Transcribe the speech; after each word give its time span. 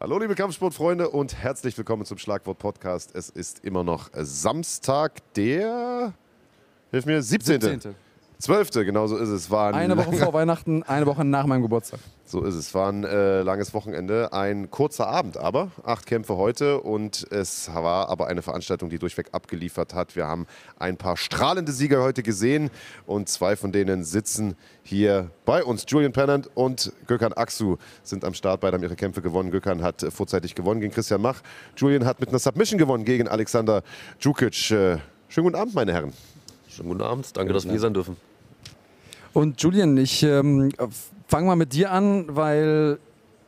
Hallo 0.00 0.18
liebe 0.18 0.34
Kampfsportfreunde 0.34 1.08
und 1.08 1.36
herzlich 1.36 1.78
willkommen 1.78 2.04
zum 2.04 2.18
Schlagwort 2.18 2.58
Podcast. 2.58 3.14
Es 3.14 3.30
ist 3.30 3.64
immer 3.64 3.84
noch 3.84 4.10
Samstag, 4.12 5.20
der 5.34 6.12
hilf 6.90 7.06
mir 7.06 7.22
17. 7.22 7.60
17. 7.60 7.94
12. 8.44 8.72
Genau 8.84 9.06
so 9.06 9.16
ist 9.16 9.30
es. 9.30 9.50
War 9.50 9.68
ein 9.68 9.74
Eine 9.74 9.96
Woche 9.96 10.12
vor 10.12 10.34
Weihnachten, 10.34 10.82
eine 10.82 11.06
Woche 11.06 11.24
nach 11.24 11.46
meinem 11.46 11.62
Geburtstag. 11.62 11.98
So 12.26 12.42
ist 12.42 12.56
es. 12.56 12.74
War 12.74 12.92
ein 12.92 13.02
äh, 13.02 13.40
langes 13.40 13.72
Wochenende, 13.72 14.34
ein 14.34 14.70
kurzer 14.70 15.08
Abend, 15.08 15.38
aber 15.38 15.70
acht 15.82 16.04
Kämpfe 16.04 16.36
heute 16.36 16.82
und 16.82 17.26
es 17.30 17.72
war 17.72 18.10
aber 18.10 18.26
eine 18.26 18.42
Veranstaltung, 18.42 18.90
die 18.90 18.98
durchweg 18.98 19.28
abgeliefert 19.32 19.94
hat. 19.94 20.14
Wir 20.14 20.26
haben 20.26 20.46
ein 20.78 20.98
paar 20.98 21.16
strahlende 21.16 21.72
Sieger 21.72 22.02
heute 22.02 22.22
gesehen 22.22 22.68
und 23.06 23.30
zwei 23.30 23.56
von 23.56 23.72
denen 23.72 24.04
sitzen 24.04 24.56
hier 24.82 25.30
bei 25.46 25.64
uns. 25.64 25.86
Julian 25.88 26.12
Pennant 26.12 26.50
und 26.54 26.92
Gökhan 27.06 27.32
Aksu 27.32 27.78
sind 28.02 28.26
am 28.26 28.34
Start. 28.34 28.60
Beide 28.60 28.76
haben 28.76 28.82
ihre 28.82 28.96
Kämpfe 28.96 29.22
gewonnen. 29.22 29.52
Gökhan 29.52 29.82
hat 29.82 30.02
äh, 30.02 30.10
vorzeitig 30.10 30.54
gewonnen 30.54 30.82
gegen 30.82 30.92
Christian 30.92 31.22
Mach. 31.22 31.40
Julian 31.78 32.04
hat 32.04 32.20
mit 32.20 32.28
einer 32.28 32.38
Submission 32.38 32.76
gewonnen 32.76 33.06
gegen 33.06 33.26
Alexander 33.26 33.82
Djukic. 34.20 34.70
Äh, 34.70 34.98
schönen 35.28 35.46
guten 35.46 35.56
Abend, 35.56 35.74
meine 35.74 35.94
Herren. 35.94 36.12
Schönen 36.68 36.90
guten 36.90 37.02
Abend, 37.02 37.34
danke, 37.34 37.54
dass 37.54 37.64
wir 37.64 37.70
hier 37.70 37.80
sein 37.80 37.94
dürfen. 37.94 38.33
Und 39.34 39.60
Julian, 39.60 39.96
ich 39.96 40.22
ähm, 40.22 40.70
fange 41.26 41.48
mal 41.48 41.56
mit 41.56 41.72
dir 41.72 41.90
an, 41.90 42.24
weil 42.28 42.98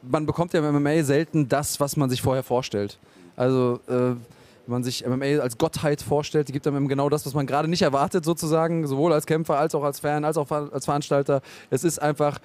man 0.02 0.26
bekommt 0.26 0.52
ja 0.52 0.58
im 0.58 0.82
MMA 0.82 1.04
selten 1.04 1.48
das, 1.48 1.78
was 1.78 1.96
man 1.96 2.10
sich 2.10 2.20
vorher 2.20 2.42
vorstellt. 2.42 2.98
Also 3.36 3.78
äh, 3.86 3.92
wenn 3.92 4.18
man 4.66 4.82
sich 4.82 5.06
MMA 5.06 5.40
als 5.40 5.58
Gottheit 5.58 6.02
vorstellt, 6.02 6.48
die 6.48 6.52
gibt 6.52 6.66
einem 6.66 6.88
genau 6.88 7.08
das, 7.08 7.24
was 7.24 7.34
man 7.34 7.46
gerade 7.46 7.68
nicht 7.68 7.82
erwartet 7.82 8.24
sozusagen, 8.24 8.84
sowohl 8.88 9.12
als 9.12 9.26
Kämpfer 9.26 9.58
als 9.58 9.76
auch 9.76 9.84
als 9.84 10.00
Fan, 10.00 10.24
als 10.24 10.36
auch 10.36 10.50
als 10.50 10.86
Veranstalter. 10.86 11.40
Es 11.70 11.84
ist 11.84 12.02
einfach 12.02 12.40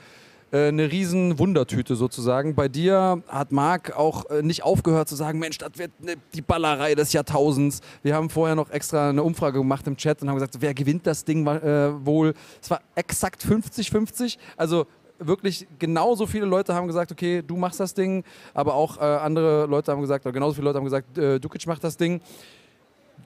eine 0.51 0.91
riesen 0.91 1.39
Wundertüte 1.39 1.95
sozusagen. 1.95 2.55
Bei 2.55 2.67
dir 2.67 3.23
hat 3.27 3.51
Marc 3.51 3.95
auch 3.95 4.29
äh, 4.29 4.41
nicht 4.41 4.63
aufgehört 4.63 5.07
zu 5.07 5.15
sagen, 5.15 5.39
Mensch, 5.39 5.57
das 5.57 5.71
wird 5.75 5.91
ne, 6.03 6.15
die 6.33 6.41
Ballerei 6.41 6.93
des 6.93 7.13
Jahrtausends. 7.13 7.79
Wir 8.03 8.15
haben 8.15 8.29
vorher 8.29 8.55
noch 8.55 8.69
extra 8.69 9.09
eine 9.09 9.23
Umfrage 9.23 9.59
gemacht 9.59 9.87
im 9.87 9.95
Chat 9.95 10.21
und 10.21 10.27
haben 10.27 10.35
gesagt, 10.35 10.57
wer 10.59 10.73
gewinnt 10.73 11.07
das 11.07 11.23
Ding 11.23 11.47
äh, 11.47 12.05
wohl? 12.05 12.33
Es 12.61 12.69
war 12.69 12.81
exakt 12.95 13.45
50-50. 13.45 14.37
Also 14.57 14.87
wirklich 15.19 15.67
genauso 15.79 16.25
viele 16.25 16.45
Leute 16.45 16.73
haben 16.73 16.87
gesagt, 16.87 17.11
okay, 17.11 17.41
du 17.45 17.55
machst 17.55 17.79
das 17.79 17.93
Ding, 17.93 18.23
aber 18.53 18.73
auch 18.73 18.97
äh, 18.97 19.01
andere 19.01 19.67
Leute 19.67 19.91
haben 19.91 20.01
gesagt, 20.01 20.25
oder 20.25 20.33
genauso 20.33 20.55
viele 20.55 20.65
Leute 20.65 20.79
haben 20.79 20.85
gesagt, 20.85 21.17
äh, 21.17 21.39
Dukic 21.39 21.65
macht 21.67 21.83
das 21.83 21.95
Ding. 21.95 22.21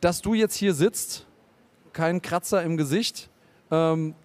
Dass 0.01 0.21
du 0.21 0.33
jetzt 0.33 0.55
hier 0.55 0.73
sitzt, 0.73 1.25
kein 1.93 2.21
Kratzer 2.21 2.61
im 2.61 2.77
Gesicht, 2.77 3.29
ähm, 3.71 4.15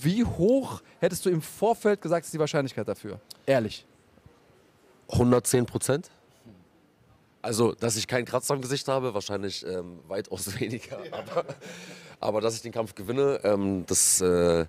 wie 0.00 0.24
hoch 0.24 0.82
hättest 1.00 1.26
du 1.26 1.30
im 1.30 1.42
Vorfeld 1.42 2.00
gesagt, 2.00 2.26
ist 2.26 2.34
die 2.34 2.38
Wahrscheinlichkeit 2.38 2.86
dafür? 2.86 3.20
Ehrlich. 3.44 3.84
110 5.10 5.66
Prozent. 5.66 6.10
Also, 7.42 7.72
dass 7.72 7.96
ich 7.96 8.08
keinen 8.08 8.24
Kratzer 8.24 8.54
im 8.54 8.60
Gesicht 8.60 8.88
habe, 8.88 9.14
wahrscheinlich 9.14 9.64
ähm, 9.64 10.00
weitaus 10.08 10.58
weniger. 10.60 10.98
Aber, 11.12 11.44
aber 12.18 12.40
dass 12.40 12.56
ich 12.56 12.62
den 12.62 12.72
Kampf 12.72 12.94
gewinne, 12.94 13.40
ähm, 13.44 13.84
das 13.86 14.20
äh, 14.20 14.66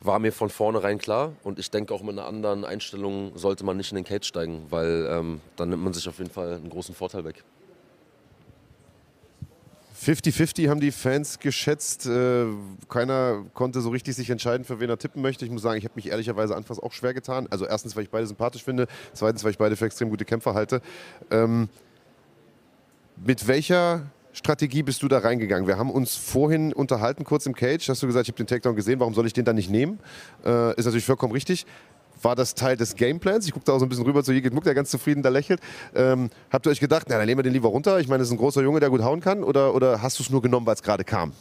war 0.00 0.18
mir 0.18 0.32
von 0.32 0.50
vornherein 0.50 0.98
klar. 0.98 1.32
Und 1.42 1.58
ich 1.58 1.70
denke 1.70 1.94
auch 1.94 2.02
mit 2.02 2.12
einer 2.12 2.26
anderen 2.26 2.64
Einstellung 2.64 3.32
sollte 3.36 3.64
man 3.64 3.76
nicht 3.76 3.92
in 3.92 3.96
den 3.96 4.04
Cage 4.04 4.26
steigen, 4.26 4.66
weil 4.70 5.08
ähm, 5.10 5.40
dann 5.56 5.70
nimmt 5.70 5.82
man 5.82 5.92
sich 5.92 6.08
auf 6.08 6.18
jeden 6.18 6.30
Fall 6.30 6.54
einen 6.54 6.70
großen 6.70 6.94
Vorteil 6.94 7.24
weg. 7.24 7.44
50-50 10.04 10.68
haben 10.68 10.80
die 10.80 10.92
Fans 10.92 11.38
geschätzt. 11.40 12.06
Äh, 12.06 12.46
keiner 12.88 13.44
konnte 13.54 13.80
so 13.80 13.90
richtig 13.90 14.14
sich 14.14 14.30
entscheiden, 14.30 14.64
für 14.64 14.78
wen 14.80 14.88
er 14.88 14.98
tippen 14.98 15.22
möchte. 15.22 15.44
Ich 15.44 15.50
muss 15.50 15.62
sagen, 15.62 15.78
ich 15.78 15.84
habe 15.84 15.94
mich 15.96 16.08
ehrlicherweise 16.08 16.54
anfangs 16.54 16.78
auch 16.78 16.92
schwer 16.92 17.14
getan. 17.14 17.48
Also 17.50 17.66
erstens, 17.66 17.96
weil 17.96 18.04
ich 18.04 18.10
beide 18.10 18.26
sympathisch 18.26 18.62
finde. 18.62 18.86
Zweitens, 19.12 19.42
weil 19.42 19.50
ich 19.50 19.58
beide 19.58 19.76
für 19.76 19.86
extrem 19.86 20.08
gute 20.10 20.24
Kämpfer 20.24 20.54
halte. 20.54 20.80
Ähm, 21.30 21.68
mit 23.24 23.48
welcher 23.48 24.06
Strategie 24.32 24.84
bist 24.84 25.02
du 25.02 25.08
da 25.08 25.18
reingegangen? 25.18 25.66
Wir 25.66 25.78
haben 25.78 25.90
uns 25.90 26.14
vorhin 26.14 26.72
unterhalten, 26.72 27.24
kurz 27.24 27.46
im 27.46 27.54
Cage. 27.54 27.88
Hast 27.88 28.02
du 28.02 28.06
gesagt, 28.06 28.28
ich 28.28 28.32
habe 28.32 28.36
den 28.36 28.46
Takedown 28.46 28.76
gesehen, 28.76 29.00
warum 29.00 29.14
soll 29.14 29.26
ich 29.26 29.32
den 29.32 29.44
dann 29.44 29.56
nicht 29.56 29.70
nehmen? 29.70 29.98
Äh, 30.44 30.76
ist 30.76 30.84
natürlich 30.84 31.06
vollkommen 31.06 31.32
richtig. 31.32 31.66
War 32.22 32.36
das 32.36 32.54
Teil 32.54 32.76
des 32.76 32.96
Gameplans? 32.96 33.46
Ich 33.46 33.52
gucke 33.52 33.64
da 33.64 33.72
auch 33.72 33.78
so 33.78 33.86
ein 33.86 33.88
bisschen 33.88 34.04
rüber 34.04 34.24
zu 34.24 34.32
Jigit 34.32 34.52
Muck, 34.52 34.64
der 34.64 34.74
ganz 34.74 34.90
zufrieden 34.90 35.22
da 35.22 35.28
lächelt. 35.28 35.60
Ähm, 35.94 36.30
habt 36.50 36.66
ihr 36.66 36.70
euch 36.70 36.80
gedacht, 36.80 37.06
na, 37.08 37.16
dann 37.16 37.26
nehmen 37.26 37.38
wir 37.38 37.42
den 37.44 37.52
lieber 37.52 37.68
runter? 37.68 38.00
Ich 38.00 38.08
meine, 38.08 38.18
das 38.18 38.28
ist 38.28 38.32
ein 38.32 38.38
großer 38.38 38.62
Junge, 38.62 38.80
der 38.80 38.90
gut 38.90 39.02
hauen 39.02 39.20
kann. 39.20 39.44
Oder, 39.44 39.74
oder 39.74 40.02
hast 40.02 40.18
du 40.18 40.22
es 40.22 40.30
nur 40.30 40.42
genommen, 40.42 40.66
weil 40.66 40.74
es 40.74 40.82
gerade 40.82 41.04
kam? 41.04 41.32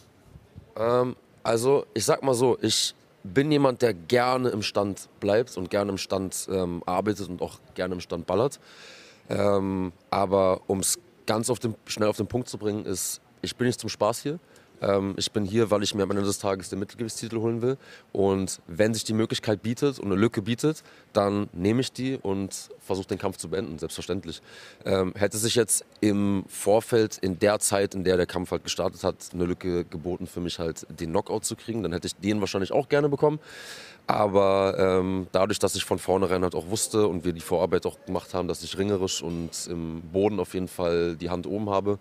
Ähm, 0.75 1.15
also, 1.43 1.85
ich 1.93 2.05
sag 2.05 2.23
mal 2.23 2.33
so, 2.33 2.57
ich 2.61 2.93
bin 3.23 3.51
jemand, 3.51 3.81
der 3.81 3.93
gerne 3.93 4.49
im 4.49 4.61
Stand 4.61 5.09
bleibt 5.19 5.57
und 5.57 5.69
gerne 5.69 5.91
im 5.91 5.97
Stand 5.97 6.47
ähm, 6.51 6.81
arbeitet 6.85 7.29
und 7.29 7.41
auch 7.41 7.59
gerne 7.73 7.95
im 7.95 7.99
Stand 7.99 8.25
ballert. 8.27 8.59
Ähm, 9.29 9.91
aber 10.09 10.61
um 10.67 10.79
es 10.79 10.97
ganz 11.25 11.49
auf 11.49 11.59
den, 11.59 11.75
schnell 11.85 12.09
auf 12.09 12.17
den 12.17 12.27
Punkt 12.27 12.47
zu 12.47 12.57
bringen, 12.57 12.85
ist, 12.85 13.21
ich 13.41 13.55
bin 13.55 13.67
nicht 13.67 13.79
zum 13.79 13.89
Spaß 13.89 14.21
hier. 14.21 14.39
Ähm, 14.81 15.15
ich 15.17 15.31
bin 15.31 15.45
hier, 15.45 15.71
weil 15.71 15.83
ich 15.83 15.95
mir 15.95 16.03
am 16.03 16.11
Ende 16.11 16.23
des 16.23 16.39
Tages 16.39 16.69
den 16.69 16.79
Mittelgewichtstitel 16.79 17.37
holen 17.37 17.61
will. 17.61 17.77
Und 18.11 18.61
wenn 18.67 18.93
sich 18.93 19.03
die 19.03 19.13
Möglichkeit 19.13 19.61
bietet 19.61 19.99
und 19.99 20.07
eine 20.07 20.15
Lücke 20.15 20.41
bietet, 20.41 20.83
dann 21.13 21.49
nehme 21.53 21.81
ich 21.81 21.91
die 21.91 22.15
und 22.15 22.69
versuche 22.79 23.07
den 23.07 23.17
Kampf 23.17 23.37
zu 23.37 23.49
beenden, 23.49 23.79
selbstverständlich. 23.79 24.41
Ähm, 24.85 25.13
hätte 25.15 25.37
sich 25.37 25.55
jetzt 25.55 25.85
im 26.01 26.45
Vorfeld, 26.47 27.17
in 27.17 27.39
der 27.39 27.59
Zeit, 27.59 27.95
in 27.95 28.03
der 28.03 28.17
der 28.17 28.25
Kampf 28.25 28.51
halt 28.51 28.63
gestartet 28.63 29.03
hat, 29.03 29.15
eine 29.33 29.45
Lücke 29.45 29.85
geboten 29.85 30.27
für 30.27 30.39
mich 30.39 30.59
halt 30.59 30.85
den 30.89 31.11
Knockout 31.11 31.45
zu 31.45 31.55
kriegen, 31.55 31.83
dann 31.83 31.93
hätte 31.93 32.07
ich 32.07 32.15
den 32.15 32.39
wahrscheinlich 32.39 32.71
auch 32.71 32.89
gerne 32.89 33.09
bekommen. 33.09 33.39
Aber 34.07 34.75
ähm, 34.79 35.27
dadurch, 35.33 35.59
dass 35.59 35.75
ich 35.75 35.83
von 35.83 35.99
vornherein 35.99 36.41
halt 36.43 36.55
auch 36.55 36.69
wusste 36.69 37.07
und 37.07 37.25
wir 37.25 37.33
die 37.33 37.41
Vorarbeit 37.41 37.85
auch 37.85 37.97
gemacht 38.05 38.33
haben, 38.33 38.47
dass 38.47 38.63
ich 38.63 38.77
ringerisch 38.77 39.21
und 39.21 39.51
im 39.69 40.01
Boden 40.01 40.39
auf 40.39 40.53
jeden 40.53 40.69
Fall 40.69 41.17
die 41.17 41.29
Hand 41.29 41.45
oben 41.45 41.69
habe, 41.69 41.99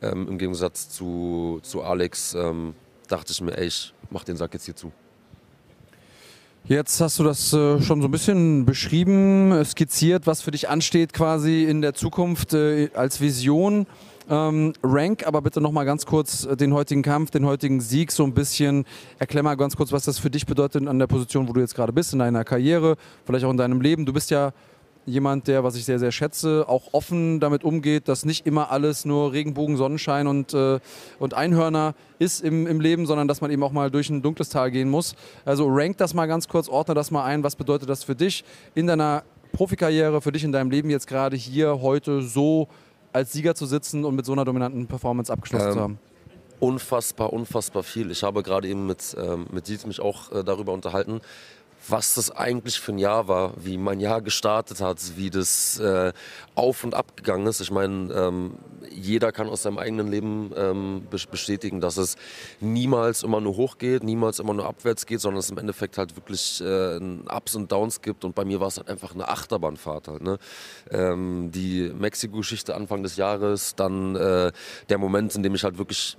ähm, 0.00 0.28
im 0.28 0.38
Gegensatz 0.38 0.88
zu, 0.88 1.60
zu 1.62 1.82
Alex, 1.82 2.34
ähm, 2.34 2.74
dachte 3.06 3.32
ich 3.32 3.40
mir, 3.42 3.56
ey, 3.58 3.66
ich 3.66 3.92
mach 4.08 4.24
den 4.24 4.38
Sack 4.38 4.54
jetzt 4.54 4.64
hier 4.64 4.74
zu. 4.76 4.92
Jetzt 6.64 7.00
hast 7.00 7.18
du 7.18 7.24
das 7.24 7.52
äh, 7.52 7.82
schon 7.82 8.00
so 8.00 8.08
ein 8.08 8.10
bisschen 8.12 8.64
beschrieben, 8.64 9.52
äh, 9.52 9.64
skizziert, 9.64 10.26
was 10.26 10.42
für 10.42 10.52
dich 10.52 10.68
ansteht 10.68 11.12
quasi 11.12 11.64
in 11.64 11.82
der 11.82 11.92
Zukunft 11.92 12.54
äh, 12.54 12.88
als 12.94 13.20
Vision. 13.20 13.86
Ähm, 14.32 14.72
rank 14.82 15.26
aber 15.26 15.42
bitte 15.42 15.60
noch 15.60 15.72
mal 15.72 15.84
ganz 15.84 16.06
kurz 16.06 16.46
äh, 16.46 16.56
den 16.56 16.72
heutigen 16.72 17.02
Kampf, 17.02 17.30
den 17.30 17.44
heutigen 17.44 17.82
Sieg 17.82 18.10
so 18.10 18.24
ein 18.24 18.32
bisschen. 18.32 18.86
Erklär 19.18 19.42
mal 19.42 19.56
ganz 19.56 19.76
kurz, 19.76 19.92
was 19.92 20.06
das 20.06 20.18
für 20.18 20.30
dich 20.30 20.46
bedeutet 20.46 20.88
an 20.88 20.98
der 20.98 21.06
Position, 21.06 21.48
wo 21.48 21.52
du 21.52 21.60
jetzt 21.60 21.74
gerade 21.74 21.92
bist, 21.92 22.14
in 22.14 22.18
deiner 22.18 22.42
Karriere, 22.42 22.96
vielleicht 23.26 23.44
auch 23.44 23.50
in 23.50 23.58
deinem 23.58 23.82
Leben. 23.82 24.06
Du 24.06 24.14
bist 24.14 24.30
ja 24.30 24.52
jemand, 25.04 25.48
der, 25.48 25.64
was 25.64 25.76
ich 25.76 25.84
sehr, 25.84 25.98
sehr 25.98 26.12
schätze, 26.12 26.64
auch 26.66 26.94
offen 26.94 27.40
damit 27.40 27.62
umgeht, 27.62 28.08
dass 28.08 28.24
nicht 28.24 28.46
immer 28.46 28.70
alles 28.70 29.04
nur 29.04 29.34
Regenbogen, 29.34 29.76
Sonnenschein 29.76 30.26
und, 30.26 30.54
äh, 30.54 30.80
und 31.18 31.34
Einhörner 31.34 31.94
ist 32.18 32.42
im, 32.42 32.66
im 32.66 32.80
Leben, 32.80 33.04
sondern 33.04 33.28
dass 33.28 33.42
man 33.42 33.50
eben 33.50 33.62
auch 33.62 33.72
mal 33.72 33.90
durch 33.90 34.08
ein 34.08 34.22
dunkles 34.22 34.48
Tal 34.48 34.70
gehen 34.70 34.88
muss. 34.88 35.14
Also 35.44 35.66
rank 35.68 35.98
das 35.98 36.14
mal 36.14 36.24
ganz 36.24 36.48
kurz, 36.48 36.70
ordne 36.70 36.94
das 36.94 37.10
mal 37.10 37.24
ein. 37.24 37.44
Was 37.44 37.56
bedeutet 37.56 37.90
das 37.90 38.02
für 38.02 38.14
dich 38.14 38.44
in 38.74 38.86
deiner 38.86 39.24
Profikarriere, 39.52 40.22
für 40.22 40.32
dich 40.32 40.44
in 40.44 40.52
deinem 40.52 40.70
Leben 40.70 40.88
jetzt 40.88 41.06
gerade 41.06 41.36
hier 41.36 41.82
heute 41.82 42.22
so 42.22 42.68
als 43.12 43.32
Sieger 43.32 43.54
zu 43.54 43.66
sitzen 43.66 44.04
und 44.04 44.14
mit 44.14 44.26
so 44.26 44.32
einer 44.32 44.44
dominanten 44.44 44.86
Performance 44.86 45.32
abgeschlossen 45.32 45.68
Ähm, 45.68 45.72
zu 45.74 45.80
haben? 45.80 45.98
Unfassbar, 46.60 47.32
unfassbar 47.32 47.82
viel. 47.82 48.10
Ich 48.10 48.22
habe 48.22 48.42
gerade 48.42 48.68
eben 48.68 48.86
mit, 48.86 49.16
ähm, 49.18 49.46
mit 49.50 49.66
Dietz 49.66 49.84
mich 49.84 50.00
auch 50.00 50.30
äh, 50.30 50.44
darüber 50.44 50.72
unterhalten, 50.72 51.20
was 51.88 52.14
das 52.14 52.30
eigentlich 52.30 52.78
für 52.78 52.92
ein 52.92 52.98
Jahr 52.98 53.28
war, 53.28 53.52
wie 53.56 53.76
mein 53.76 54.00
Jahr 54.00 54.22
gestartet 54.22 54.80
hat, 54.80 54.98
wie 55.16 55.30
das 55.30 55.78
äh, 55.80 56.12
auf 56.54 56.84
und 56.84 56.94
ab 56.94 57.16
gegangen 57.16 57.46
ist. 57.46 57.60
Ich 57.60 57.70
meine, 57.70 58.12
ähm, 58.12 58.58
jeder 58.90 59.32
kann 59.32 59.48
aus 59.48 59.62
seinem 59.62 59.78
eigenen 59.78 60.08
Leben 60.08 60.52
ähm, 60.56 61.06
bes- 61.10 61.28
bestätigen, 61.28 61.80
dass 61.80 61.96
es 61.96 62.16
niemals 62.60 63.22
immer 63.22 63.40
nur 63.40 63.56
hoch 63.56 63.78
geht, 63.78 64.04
niemals 64.04 64.38
immer 64.38 64.54
nur 64.54 64.66
abwärts 64.66 65.06
geht, 65.06 65.20
sondern 65.20 65.40
es 65.40 65.50
im 65.50 65.58
Endeffekt 65.58 65.98
halt 65.98 66.14
wirklich 66.16 66.60
äh, 66.60 66.98
Ups 67.34 67.54
und 67.54 67.72
Downs 67.72 68.00
gibt. 68.00 68.24
Und 68.24 68.34
bei 68.34 68.44
mir 68.44 68.60
war 68.60 68.68
es 68.68 68.76
halt 68.76 68.88
einfach 68.88 69.14
eine 69.14 69.28
Achterbahnfahrt 69.28 70.08
halt. 70.08 70.22
Ne? 70.22 70.38
Ähm, 70.90 71.50
die 71.52 71.90
Mexiko-Geschichte 71.94 72.74
Anfang 72.74 73.02
des 73.02 73.16
Jahres, 73.16 73.74
dann 73.74 74.14
äh, 74.16 74.52
der 74.88 74.98
Moment, 74.98 75.34
in 75.34 75.42
dem 75.42 75.54
ich 75.54 75.64
halt 75.64 75.78
wirklich 75.78 76.16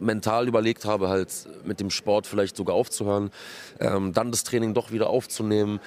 mental 0.00 0.48
überlegt 0.48 0.84
habe, 0.84 1.08
halt 1.08 1.48
mit 1.64 1.80
dem 1.80 1.90
Sport 1.90 2.26
vielleicht 2.26 2.56
sogar 2.56 2.74
aufzuhören, 2.74 3.30
ähm, 3.78 4.12
dann 4.12 4.30
das 4.30 4.44
Training 4.44 4.74
doch 4.74 4.92
wieder 4.92 5.10
aufzunehmen, 5.10 5.80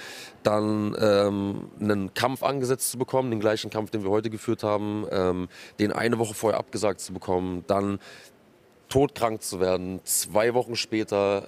dann 0.43 0.95
ähm, 0.99 1.69
einen 1.79 2.13
Kampf 2.13 2.43
angesetzt 2.43 2.91
zu 2.91 2.97
bekommen, 2.97 3.31
den 3.31 3.39
gleichen 3.39 3.69
Kampf, 3.69 3.91
den 3.91 4.03
wir 4.03 4.09
heute 4.09 4.29
geführt 4.29 4.63
haben, 4.63 5.05
ähm, 5.11 5.47
den 5.79 5.91
eine 5.91 6.19
Woche 6.19 6.33
vorher 6.33 6.59
abgesagt 6.59 6.99
zu 7.01 7.13
bekommen, 7.13 7.63
dann 7.67 7.99
todkrank 8.89 9.41
zu 9.41 9.59
werden, 9.59 10.01
zwei 10.03 10.53
Wochen 10.53 10.75
später 10.75 11.47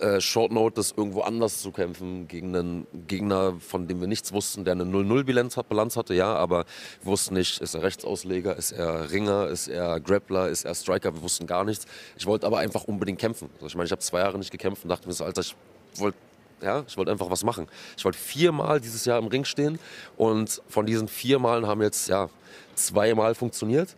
äh, 0.00 0.20
Short 0.20 0.52
Notice 0.52 0.92
irgendwo 0.96 1.22
anders 1.22 1.60
zu 1.62 1.70
kämpfen 1.72 2.28
gegen 2.28 2.54
einen 2.54 2.86
Gegner, 3.06 3.54
von 3.60 3.86
dem 3.88 4.00
wir 4.00 4.06
nichts 4.08 4.32
wussten, 4.32 4.64
der 4.64 4.72
eine 4.72 4.84
0-0-Bilanz 4.84 5.56
hat- 5.56 5.68
Bilanz 5.68 5.96
hatte, 5.96 6.14
ja, 6.14 6.34
aber 6.34 6.64
wir 7.02 7.12
wussten 7.12 7.34
nicht, 7.34 7.60
ist 7.60 7.74
er 7.74 7.82
Rechtsausleger, 7.82 8.56
ist 8.56 8.72
er 8.72 9.10
Ringer, 9.10 9.46
ist 9.48 9.68
er 9.68 9.98
Grappler, 10.00 10.48
ist 10.48 10.64
er 10.64 10.74
Striker, 10.74 11.14
wir 11.14 11.22
wussten 11.22 11.46
gar 11.46 11.64
nichts. 11.64 11.86
Ich 12.16 12.26
wollte 12.26 12.46
aber 12.46 12.58
einfach 12.58 12.84
unbedingt 12.84 13.18
kämpfen. 13.18 13.48
Also 13.56 13.66
ich 13.66 13.74
meine, 13.74 13.86
ich 13.86 13.92
habe 13.92 14.02
zwei 14.02 14.20
Jahre 14.20 14.38
nicht 14.38 14.50
gekämpft 14.50 14.84
und 14.84 14.90
dachte 14.90 15.06
mir 15.08 15.14
so, 15.14 15.24
Alter, 15.24 15.40
ich 15.42 15.54
wollte 15.96 16.18
Ja? 16.62 16.84
Ich 16.88 16.96
wollte 16.96 17.10
einfach 17.10 17.30
was 17.30 17.44
machen. 17.44 17.66
Ich 17.98 18.04
wollte 18.04 18.18
viermal 18.18 18.80
dieses 18.80 19.04
Jahr 19.04 19.18
im 19.18 19.26
Ring 19.26 19.44
stehen 19.44 19.78
und 20.16 20.62
von 20.68 20.86
diesen 20.86 21.06
vier 21.08 21.38
Malen 21.38 21.66
haben 21.66 21.82
jetzt 21.82 22.08
ja, 22.08 22.30
zweimal 22.74 23.34
funktioniert. 23.34 23.94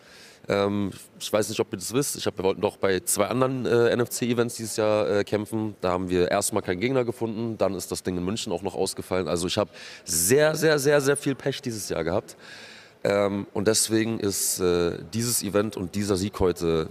Ähm, 0.48 0.90
ich 1.20 1.30
weiß 1.30 1.48
nicht, 1.50 1.60
ob 1.60 1.72
ihr 1.72 1.78
das 1.78 1.92
wisst. 1.92 2.16
Ich 2.16 2.26
hab, 2.26 2.38
wir 2.38 2.44
wollten 2.44 2.62
doch 2.62 2.78
bei 2.78 3.00
zwei 3.00 3.26
anderen 3.26 3.66
äh, 3.66 3.94
NFC-Events 3.94 4.56
dieses 4.56 4.76
Jahr 4.76 5.08
äh, 5.08 5.24
kämpfen. 5.24 5.76
Da 5.80 5.90
haben 5.90 6.08
wir 6.08 6.30
erstmal 6.30 6.62
keinen 6.62 6.80
Gegner 6.80 7.04
gefunden. 7.04 7.58
Dann 7.58 7.74
ist 7.74 7.92
das 7.92 8.02
Ding 8.02 8.16
in 8.16 8.24
München 8.24 8.52
auch 8.52 8.62
noch 8.62 8.74
ausgefallen. 8.74 9.28
Also 9.28 9.46
ich 9.46 9.58
habe 9.58 9.70
sehr, 10.04 10.54
sehr, 10.54 10.78
sehr, 10.78 11.00
sehr 11.00 11.16
viel 11.16 11.34
Pech 11.34 11.60
dieses 11.60 11.88
Jahr 11.90 12.02
gehabt. 12.02 12.36
Ähm, 13.04 13.46
und 13.52 13.68
deswegen 13.68 14.18
ist 14.18 14.58
äh, 14.60 14.98
dieses 15.12 15.42
Event 15.42 15.76
und 15.76 15.94
dieser 15.94 16.16
Sieg 16.16 16.40
heute, 16.40 16.88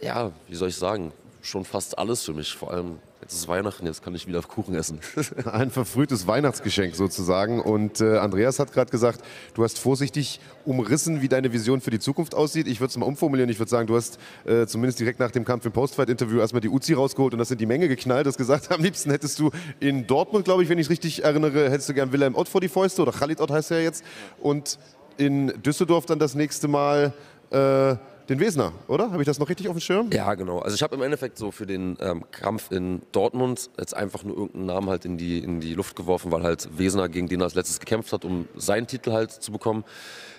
ja, 0.00 0.32
wie 0.48 0.56
soll 0.56 0.70
ich 0.70 0.76
sagen, 0.76 1.12
schon 1.42 1.64
fast 1.64 1.98
alles 1.98 2.22
für 2.22 2.32
mich. 2.32 2.52
Vor 2.54 2.72
allem 2.72 2.98
Jetzt 3.22 3.32
ist 3.32 3.48
Weihnachten, 3.48 3.86
jetzt 3.86 4.04
kann 4.04 4.14
ich 4.14 4.26
wieder 4.26 4.42
Kuchen 4.42 4.74
essen. 4.74 5.00
Ein 5.50 5.70
verfrühtes 5.70 6.26
Weihnachtsgeschenk 6.26 6.94
sozusagen. 6.94 7.60
Und 7.60 8.02
äh, 8.02 8.18
Andreas 8.18 8.58
hat 8.58 8.72
gerade 8.72 8.90
gesagt, 8.90 9.24
du 9.54 9.64
hast 9.64 9.78
vorsichtig 9.78 10.38
umrissen, 10.66 11.22
wie 11.22 11.28
deine 11.28 11.52
Vision 11.52 11.80
für 11.80 11.90
die 11.90 11.98
Zukunft 11.98 12.34
aussieht. 12.34 12.66
Ich 12.66 12.78
würde 12.80 12.90
es 12.90 12.96
mal 12.98 13.06
umformulieren. 13.06 13.48
Ich 13.48 13.58
würde 13.58 13.70
sagen, 13.70 13.86
du 13.86 13.96
hast 13.96 14.18
äh, 14.44 14.66
zumindest 14.66 15.00
direkt 15.00 15.18
nach 15.18 15.30
dem 15.30 15.46
Kampf 15.46 15.64
im 15.64 15.72
Postfight-Interview 15.72 16.40
erstmal 16.40 16.60
die 16.60 16.68
Uzi 16.68 16.92
rausgeholt 16.92 17.32
und 17.32 17.38
das 17.38 17.50
in 17.50 17.58
die 17.58 17.66
Menge 17.66 17.88
geknallt. 17.88 18.26
Du 18.26 18.28
hast 18.28 18.36
gesagt, 18.36 18.70
am 18.70 18.82
liebsten 18.82 19.10
hättest 19.10 19.38
du 19.38 19.50
in 19.80 20.06
Dortmund, 20.06 20.44
glaube 20.44 20.62
ich, 20.62 20.68
wenn 20.68 20.78
ich 20.78 20.90
richtig 20.90 21.24
erinnere, 21.24 21.70
hättest 21.70 21.88
du 21.88 21.94
gern 21.94 22.12
Wilhelm 22.12 22.34
Ott 22.34 22.48
vor 22.48 22.60
die 22.60 22.68
Fäuste 22.68 23.00
oder 23.00 23.12
Khalid 23.12 23.40
Ott 23.40 23.50
heißt 23.50 23.70
er 23.70 23.82
jetzt. 23.82 24.04
Und 24.40 24.78
in 25.16 25.54
Düsseldorf 25.62 26.04
dann 26.04 26.18
das 26.18 26.34
nächste 26.34 26.68
Mal. 26.68 27.14
Äh, 27.50 27.96
den 28.28 28.40
Wesner, 28.40 28.72
oder? 28.88 29.10
Habe 29.12 29.22
ich 29.22 29.26
das 29.26 29.38
noch 29.38 29.48
richtig 29.48 29.68
auf 29.68 29.76
dem 29.76 29.80
Schirm? 29.80 30.10
Ja, 30.12 30.34
genau. 30.34 30.58
Also 30.58 30.74
ich 30.74 30.82
habe 30.82 30.96
im 30.96 31.02
Endeffekt 31.02 31.38
so 31.38 31.50
für 31.50 31.66
den 31.66 31.96
ähm, 32.00 32.24
Kampf 32.30 32.70
in 32.70 33.02
Dortmund 33.12 33.70
jetzt 33.78 33.94
einfach 33.94 34.24
nur 34.24 34.36
irgendeinen 34.36 34.66
Namen 34.66 34.90
halt 34.90 35.04
in 35.04 35.16
die, 35.16 35.38
in 35.38 35.60
die 35.60 35.74
Luft 35.74 35.96
geworfen, 35.96 36.32
weil 36.32 36.42
halt 36.42 36.68
Wesner 36.76 37.08
gegen 37.08 37.28
den 37.28 37.42
als 37.42 37.54
letztes 37.54 37.78
gekämpft 37.78 38.12
hat, 38.12 38.24
um 38.24 38.48
seinen 38.56 38.86
Titel 38.86 39.12
halt 39.12 39.30
zu 39.30 39.52
bekommen. 39.52 39.84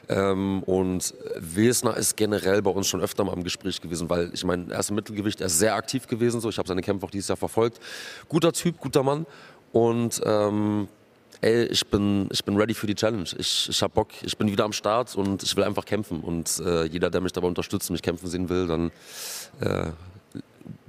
Ähm, 0.10 0.64
und 0.64 1.14
Wesner 1.38 1.96
ist 1.98 2.18
generell 2.18 2.62
bei 2.62 2.72
uns 2.72 2.88
schon 2.88 3.02
öfter 3.02 3.24
mal 3.24 3.34
im 3.34 3.44
Gespräch 3.44 3.82
gewesen, 3.82 4.10
weil 4.10 4.32
ich 4.34 4.44
meine, 4.44 4.72
er 4.74 4.80
ist 4.80 4.90
im 4.90 4.96
Mittelgewicht, 4.96 5.42
er 5.42 5.48
ist 5.48 5.60
sehr 5.60 5.76
aktiv 5.76 6.08
gewesen, 6.08 6.42
so 6.42 6.50
ich 6.50 6.58
habe 6.58 6.68
seine 6.68 6.82
Kämpfe 6.82 7.06
auch 7.06 7.12
dieses 7.12 7.28
Jahr 7.30 7.38
verfolgt. 7.38 7.80
Guter 8.28 8.54
Typ, 8.54 8.80
guter 8.80 9.04
Mann. 9.04 9.26
Und 9.74 10.22
ähm, 10.26 10.88
ey, 11.42 11.66
ich 11.66 11.86
bin, 11.88 12.28
ich 12.32 12.44
bin 12.44 12.58
ready 12.58 12.74
für 12.74 12.88
die 12.88 12.96
Challenge. 12.96 13.30
Ich, 13.38 13.70
ich 13.70 13.82
habe 13.82 13.94
Bock, 13.94 14.10
ich 14.22 14.38
bin 14.38 14.52
wieder 14.52 14.66
am 14.66 14.74
Start 14.74 15.16
und 15.16 15.44
ich 15.44 15.56
will 15.56 15.64
einfach 15.64 15.86
kämpfen. 15.86 16.22
Und 16.22 16.62
äh, 16.66 16.86
jeder, 16.86 17.10
der 17.10 17.22
mich 17.22 17.34
dabei 17.34 17.48
unterstützt 17.48 17.90
mich 17.90 18.02
kämpfen 18.02 18.28
sehen 18.28 18.50
will, 18.50 18.68
dann 18.68 18.92
äh, 19.60 19.92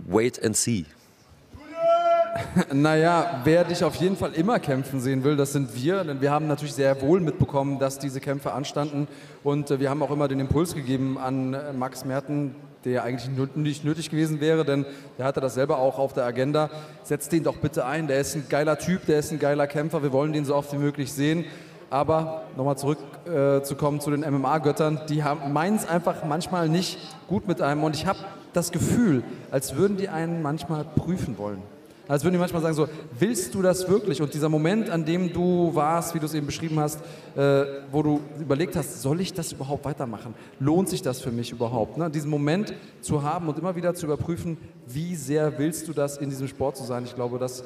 wait 0.07 0.43
and 0.45 0.57
see. 0.57 0.85
Naja, 2.73 3.41
wer 3.45 3.65
dich 3.65 3.83
auf 3.83 3.97
jeden 3.97 4.17
Fall 4.17 4.33
immer 4.35 4.59
kämpfen 4.59 5.01
sehen 5.01 5.25
will, 5.25 5.37
das 5.37 5.53
sind 5.53 5.75
wir. 5.75 6.05
Denn 6.05 6.21
wir 6.21 6.31
haben 6.31 6.47
natürlich 6.47 6.75
sehr 6.75 7.01
wohl 7.01 7.21
mitbekommen, 7.21 7.79
dass 7.79 7.99
diese 7.99 8.21
Kämpfe 8.21 8.53
anstanden. 8.53 9.09
Und 9.43 9.71
äh, 9.71 9.81
wir 9.81 9.91
haben 9.91 10.03
auch 10.03 10.11
immer 10.11 10.29
den 10.29 10.41
Impuls 10.41 10.75
gegeben 10.75 11.19
an 11.19 11.55
äh, 11.55 11.73
Max 11.73 12.05
Merten, 12.05 12.55
der 12.89 13.05
eigentlich 13.05 13.31
nicht 13.55 13.85
nötig 13.85 14.11
gewesen 14.11 14.41
wäre, 14.41 14.65
denn 14.65 14.87
der 15.19 15.27
hatte 15.27 15.41
das 15.41 15.55
selber 15.55 15.79
auch 15.79 15.99
auf 15.99 16.13
der 16.13 16.25
Agenda. 16.25 16.71
Setzt 17.03 17.33
den 17.33 17.45
doch 17.45 17.57
bitte 17.57 17.85
ein, 17.87 18.07
der 18.07 18.21
ist 18.21 18.35
ein 18.35 18.47
geiler 18.49 18.79
Typ, 18.79 19.07
der 19.07 19.19
ist 19.19 19.33
ein 19.33 19.39
geiler 19.39 19.67
Kämpfer, 19.67 20.03
wir 20.03 20.13
wollen 20.13 20.33
den 20.33 20.45
so 20.45 20.55
oft 20.55 20.73
wie 20.73 20.79
möglich 20.79 21.13
sehen. 21.13 21.45
Aber 21.91 22.43
nochmal 22.57 22.77
zurückzukommen 22.77 23.99
äh, 23.99 24.01
zu 24.01 24.11
den 24.11 24.21
MMA-Göttern, 24.21 25.01
die 25.09 25.23
meinen 25.49 25.77
es 25.77 25.89
einfach 25.89 26.25
manchmal 26.25 26.69
nicht 26.69 26.99
gut 27.29 27.49
mit 27.49 27.63
einem 27.63 27.83
und 27.83 27.97
ich 27.97 28.07
habe 28.07 28.19
das 28.53 28.73
Gefühl, 28.73 29.23
als 29.51 29.77
würden 29.77 29.97
die 29.97 30.09
einen 30.09 30.43
manchmal 30.43 30.85
prüfen 30.85 31.39
wollen. 31.39 31.63
Als 32.09 32.25
würden 32.25 32.35
die 32.35 32.39
manchmal 32.41 32.63
sagen 32.63 32.75
so, 32.75 32.89
willst 33.19 33.55
du 33.55 33.61
das 33.61 33.87
wirklich? 33.87 34.23
Und 34.23 34.33
dieser 34.33 34.49
Moment, 34.49 34.89
an 34.89 35.05
dem 35.05 35.31
du 35.31 35.75
warst, 35.75 36.15
wie 36.15 36.19
du 36.19 36.25
es 36.25 36.33
eben 36.33 36.47
beschrieben 36.47 36.81
hast, 36.81 37.01
äh, 37.37 37.65
wo 37.93 38.03
du 38.03 38.21
überlegt 38.41 38.77
hast, 38.77 39.03
soll 39.03 39.21
ich 39.21 39.35
das 39.35 39.53
überhaupt 39.53 39.85
weitermachen? 39.85 40.35
Lohnt 40.59 40.89
sich 40.89 41.03
das 41.03 41.21
für 41.21 41.31
mich 41.31 41.53
überhaupt? 41.53 41.99
Ne? 41.99 42.11
Diesen 42.11 42.31
Moment 42.31 42.73
zu 43.03 43.23
haben 43.23 43.49
und 43.49 43.59
immer 43.59 43.77
wieder 43.77 43.95
zu 43.95 44.07
überprüfen, 44.07 44.57
wie 44.87 45.15
sehr 45.17 45.59
willst 45.59 45.87
du 45.87 45.93
das 45.93 46.17
in 46.17 46.31
diesem 46.31 46.49
Sport 46.49 46.79
zu 46.79 46.85
sein? 46.85 47.05
Ich 47.05 47.15
glaube, 47.15 47.39
das 47.39 47.63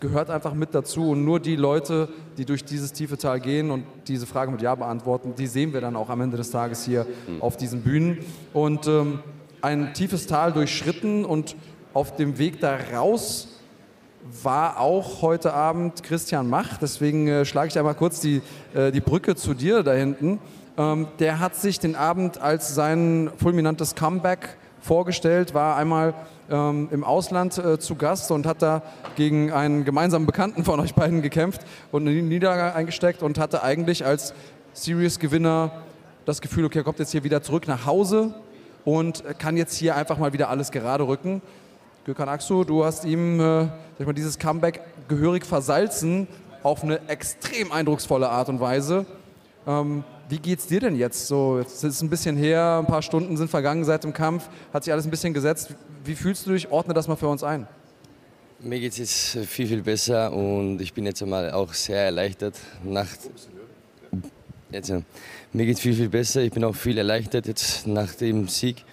gehört 0.00 0.30
einfach 0.30 0.52
mit 0.52 0.74
dazu. 0.74 1.10
Und 1.10 1.24
nur 1.24 1.38
die 1.38 1.54
Leute, 1.54 2.08
die 2.38 2.44
durch 2.44 2.64
dieses 2.64 2.92
tiefe 2.92 3.16
Tal 3.16 3.40
gehen 3.40 3.70
und 3.70 3.84
diese 4.08 4.26
Frage 4.26 4.50
mit 4.50 4.62
Ja 4.62 4.74
beantworten, 4.74 5.34
die 5.38 5.46
sehen 5.46 5.72
wir 5.72 5.80
dann 5.80 5.94
auch 5.94 6.10
am 6.10 6.20
Ende 6.20 6.36
des 6.36 6.50
Tages 6.50 6.84
hier 6.84 7.06
mhm. 7.28 7.40
auf 7.40 7.56
diesen 7.56 7.82
Bühnen. 7.82 8.18
Und 8.52 8.88
ähm, 8.88 9.20
ein 9.62 9.94
tiefes 9.94 10.26
Tal 10.26 10.52
durchschritten 10.52 11.24
und 11.24 11.56
auf 11.94 12.16
dem 12.16 12.38
Weg 12.38 12.60
da 12.60 12.76
raus 12.92 13.55
war 14.42 14.80
auch 14.80 15.22
heute 15.22 15.52
Abend 15.52 16.02
Christian 16.02 16.48
Mach. 16.48 16.78
Deswegen 16.78 17.28
äh, 17.28 17.44
schlage 17.44 17.68
ich 17.68 17.78
einmal 17.78 17.94
kurz 17.94 18.20
die, 18.20 18.42
äh, 18.74 18.90
die 18.90 19.00
Brücke 19.00 19.36
zu 19.36 19.54
dir 19.54 19.82
da 19.82 19.92
hinten. 19.92 20.38
Ähm, 20.78 21.08
der 21.18 21.40
hat 21.40 21.56
sich 21.56 21.80
den 21.80 21.96
Abend 21.96 22.40
als 22.40 22.74
sein 22.74 23.30
fulminantes 23.36 23.94
Comeback 23.94 24.56
vorgestellt, 24.80 25.54
war 25.54 25.76
einmal 25.76 26.14
ähm, 26.50 26.88
im 26.92 27.02
Ausland 27.02 27.58
äh, 27.58 27.78
zu 27.78 27.96
Gast 27.96 28.30
und 28.30 28.46
hat 28.46 28.62
da 28.62 28.82
gegen 29.16 29.52
einen 29.52 29.84
gemeinsamen 29.84 30.26
Bekannten 30.26 30.64
von 30.64 30.78
euch 30.80 30.94
beiden 30.94 31.22
gekämpft 31.22 31.62
und 31.92 32.06
eine 32.06 32.22
Niederlage 32.22 32.74
eingesteckt 32.74 33.22
und 33.22 33.38
hatte 33.38 33.62
eigentlich 33.62 34.04
als 34.04 34.34
Series-Gewinner 34.74 35.72
das 36.24 36.40
Gefühl, 36.40 36.64
okay, 36.64 36.78
er 36.78 36.84
kommt 36.84 36.98
jetzt 36.98 37.12
hier 37.12 37.24
wieder 37.24 37.42
zurück 37.42 37.66
nach 37.68 37.86
Hause 37.86 38.34
und 38.84 39.24
kann 39.38 39.56
jetzt 39.56 39.74
hier 39.74 39.96
einfach 39.96 40.18
mal 40.18 40.32
wieder 40.32 40.50
alles 40.50 40.70
gerade 40.70 41.06
rücken. 41.06 41.42
Gökhan 42.06 42.28
Aksu, 42.28 42.62
du 42.62 42.84
hast 42.84 43.04
ihm 43.04 43.40
äh, 43.40 43.64
mal, 44.04 44.12
dieses 44.14 44.38
Comeback 44.38 44.80
gehörig 45.08 45.44
versalzen 45.44 46.28
auf 46.62 46.84
eine 46.84 47.00
extrem 47.08 47.72
eindrucksvolle 47.72 48.28
Art 48.28 48.48
und 48.48 48.60
Weise. 48.60 49.06
Ähm, 49.66 50.04
wie 50.28 50.38
geht's 50.38 50.68
dir 50.68 50.78
denn 50.78 50.94
jetzt? 50.94 51.26
So, 51.26 51.58
jetzt 51.58 51.82
ist 51.82 51.82
es 51.82 52.02
ein 52.02 52.08
bisschen 52.08 52.36
her, 52.36 52.78
ein 52.78 52.86
paar 52.86 53.02
Stunden 53.02 53.36
sind 53.36 53.50
vergangen 53.50 53.84
seit 53.84 54.04
dem 54.04 54.12
Kampf, 54.12 54.48
hat 54.72 54.84
sich 54.84 54.92
alles 54.92 55.04
ein 55.04 55.10
bisschen 55.10 55.34
gesetzt. 55.34 55.74
Wie 56.04 56.14
fühlst 56.14 56.46
du 56.46 56.52
dich? 56.52 56.70
Ordne 56.70 56.94
das 56.94 57.08
mal 57.08 57.16
für 57.16 57.26
uns 57.26 57.42
ein. 57.42 57.66
Mir 58.60 58.78
geht 58.78 58.92
es 58.92 58.98
jetzt 58.98 59.48
viel, 59.50 59.66
viel 59.66 59.82
besser 59.82 60.32
und 60.32 60.80
ich 60.80 60.94
bin 60.94 61.06
jetzt 61.06 61.20
einmal 61.24 61.50
auch 61.50 61.74
sehr 61.74 62.04
erleichtert. 62.04 62.54
Nach 62.84 63.08
jetzt, 64.70 64.92
mir 65.52 65.66
geht 65.66 65.74
es 65.74 65.80
viel, 65.80 65.94
viel 65.94 66.08
besser. 66.08 66.42
Ich 66.42 66.52
bin 66.52 66.62
auch 66.62 66.76
viel 66.76 66.98
erleichtert 66.98 67.48
jetzt 67.48 67.84
nach 67.88 68.14
dem 68.14 68.46
Sieg. 68.46 68.84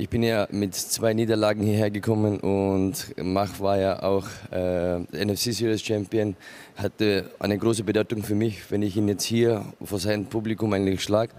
Ich 0.00 0.08
bin 0.08 0.22
ja 0.22 0.48
mit 0.50 0.74
zwei 0.74 1.12
Niederlagen 1.12 1.62
hierher 1.62 1.90
gekommen 1.90 2.40
und 2.40 3.14
Mach 3.22 3.60
war 3.60 3.76
ja 3.76 4.02
auch 4.02 4.26
äh, 4.50 5.00
NFC 5.00 5.52
Series 5.52 5.82
Champion, 5.82 6.36
hatte 6.74 7.30
eine 7.38 7.58
große 7.58 7.84
Bedeutung 7.84 8.22
für 8.22 8.34
mich, 8.34 8.70
wenn 8.70 8.80
ich 8.80 8.96
ihn 8.96 9.08
jetzt 9.08 9.24
hier 9.24 9.62
vor 9.84 9.98
seinem 9.98 10.24
Publikum 10.24 10.72
eigentlich 10.72 11.02
schlage 11.02 11.34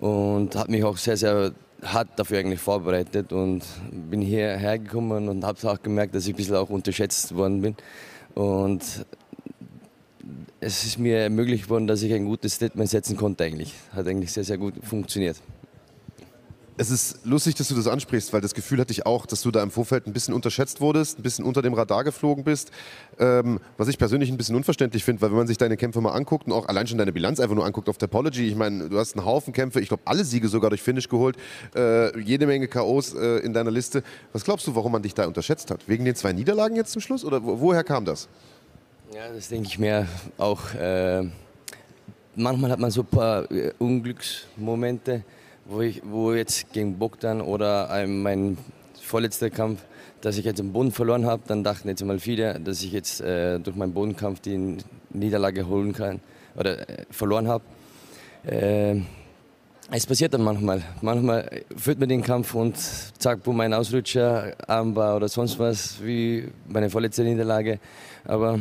und 0.00 0.56
hat 0.56 0.68
mich 0.68 0.82
auch 0.82 0.96
sehr, 0.96 1.16
sehr 1.16 1.52
hart 1.80 2.08
dafür 2.16 2.40
eigentlich 2.40 2.58
vorbereitet 2.58 3.32
und 3.32 3.62
bin 3.92 4.20
hierher 4.20 4.80
gekommen 4.80 5.28
und 5.28 5.44
habe 5.44 5.70
auch 5.70 5.80
gemerkt, 5.80 6.12
dass 6.16 6.26
ich 6.26 6.34
ein 6.34 6.36
bisschen 6.38 6.56
auch 6.56 6.70
unterschätzt 6.70 7.36
worden 7.36 7.62
bin 7.62 7.76
und 8.34 8.82
es 10.58 10.84
ist 10.84 10.98
mir 10.98 11.18
ermöglicht 11.18 11.70
worden, 11.70 11.86
dass 11.86 12.02
ich 12.02 12.12
ein 12.12 12.24
gutes 12.24 12.54
Statement 12.54 12.90
setzen 12.90 13.16
konnte 13.16 13.44
eigentlich. 13.44 13.72
Hat 13.92 14.08
eigentlich 14.08 14.32
sehr, 14.32 14.42
sehr 14.42 14.58
gut 14.58 14.74
funktioniert. 14.82 15.36
Es 16.78 16.90
ist 16.90 17.24
lustig, 17.24 17.54
dass 17.54 17.68
du 17.68 17.74
das 17.74 17.86
ansprichst, 17.86 18.34
weil 18.34 18.42
das 18.42 18.52
Gefühl 18.52 18.78
hatte 18.80 18.92
ich 18.92 19.06
auch, 19.06 19.24
dass 19.24 19.40
du 19.40 19.50
da 19.50 19.62
im 19.62 19.70
Vorfeld 19.70 20.06
ein 20.06 20.12
bisschen 20.12 20.34
unterschätzt 20.34 20.82
wurdest, 20.82 21.18
ein 21.18 21.22
bisschen 21.22 21.46
unter 21.46 21.62
dem 21.62 21.72
Radar 21.72 22.04
geflogen 22.04 22.44
bist. 22.44 22.70
Ähm, 23.18 23.60
was 23.78 23.88
ich 23.88 23.96
persönlich 23.96 24.30
ein 24.30 24.36
bisschen 24.36 24.56
unverständlich 24.56 25.02
finde, 25.02 25.22
weil 25.22 25.30
wenn 25.30 25.38
man 25.38 25.46
sich 25.46 25.56
deine 25.56 25.78
Kämpfe 25.78 26.02
mal 26.02 26.12
anguckt 26.12 26.46
und 26.46 26.52
auch 26.52 26.68
allein 26.68 26.86
schon 26.86 26.98
deine 26.98 27.12
Bilanz 27.12 27.40
einfach 27.40 27.54
nur 27.54 27.64
anguckt 27.64 27.88
auf 27.88 27.96
Topology, 27.96 28.46
ich 28.46 28.56
meine, 28.56 28.90
du 28.90 28.98
hast 28.98 29.16
einen 29.16 29.24
Haufen 29.24 29.54
Kämpfe, 29.54 29.80
ich 29.80 29.88
glaube 29.88 30.02
alle 30.04 30.22
Siege 30.22 30.48
sogar 30.48 30.68
durch 30.68 30.82
Finish 30.82 31.08
geholt, 31.08 31.36
äh, 31.74 32.18
jede 32.20 32.46
Menge 32.46 32.68
K.O.s 32.68 33.14
äh, 33.14 33.38
in 33.38 33.54
deiner 33.54 33.70
Liste. 33.70 34.02
Was 34.34 34.44
glaubst 34.44 34.66
du, 34.66 34.74
warum 34.74 34.92
man 34.92 35.00
dich 35.00 35.14
da 35.14 35.26
unterschätzt 35.26 35.70
hat? 35.70 35.88
Wegen 35.88 36.04
den 36.04 36.14
zwei 36.14 36.34
Niederlagen 36.34 36.76
jetzt 36.76 36.92
zum 36.92 37.00
Schluss 37.00 37.24
oder 37.24 37.42
woher 37.42 37.84
kam 37.84 38.04
das? 38.04 38.28
Ja, 39.14 39.32
das 39.34 39.48
denke 39.48 39.68
ich 39.68 39.78
mir 39.78 40.06
auch. 40.36 40.74
Äh, 40.74 41.22
manchmal 42.34 42.70
hat 42.70 42.80
man 42.80 42.90
so 42.90 43.00
ein 43.00 43.06
paar 43.06 43.50
äh, 43.50 43.72
Unglücksmomente 43.78 45.24
wo 45.68 45.80
ich, 45.80 46.02
wo 46.04 46.32
jetzt 46.32 46.72
gegen 46.72 46.98
Bogdan 46.98 47.40
oder 47.40 48.06
mein 48.06 48.58
vorletzter 49.00 49.50
Kampf, 49.50 49.82
dass 50.20 50.38
ich 50.38 50.44
jetzt 50.44 50.58
den 50.58 50.72
Boden 50.72 50.92
verloren 50.92 51.26
habe, 51.26 51.42
dann 51.46 51.62
dachten 51.62 51.88
jetzt 51.88 52.04
mal 52.04 52.18
viele, 52.18 52.58
dass 52.60 52.82
ich 52.82 52.92
jetzt 52.92 53.20
äh, 53.20 53.58
durch 53.58 53.76
meinen 53.76 53.92
Bodenkampf 53.92 54.40
die 54.40 54.78
Niederlage 55.10 55.66
holen 55.66 55.92
kann 55.92 56.20
oder 56.56 56.88
äh, 56.88 57.04
verloren 57.10 57.48
habe. 57.48 57.64
Äh, 58.44 59.00
es 59.90 60.04
passiert 60.04 60.34
dann 60.34 60.42
manchmal. 60.42 60.82
Manchmal 61.00 61.62
führt 61.76 62.00
man 62.00 62.08
den 62.08 62.22
Kampf 62.22 62.54
und 62.54 62.76
zack, 62.76 63.40
wo 63.44 63.52
mein 63.52 63.72
Ausrutscher, 63.72 64.54
Armbar 64.66 65.16
oder 65.16 65.28
sonst 65.28 65.58
was, 65.60 66.02
wie 66.02 66.48
meine 66.66 66.90
vorletzte 66.90 67.22
Niederlage. 67.22 67.78
Aber 68.24 68.58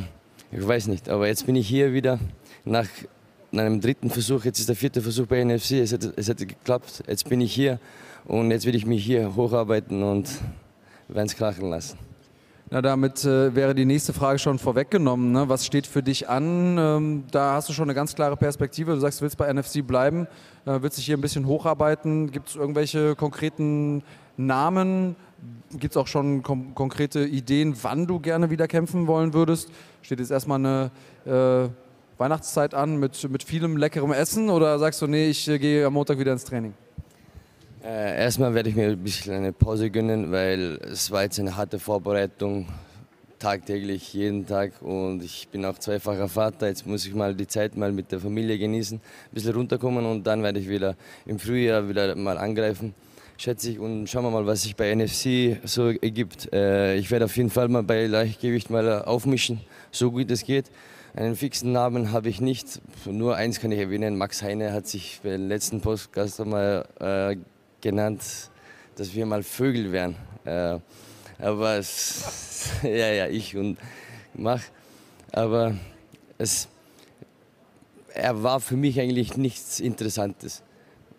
ich 0.51 0.67
weiß 0.67 0.87
nicht. 0.87 1.09
Aber 1.09 1.27
jetzt 1.27 1.47
bin 1.47 1.55
ich 1.55 1.67
hier 1.67 1.93
wieder 1.93 2.19
nach 2.63 2.87
in 3.55 3.61
einem 3.61 3.79
dritten 3.79 4.09
Versuch, 4.09 4.43
jetzt 4.43 4.59
ist 4.59 4.67
der 4.67 4.75
vierte 4.75 5.01
Versuch 5.01 5.27
bei 5.27 5.43
NFC, 5.43 5.71
es 5.73 5.93
hat, 5.93 6.03
es 6.17 6.27
hat 6.27 6.37
geklappt, 6.37 7.03
jetzt 7.07 7.27
bin 7.29 7.39
ich 7.39 7.53
hier 7.53 7.79
und 8.25 8.51
jetzt 8.51 8.65
will 8.65 8.75
ich 8.75 8.85
mich 8.85 9.03
hier 9.05 9.33
hocharbeiten 9.33 10.03
und 10.03 10.29
werden 11.07 11.27
es 11.27 11.35
krachen 11.35 11.69
lassen. 11.69 11.97
Na, 12.69 12.81
damit 12.81 13.23
äh, 13.23 13.55
wäre 13.55 13.73
die 13.73 13.85
nächste 13.85 14.11
Frage 14.11 14.39
schon 14.39 14.59
vorweggenommen. 14.59 15.31
Ne? 15.31 15.47
Was 15.47 15.65
steht 15.65 15.87
für 15.87 16.03
dich 16.03 16.27
an? 16.27 16.77
Ähm, 16.77 17.23
da 17.31 17.53
hast 17.53 17.69
du 17.69 17.73
schon 17.73 17.83
eine 17.83 17.93
ganz 17.93 18.15
klare 18.15 18.35
Perspektive. 18.35 18.95
Du 18.95 18.99
sagst, 18.99 19.19
du 19.19 19.23
willst 19.23 19.37
bei 19.37 19.53
NFC 19.53 19.85
bleiben, 19.85 20.27
äh, 20.65 20.81
willst 20.81 20.97
dich 20.97 21.05
hier 21.05 21.15
ein 21.15 21.21
bisschen 21.21 21.45
hocharbeiten. 21.45 22.31
Gibt 22.31 22.49
es 22.49 22.55
irgendwelche 22.55 23.15
konkreten 23.15 24.03
Namen? 24.35 25.15
Gibt 25.77 25.93
es 25.93 25.97
auch 25.97 26.07
schon 26.07 26.41
konkrete 26.41 27.23
Ideen, 27.25 27.75
wann 27.83 28.07
du 28.07 28.19
gerne 28.19 28.49
wieder 28.49 28.67
kämpfen 28.67 29.05
wollen 29.05 29.33
würdest? 29.33 29.69
Steht 30.01 30.19
jetzt 30.19 30.31
erstmal 30.31 30.57
eine 30.57 30.91
äh, 31.25 31.69
Weihnachtszeit 32.17 32.73
an 32.73 32.97
mit, 32.97 33.29
mit 33.29 33.43
vielem 33.43 33.77
leckerem 33.77 34.13
Essen 34.13 34.49
oder 34.49 34.79
sagst 34.79 35.01
du, 35.01 35.07
nee, 35.07 35.29
ich 35.29 35.47
äh, 35.47 35.59
gehe 35.59 35.85
am 35.85 35.93
Montag 35.93 36.17
wieder 36.17 36.31
ins 36.31 36.45
Training? 36.45 36.73
Äh, 37.83 38.23
erstmal 38.23 38.53
werde 38.53 38.69
ich 38.69 38.75
mir 38.75 38.87
ein 38.87 39.03
bisschen 39.03 39.33
eine 39.33 39.51
Pause 39.51 39.89
gönnen, 39.89 40.31
weil 40.31 40.79
es 40.91 41.11
war 41.11 41.23
jetzt 41.23 41.39
eine 41.39 41.55
harte 41.55 41.77
Vorbereitung, 41.77 42.67
tagtäglich, 43.37 44.13
jeden 44.13 44.47
Tag 44.47 44.81
und 44.81 45.21
ich 45.23 45.49
bin 45.49 45.65
auch 45.65 45.77
zweifacher 45.77 46.29
Vater. 46.29 46.67
Jetzt 46.67 46.87
muss 46.87 47.05
ich 47.05 47.13
mal 47.13 47.35
die 47.35 47.47
Zeit 47.47 47.75
mal 47.75 47.91
mit 47.91 48.11
der 48.11 48.21
Familie 48.21 48.57
genießen, 48.57 48.97
ein 48.97 49.33
bisschen 49.33 49.53
runterkommen 49.53 50.05
und 50.05 50.23
dann 50.23 50.41
werde 50.41 50.59
ich 50.59 50.69
wieder 50.69 50.95
im 51.25 51.37
Frühjahr 51.37 51.87
wieder 51.87 52.15
mal 52.15 52.37
angreifen, 52.37 52.95
schätze 53.37 53.71
ich. 53.71 53.79
Und 53.79 54.07
schauen 54.07 54.23
wir 54.23 54.31
mal, 54.31 54.45
was 54.47 54.63
sich 54.63 54.75
bei 54.75 54.95
NFC 54.95 55.57
so 55.65 55.89
ergibt. 55.89 56.51
Äh, 56.53 56.95
ich 56.95 57.11
werde 57.11 57.25
auf 57.25 57.35
jeden 57.35 57.49
Fall 57.49 57.67
mal 57.67 57.83
bei 57.83 58.07
Leichtgewicht 58.07 58.69
mal 58.69 59.03
aufmischen, 59.03 59.59
so 59.91 60.11
gut 60.11 60.31
es 60.31 60.45
geht. 60.45 60.71
Einen 61.15 61.37
fixen 61.37 61.71
Namen 61.71 62.11
habe 62.11 62.27
ich 62.27 62.41
nicht. 62.41 62.81
Nur 63.05 63.37
eins 63.37 63.61
kann 63.61 63.71
ich 63.71 63.79
erwähnen. 63.79 64.17
Max 64.17 64.43
Heine 64.43 64.73
hat 64.73 64.85
sich 64.85 65.21
beim 65.23 65.47
letzten 65.47 65.79
Podcast 65.79 66.45
mal 66.45 66.85
äh, 66.99 67.37
genannt, 67.79 68.21
dass 68.97 69.15
wir 69.15 69.25
mal 69.25 69.41
Vögel 69.41 69.93
wären. 69.93 70.17
Äh, 70.43 70.79
aber 71.39 71.77
es, 71.77 72.69
ja, 72.83 73.13
ja, 73.13 73.27
ich 73.27 73.55
und 73.55 73.77
mach. 74.33 74.61
Aber 75.31 75.75
es, 76.37 76.67
er 78.13 78.43
war 78.43 78.59
für 78.59 78.75
mich 78.75 78.99
eigentlich 78.99 79.37
nichts 79.37 79.79
Interessantes. 79.79 80.63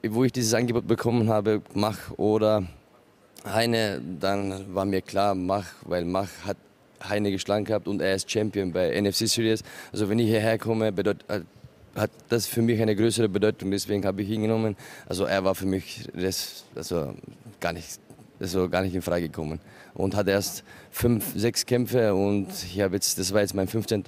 Wo 0.07 0.25
ich 0.25 0.33
dieses 0.33 0.53
Angebot 0.53 0.87
bekommen 0.87 1.31
habe, 1.31 1.63
mach 1.73 2.11
oder 2.19 2.65
Heine, 3.47 4.03
dann 4.21 4.75
war 4.75 4.85
mir 4.85 5.01
klar, 5.01 5.35
mach, 5.35 5.67
weil 5.87 6.05
Mach 6.05 6.29
hat 6.45 6.59
Heine 7.09 7.31
geschlagen 7.31 7.65
gehabt 7.65 7.89
und 7.89 8.01
er 8.01 8.15
ist 8.15 8.31
Champion 8.31 8.73
bei 8.73 9.01
NFC 9.01 9.29
Series. 9.29 9.63
Also 9.93 10.09
wenn 10.09 10.19
ich 10.19 10.29
hierher 10.29 10.59
komme, 10.59 10.89
äh, 10.89 11.41
hat 11.95 12.11
das 12.29 12.47
für 12.47 12.63
mich 12.63 12.81
eine 12.81 12.95
größere 12.95 13.29
Bedeutung, 13.29 13.71
deswegen 13.71 14.05
habe 14.05 14.23
ich 14.23 14.31
ihn 14.31 14.43
genommen. 14.43 14.77
Also 15.09 15.25
er 15.25 15.45
war 15.45 15.55
für 15.55 15.67
mich 15.67 16.09
das, 16.15 16.65
also 16.75 17.15
gar 17.61 17.73
nicht, 17.73 17.99
also 18.39 18.69
gar 18.69 18.83
nicht 18.83 18.95
in 18.95 19.03
Frage 19.03 19.29
gekommen. 19.29 19.61
Und 19.95 20.15
hat 20.15 20.29
erst 20.29 20.63
fünf, 20.91 21.33
sechs 21.35 21.65
Kämpfe 21.65 22.15
und 22.15 22.49
ich 22.51 22.81
habe 22.81 22.95
jetzt, 22.95 23.19
das 23.19 23.33
war 23.33 23.41
jetzt 23.41 23.55
mein 23.55 23.67
15. 23.67 24.05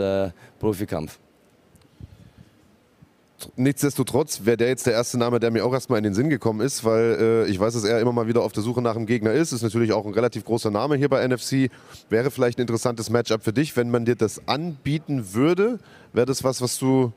Profikampf. 0.59 1.19
Nichtsdestotrotz 3.55 4.45
wäre 4.45 4.57
der 4.57 4.69
jetzt 4.69 4.87
der 4.87 4.95
erste 4.95 5.17
Name, 5.17 5.39
der 5.39 5.53
mir 5.53 5.65
auch 5.65 5.73
erstmal 5.73 5.99
in 5.99 6.05
den 6.05 6.15
Sinn 6.15 6.29
gekommen 6.29 6.61
ist, 6.61 6.85
weil 6.85 7.45
äh, 7.47 7.51
ich 7.51 7.61
weiß, 7.61 7.75
dass 7.75 7.85
er 7.85 8.01
immer 8.01 8.13
mal 8.13 8.27
wieder 8.27 8.43
auf 8.43 8.53
der 8.53 8.65
Suche 8.65 8.83
nach 8.83 8.97
einem 8.97 9.07
Gegner 9.07 9.33
ist. 9.33 9.53
Ist 9.53 9.63
natürlich 9.63 9.93
auch 9.93 10.05
ein 10.07 10.13
relativ 10.13 10.45
großer 10.45 10.73
Name 10.73 10.97
hier 10.97 11.09
bei 11.09 11.27
NFC. 11.27 11.71
Wäre 12.09 12.33
vielleicht 12.33 12.59
ein 12.59 12.63
interessantes 12.63 13.11
Matchup 13.11 13.45
für 13.45 13.53
dich, 13.53 13.77
wenn 13.77 13.91
man 13.91 14.05
dir 14.05 14.17
das 14.17 14.49
anbieten 14.49 15.35
würde. 15.35 15.79
Wäre 16.13 16.27
das 16.27 16.43
was, 16.43 16.61
was 16.61 16.79
du, 16.79 17.13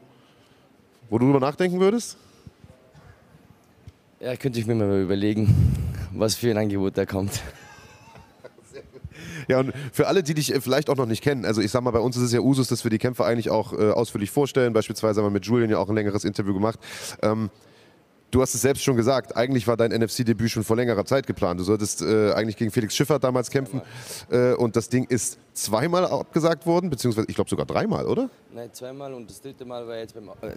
wo 1.09 1.17
du 1.17 1.25
drüber 1.25 1.39
nachdenken 1.39 1.79
würdest? 1.79 2.17
Ja, 4.19 4.35
könnte 4.35 4.59
ich 4.59 4.67
mir 4.67 4.75
mal 4.75 5.01
überlegen, 5.01 5.55
was 6.13 6.35
für 6.35 6.51
ein 6.51 6.57
Angebot 6.57 6.95
da 6.99 7.07
kommt. 7.07 7.41
Ja, 9.51 9.59
und 9.59 9.73
für 9.91 10.07
alle, 10.07 10.23
die 10.23 10.33
dich 10.33 10.53
äh, 10.53 10.61
vielleicht 10.61 10.89
auch 10.89 10.95
noch 10.95 11.05
nicht 11.05 11.21
kennen, 11.21 11.45
also 11.45 11.61
ich 11.61 11.71
sag 11.71 11.83
mal, 11.83 11.91
bei 11.91 11.99
uns 11.99 12.17
ist 12.17 12.23
es 12.23 12.31
ja 12.31 12.39
Usus, 12.39 12.67
dass 12.67 12.83
wir 12.83 12.89
die 12.89 12.97
Kämpfer 12.97 13.25
eigentlich 13.25 13.49
auch 13.49 13.73
äh, 13.73 13.91
ausführlich 13.91 14.31
vorstellen. 14.31 14.73
Beispielsweise 14.73 15.19
haben 15.19 15.27
wir 15.27 15.31
mit 15.31 15.45
Julian 15.45 15.69
ja 15.69 15.77
auch 15.77 15.89
ein 15.89 15.95
längeres 15.95 16.23
Interview 16.23 16.53
gemacht. 16.53 16.79
Ähm, 17.21 17.49
Du 18.31 18.41
hast 18.41 18.55
es 18.55 18.61
selbst 18.61 18.81
schon 18.83 18.95
gesagt, 18.95 19.35
eigentlich 19.35 19.67
war 19.67 19.75
dein 19.75 19.91
NFC-Debüt 19.91 20.49
schon 20.49 20.63
vor 20.63 20.77
längerer 20.77 21.03
Zeit 21.03 21.27
geplant. 21.27 21.59
Du 21.59 21.65
solltest 21.65 22.01
äh, 22.01 22.31
eigentlich 22.31 22.55
gegen 22.55 22.71
Felix 22.71 22.95
Schiffer 22.95 23.19
damals 23.19 23.49
kämpfen. 23.49 23.81
Äh, 24.29 24.53
und 24.53 24.77
das 24.77 24.87
Ding 24.87 25.03
ist 25.03 25.37
zweimal 25.53 26.05
abgesagt 26.05 26.65
worden, 26.65 26.89
beziehungsweise 26.89 27.27
ich 27.29 27.35
glaube 27.35 27.49
sogar 27.49 27.65
dreimal, 27.65 28.05
oder? 28.05 28.29
Nein, 28.53 28.69
zweimal 28.73 29.13
und 29.13 29.29
das 29.29 29.41
dritte 29.41 29.63
Mal 29.63 29.87
war 29.87 29.97
jetzt 29.97 30.13
beim. 30.13 30.27
Äh, 30.27 30.55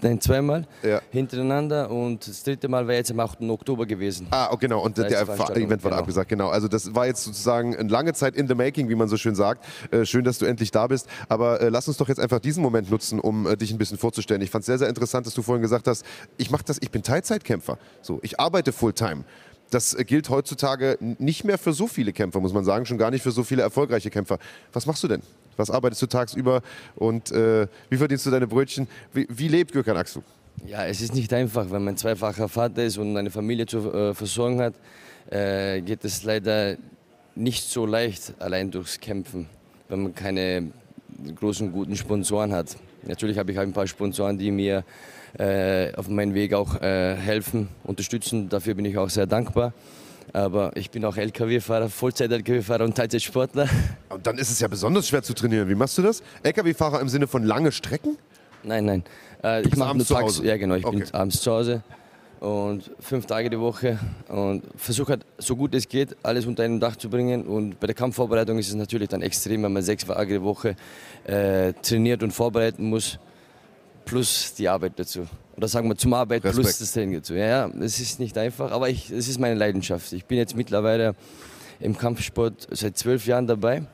nein, 0.00 0.20
zweimal 0.20 0.66
ja. 0.82 1.00
hintereinander 1.10 1.90
und 1.90 2.26
das 2.26 2.42
dritte 2.42 2.68
Mal 2.68 2.86
war 2.86 2.94
jetzt 2.94 3.10
am 3.10 3.20
8. 3.20 3.42
Oktober 3.42 3.84
gewesen. 3.84 4.26
Ah, 4.30 4.54
genau. 4.58 4.82
Und 4.82 4.96
der 4.96 5.06
Event 5.06 5.28
war 5.38 5.76
genau. 5.90 5.96
abgesagt, 5.96 6.28
genau. 6.28 6.48
Also 6.48 6.68
das 6.68 6.94
war 6.94 7.06
jetzt 7.06 7.24
sozusagen 7.24 7.76
eine 7.76 7.88
lange 7.88 8.14
Zeit 8.14 8.34
in 8.34 8.48
the 8.48 8.54
making, 8.54 8.88
wie 8.88 8.94
man 8.94 9.08
so 9.08 9.16
schön 9.16 9.34
sagt. 9.34 9.64
Äh, 9.90 10.06
schön, 10.06 10.24
dass 10.24 10.38
du 10.38 10.46
endlich 10.46 10.70
da 10.70 10.86
bist. 10.86 11.06
Aber 11.28 11.60
äh, 11.60 11.68
lass 11.68 11.88
uns 11.88 11.98
doch 11.98 12.08
jetzt 12.08 12.20
einfach 12.20 12.40
diesen 12.40 12.62
Moment 12.62 12.90
nutzen, 12.90 13.20
um 13.20 13.46
äh, 13.46 13.56
dich 13.56 13.72
ein 13.72 13.78
bisschen 13.78 13.98
vorzustellen. 13.98 14.40
Ich 14.42 14.50
fand 14.50 14.62
es 14.62 14.66
sehr, 14.66 14.78
sehr 14.78 14.88
interessant, 14.88 15.26
dass 15.26 15.34
du 15.34 15.42
vorhin 15.42 15.62
gesagt 15.62 15.86
hast, 15.86 16.04
ich 16.38 16.50
mache 16.50 16.64
das, 16.64 16.78
ich 16.80 16.90
bin 16.90 17.02
Teilzeitkämpfer. 17.02 17.78
So, 18.00 18.20
ich 18.22 18.40
arbeite 18.40 18.72
Fulltime. 18.72 19.24
Das 19.70 19.96
gilt 20.06 20.28
heutzutage 20.28 20.98
nicht 21.00 21.44
mehr 21.44 21.58
für 21.58 21.72
so 21.72 21.86
viele 21.86 22.12
Kämpfer, 22.12 22.40
muss 22.40 22.52
man 22.52 22.64
sagen, 22.64 22.86
schon 22.86 22.98
gar 22.98 23.10
nicht 23.10 23.22
für 23.22 23.32
so 23.32 23.42
viele 23.42 23.62
erfolgreiche 23.62 24.10
Kämpfer. 24.10 24.38
Was 24.72 24.86
machst 24.86 25.02
du 25.02 25.08
denn? 25.08 25.22
Was 25.56 25.70
arbeitest 25.70 26.02
du 26.02 26.06
tagsüber 26.06 26.62
und 26.96 27.30
äh, 27.32 27.66
wie 27.88 27.96
verdienst 27.96 28.26
du 28.26 28.30
deine 28.30 28.46
Brötchen? 28.46 28.88
Wie, 29.12 29.26
wie 29.28 29.48
lebt 29.48 29.72
Gürkan 29.72 29.96
Aksu? 29.96 30.20
Ja, 30.66 30.86
es 30.86 31.00
ist 31.00 31.14
nicht 31.14 31.32
einfach, 31.32 31.70
wenn 31.70 31.84
man 31.84 31.96
zweifacher 31.96 32.48
Vater 32.48 32.84
ist 32.84 32.98
und 32.98 33.16
eine 33.16 33.30
Familie 33.30 33.66
zu 33.66 33.92
äh, 33.92 34.14
versorgen 34.14 34.60
hat, 34.60 34.74
äh, 35.30 35.80
geht 35.80 36.04
es 36.04 36.24
leider 36.24 36.76
nicht 37.34 37.68
so 37.68 37.86
leicht 37.86 38.34
allein 38.38 38.70
durchs 38.70 39.00
Kämpfen, 39.00 39.48
wenn 39.88 40.02
man 40.04 40.14
keine 40.14 40.70
großen 41.36 41.72
guten 41.72 41.96
Sponsoren 41.96 42.52
hat. 42.52 42.76
Natürlich 43.06 43.38
habe 43.38 43.52
ich 43.52 43.58
ein 43.58 43.72
paar 43.72 43.86
Sponsoren, 43.86 44.38
die 44.38 44.50
mir 44.50 44.84
äh, 45.38 45.94
auf 45.94 46.08
meinem 46.08 46.34
Weg 46.34 46.54
auch 46.54 46.80
äh, 46.80 47.16
helfen, 47.16 47.68
unterstützen. 47.84 48.48
Dafür 48.48 48.74
bin 48.74 48.84
ich 48.84 48.96
auch 48.98 49.10
sehr 49.10 49.26
dankbar. 49.26 49.72
Aber 50.32 50.72
ich 50.74 50.90
bin 50.90 51.04
auch 51.04 51.16
LKW-Fahrer, 51.16 51.88
Vollzeit-LKW-Fahrer 51.88 52.84
und 52.84 52.96
Teilzeitsportler. 52.96 53.68
Und 54.08 54.26
dann 54.26 54.38
ist 54.38 54.50
es 54.50 54.58
ja 54.58 54.68
besonders 54.68 55.08
schwer 55.08 55.22
zu 55.22 55.34
trainieren. 55.34 55.68
Wie 55.68 55.74
machst 55.74 55.98
du 55.98 56.02
das? 56.02 56.22
LKW-Fahrer 56.42 57.00
im 57.00 57.08
Sinne 57.08 57.26
von 57.26 57.44
lange 57.44 57.72
Strecken? 57.72 58.16
Nein, 58.62 58.86
nein. 58.86 59.04
Äh, 59.42 59.62
ich 59.62 59.76
mache 59.76 59.96
nur 59.96 60.06
Tags. 60.06 60.40
Ja, 60.42 60.56
genau. 60.56 60.74
Ich 60.74 60.84
okay. 60.84 61.00
bin 61.00 61.14
abends 61.14 61.40
zu 61.40 61.52
Hause 61.52 61.82
und 62.44 62.90
fünf 63.00 63.24
Tage 63.24 63.48
die 63.48 63.58
Woche 63.58 63.98
und 64.28 64.62
versuche 64.76 65.12
halt, 65.12 65.26
so 65.38 65.56
gut 65.56 65.74
es 65.74 65.88
geht, 65.88 66.14
alles 66.22 66.44
unter 66.44 66.62
einem 66.62 66.78
Dach 66.78 66.96
zu 66.96 67.08
bringen. 67.08 67.46
Und 67.46 67.80
bei 67.80 67.86
der 67.86 67.94
Kampfvorbereitung 67.94 68.58
ist 68.58 68.68
es 68.68 68.74
natürlich 68.74 69.08
dann 69.08 69.22
extrem, 69.22 69.62
wenn 69.62 69.72
man 69.72 69.82
sechs 69.82 70.04
Tage 70.04 70.34
die 70.34 70.42
Woche 70.42 70.76
äh, 71.24 71.72
trainiert 71.72 72.22
und 72.22 72.32
vorbereiten 72.32 72.90
muss 72.90 73.18
plus 74.04 74.52
die 74.52 74.68
Arbeit 74.68 74.92
dazu. 74.96 75.26
Oder 75.56 75.68
sagen 75.68 75.88
wir 75.88 75.96
zum 75.96 76.12
Arbeit 76.12 76.44
Respekt. 76.44 76.62
plus 76.62 76.78
das 76.78 76.92
Training 76.92 77.14
dazu. 77.14 77.32
Ja, 77.32 77.46
ja, 77.46 77.70
es 77.80 77.98
ist 77.98 78.20
nicht 78.20 78.36
einfach, 78.36 78.70
aber 78.70 78.90
es 78.90 79.10
ist 79.10 79.40
meine 79.40 79.54
Leidenschaft. 79.54 80.12
Ich 80.12 80.26
bin 80.26 80.36
jetzt 80.36 80.54
mittlerweile 80.54 81.14
im 81.80 81.96
Kampfsport 81.96 82.66
seit 82.70 82.98
zwölf 82.98 83.26
Jahren 83.26 83.46
dabei. 83.46 83.84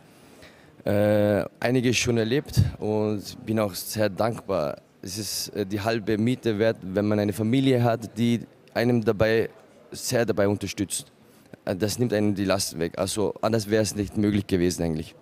Äh, 0.84 1.44
einiges 1.60 1.98
schon 1.98 2.16
erlebt 2.18 2.60
und 2.80 3.22
bin 3.46 3.60
auch 3.60 3.74
sehr 3.74 4.08
dankbar. 4.08 4.78
Es 5.02 5.16
ist 5.16 5.48
äh, 5.50 5.64
die 5.64 5.80
halbe 5.80 6.18
Miete 6.18 6.58
wert, 6.58 6.76
wenn 6.82 7.08
man 7.08 7.18
eine 7.18 7.32
Familie 7.32 7.82
hat, 7.82 8.18
die 8.18 8.40
einem 8.74 9.04
dabei 9.04 9.48
sehr 9.90 10.26
dabei 10.26 10.46
unterstützt. 10.46 11.10
Äh, 11.64 11.76
das 11.76 11.98
nimmt 11.98 12.12
einem 12.12 12.34
die 12.34 12.44
Last 12.44 12.78
weg. 12.78 12.98
Also 12.98 13.34
anders 13.40 13.70
wäre 13.70 13.82
es 13.82 13.94
nicht 13.94 14.16
möglich 14.16 14.46
gewesen 14.46 14.82
eigentlich. 14.82 15.14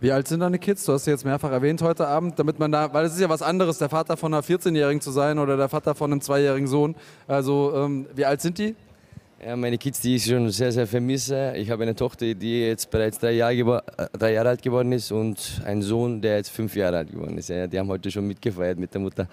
Wie 0.00 0.12
alt 0.12 0.28
sind 0.28 0.40
deine 0.40 0.58
Kids? 0.58 0.84
Du 0.84 0.92
hast 0.92 1.04
sie 1.04 1.10
jetzt 1.10 1.26
mehrfach 1.26 1.50
erwähnt 1.50 1.82
heute 1.82 2.06
Abend, 2.06 2.38
damit 2.38 2.58
man 2.58 2.72
da, 2.72 2.92
weil 2.92 3.04
es 3.04 3.12
ist 3.12 3.20
ja 3.20 3.28
was 3.28 3.42
anderes, 3.42 3.76
der 3.78 3.90
Vater 3.90 4.16
von 4.16 4.32
einer 4.32 4.42
14-Jährigen 4.42 5.02
zu 5.02 5.10
sein 5.10 5.38
oder 5.38 5.58
der 5.58 5.68
Vater 5.68 5.94
von 5.94 6.10
einem 6.10 6.22
zweijährigen 6.22 6.66
Sohn. 6.66 6.94
Also 7.26 7.74
ähm, 7.76 8.06
wie 8.14 8.24
alt 8.24 8.40
sind 8.40 8.56
die? 8.56 8.74
Ja, 9.42 9.56
meine 9.56 9.78
Kids, 9.78 10.00
die 10.00 10.16
ich 10.16 10.26
schon 10.26 10.50
sehr, 10.50 10.70
sehr 10.70 10.86
vermisse. 10.86 11.54
Ich 11.56 11.70
habe 11.70 11.82
eine 11.82 11.94
Tochter, 11.94 12.34
die 12.34 12.60
jetzt 12.60 12.90
bereits 12.90 13.18
drei 13.18 13.32
Jahre, 13.32 13.82
äh, 13.96 14.06
drei 14.12 14.34
Jahre 14.34 14.50
alt 14.50 14.60
geworden 14.60 14.92
ist 14.92 15.10
und 15.12 15.62
einen 15.64 15.80
Sohn, 15.80 16.20
der 16.20 16.36
jetzt 16.36 16.50
fünf 16.50 16.76
Jahre 16.76 16.98
alt 16.98 17.10
geworden 17.10 17.38
ist. 17.38 17.48
Ja, 17.48 17.66
die 17.66 17.78
haben 17.78 17.88
heute 17.88 18.10
schon 18.10 18.26
mitgefeiert 18.26 18.78
mit 18.78 18.92
der 18.92 19.00
Mutter. 19.00 19.26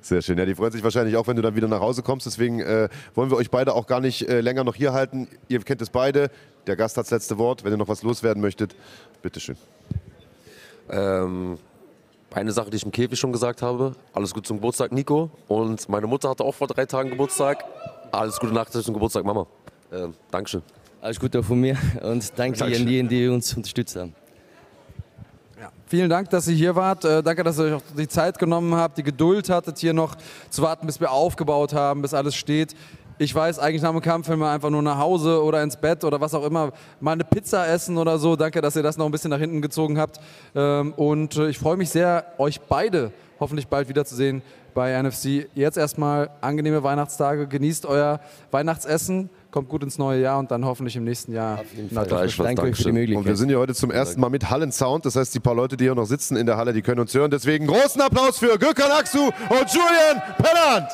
Sehr 0.00 0.22
schön. 0.22 0.38
Ja, 0.38 0.46
die 0.46 0.54
freuen 0.54 0.70
sich 0.70 0.84
wahrscheinlich 0.84 1.16
auch, 1.16 1.26
wenn 1.26 1.34
du 1.34 1.42
dann 1.42 1.56
wieder 1.56 1.66
nach 1.66 1.80
Hause 1.80 2.02
kommst. 2.02 2.26
Deswegen 2.26 2.60
äh, 2.60 2.88
wollen 3.16 3.30
wir 3.30 3.36
euch 3.36 3.50
beide 3.50 3.74
auch 3.74 3.88
gar 3.88 4.00
nicht 4.00 4.28
äh, 4.28 4.40
länger 4.40 4.62
noch 4.62 4.76
hier 4.76 4.92
halten. 4.92 5.26
Ihr 5.48 5.58
kennt 5.60 5.82
es 5.82 5.90
beide. 5.90 6.30
Der 6.68 6.76
Gast 6.76 6.96
hat 6.96 7.06
das 7.06 7.10
letzte 7.10 7.38
Wort. 7.38 7.64
Wenn 7.64 7.72
ihr 7.72 7.76
noch 7.76 7.88
was 7.88 8.04
loswerden 8.04 8.40
möchtet, 8.40 8.76
bitteschön. 9.20 9.56
Ähm, 10.90 11.58
eine 12.34 12.52
Sache, 12.52 12.70
die 12.70 12.76
ich 12.76 12.84
im 12.84 12.90
Käfig 12.90 13.18
schon 13.18 13.32
gesagt 13.32 13.62
habe. 13.62 13.92
Alles 14.12 14.34
Gute 14.34 14.48
zum 14.48 14.56
Geburtstag, 14.58 14.92
Nico. 14.92 15.30
Und 15.48 15.88
meine 15.88 16.06
Mutter 16.06 16.28
hatte 16.28 16.44
auch 16.44 16.54
vor 16.54 16.66
drei 16.66 16.84
Tagen 16.84 17.10
Geburtstag. 17.10 17.64
Alles 18.12 18.38
Gute 18.38 18.52
Nachträglich 18.52 18.84
zum 18.84 18.94
Geburtstag, 18.94 19.24
Mama. 19.24 19.46
Ähm, 19.92 20.14
Dankeschön. 20.30 20.62
Alles 21.00 21.20
Gute 21.20 21.40
auch 21.40 21.44
von 21.44 21.60
mir 21.60 21.76
und 22.02 22.32
danke 22.38 22.58
Dankeschön. 22.58 22.82
an 22.82 22.86
diejenigen, 22.86 23.08
die 23.08 23.28
uns 23.28 23.54
unterstützt 23.54 23.96
haben. 23.96 24.14
Vielen 25.86 26.08
Dank, 26.08 26.30
dass 26.30 26.48
ihr 26.48 26.54
hier 26.54 26.74
wart. 26.74 27.04
Äh, 27.04 27.22
danke, 27.22 27.44
dass 27.44 27.58
ihr 27.58 27.64
euch 27.66 27.72
auch 27.74 27.82
die 27.96 28.08
Zeit 28.08 28.38
genommen 28.38 28.74
habt, 28.74 28.96
die 28.98 29.02
Geduld 29.02 29.50
hattet, 29.50 29.78
hier 29.78 29.92
noch 29.92 30.16
zu 30.50 30.62
warten, 30.62 30.86
bis 30.86 30.98
wir 30.98 31.12
aufgebaut 31.12 31.74
haben, 31.74 32.02
bis 32.02 32.14
alles 32.14 32.34
steht. 32.34 32.74
Ich 33.18 33.34
weiß, 33.34 33.58
eigentlich 33.58 33.82
nach 33.82 33.92
dem 33.92 34.00
Kampf 34.00 34.28
will 34.28 34.36
man 34.36 34.52
einfach 34.52 34.70
nur 34.70 34.82
nach 34.82 34.98
Hause 34.98 35.42
oder 35.42 35.62
ins 35.62 35.76
Bett 35.76 36.02
oder 36.02 36.20
was 36.20 36.34
auch 36.34 36.44
immer, 36.44 36.72
mal 37.00 37.12
eine 37.12 37.24
Pizza 37.24 37.68
essen 37.68 37.96
oder 37.96 38.18
so. 38.18 38.34
Danke, 38.34 38.60
dass 38.60 38.74
ihr 38.74 38.82
das 38.82 38.96
noch 38.96 39.06
ein 39.06 39.12
bisschen 39.12 39.30
nach 39.30 39.38
hinten 39.38 39.62
gezogen 39.62 39.98
habt. 39.98 40.20
Ähm, 40.54 40.92
und 40.94 41.36
äh, 41.36 41.48
ich 41.48 41.58
freue 41.58 41.76
mich 41.76 41.90
sehr, 41.90 42.24
euch 42.38 42.60
beide 42.60 43.12
hoffentlich 43.38 43.68
bald 43.68 43.88
wiederzusehen 43.88 44.42
bei 44.74 45.00
NFC. 45.00 45.48
Jetzt 45.54 45.76
erstmal 45.78 46.30
angenehme 46.40 46.82
Weihnachtstage, 46.82 47.46
genießt 47.46 47.86
euer 47.86 48.20
Weihnachtsessen, 48.50 49.30
kommt 49.50 49.68
gut 49.68 49.84
ins 49.84 49.98
neue 49.98 50.20
Jahr 50.20 50.38
und 50.40 50.50
dann 50.50 50.64
hoffentlich 50.64 50.96
im 50.96 51.04
nächsten 51.04 51.32
Jahr. 51.32 51.60
Auf 51.60 51.72
jeden 51.72 51.90
Fall. 51.90 52.06
Danke 52.06 52.62
euch 52.62 52.76
für 52.76 52.84
die 52.84 52.92
Möglichkeit. 52.92 53.18
Und 53.18 53.26
wir 53.26 53.36
sind 53.36 53.48
hier 53.48 53.58
heute 53.58 53.74
zum 53.74 53.90
ersten 53.90 54.20
Mal 54.20 54.30
mit 54.30 54.50
Hallensound. 54.50 55.06
Das 55.06 55.14
heißt, 55.14 55.34
die 55.34 55.40
paar 55.40 55.54
Leute, 55.54 55.76
die 55.76 55.84
hier 55.84 55.94
noch 55.94 56.06
sitzen 56.06 56.36
in 56.36 56.46
der 56.46 56.56
Halle, 56.56 56.72
die 56.72 56.82
können 56.82 57.00
uns 57.00 57.14
hören. 57.14 57.30
Deswegen 57.30 57.66
großen 57.68 58.00
Applaus 58.00 58.38
für 58.38 58.58
Gökhan 58.58 58.90
Aksu 58.90 59.26
und 59.26 59.72
Julian 59.72 60.22
Pennant. 60.38 60.88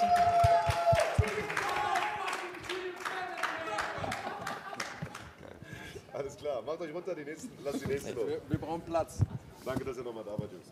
Alles 6.12 6.36
klar, 6.36 6.60
macht 6.66 6.80
euch 6.82 6.89
runter, 7.00 7.14
die 7.14 7.24
nächsten, 7.24 7.50
lasst 7.64 7.82
die 7.82 7.88
nächsten 7.88 8.14
los. 8.14 8.26
Wir 8.48 8.58
brauchen 8.58 8.82
Platz. 8.82 9.20
Danke, 9.64 9.84
dass 9.84 9.96
ihr 9.96 10.04
nochmal 10.04 10.24
da 10.24 10.32
wart, 10.32 10.52
Jungs. 10.52 10.66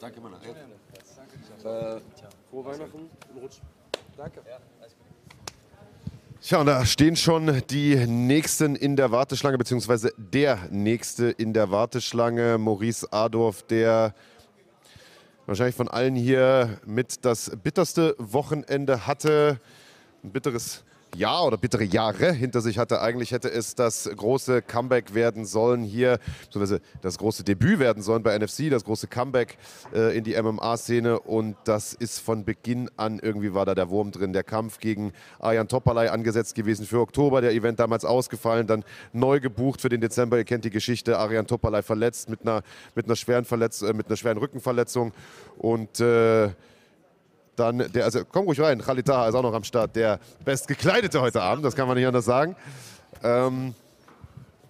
Danke, 0.00 0.20
Mann. 0.20 0.34
Äh, 0.34 2.00
frohe 2.50 2.64
Weihnachten. 2.64 3.10
Rutsch. 3.40 3.58
Danke. 4.16 4.40
Tja, 6.40 6.60
und 6.60 6.66
da 6.66 6.86
stehen 6.86 7.16
schon 7.16 7.62
die 7.68 7.96
Nächsten 8.06 8.76
in 8.76 8.94
der 8.94 9.10
Warteschlange, 9.10 9.58
beziehungsweise 9.58 10.12
der 10.16 10.68
Nächste 10.70 11.30
in 11.30 11.52
der 11.52 11.70
Warteschlange, 11.72 12.58
Maurice 12.58 13.12
Adorf, 13.12 13.64
der 13.64 14.14
wahrscheinlich 15.46 15.74
von 15.74 15.88
allen 15.88 16.14
hier 16.14 16.78
mit 16.86 17.24
das 17.24 17.50
bitterste 17.62 18.14
Wochenende 18.18 19.06
hatte. 19.06 19.58
Ein 20.22 20.30
bitteres 20.30 20.84
Jahr 21.16 21.46
oder 21.46 21.56
bittere 21.56 21.84
Jahre 21.84 22.32
hinter 22.32 22.60
sich 22.60 22.78
hatte. 22.78 23.00
Eigentlich 23.00 23.32
hätte 23.32 23.50
es 23.50 23.74
das 23.74 24.08
große 24.14 24.62
Comeback 24.62 25.14
werden 25.14 25.44
sollen 25.44 25.82
hier, 25.82 26.18
beziehungsweise 26.44 26.80
das 27.02 27.18
große 27.18 27.44
Debüt 27.44 27.78
werden 27.78 28.02
sollen 28.02 28.22
bei 28.22 28.38
NFC, 28.38 28.70
das 28.70 28.84
große 28.84 29.06
Comeback 29.06 29.58
äh, 29.94 30.16
in 30.16 30.24
die 30.24 30.40
MMA-Szene. 30.40 31.20
Und 31.20 31.56
das 31.64 31.94
ist 31.94 32.20
von 32.20 32.44
Beginn 32.44 32.90
an, 32.96 33.18
irgendwie 33.18 33.54
war 33.54 33.66
da 33.66 33.74
der 33.74 33.90
Wurm 33.90 34.10
drin. 34.10 34.32
Der 34.32 34.44
Kampf 34.44 34.78
gegen 34.78 35.12
Arjan 35.38 35.68
Topalay 35.68 36.08
angesetzt 36.08 36.54
gewesen 36.54 36.86
für 36.86 37.00
Oktober, 37.00 37.40
der 37.40 37.52
Event 37.52 37.80
damals 37.80 38.04
ausgefallen, 38.04 38.66
dann 38.66 38.84
neu 39.12 39.40
gebucht 39.40 39.80
für 39.80 39.88
den 39.88 40.00
Dezember. 40.00 40.38
Ihr 40.38 40.44
kennt 40.44 40.64
die 40.64 40.70
Geschichte, 40.70 41.18
Arjan 41.18 41.46
Topalay 41.46 41.82
verletzt 41.82 42.28
mit 42.28 42.42
einer, 42.42 42.62
mit 42.94 43.06
einer, 43.06 43.16
schweren, 43.16 43.44
Verletz 43.44 43.82
äh, 43.82 43.92
mit 43.92 44.06
einer 44.06 44.16
schweren 44.16 44.38
Rückenverletzung. 44.38 45.12
Und 45.58 46.00
äh, 46.00 46.50
dann 47.58 47.90
der, 47.92 48.04
also 48.04 48.20
komm 48.30 48.44
ruhig 48.46 48.60
rein, 48.60 48.80
Khalid 48.80 49.06
Taha 49.06 49.28
ist 49.28 49.34
auch 49.34 49.42
noch 49.42 49.54
am 49.54 49.64
Start, 49.64 49.96
der 49.96 50.18
bestgekleidete 50.44 51.20
heute 51.20 51.42
Abend, 51.42 51.64
das 51.64 51.74
kann 51.74 51.88
man 51.88 51.96
nicht 51.96 52.06
anders 52.06 52.24
sagen. 52.24 52.56
Ähm, 53.22 53.74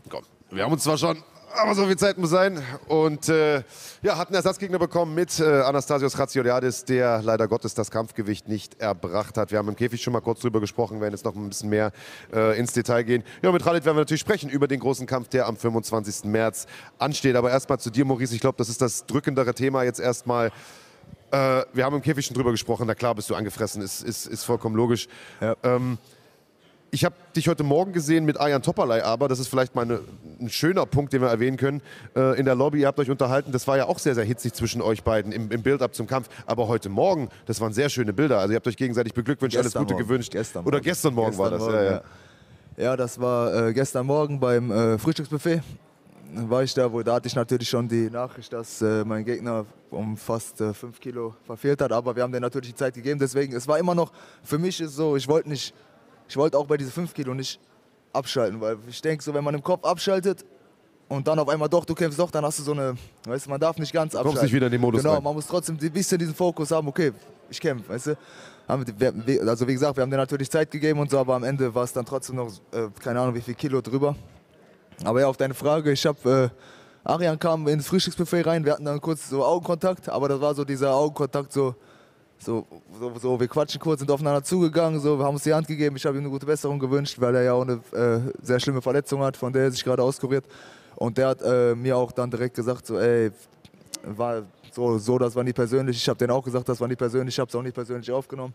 komm, 0.09 0.23
wir 0.51 0.65
haben 0.65 0.73
uns 0.73 0.85
zwar 0.85 0.99
schon, 0.99 1.23
aber 1.57 1.75
so 1.75 1.87
viel 1.87 1.97
Zeit 1.97 2.19
muss 2.19 2.31
sein. 2.31 2.63
Und 2.87 3.29
äh, 3.29 3.63
ja, 4.03 4.17
hat 4.17 4.29
einen 4.29 4.37
Ersatzgegner 4.37 4.79
bekommen 4.79 5.15
mit 5.15 5.41
äh, 5.41 5.63
Anastasios 5.63 6.19
Ratsioliadis, 6.19 6.85
der 6.85 7.23
leider 7.23 7.49
Gottes 7.49 7.75
das 7.75 7.91
Kampfgewicht 7.91 8.49
nicht 8.49 8.81
erbracht 8.81 9.37
hat. 9.37 9.51
Wir 9.51 9.59
haben 9.59 9.69
im 9.69 9.77
Käfig 9.77 10.03
schon 10.03 10.13
mal 10.13 10.21
kurz 10.21 10.41
drüber 10.41 10.61
gesprochen, 10.61 11.01
werden 11.01 11.15
jetzt 11.15 11.25
noch 11.25 11.35
ein 11.35 11.49
bisschen 11.49 11.71
mehr 11.71 11.93
äh, 12.33 12.59
ins 12.59 12.73
Detail 12.73 13.03
gehen. 13.03 13.25
Ja, 13.43 13.51
mit 13.51 13.63
Khalid 13.63 13.85
werden 13.85 13.97
wir 13.97 14.03
natürlich 14.03 14.21
sprechen 14.21 14.51
über 14.51 14.69
den 14.69 14.81
großen 14.81 15.07
Kampf, 15.07 15.29
der 15.29 15.47
am 15.47 15.57
25. 15.57 16.25
März 16.25 16.67
ansteht. 16.99 17.37
Aber 17.37 17.51
erstmal 17.51 17.81
zu 17.81 17.91
dir, 17.91 18.05
Maurice. 18.05 18.35
Ich 18.35 18.41
glaube, 18.41 18.59
das 18.59 18.69
ist 18.69 18.81
das 18.81 19.07
drückendere 19.07 19.55
Thema 19.55 19.83
jetzt 19.83 20.01
erstmal. 20.01 20.53
Äh, 21.31 21.65
wir 21.73 21.85
haben 21.85 21.95
im 21.97 22.03
Käfig 22.03 22.25
schon 22.27 22.35
drüber 22.35 22.51
gesprochen, 22.51 22.87
na 22.87 22.95
klar 22.95 23.15
bist 23.15 23.29
du 23.31 23.35
angefressen, 23.35 23.83
ist, 23.83 24.03
ist, 24.03 24.27
ist 24.27 24.45
vollkommen 24.45 24.77
logisch. 24.77 25.09
Ja. 25.41 25.57
Ähm, 25.63 25.99
ich 26.91 27.05
habe 27.05 27.15
dich 27.37 27.49
heute 27.49 27.65
Morgen 27.65 27.93
gesehen 27.93 28.25
mit 28.25 28.41
Ayan 28.41 28.63
Topalay, 28.63 29.03
aber 29.03 29.29
das 29.29 29.39
ist 29.39 29.49
vielleicht 29.49 29.75
mal 29.75 29.83
eine, 29.83 30.01
ein 30.41 30.49
schöner 30.49 30.87
Punkt, 30.87 31.13
den 31.13 31.21
wir 31.21 31.29
erwähnen 31.29 31.59
können. 31.59 31.83
Äh, 32.17 32.39
in 32.39 32.47
der 32.47 32.55
Lobby, 32.55 32.81
ihr 32.81 32.87
habt 32.87 32.99
euch 32.99 33.11
unterhalten, 33.11 33.53
das 33.53 33.67
war 33.67 33.77
ja 33.77 33.85
auch 33.87 33.99
sehr, 33.99 34.15
sehr 34.15 34.25
hitzig 34.25 34.55
zwischen 34.55 34.81
euch 34.81 35.03
beiden 35.05 35.31
im, 35.33 35.51
im 35.51 35.63
Build-up 35.63 35.95
zum 35.95 36.07
Kampf. 36.07 36.29
Aber 36.47 36.67
heute 36.67 36.89
Morgen, 36.89 37.29
das 37.45 37.61
waren 37.61 37.75
sehr 37.75 37.91
schöne 37.91 38.15
Bilder. 38.15 38.39
Also 38.39 38.53
ihr 38.53 38.57
habt 38.57 38.67
euch 38.67 38.77
gegenseitig 38.79 39.13
beglückwünscht, 39.13 39.57
alles 39.57 39.67
Gestern 39.73 39.83
Gute 39.83 39.95
Morgen. 39.95 40.07
gewünscht. 40.07 40.33
Gestern 40.33 40.65
Oder 40.65 40.79
Morgen. 40.79 40.85
gestern 40.85 41.15
Morgen 41.15 41.37
war 41.37 41.51
das. 41.51 41.59
Gestern 41.63 41.75
ja, 41.75 41.85
ja. 41.85 41.91
Morgen, 41.91 42.05
Ja, 42.79 42.97
das 42.97 43.21
war 43.21 43.67
äh, 43.69 43.73
gestern 43.75 44.07
Morgen 44.07 44.41
beim 44.41 44.71
äh, 44.71 44.99
Frühstücksbuffet. 44.99 45.61
War 46.35 46.63
ich 46.63 46.75
da, 46.75 46.93
wo 46.93 47.03
da 47.03 47.15
hatte 47.15 47.27
ich 47.27 47.35
natürlich 47.35 47.69
schon 47.69 47.89
die 47.89 48.11
Nachricht, 48.11 48.53
dass 48.53 48.83
äh, 48.83 49.05
mein 49.05 49.25
Gegner 49.25 49.65
um 49.91 50.17
fast 50.17 50.59
5 50.59 51.01
Kilo 51.01 51.35
verfehlt 51.47 51.81
hat. 51.81 51.91
Aber 51.93 52.15
wir 52.15 52.23
haben 52.23 52.33
dir 52.33 52.41
natürlich 52.41 52.71
die 52.71 52.77
Zeit 52.77 52.95
gegeben. 52.95 53.19
Deswegen, 53.19 53.55
es 53.55 53.67
war 53.67 53.79
immer 53.79 53.95
noch, 53.95 54.13
für 54.43 54.59
mich 54.59 54.81
ist 54.81 54.95
so, 54.95 55.17
ich 55.17 55.27
wollte 55.27 55.49
nicht, 55.49 55.75
ich 56.29 56.37
wollte 56.37 56.59
auch 56.59 56.67
bei 56.67 56.77
diesen 56.77 56.93
5 56.93 57.15
Kilo 57.15 57.33
nicht 57.33 57.59
abschalten, 58.13 58.61
weil 58.61 58.77
ich 58.89 59.01
denke, 59.01 59.23
so 59.25 59.33
wenn 59.33 59.45
man 59.45 59.55
im 59.55 59.63
Kopf 59.63 59.85
abschaltet 59.85 60.45
und 61.09 61.27
dann 61.27 61.39
auf 61.39 61.49
einmal 61.49 61.69
doch, 61.69 61.85
du 61.85 61.95
kämpfst 61.95 62.19
doch, 62.19 62.31
dann 62.31 62.45
hast 62.45 62.59
du 62.59 62.63
so 62.63 62.73
eine, 62.73 62.95
weißt 63.27 63.47
du, 63.47 63.51
man 63.51 63.61
darf 63.61 63.79
nicht 63.79 63.93
ganz 63.93 64.15
abschalten. 64.15 64.43
nicht 64.43 64.53
wieder 64.53 64.67
in 64.67 64.73
den 64.73 64.81
Modus 64.81 65.03
Genau, 65.03 65.15
rein. 65.15 65.23
man 65.23 65.35
muss 65.35 65.47
trotzdem 65.47 65.79
ein 65.81 65.91
bisschen 65.93 66.19
diesen 66.19 66.35
Fokus 66.35 66.71
haben, 66.71 66.89
okay, 66.89 67.13
ich 67.49 67.61
kämpfe, 67.61 67.89
weißt 67.89 68.09
du. 68.09 68.19
Also 68.67 69.67
wie 69.67 69.73
gesagt, 69.73 69.97
wir 69.97 70.03
haben 70.03 70.11
dir 70.11 70.19
natürlich 70.19 70.51
Zeit 70.51 70.71
gegeben 70.71 71.01
und 71.01 71.11
so, 71.11 71.19
aber 71.19 71.35
am 71.37 71.45
Ende 71.45 71.75
war 71.75 71.85
es 71.85 71.93
dann 71.95 72.05
trotzdem 72.05 72.37
noch, 72.37 72.53
äh, 72.73 72.89
keine 73.03 73.21
Ahnung, 73.21 73.35
wie 73.35 73.41
viel 73.41 73.55
Kilo 73.55 73.81
drüber. 73.81 74.15
Aber 75.05 75.21
ja, 75.21 75.29
auf 75.29 75.37
deine 75.37 75.55
Frage, 75.55 75.93
ich 75.93 76.05
habe, 76.07 76.51
äh, 76.53 77.09
Arian 77.09 77.39
kam 77.39 77.67
ins 77.69 77.87
Frühstücksbuffet 77.87 78.47
rein, 78.47 78.65
wir 78.65 78.73
hatten 78.73 78.85
dann 78.85 79.01
kurz 79.01 79.29
so 79.29 79.45
Augenkontakt, 79.45 80.09
aber 80.09 80.29
das 80.29 80.41
war 80.41 80.55
so 80.55 80.65
dieser 80.65 80.95
Augenkontakt 80.95 81.53
so, 81.53 81.75
so, 82.39 82.67
so, 82.99 83.13
so, 83.19 83.41
wir 83.41 83.49
quatschen 83.49 83.81
kurz, 83.81 84.01
sind 84.01 84.11
aufeinander 84.11 84.43
zugegangen, 84.43 85.01
so, 85.01 85.19
wir 85.19 85.25
haben 85.25 85.35
uns 85.35 85.45
die 85.45 85.55
Hand 85.55 85.67
gegeben, 85.67 85.97
ich 85.97 86.07
habe 86.07 86.17
ihm 86.17 86.23
eine 86.23 86.31
gute 86.31 86.47
Besserung 86.47 86.79
gewünscht, 86.79 87.17
weil 87.21 87.35
er 87.35 87.43
ja 87.43 87.53
auch 87.53 87.63
eine 87.63 87.81
äh, 87.93 88.33
sehr 88.43 88.61
schlimme 88.61 88.83
Verletzung 88.83 89.23
hat, 89.23 89.37
von 89.37 89.53
der 89.53 89.65
er 89.65 89.71
sich 89.71 89.85
gerade 89.85 90.03
auskuriert. 90.03 90.45
Und 90.97 91.17
der 91.17 91.29
hat 91.29 91.43
äh, 91.43 91.75
mir 91.77 91.97
auch 91.97 92.11
dann 92.11 92.31
direkt 92.31 92.57
gesagt, 92.57 92.87
so, 92.87 92.99
ey, 92.99 93.31
war 94.05 94.43
so, 94.73 94.99
so, 94.99 95.19
das 95.19 95.35
war 95.35 95.45
nie 95.45 95.53
persönlich. 95.53 95.97
Ich 95.97 96.09
habe 96.09 96.19
denen 96.19 96.33
auch 96.33 96.43
gesagt, 96.43 96.69
das 96.69 96.81
war 96.81 96.89
nie 96.89 96.97
persönlich, 96.97 97.35
ich 97.35 97.39
habe 97.39 97.49
es 97.49 97.55
auch 97.55 97.63
nicht 97.63 97.75
persönlich 97.75 98.11
aufgenommen. 98.11 98.55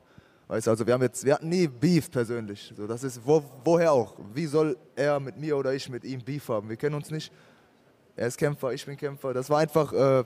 Weißt 0.53 0.67
du, 0.67 0.71
also 0.71 0.85
wir 0.85 0.93
haben 0.93 1.01
jetzt, 1.01 1.25
wir 1.25 1.33
hatten 1.33 1.49
nie 1.49 1.65
Beef 1.67 2.11
persönlich. 2.11 2.71
So, 2.77 2.85
das 2.85 3.03
ist, 3.03 3.19
wo, 3.25 3.43
woher 3.65 3.91
auch? 3.91 4.13
Wie 4.35 4.45
soll 4.45 4.77
er 4.95 5.19
mit 5.19 5.35
mir 5.35 5.57
oder 5.57 5.73
ich 5.73 5.89
mit 5.89 6.03
ihm 6.03 6.23
Beef 6.23 6.47
haben? 6.47 6.69
Wir 6.69 6.75
kennen 6.75 6.93
uns 6.93 7.09
nicht. 7.09 7.33
Er 8.15 8.27
ist 8.27 8.37
Kämpfer, 8.37 8.71
ich 8.71 8.85
bin 8.85 8.95
Kämpfer. 8.95 9.33
Das 9.33 9.49
war 9.49 9.57
einfach, 9.57 9.91
äh, 9.91 10.23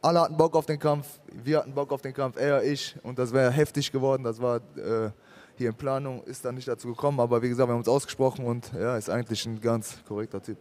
alle 0.00 0.20
hatten 0.22 0.38
Bock 0.38 0.56
auf 0.56 0.64
den 0.64 0.78
Kampf, 0.78 1.06
wir 1.44 1.58
hatten 1.58 1.74
Bock 1.74 1.92
auf 1.92 2.00
den 2.00 2.14
Kampf, 2.14 2.38
er, 2.38 2.64
ich. 2.64 2.96
Und 3.02 3.18
das 3.18 3.30
wäre 3.30 3.50
heftig 3.50 3.92
geworden. 3.92 4.24
Das 4.24 4.40
war 4.40 4.56
äh, 4.56 5.10
hier 5.58 5.68
in 5.68 5.74
Planung, 5.74 6.22
ist 6.22 6.46
dann 6.46 6.54
nicht 6.54 6.66
dazu 6.66 6.88
gekommen. 6.88 7.20
Aber 7.20 7.42
wie 7.42 7.50
gesagt, 7.50 7.68
wir 7.68 7.72
haben 7.72 7.80
uns 7.80 7.88
ausgesprochen 7.88 8.46
und 8.46 8.72
ja, 8.72 8.96
ist 8.96 9.10
eigentlich 9.10 9.44
ein 9.44 9.60
ganz 9.60 10.02
korrekter 10.08 10.42
Typ. 10.42 10.56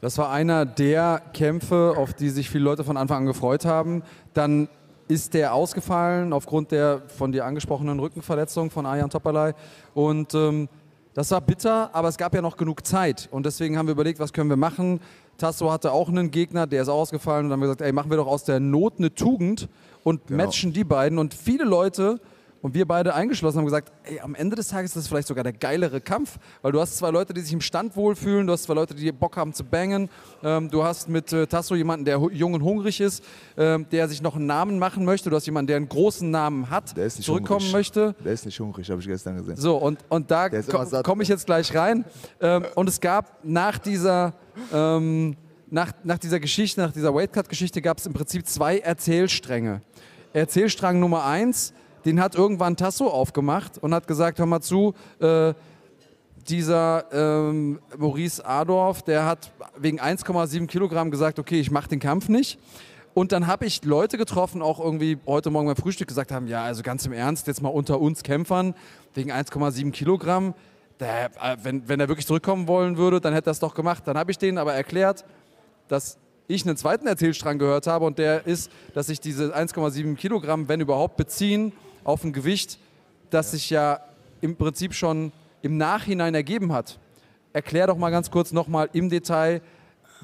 Das 0.00 0.16
war 0.16 0.30
einer 0.30 0.64
der 0.64 1.22
Kämpfe, 1.34 1.94
auf 1.96 2.14
die 2.14 2.30
sich 2.30 2.48
viele 2.48 2.62
Leute 2.62 2.84
von 2.84 2.96
Anfang 2.96 3.22
an 3.22 3.26
gefreut 3.26 3.64
haben. 3.64 4.04
Dann 4.32 4.68
ist 5.08 5.34
der 5.34 5.54
ausgefallen 5.54 6.32
aufgrund 6.32 6.70
der 6.70 7.02
von 7.08 7.32
dir 7.32 7.44
angesprochenen 7.44 7.98
Rückenverletzung 7.98 8.70
von 8.70 8.86
Arjan 8.86 9.10
Topalay. 9.10 9.54
Und 9.94 10.34
ähm, 10.34 10.68
das 11.14 11.30
war 11.30 11.40
bitter, 11.40 11.90
aber 11.94 12.08
es 12.08 12.16
gab 12.16 12.34
ja 12.34 12.42
noch 12.42 12.56
genug 12.56 12.86
Zeit. 12.86 13.28
Und 13.32 13.44
deswegen 13.46 13.76
haben 13.76 13.86
wir 13.86 13.92
überlegt, 13.92 14.20
was 14.20 14.32
können 14.32 14.50
wir 14.50 14.56
machen. 14.56 15.00
Tasso 15.38 15.72
hatte 15.72 15.92
auch 15.92 16.08
einen 16.08 16.30
Gegner, 16.30 16.66
der 16.66 16.82
ist 16.82 16.88
ausgefallen. 16.88 17.46
Und 17.46 17.50
dann 17.50 17.56
haben 17.56 17.60
wir 17.62 17.66
gesagt, 17.66 17.80
ey, 17.80 17.92
machen 17.92 18.10
wir 18.10 18.18
doch 18.18 18.26
aus 18.26 18.44
der 18.44 18.60
Not 18.60 18.94
eine 18.98 19.14
Tugend 19.14 19.68
und 20.04 20.30
matchen 20.30 20.72
die 20.72 20.84
beiden. 20.84 21.18
Und 21.18 21.34
viele 21.34 21.64
Leute 21.64 22.20
und 22.60 22.74
wir 22.74 22.86
beide 22.86 23.14
eingeschlossen 23.14 23.58
haben 23.58 23.64
gesagt, 23.64 23.92
ey, 24.04 24.20
am 24.20 24.34
Ende 24.34 24.56
des 24.56 24.68
Tages 24.68 24.90
ist 24.90 24.96
das 24.96 25.08
vielleicht 25.08 25.28
sogar 25.28 25.44
der 25.44 25.52
geilere 25.52 26.00
Kampf, 26.00 26.38
weil 26.62 26.72
du 26.72 26.80
hast 26.80 26.96
zwei 26.98 27.10
Leute, 27.10 27.32
die 27.32 27.40
sich 27.40 27.52
im 27.52 27.60
Stand 27.60 27.94
wohlfühlen, 27.96 28.46
du 28.46 28.52
hast 28.52 28.64
zwei 28.64 28.74
Leute, 28.74 28.94
die 28.94 29.12
Bock 29.12 29.36
haben 29.36 29.52
zu 29.52 29.64
bangen, 29.64 30.08
ähm, 30.42 30.70
du 30.70 30.82
hast 30.82 31.08
mit 31.08 31.32
äh, 31.32 31.46
Tasso 31.46 31.74
jemanden, 31.74 32.04
der 32.04 32.18
jung 32.32 32.54
und 32.54 32.62
hungrig 32.62 33.00
ist, 33.00 33.22
ähm, 33.56 33.86
der 33.90 34.08
sich 34.08 34.22
noch 34.22 34.36
einen 34.36 34.46
Namen 34.46 34.78
machen 34.78 35.04
möchte, 35.04 35.30
du 35.30 35.36
hast 35.36 35.46
jemanden, 35.46 35.68
der 35.68 35.76
einen 35.76 35.88
großen 35.88 36.30
Namen 36.30 36.68
hat, 36.70 36.96
Der 36.96 37.08
zurückkommen 37.08 37.60
hungrig. 37.60 37.72
möchte. 37.72 38.14
Der 38.24 38.32
ist 38.32 38.44
nicht 38.46 38.58
hungrig, 38.58 38.90
habe 38.90 39.00
ich 39.00 39.06
gestern 39.06 39.36
gesehen. 39.36 39.56
So, 39.56 39.76
und, 39.76 39.98
und 40.08 40.30
da 40.30 40.48
komme 40.48 41.02
komm 41.04 41.20
ich 41.20 41.28
jetzt 41.28 41.46
gleich 41.46 41.74
rein. 41.74 42.04
Ähm, 42.40 42.66
und 42.74 42.88
es 42.88 43.00
gab 43.00 43.38
nach 43.44 43.78
dieser, 43.78 44.34
ähm, 44.72 45.36
nach, 45.70 45.92
nach 46.04 46.18
dieser 46.18 46.40
Geschichte, 46.40 46.80
nach 46.80 46.92
dieser 46.92 47.14
Weightcut-Geschichte, 47.14 47.82
gab 47.82 47.98
es 47.98 48.06
im 48.06 48.12
Prinzip 48.12 48.46
zwei 48.46 48.78
Erzählstränge. 48.78 49.80
Erzählstrang 50.32 51.00
Nummer 51.00 51.24
eins, 51.24 51.72
den 52.08 52.20
hat 52.22 52.34
irgendwann 52.34 52.74
Tasso 52.74 53.06
aufgemacht 53.08 53.76
und 53.76 53.92
hat 53.92 54.06
gesagt, 54.06 54.38
hör 54.38 54.46
mal 54.46 54.62
zu, 54.62 54.94
äh, 55.20 55.52
dieser 56.48 57.04
ähm, 57.12 57.80
Maurice 57.98 58.42
Adorf, 58.46 59.02
der 59.02 59.26
hat 59.26 59.52
wegen 59.76 60.00
1,7 60.00 60.66
Kilogramm 60.66 61.10
gesagt, 61.10 61.38
okay, 61.38 61.60
ich 61.60 61.70
mache 61.70 61.90
den 61.90 62.00
Kampf 62.00 62.30
nicht. 62.30 62.58
Und 63.12 63.32
dann 63.32 63.46
habe 63.46 63.66
ich 63.66 63.84
Leute 63.84 64.16
getroffen, 64.16 64.62
auch 64.62 64.80
irgendwie 64.80 65.18
heute 65.26 65.50
Morgen 65.50 65.66
beim 65.66 65.76
Frühstück 65.76 66.08
gesagt 66.08 66.32
haben, 66.32 66.46
ja, 66.46 66.62
also 66.64 66.82
ganz 66.82 67.04
im 67.04 67.12
Ernst, 67.12 67.46
jetzt 67.46 67.60
mal 67.60 67.68
unter 67.68 68.00
uns 68.00 68.22
Kämpfern, 68.22 68.74
wegen 69.12 69.30
1,7 69.30 69.90
Kilogramm, 69.90 70.54
der, 71.00 71.26
äh, 71.42 71.58
wenn, 71.62 71.86
wenn 71.90 72.00
er 72.00 72.08
wirklich 72.08 72.26
zurückkommen 72.26 72.68
wollen 72.68 72.96
würde, 72.96 73.20
dann 73.20 73.34
hätte 73.34 73.50
er 73.50 73.52
es 73.52 73.58
doch 73.58 73.74
gemacht. 73.74 74.04
Dann 74.06 74.16
habe 74.16 74.30
ich 74.30 74.38
denen 74.38 74.56
aber 74.56 74.72
erklärt, 74.72 75.26
dass 75.88 76.16
ich 76.46 76.64
einen 76.64 76.78
zweiten 76.78 77.06
Erzählstrang 77.06 77.58
gehört 77.58 77.86
habe 77.86 78.06
und 78.06 78.18
der 78.18 78.46
ist, 78.46 78.70
dass 78.94 79.08
sich 79.08 79.20
diese 79.20 79.54
1,7 79.54 80.16
Kilogramm, 80.16 80.68
wenn 80.68 80.80
überhaupt, 80.80 81.18
beziehen 81.18 81.74
auf 82.08 82.24
ein 82.24 82.32
Gewicht, 82.32 82.78
das 83.28 83.50
sich 83.50 83.68
ja 83.68 84.00
im 84.40 84.56
Prinzip 84.56 84.94
schon 84.94 85.30
im 85.60 85.76
Nachhinein 85.76 86.34
ergeben 86.34 86.72
hat. 86.72 86.98
Erklär 87.52 87.86
doch 87.86 87.98
mal 87.98 88.08
ganz 88.08 88.30
kurz 88.30 88.50
nochmal 88.50 88.88
im 88.94 89.10
Detail, 89.10 89.60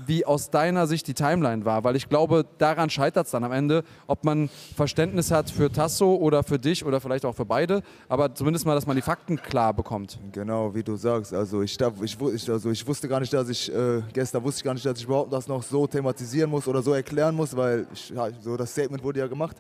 wie 0.06 0.24
aus 0.24 0.50
deiner 0.50 0.86
Sicht 0.86 1.06
die 1.06 1.14
Timeline 1.14 1.64
war, 1.66 1.84
weil 1.84 1.94
ich 1.94 2.08
glaube, 2.08 2.46
daran 2.58 2.88
scheitert 2.88 3.26
es 3.26 3.32
dann 3.32 3.44
am 3.44 3.52
Ende, 3.52 3.84
ob 4.06 4.24
man 4.24 4.48
Verständnis 4.74 5.30
hat 5.30 5.50
für 5.50 5.70
Tasso 5.70 6.14
oder 6.14 6.42
für 6.42 6.58
dich 6.58 6.84
oder 6.86 7.00
vielleicht 7.00 7.26
auch 7.26 7.34
für 7.34 7.44
beide, 7.44 7.82
aber 8.08 8.34
zumindest 8.34 8.64
mal, 8.64 8.74
dass 8.74 8.86
man 8.86 8.96
die 8.96 9.02
Fakten 9.02 9.36
klar 9.36 9.74
bekommt. 9.74 10.18
Genau, 10.32 10.74
wie 10.74 10.82
du 10.82 10.96
sagst. 10.96 11.34
Also 11.34 11.62
ich, 11.62 11.78
ich, 12.02 12.50
also 12.50 12.70
ich 12.70 12.86
wusste 12.86 13.08
gar 13.08 13.20
nicht, 13.20 13.32
dass 13.32 13.48
ich, 13.50 13.72
äh, 13.72 14.02
gestern 14.12 14.42
wusste 14.42 14.60
ich 14.60 14.64
gar 14.64 14.74
nicht, 14.74 14.86
dass 14.86 14.98
ich 14.98 15.04
überhaupt 15.04 15.32
das 15.32 15.46
noch 15.46 15.62
so 15.62 15.86
thematisieren 15.86 16.50
muss 16.50 16.66
oder 16.66 16.82
so 16.82 16.94
erklären 16.94 17.34
muss, 17.34 17.54
weil 17.54 17.86
ich, 17.92 18.12
so 18.40 18.56
das 18.56 18.72
Statement 18.72 19.04
wurde 19.04 19.20
ja 19.20 19.26
gemacht. 19.26 19.58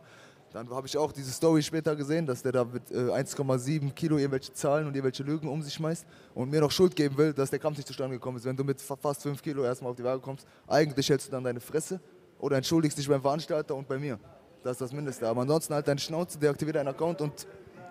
Dann 0.54 0.70
habe 0.70 0.86
ich 0.86 0.96
auch 0.96 1.10
diese 1.10 1.32
Story 1.32 1.64
später 1.64 1.96
gesehen, 1.96 2.26
dass 2.26 2.40
der 2.40 2.52
da 2.52 2.64
mit 2.64 2.88
äh, 2.92 3.10
1,7 3.10 3.92
Kilo 3.92 4.18
irgendwelche 4.18 4.52
Zahlen 4.52 4.86
und 4.86 4.94
irgendwelche 4.94 5.24
Lügen 5.24 5.48
um 5.48 5.60
sich 5.60 5.74
schmeißt 5.74 6.06
und 6.32 6.48
mir 6.48 6.60
noch 6.60 6.70
Schuld 6.70 6.94
geben 6.94 7.18
will, 7.18 7.32
dass 7.32 7.50
der 7.50 7.58
Kampf 7.58 7.76
nicht 7.76 7.88
zustande 7.88 8.14
gekommen 8.14 8.36
ist. 8.36 8.44
Wenn 8.44 8.56
du 8.56 8.62
mit 8.62 8.80
fast 8.80 9.22
5 9.22 9.42
Kilo 9.42 9.64
erstmal 9.64 9.90
auf 9.90 9.96
die 9.96 10.04
Waage 10.04 10.20
kommst, 10.20 10.46
eigentlich 10.68 11.08
hältst 11.08 11.26
du 11.26 11.32
dann 11.32 11.42
deine 11.42 11.58
Fresse 11.58 11.98
oder 12.38 12.56
entschuldigst 12.56 12.96
dich 12.96 13.08
beim 13.08 13.20
Veranstalter 13.20 13.74
und 13.74 13.88
bei 13.88 13.98
mir. 13.98 14.16
Das 14.62 14.74
ist 14.74 14.80
das 14.82 14.92
Mindeste. 14.92 15.26
Aber 15.26 15.40
ansonsten 15.40 15.74
halt 15.74 15.88
deine 15.88 15.98
Schnauze, 15.98 16.38
deaktiviere 16.38 16.74
deinen 16.74 16.94
Account 16.94 17.20
und 17.20 17.48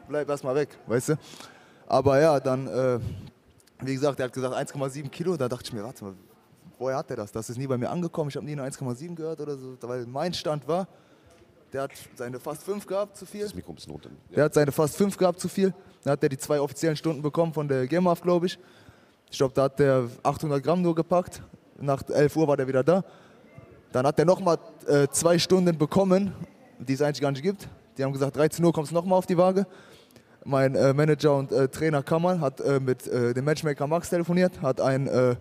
bleib 0.08 0.30
erstmal 0.30 0.56
weg, 0.56 0.70
weißt 0.88 1.10
du? 1.10 1.16
Aber 1.86 2.18
ja, 2.18 2.40
dann, 2.40 2.68
äh, 2.68 2.98
wie 3.82 3.94
gesagt, 3.94 4.22
er 4.22 4.28
hat 4.28 4.32
gesagt 4.32 4.56
1,7 4.56 5.10
Kilo, 5.10 5.36
da 5.36 5.50
dachte 5.50 5.66
ich 5.66 5.74
mir, 5.74 5.84
warte 5.84 6.06
mal, 6.06 6.14
woher 6.80 6.96
hat 6.96 7.10
er 7.10 7.18
das? 7.18 7.34
Das 7.34 7.50
ist 7.50 7.58
nie 7.58 7.68
bei 7.68 7.78
mir 7.78 7.90
angekommen, 7.90 8.30
ich 8.30 8.38
habe 8.38 8.46
nie 8.46 8.54
eine 8.54 8.64
1,7 8.64 9.16
gehört 9.16 9.42
oder 9.42 9.58
so, 9.58 9.76
weil 9.82 10.06
mein 10.06 10.34
Stand 10.34 10.66
war, 10.66 10.88
der 11.74 11.82
hat 11.84 11.92
seine 12.16 12.40
fast 12.40 12.64
fünf 12.64 12.86
gehabt 12.86 13.18
zu 13.18 13.26
viel. 13.26 13.42
Das 13.42 13.56
Mikro 13.56 13.72
ein 13.72 13.76
bisschen 13.76 13.92
runter. 13.92 14.10
Ja. 14.30 14.36
Der 14.36 14.44
hat 14.46 14.54
seine 14.54 14.72
fast 14.72 14.96
fünf 14.96 15.18
gehabt 15.18 15.40
zu 15.40 15.50
viel. 15.50 15.74
Dann 16.04 16.14
hat 16.14 16.24
er 16.24 16.30
die 16.30 16.38
zwei 16.38 16.62
offiziellen 16.62 16.96
Stunden 16.96 17.22
bekommen 17.22 17.52
von 17.52 17.68
der 17.68 17.88
GEMAF, 17.88 18.22
glaube 18.22 18.46
ich. 18.46 18.60
Ich 19.32 19.38
glaube, 19.38 19.54
da 19.56 19.64
hat 19.64 19.80
der 19.80 20.08
800 20.22 20.64
Gramm 20.64 20.84
nur 20.84 20.94
gepackt. 20.94 21.42
Nach 21.82 22.08
11 22.08 22.36
Uhr 22.36 22.48
war 22.48 22.56
der 22.56 22.68
wieder 22.68 22.84
da. 22.84 23.04
Dann 23.92 24.06
hat 24.06 24.20
er 24.20 24.26
nochmal 24.26 24.60
äh, 24.88 25.08
zwei 25.12 25.40
Stunden 25.40 25.76
bekommen, 25.78 26.34
die 26.78 26.94
es 26.94 27.02
eigentlich 27.02 27.22
gar 27.22 27.32
nicht 27.32 27.44
gibt. 27.44 27.68
Die 27.98 28.04
haben 28.04 28.14
gesagt, 28.14 28.36
13 28.38 28.64
Uhr 28.64 28.72
kommst 28.72 28.92
du 28.92 28.96
nochmal 28.96 29.18
auf 29.18 29.26
die 29.26 29.38
Waage. 29.38 29.66
Mein 30.46 30.76
äh, 30.76 30.94
Manager 30.94 31.36
und 31.36 31.52
äh, 31.52 31.68
Trainer 31.70 32.04
Kamal 32.04 32.40
hat 32.40 32.60
äh, 32.60 32.80
mit 32.80 33.08
äh, 33.08 33.34
dem 33.34 33.46
Matchmaker 33.46 33.88
Max 33.88 34.10
telefoniert, 34.10 34.62
hat 34.62 34.82
ein 34.82 35.08
äh, 35.08 35.36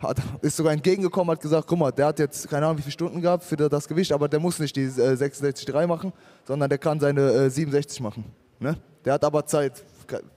hat, 0.00 0.18
ist 0.42 0.56
sogar 0.56 0.72
entgegengekommen, 0.72 1.30
hat 1.32 1.40
gesagt, 1.40 1.66
guck 1.66 1.78
mal, 1.78 1.90
der 1.90 2.06
hat 2.06 2.18
jetzt 2.18 2.48
keine 2.48 2.66
Ahnung 2.66 2.78
wie 2.78 2.82
viele 2.82 2.92
Stunden 2.92 3.20
gehabt 3.20 3.44
für 3.44 3.56
das 3.56 3.88
Gewicht, 3.88 4.12
aber 4.12 4.28
der 4.28 4.40
muss 4.40 4.58
nicht 4.58 4.76
die 4.76 4.84
äh, 4.84 5.14
66,3 5.14 5.86
machen, 5.86 6.12
sondern 6.44 6.68
der 6.68 6.78
kann 6.78 7.00
seine 7.00 7.20
äh, 7.20 7.50
67 7.50 8.00
machen. 8.00 8.24
Ne? 8.60 8.76
Der 9.04 9.14
hat 9.14 9.24
aber 9.24 9.44
Zeit, 9.46 9.84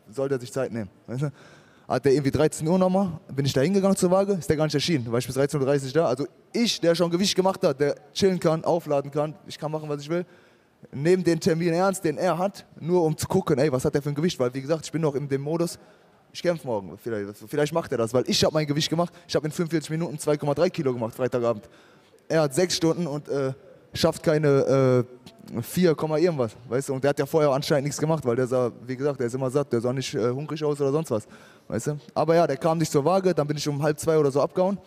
soll 0.09 0.29
der 0.29 0.39
sich 0.39 0.51
Zeit 0.51 0.71
nehmen. 0.71 0.89
Weißt 1.07 1.23
du? 1.23 1.31
Hat 1.87 2.05
der 2.05 2.13
irgendwie 2.13 2.31
13 2.31 2.65
Uhr 2.67 2.79
nochmal, 2.79 3.19
bin 3.33 3.45
ich 3.45 3.53
da 3.53 3.61
hingegangen 3.61 3.97
zur 3.97 4.11
Waage, 4.11 4.33
ist 4.33 4.49
der 4.49 4.55
gar 4.55 4.63
nicht 4.63 4.73
erschienen, 4.75 5.11
war 5.11 5.19
ich 5.19 5.27
bis 5.27 5.37
13.30 5.37 5.87
Uhr 5.87 5.91
da. 5.93 6.05
Also 6.05 6.25
ich, 6.53 6.79
der 6.79 6.95
schon 6.95 7.11
Gewicht 7.11 7.35
gemacht 7.35 7.61
hat, 7.63 7.79
der 7.79 7.95
chillen 8.13 8.39
kann, 8.39 8.63
aufladen 8.63 9.11
kann, 9.11 9.35
ich 9.45 9.59
kann 9.59 9.71
machen, 9.71 9.89
was 9.89 10.01
ich 10.01 10.09
will, 10.09 10.25
nehme 10.91 11.21
den 11.21 11.39
Termin 11.39 11.73
ernst, 11.73 12.03
den 12.03 12.17
er 12.17 12.37
hat, 12.37 12.65
nur 12.79 13.03
um 13.03 13.15
zu 13.17 13.27
gucken, 13.27 13.59
ey, 13.59 13.71
was 13.71 13.85
hat 13.85 13.93
der 13.93 14.01
für 14.01 14.09
ein 14.09 14.15
Gewicht, 14.15 14.39
weil 14.39 14.53
wie 14.53 14.61
gesagt, 14.61 14.85
ich 14.85 14.91
bin 14.91 15.01
noch 15.01 15.15
in 15.15 15.27
dem 15.27 15.41
Modus, 15.41 15.77
ich 16.33 16.41
kämpfe 16.41 16.65
morgen. 16.65 16.97
Vielleicht, 16.97 17.37
vielleicht 17.47 17.73
macht 17.73 17.91
er 17.91 17.97
das, 17.97 18.13
weil 18.13 18.23
ich 18.27 18.43
habe 18.43 18.53
mein 18.53 18.65
Gewicht 18.65 18.89
gemacht. 18.89 19.13
Ich 19.27 19.35
habe 19.35 19.45
in 19.45 19.51
45 19.51 19.89
Minuten 19.89 20.15
2,3 20.17 20.69
Kilo 20.69 20.93
gemacht, 20.93 21.15
Freitagabend. 21.15 21.67
Er 22.27 22.43
hat 22.43 22.53
sechs 22.53 22.75
Stunden 22.75 23.07
und 23.07 23.27
äh, 23.27 23.53
schafft 23.93 24.23
keine 24.23 25.05
äh, 25.57 25.61
4, 25.61 25.95
irgendwas. 26.17 26.55
Weißt 26.69 26.89
du? 26.89 26.93
Und 26.93 27.03
der 27.03 27.09
hat 27.09 27.19
ja 27.19 27.25
vorher 27.25 27.51
anscheinend 27.51 27.85
nichts 27.85 27.99
gemacht, 27.99 28.25
weil 28.25 28.35
der 28.35 28.47
sah, 28.47 28.71
wie 28.85 28.95
gesagt, 28.95 29.19
der 29.19 29.27
ist 29.27 29.33
immer 29.33 29.49
satt, 29.49 29.71
der 29.73 29.81
sah 29.81 29.91
nicht 29.91 30.13
äh, 30.13 30.29
hungrig 30.29 30.63
aus 30.63 30.79
oder 30.79 30.91
sonst 30.91 31.11
was. 31.11 31.27
Weißt 31.67 31.87
du? 31.87 31.99
Aber 32.13 32.35
ja, 32.35 32.47
der 32.47 32.57
kam 32.57 32.77
nicht 32.77 32.91
zur 32.91 33.03
Waage, 33.03 33.33
dann 33.33 33.47
bin 33.47 33.57
ich 33.57 33.67
um 33.67 33.81
halb 33.81 33.99
zwei 33.99 34.17
oder 34.17 34.31
so 34.31 34.41
abgehauen. 34.41 34.77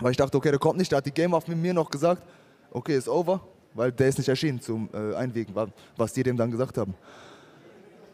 Weil 0.00 0.12
ich 0.12 0.16
dachte, 0.16 0.36
okay, 0.38 0.50
der 0.50 0.58
kommt 0.58 0.78
nicht. 0.78 0.90
Da 0.90 0.96
hat 0.96 1.06
die 1.06 1.12
Game 1.12 1.34
auf 1.34 1.46
mir 1.46 1.74
noch 1.74 1.90
gesagt, 1.90 2.22
okay, 2.70 2.96
ist 2.96 3.08
over, 3.08 3.40
weil 3.74 3.92
der 3.92 4.08
ist 4.08 4.18
nicht 4.18 4.28
erschienen 4.28 4.60
zum 4.60 4.88
äh, 4.94 5.14
Einwiegen, 5.14 5.54
was 5.96 6.12
die 6.12 6.22
dem 6.22 6.36
dann 6.36 6.50
gesagt 6.50 6.78
haben. 6.78 6.94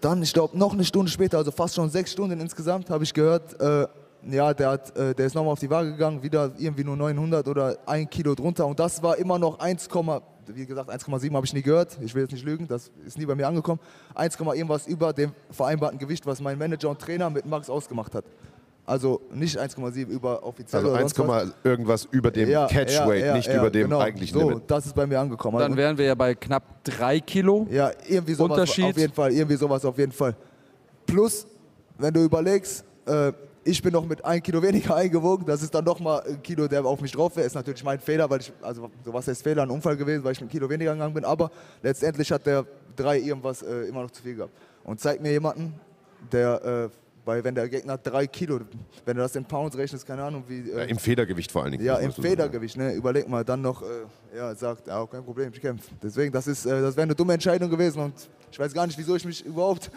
Dann, 0.06 0.22
ich 0.22 0.32
glaube, 0.32 0.56
noch 0.56 0.72
eine 0.72 0.84
Stunde 0.84 1.10
später, 1.10 1.36
also 1.36 1.50
fast 1.50 1.74
schon 1.74 1.90
sechs 1.90 2.12
Stunden 2.12 2.38
insgesamt, 2.38 2.90
habe 2.90 3.02
ich 3.02 3.12
gehört, 3.12 3.60
äh, 3.60 3.88
ja, 4.30 4.54
der, 4.54 4.70
hat, 4.70 4.96
äh, 4.96 5.12
der 5.16 5.26
ist 5.26 5.34
nochmal 5.34 5.54
auf 5.54 5.58
die 5.58 5.68
Waage 5.68 5.90
gegangen, 5.90 6.22
wieder 6.22 6.52
irgendwie 6.58 6.84
nur 6.84 6.96
900 6.96 7.48
oder 7.48 7.76
ein 7.86 8.08
Kilo 8.08 8.36
drunter. 8.36 8.68
Und 8.68 8.78
das 8.78 9.02
war 9.02 9.16
immer 9.16 9.36
noch 9.36 9.58
1, 9.58 9.88
wie 10.46 10.64
gesagt, 10.64 10.90
1,7 10.90 11.34
habe 11.34 11.44
ich 11.44 11.52
nie 11.52 11.62
gehört. 11.62 11.98
Ich 12.00 12.14
will 12.14 12.22
jetzt 12.22 12.30
nicht 12.30 12.44
lügen, 12.44 12.68
das 12.68 12.92
ist 13.04 13.18
nie 13.18 13.26
bei 13.26 13.34
mir 13.34 13.48
angekommen. 13.48 13.80
1, 14.14 14.38
irgendwas 14.38 14.86
über 14.86 15.12
dem 15.12 15.32
vereinbarten 15.50 15.98
Gewicht, 15.98 16.24
was 16.24 16.40
mein 16.40 16.56
Manager 16.56 16.90
und 16.90 17.00
Trainer 17.00 17.28
mit 17.28 17.44
Max 17.44 17.68
ausgemacht 17.68 18.14
hat. 18.14 18.26
Also 18.86 19.20
nicht 19.34 19.58
1,7 19.58 20.06
über 20.06 20.44
offiziell. 20.44 20.80
Also 20.80 20.94
1, 20.94 21.52
irgendwas 21.64 22.06
über 22.12 22.30
dem 22.30 22.48
ja, 22.48 22.68
Catchweight, 22.68 23.20
ja, 23.20 23.26
ja, 23.26 23.36
nicht 23.36 23.52
über 23.52 23.68
dem 23.68 23.88
genau. 23.88 23.98
eigentlichen 23.98 24.38
so, 24.38 24.48
Limit. 24.48 24.62
Das 24.68 24.86
ist 24.86 24.94
bei 24.94 25.08
mir 25.08 25.18
angekommen. 25.18 25.58
Dann 25.58 25.72
also, 25.72 25.76
wären 25.76 25.98
wir 25.98 26.04
ja 26.04 26.14
bei 26.14 26.36
knapp 26.36 26.84
3 26.84 27.18
Kilo. 27.18 27.66
Ja, 27.68 27.90
irgendwie 28.08 28.34
sowas 28.34 28.52
Unterschied. 28.52 28.84
auf 28.84 28.96
jeden 28.96 29.12
Fall, 29.12 29.32
irgendwie 29.32 29.56
sowas 29.56 29.84
auf 29.84 29.98
jeden 29.98 30.12
Fall. 30.12 30.36
Plus, 31.04 31.48
wenn 31.98 32.14
du 32.14 32.22
überlegst, 32.22 32.84
äh, 33.06 33.32
ich 33.64 33.82
bin 33.82 33.92
noch 33.92 34.06
mit 34.06 34.24
1 34.24 34.44
Kilo 34.44 34.62
weniger 34.62 34.94
eingewogen, 34.96 35.44
das 35.44 35.62
ist 35.62 35.74
dann 35.74 35.84
nochmal 35.84 36.22
ein 36.22 36.40
Kilo, 36.40 36.68
der 36.68 36.84
auf 36.84 37.00
mich 37.00 37.10
drauf 37.10 37.34
wäre. 37.34 37.44
Ist 37.44 37.54
natürlich 37.54 37.82
mein 37.82 37.98
Fehler, 37.98 38.30
weil 38.30 38.40
ich, 38.40 38.52
also 38.62 38.88
sowas 39.04 39.26
heißt 39.26 39.42
Fehler, 39.42 39.64
ein 39.64 39.70
Unfall 39.70 39.96
gewesen, 39.96 40.22
weil 40.22 40.30
ich 40.30 40.40
mit 40.40 40.48
ein 40.48 40.52
Kilo 40.52 40.70
weniger 40.70 40.92
gegangen 40.92 41.12
bin. 41.14 41.24
Aber 41.24 41.50
letztendlich 41.82 42.30
hat 42.30 42.46
der 42.46 42.64
3 42.94 43.18
irgendwas 43.18 43.62
äh, 43.62 43.88
immer 43.88 44.02
noch 44.02 44.12
zu 44.12 44.22
viel 44.22 44.36
gehabt. 44.36 44.52
Und 44.84 45.00
zeig 45.00 45.20
mir 45.20 45.32
jemanden, 45.32 45.74
der 46.30 46.64
äh, 46.64 47.05
weil 47.26 47.42
wenn 47.42 47.56
der 47.56 47.68
Gegner 47.68 47.98
drei 47.98 48.26
Kilo, 48.28 48.60
wenn 49.04 49.16
du 49.16 49.22
das 49.22 49.34
in 49.34 49.44
Pounds 49.44 49.76
rechnest, 49.76 50.06
keine 50.06 50.22
Ahnung 50.22 50.44
wie. 50.46 50.70
Äh, 50.70 50.78
ja, 50.78 50.82
Im 50.84 50.98
Federgewicht 50.98 51.50
vor 51.50 51.64
allen 51.64 51.72
Dingen. 51.72 51.84
Ja, 51.84 51.96
im 51.96 52.12
Federgewicht, 52.12 52.76
ne? 52.76 52.92
Überleg 52.94 53.28
mal, 53.28 53.44
dann 53.44 53.60
noch, 53.60 53.82
äh, 53.82 54.36
ja, 54.36 54.54
sagt, 54.54 54.86
ja, 54.86 55.04
kein 55.06 55.24
Problem, 55.24 55.50
ich 55.52 55.60
kämpfe. 55.60 55.90
Deswegen, 56.00 56.32
das 56.32 56.46
ist, 56.46 56.64
äh, 56.64 56.80
das 56.80 56.96
wäre 56.96 57.02
eine 57.02 57.16
dumme 57.16 57.34
Entscheidung 57.34 57.68
gewesen 57.68 58.00
und 58.00 58.14
ich 58.50 58.58
weiß 58.58 58.72
gar 58.72 58.86
nicht, 58.86 58.96
wieso 58.96 59.16
ich 59.16 59.24
mich 59.24 59.44
überhaupt 59.44 59.90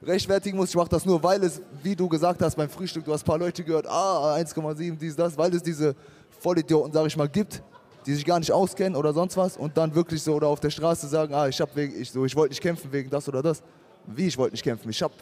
rechtfertigen 0.00 0.56
muss. 0.56 0.70
Ich 0.70 0.76
mache 0.76 0.88
das 0.88 1.04
nur, 1.04 1.20
weil 1.22 1.42
es, 1.42 1.60
wie 1.82 1.96
du 1.96 2.08
gesagt 2.08 2.40
hast 2.40 2.54
beim 2.54 2.70
Frühstück, 2.70 3.04
du 3.04 3.12
hast 3.12 3.22
ein 3.22 3.26
paar 3.26 3.38
Leute 3.38 3.64
gehört, 3.64 3.88
ah, 3.88 4.36
1,7, 4.36 4.96
dies, 4.96 5.16
das, 5.16 5.36
weil 5.36 5.52
es 5.52 5.64
diese 5.64 5.96
Vollidioten, 6.38 6.92
sag 6.92 7.04
ich 7.04 7.16
mal, 7.16 7.28
gibt, 7.28 7.64
die 8.06 8.14
sich 8.14 8.24
gar 8.24 8.38
nicht 8.38 8.52
auskennen 8.52 8.94
oder 8.94 9.12
sonst 9.12 9.36
was 9.36 9.56
und 9.56 9.76
dann 9.76 9.92
wirklich 9.92 10.22
so 10.22 10.34
oder 10.34 10.46
auf 10.46 10.60
der 10.60 10.70
Straße 10.70 11.08
sagen, 11.08 11.34
ah, 11.34 11.48
ich, 11.48 11.60
hab 11.60 11.74
wegen, 11.74 12.00
ich, 12.00 12.12
so, 12.12 12.24
ich 12.24 12.36
wollte 12.36 12.52
nicht 12.52 12.62
kämpfen 12.62 12.92
wegen 12.92 13.10
das 13.10 13.28
oder 13.28 13.42
das. 13.42 13.60
Wie, 14.06 14.28
ich 14.28 14.38
wollte 14.38 14.54
nicht 14.54 14.62
kämpfen? 14.62 14.88
Ich 14.88 15.02
habe 15.02 15.12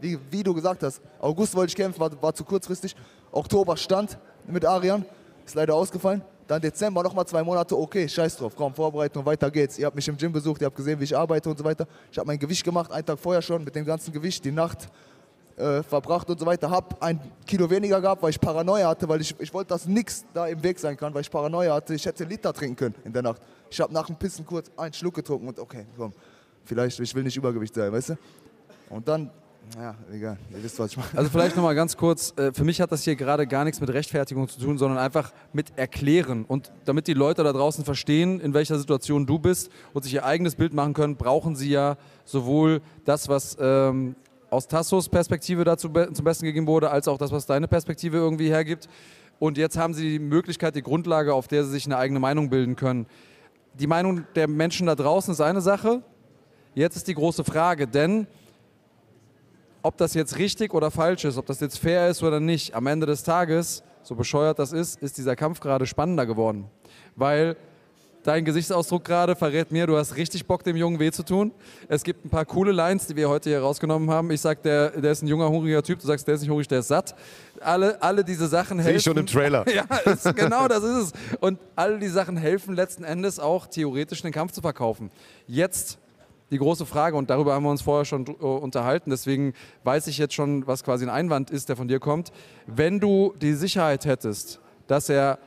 wie, 0.00 0.18
wie 0.30 0.42
du 0.42 0.54
gesagt 0.54 0.82
hast, 0.82 1.00
August 1.20 1.54
wollte 1.54 1.70
ich 1.70 1.76
kämpfen, 1.76 2.00
war, 2.00 2.10
war 2.22 2.34
zu 2.34 2.44
kurzfristig. 2.44 2.94
Oktober 3.32 3.76
stand 3.76 4.18
mit 4.46 4.64
Arian, 4.64 5.04
ist 5.44 5.54
leider 5.54 5.74
ausgefallen. 5.74 6.22
Dann 6.46 6.60
Dezember 6.60 7.02
nochmal 7.02 7.26
zwei 7.26 7.42
Monate, 7.42 7.76
okay, 7.76 8.08
scheiß 8.08 8.36
drauf, 8.36 8.54
komm, 8.54 8.72
Vorbereitung, 8.72 9.26
weiter 9.26 9.50
geht's. 9.50 9.78
Ihr 9.78 9.86
habt 9.86 9.96
mich 9.96 10.06
im 10.06 10.16
Gym 10.16 10.32
besucht, 10.32 10.60
ihr 10.60 10.66
habt 10.66 10.76
gesehen, 10.76 10.98
wie 11.00 11.04
ich 11.04 11.16
arbeite 11.16 11.50
und 11.50 11.58
so 11.58 11.64
weiter. 11.64 11.86
Ich 12.10 12.18
habe 12.18 12.26
mein 12.26 12.38
Gewicht 12.38 12.62
gemacht, 12.62 12.92
einen 12.92 13.04
Tag 13.04 13.18
vorher 13.18 13.42
schon 13.42 13.64
mit 13.64 13.74
dem 13.74 13.84
ganzen 13.84 14.12
Gewicht, 14.12 14.44
die 14.44 14.52
Nacht 14.52 14.88
äh, 15.56 15.82
verbracht 15.82 16.30
und 16.30 16.38
so 16.38 16.46
weiter. 16.46 16.70
Hab 16.70 17.02
ein 17.02 17.20
Kilo 17.46 17.68
weniger 17.68 18.00
gehabt, 18.00 18.22
weil 18.22 18.30
ich 18.30 18.40
Paranoia 18.40 18.88
hatte, 18.88 19.08
weil 19.08 19.20
ich, 19.20 19.34
ich 19.40 19.52
wollte, 19.52 19.68
dass 19.70 19.86
nichts 19.86 20.24
da 20.32 20.46
im 20.46 20.62
Weg 20.62 20.78
sein 20.78 20.96
kann, 20.96 21.12
weil 21.12 21.22
ich 21.22 21.30
Paranoia 21.30 21.74
hatte. 21.74 21.94
Ich 21.94 22.06
hätte 22.06 22.24
Liter 22.24 22.52
trinken 22.52 22.76
können 22.76 22.94
in 23.04 23.12
der 23.12 23.22
Nacht. 23.22 23.42
Ich 23.68 23.80
habe 23.80 23.92
nach 23.92 24.06
dem 24.06 24.16
Pissen 24.16 24.46
kurz 24.46 24.70
einen 24.76 24.92
Schluck 24.92 25.14
getrunken 25.14 25.48
und 25.48 25.58
okay, 25.58 25.86
komm, 25.96 26.12
vielleicht, 26.64 27.00
ich 27.00 27.14
will 27.14 27.24
nicht 27.24 27.36
Übergewicht 27.36 27.74
sein, 27.74 27.92
weißt 27.92 28.10
du? 28.10 28.18
Und 28.90 29.08
dann 29.08 29.30
ja, 29.74 29.94
egal. 30.12 30.38
Ihr 30.50 30.62
wisst, 30.62 30.78
was 30.78 30.92
ich 30.92 30.96
meine. 30.96 31.10
Also 31.16 31.30
vielleicht 31.30 31.56
nochmal 31.56 31.74
ganz 31.74 31.96
kurz. 31.96 32.32
Äh, 32.36 32.52
für 32.52 32.64
mich 32.64 32.80
hat 32.80 32.92
das 32.92 33.02
hier 33.02 33.16
gerade 33.16 33.46
gar 33.46 33.64
nichts 33.64 33.80
mit 33.80 33.90
Rechtfertigung 33.90 34.48
zu 34.48 34.60
tun, 34.60 34.78
sondern 34.78 34.98
einfach 34.98 35.32
mit 35.52 35.76
Erklären. 35.76 36.44
Und 36.44 36.72
damit 36.84 37.06
die 37.08 37.14
Leute 37.14 37.42
da 37.42 37.52
draußen 37.52 37.84
verstehen, 37.84 38.40
in 38.40 38.54
welcher 38.54 38.78
Situation 38.78 39.26
du 39.26 39.38
bist 39.38 39.70
und 39.92 40.02
sich 40.02 40.14
ihr 40.14 40.24
eigenes 40.24 40.54
Bild 40.54 40.72
machen 40.72 40.94
können, 40.94 41.16
brauchen 41.16 41.56
sie 41.56 41.70
ja 41.70 41.96
sowohl 42.24 42.80
das, 43.04 43.28
was 43.28 43.56
ähm, 43.60 44.14
aus 44.50 44.68
Tassos 44.68 45.08
Perspektive 45.08 45.64
dazu 45.64 45.92
be 45.92 46.12
zum 46.12 46.24
Besten 46.24 46.46
gegeben 46.46 46.66
wurde, 46.66 46.90
als 46.90 47.08
auch 47.08 47.18
das, 47.18 47.32
was 47.32 47.46
deine 47.46 47.68
Perspektive 47.68 48.16
irgendwie 48.16 48.48
hergibt. 48.48 48.88
Und 49.38 49.58
jetzt 49.58 49.76
haben 49.76 49.92
sie 49.92 50.12
die 50.12 50.18
Möglichkeit, 50.18 50.76
die 50.76 50.82
Grundlage, 50.82 51.34
auf 51.34 51.48
der 51.48 51.64
sie 51.64 51.72
sich 51.72 51.86
eine 51.86 51.98
eigene 51.98 52.20
Meinung 52.20 52.48
bilden 52.48 52.76
können. 52.76 53.06
Die 53.74 53.86
Meinung 53.86 54.24
der 54.34 54.48
Menschen 54.48 54.86
da 54.86 54.94
draußen 54.94 55.32
ist 55.32 55.40
eine 55.40 55.60
Sache. 55.60 56.02
Jetzt 56.74 56.96
ist 56.96 57.08
die 57.08 57.14
große 57.14 57.44
Frage, 57.44 57.86
denn 57.86 58.26
ob 59.86 59.96
das 59.96 60.14
jetzt 60.14 60.38
richtig 60.38 60.74
oder 60.74 60.90
falsch 60.90 61.24
ist, 61.24 61.38
ob 61.38 61.46
das 61.46 61.60
jetzt 61.60 61.78
fair 61.78 62.08
ist 62.08 62.20
oder 62.22 62.40
nicht, 62.40 62.74
am 62.74 62.88
Ende 62.88 63.06
des 63.06 63.22
Tages, 63.22 63.84
so 64.02 64.16
bescheuert 64.16 64.58
das 64.58 64.72
ist, 64.72 65.00
ist 65.00 65.16
dieser 65.16 65.36
Kampf 65.36 65.60
gerade 65.60 65.86
spannender 65.86 66.26
geworden. 66.26 66.66
Weil 67.14 67.56
dein 68.24 68.44
Gesichtsausdruck 68.44 69.04
gerade 69.04 69.36
verrät 69.36 69.70
mir, 69.70 69.86
du 69.86 69.96
hast 69.96 70.16
richtig 70.16 70.44
Bock, 70.44 70.64
dem 70.64 70.74
Jungen 70.74 70.98
weh 70.98 71.12
zu 71.12 71.22
tun. 71.22 71.52
Es 71.86 72.02
gibt 72.02 72.24
ein 72.24 72.30
paar 72.30 72.44
coole 72.44 72.72
Lines, 72.72 73.06
die 73.06 73.14
wir 73.14 73.28
heute 73.28 73.48
hier 73.50 73.60
rausgenommen 73.60 74.10
haben. 74.10 74.32
Ich 74.32 74.40
sag, 74.40 74.60
der, 74.62 74.90
der 74.90 75.12
ist 75.12 75.22
ein 75.22 75.28
junger, 75.28 75.48
hungriger 75.48 75.84
Typ. 75.84 76.00
Du 76.00 76.06
sagst, 76.08 76.26
der 76.26 76.34
ist 76.34 76.40
nicht 76.40 76.50
hungrig, 76.50 76.66
der 76.66 76.80
ist 76.80 76.88
satt. 76.88 77.14
Alle, 77.60 78.02
alle 78.02 78.24
diese 78.24 78.48
Sachen 78.48 78.78
helfen. 78.78 78.88
Sehe 78.88 78.96
ich 78.96 79.04
schon 79.04 79.16
im 79.16 79.26
Trailer. 79.26 79.64
ja, 79.72 79.84
ist, 80.04 80.34
genau, 80.34 80.66
das 80.66 80.82
ist 80.82 80.96
es. 80.96 81.12
Und 81.38 81.60
alle 81.76 82.00
die 82.00 82.08
Sachen 82.08 82.36
helfen 82.36 82.74
letzten 82.74 83.04
Endes 83.04 83.38
auch 83.38 83.68
theoretisch 83.68 84.20
den 84.22 84.32
Kampf 84.32 84.50
zu 84.50 84.60
verkaufen. 84.60 85.12
Jetzt 85.46 85.98
die 86.50 86.58
große 86.58 86.86
Frage 86.86 87.16
und 87.16 87.30
darüber 87.30 87.54
haben 87.54 87.64
wir 87.64 87.70
uns 87.70 87.82
vorher 87.82 88.04
schon 88.04 88.26
äh, 88.26 88.30
unterhalten. 88.30 89.10
Deswegen 89.10 89.52
weiß 89.84 90.06
ich 90.06 90.18
jetzt 90.18 90.34
schon, 90.34 90.66
was 90.66 90.84
quasi 90.84 91.04
ein 91.04 91.10
Einwand 91.10 91.50
ist, 91.50 91.68
der 91.68 91.76
von 91.76 91.88
dir 91.88 91.98
kommt. 91.98 92.32
Wenn 92.66 93.00
du 93.00 93.34
die 93.40 93.54
Sicherheit 93.54 94.04
hättest, 94.04 94.60
dass 94.86 95.08
er 95.08 95.38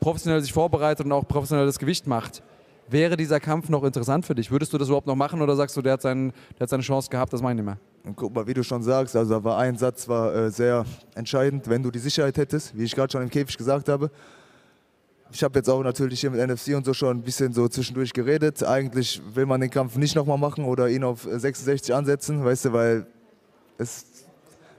professionell 0.00 0.40
sich 0.40 0.52
vorbereitet 0.52 1.04
und 1.06 1.12
auch 1.12 1.26
professionelles 1.26 1.78
Gewicht 1.78 2.06
macht, 2.06 2.42
wäre 2.88 3.16
dieser 3.16 3.40
Kampf 3.40 3.68
noch 3.68 3.84
interessant 3.84 4.24
für 4.24 4.34
dich? 4.34 4.50
Würdest 4.50 4.72
du 4.72 4.78
das 4.78 4.88
überhaupt 4.88 5.06
noch 5.06 5.16
machen 5.16 5.42
oder 5.42 5.56
sagst 5.56 5.76
du, 5.76 5.82
der 5.82 5.94
hat, 5.94 6.02
seinen, 6.02 6.32
der 6.58 6.60
hat 6.60 6.70
seine 6.70 6.82
Chance 6.82 7.10
gehabt, 7.10 7.32
das 7.32 7.42
meine 7.42 7.60
ich 7.60 7.66
nicht 7.66 7.74
mehr? 7.74 7.78
Und 8.04 8.16
guck 8.16 8.34
mal, 8.34 8.46
wie 8.46 8.54
du 8.54 8.62
schon 8.62 8.82
sagst, 8.82 9.16
also 9.16 9.34
da 9.34 9.44
war 9.44 9.58
ein 9.58 9.76
Satz 9.76 10.08
war 10.08 10.34
äh, 10.34 10.50
sehr 10.50 10.84
entscheidend, 11.14 11.68
wenn 11.68 11.82
du 11.82 11.90
die 11.90 11.98
Sicherheit 11.98 12.36
hättest, 12.38 12.76
wie 12.76 12.84
ich 12.84 12.94
gerade 12.94 13.10
schon 13.10 13.22
im 13.22 13.30
Käfig 13.30 13.58
gesagt 13.58 13.88
habe. 13.88 14.10
Ich 15.32 15.42
habe 15.42 15.58
jetzt 15.58 15.68
auch 15.68 15.82
natürlich 15.82 16.20
hier 16.20 16.30
mit 16.30 16.46
NFC 16.46 16.76
und 16.76 16.86
so 16.86 16.94
schon 16.94 17.18
ein 17.18 17.22
bisschen 17.22 17.52
so 17.52 17.66
zwischendurch 17.68 18.12
geredet. 18.12 18.62
Eigentlich 18.62 19.20
will 19.34 19.46
man 19.46 19.60
den 19.60 19.70
Kampf 19.70 19.96
nicht 19.96 20.14
nochmal 20.14 20.38
machen 20.38 20.64
oder 20.64 20.88
ihn 20.88 21.02
auf 21.04 21.26
66 21.30 21.94
ansetzen, 21.94 22.44
weißt 22.44 22.66
du, 22.66 22.72
weil 22.72 23.06
es, 23.76 24.06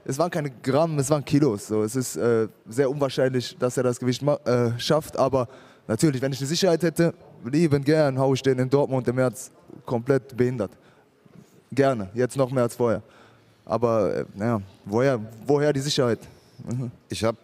es 0.04 0.18
waren 0.18 0.30
keine 0.30 0.50
Gramm, 0.50 0.98
es 0.98 1.10
waren 1.10 1.24
Kilos. 1.24 1.68
So. 1.68 1.82
Es 1.82 1.94
ist 1.94 2.16
äh, 2.16 2.48
sehr 2.68 2.90
unwahrscheinlich, 2.90 3.56
dass 3.58 3.76
er 3.76 3.82
das 3.82 4.00
Gewicht 4.00 4.22
äh, 4.22 4.78
schafft, 4.78 5.18
aber 5.18 5.48
natürlich, 5.86 6.22
wenn 6.22 6.32
ich 6.32 6.40
eine 6.40 6.48
Sicherheit 6.48 6.82
hätte, 6.82 7.14
lieben 7.44 7.84
gern 7.84 8.18
haue 8.18 8.34
ich 8.34 8.42
den 8.42 8.58
in 8.58 8.70
Dortmund 8.70 9.06
im 9.06 9.16
März 9.16 9.50
komplett 9.84 10.36
behindert. 10.36 10.70
Gerne, 11.70 12.08
jetzt 12.14 12.36
noch 12.36 12.50
mehr 12.50 12.62
als 12.64 12.74
vorher. 12.74 13.02
Aber 13.64 14.16
äh, 14.16 14.24
ja, 14.38 14.60
woher, 14.86 15.20
woher 15.46 15.72
die 15.72 15.80
Sicherheit? 15.80 16.20
Mhm. 16.66 16.90
Ich 17.10 17.22
habe 17.22 17.36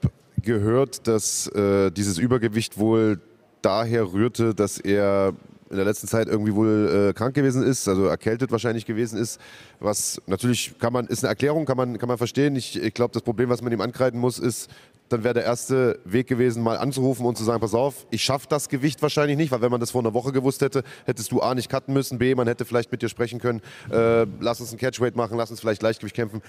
gehört, 0.44 1.06
dass 1.06 1.46
äh, 1.48 1.90
dieses 1.90 2.18
Übergewicht 2.18 2.78
wohl 2.78 3.20
daher 3.62 4.12
rührte, 4.12 4.54
dass 4.54 4.78
er 4.78 5.34
in 5.70 5.76
der 5.76 5.86
letzten 5.86 6.06
Zeit 6.06 6.28
irgendwie 6.28 6.54
wohl 6.54 7.08
äh, 7.10 7.12
krank 7.14 7.34
gewesen 7.34 7.62
ist, 7.62 7.88
also 7.88 8.04
erkältet 8.06 8.52
wahrscheinlich 8.52 8.86
gewesen 8.86 9.18
ist. 9.18 9.40
Was 9.80 10.20
natürlich 10.26 10.78
kann 10.78 10.92
man, 10.92 11.06
ist 11.06 11.24
eine 11.24 11.30
Erklärung, 11.30 11.64
kann 11.64 11.76
man, 11.76 11.98
kann 11.98 12.08
man 12.08 12.18
verstehen. 12.18 12.54
Ich, 12.54 12.80
ich 12.80 12.94
glaube, 12.94 13.12
das 13.12 13.22
Problem, 13.22 13.48
was 13.48 13.62
man 13.62 13.72
ihm 13.72 13.80
ankreiden 13.80 14.20
muss, 14.20 14.38
ist, 14.38 14.70
dann 15.08 15.24
wäre 15.24 15.34
der 15.34 15.44
erste 15.44 15.98
Weg 16.04 16.28
gewesen, 16.28 16.62
mal 16.62 16.78
anzurufen 16.78 17.26
und 17.26 17.36
zu 17.36 17.44
sagen, 17.44 17.60
pass 17.60 17.74
auf, 17.74 18.06
ich 18.10 18.22
schaffe 18.22 18.46
das 18.48 18.68
Gewicht 18.68 19.02
wahrscheinlich 19.02 19.36
nicht, 19.36 19.52
weil 19.52 19.60
wenn 19.60 19.70
man 19.70 19.80
das 19.80 19.90
vor 19.90 20.00
einer 20.00 20.14
Woche 20.14 20.32
gewusst 20.32 20.62
hätte, 20.62 20.82
hättest 21.04 21.32
du 21.32 21.40
A 21.40 21.54
nicht 21.54 21.68
cutten 21.68 21.92
müssen, 21.92 22.18
B, 22.18 22.34
man 22.34 22.46
hätte 22.46 22.64
vielleicht 22.64 22.90
mit 22.90 23.02
dir 23.02 23.08
sprechen 23.08 23.38
können, 23.38 23.60
äh, 23.90 24.26
lass 24.40 24.60
uns 24.60 24.72
ein 24.72 24.78
Catchweight 24.78 25.16
machen, 25.16 25.36
lass 25.36 25.50
uns 25.50 25.60
vielleicht 25.60 25.82
Leichtgewicht 25.82 26.14
kämpfen. 26.14 26.40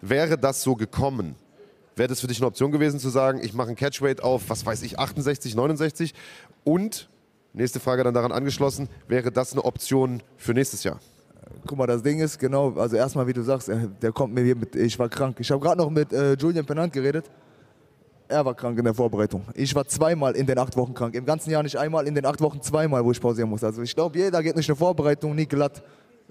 Wäre 0.00 0.36
das 0.36 0.62
so 0.62 0.74
gekommen, 0.74 1.36
wäre 2.02 2.08
das 2.08 2.20
für 2.20 2.26
dich 2.26 2.38
eine 2.38 2.48
Option 2.48 2.72
gewesen 2.72 2.98
zu 2.98 3.10
sagen, 3.10 3.38
ich 3.40 3.54
mache 3.54 3.70
ein 3.70 3.76
Catchweight 3.76 4.24
auf, 4.24 4.50
was 4.50 4.66
weiß 4.66 4.82
ich, 4.82 4.98
68, 4.98 5.54
69 5.54 6.14
und 6.64 7.08
Nächste 7.54 7.80
Frage 7.80 8.02
dann 8.02 8.14
daran 8.14 8.32
angeschlossen, 8.32 8.88
wäre 9.08 9.30
das 9.30 9.52
eine 9.52 9.62
Option 9.62 10.22
für 10.38 10.54
nächstes 10.54 10.84
Jahr? 10.84 10.98
Guck 11.66 11.76
mal, 11.76 11.86
das 11.86 12.02
Ding 12.02 12.18
ist 12.18 12.38
genau, 12.38 12.72
also 12.72 12.96
erstmal, 12.96 13.26
wie 13.26 13.34
du 13.34 13.42
sagst, 13.42 13.68
äh, 13.68 13.88
der 14.00 14.10
kommt 14.10 14.32
mir 14.32 14.42
hier 14.42 14.56
mit, 14.56 14.74
ich 14.74 14.98
war 14.98 15.10
krank. 15.10 15.36
Ich 15.38 15.50
habe 15.50 15.60
gerade 15.60 15.76
noch 15.76 15.90
mit 15.90 16.14
äh, 16.14 16.32
Julian 16.32 16.64
Pennant 16.64 16.92
geredet. 16.92 17.30
Er 18.26 18.42
war 18.42 18.54
krank 18.54 18.78
in 18.78 18.84
der 18.84 18.94
Vorbereitung. 18.94 19.42
Ich 19.52 19.74
war 19.74 19.86
zweimal 19.86 20.34
in 20.34 20.46
den 20.46 20.58
acht 20.58 20.74
Wochen 20.78 20.94
krank. 20.94 21.14
Im 21.14 21.26
ganzen 21.26 21.50
Jahr 21.50 21.62
nicht 21.62 21.76
einmal, 21.76 22.06
in 22.06 22.14
den 22.14 22.24
acht 22.24 22.40
Wochen 22.40 22.62
zweimal, 22.62 23.04
wo 23.04 23.12
ich 23.12 23.20
pausieren 23.20 23.50
muss. 23.50 23.62
Also 23.62 23.82
ich 23.82 23.94
glaube, 23.94 24.18
jeder 24.18 24.42
geht 24.42 24.56
nicht 24.56 24.70
eine 24.70 24.76
Vorbereitung 24.76 25.34
nie 25.34 25.46
glatt. 25.46 25.82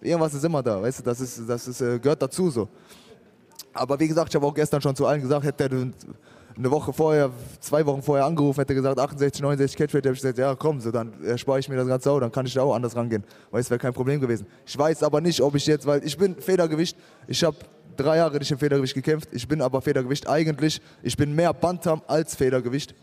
Irgendwas 0.01 0.33
ist 0.33 0.43
immer 0.43 0.63
da, 0.63 0.81
weißt 0.81 0.99
du, 0.99 1.03
das, 1.03 1.21
ist, 1.21 1.47
das 1.47 1.67
ist, 1.67 1.81
äh, 1.81 1.99
gehört 1.99 2.19
dazu 2.19 2.49
so. 2.49 2.67
Aber 3.73 3.99
wie 3.99 4.07
gesagt, 4.07 4.29
ich 4.29 4.35
habe 4.35 4.45
auch 4.45 4.53
gestern 4.53 4.81
schon 4.81 4.95
zu 4.95 5.05
allen 5.05 5.21
gesagt, 5.21 5.45
hätte 5.45 5.63
er 5.63 5.91
eine 6.57 6.71
Woche 6.71 6.91
vorher, 6.93 7.31
zwei 7.59 7.85
Wochen 7.85 8.01
vorher 8.01 8.25
angerufen, 8.25 8.59
hätte 8.59 8.75
gesagt 8.75 8.99
68, 8.99 9.41
69 9.41 9.77
Catchweight, 9.77 10.05
hätte 10.05 10.13
ich 10.13 10.21
gesagt, 10.21 10.37
ja 10.37 10.55
komm, 10.55 10.79
so, 10.79 10.91
dann 10.91 11.13
erspare 11.23 11.59
ich 11.59 11.69
mir 11.69 11.75
das 11.75 11.87
Ganze 11.87 12.11
auch, 12.11 12.19
dann 12.19 12.31
kann 12.31 12.45
ich 12.45 12.53
da 12.53 12.61
auch 12.61 12.75
anders 12.75 12.95
rangehen, 12.95 13.23
weil 13.49 13.61
es 13.61 13.69
wäre 13.69 13.79
kein 13.79 13.93
Problem 13.93 14.19
gewesen. 14.19 14.45
Ich 14.65 14.77
weiß 14.77 15.03
aber 15.03 15.21
nicht, 15.21 15.41
ob 15.41 15.55
ich 15.55 15.65
jetzt, 15.65 15.85
weil 15.85 16.03
ich 16.05 16.17
bin 16.17 16.35
Federgewicht, 16.35 16.97
ich 17.27 17.43
habe 17.43 17.57
drei 17.95 18.17
Jahre 18.17 18.37
nicht 18.37 18.51
im 18.51 18.57
Federgewicht 18.57 18.93
gekämpft, 18.93 19.29
ich 19.31 19.47
bin 19.47 19.61
aber 19.61 19.81
Federgewicht 19.81 20.27
eigentlich, 20.27 20.81
ich 21.03 21.15
bin 21.15 21.33
mehr 21.33 21.53
Bantam 21.53 22.01
als 22.07 22.35
Federgewicht, 22.35 22.95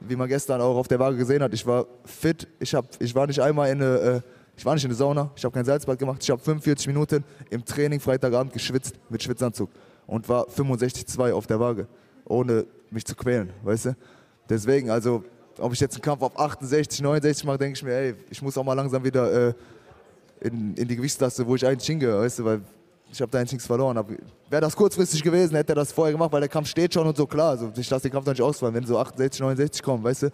wie 0.00 0.16
man 0.16 0.28
gestern 0.28 0.60
auch 0.60 0.76
auf 0.76 0.88
der 0.88 0.98
Waage 0.98 1.16
gesehen 1.16 1.42
hat. 1.42 1.54
Ich 1.54 1.66
war 1.66 1.86
fit, 2.04 2.46
ich, 2.58 2.74
hab, 2.74 2.86
ich 2.98 3.14
war 3.14 3.26
nicht 3.26 3.40
einmal 3.40 3.70
in 3.70 3.82
eine, 3.82 3.98
äh, 3.98 4.20
ich 4.56 4.64
war 4.64 4.74
nicht 4.74 4.84
in 4.84 4.90
der 4.90 4.96
Sauna, 4.96 5.30
ich 5.36 5.44
habe 5.44 5.54
kein 5.54 5.64
Salzbad 5.64 5.98
gemacht, 5.98 6.22
ich 6.22 6.30
habe 6.30 6.42
45 6.42 6.88
Minuten 6.88 7.24
im 7.50 7.64
Training 7.64 8.00
Freitagabend 8.00 8.52
geschwitzt 8.52 8.94
mit 9.08 9.22
Schwitzanzug 9.22 9.70
und 10.06 10.28
war 10.28 10.46
65,2 10.48 11.32
auf 11.32 11.46
der 11.46 11.60
Waage, 11.60 11.86
ohne 12.24 12.66
mich 12.90 13.04
zu 13.04 13.14
quälen, 13.14 13.52
weißt 13.62 13.86
du? 13.86 13.96
Deswegen, 14.48 14.90
also, 14.90 15.24
ob 15.58 15.72
ich 15.72 15.80
jetzt 15.80 15.94
einen 15.94 16.02
Kampf 16.02 16.22
auf 16.22 16.38
68, 16.38 17.00
69 17.02 17.44
mache, 17.44 17.58
denke 17.58 17.76
ich 17.76 17.82
mir, 17.82 17.92
ey, 17.92 18.14
ich 18.30 18.40
muss 18.42 18.56
auch 18.56 18.64
mal 18.64 18.74
langsam 18.74 19.02
wieder 19.02 19.48
äh, 19.48 19.54
in, 20.40 20.74
in 20.74 20.86
die 20.86 20.96
Gewichtstasse, 20.96 21.46
wo 21.46 21.56
ich 21.56 21.66
eigentlich 21.66 21.86
hingehe, 21.86 22.16
weißt 22.16 22.38
du, 22.38 22.44
weil 22.44 22.60
ich 23.10 23.20
habe 23.20 23.30
da 23.30 23.38
eigentlich 23.38 23.52
nichts 23.52 23.66
verloren. 23.66 23.96
Wäre 24.50 24.60
das 24.60 24.76
kurzfristig 24.76 25.22
gewesen, 25.22 25.56
hätte 25.56 25.72
er 25.72 25.76
das 25.76 25.92
vorher 25.92 26.12
gemacht, 26.12 26.32
weil 26.32 26.40
der 26.40 26.48
Kampf 26.48 26.68
steht 26.68 26.92
schon 26.92 27.06
und 27.06 27.16
so, 27.16 27.26
klar, 27.26 27.50
also 27.50 27.72
ich 27.76 27.88
lasse 27.88 28.02
den 28.02 28.12
Kampf 28.12 28.26
doch 28.26 28.32
nicht 28.32 28.42
ausfallen, 28.42 28.74
wenn 28.74 28.84
so 28.84 28.98
68, 28.98 29.40
69 29.40 29.82
kommen, 29.82 30.04
weißt 30.04 30.24
du? 30.24 30.30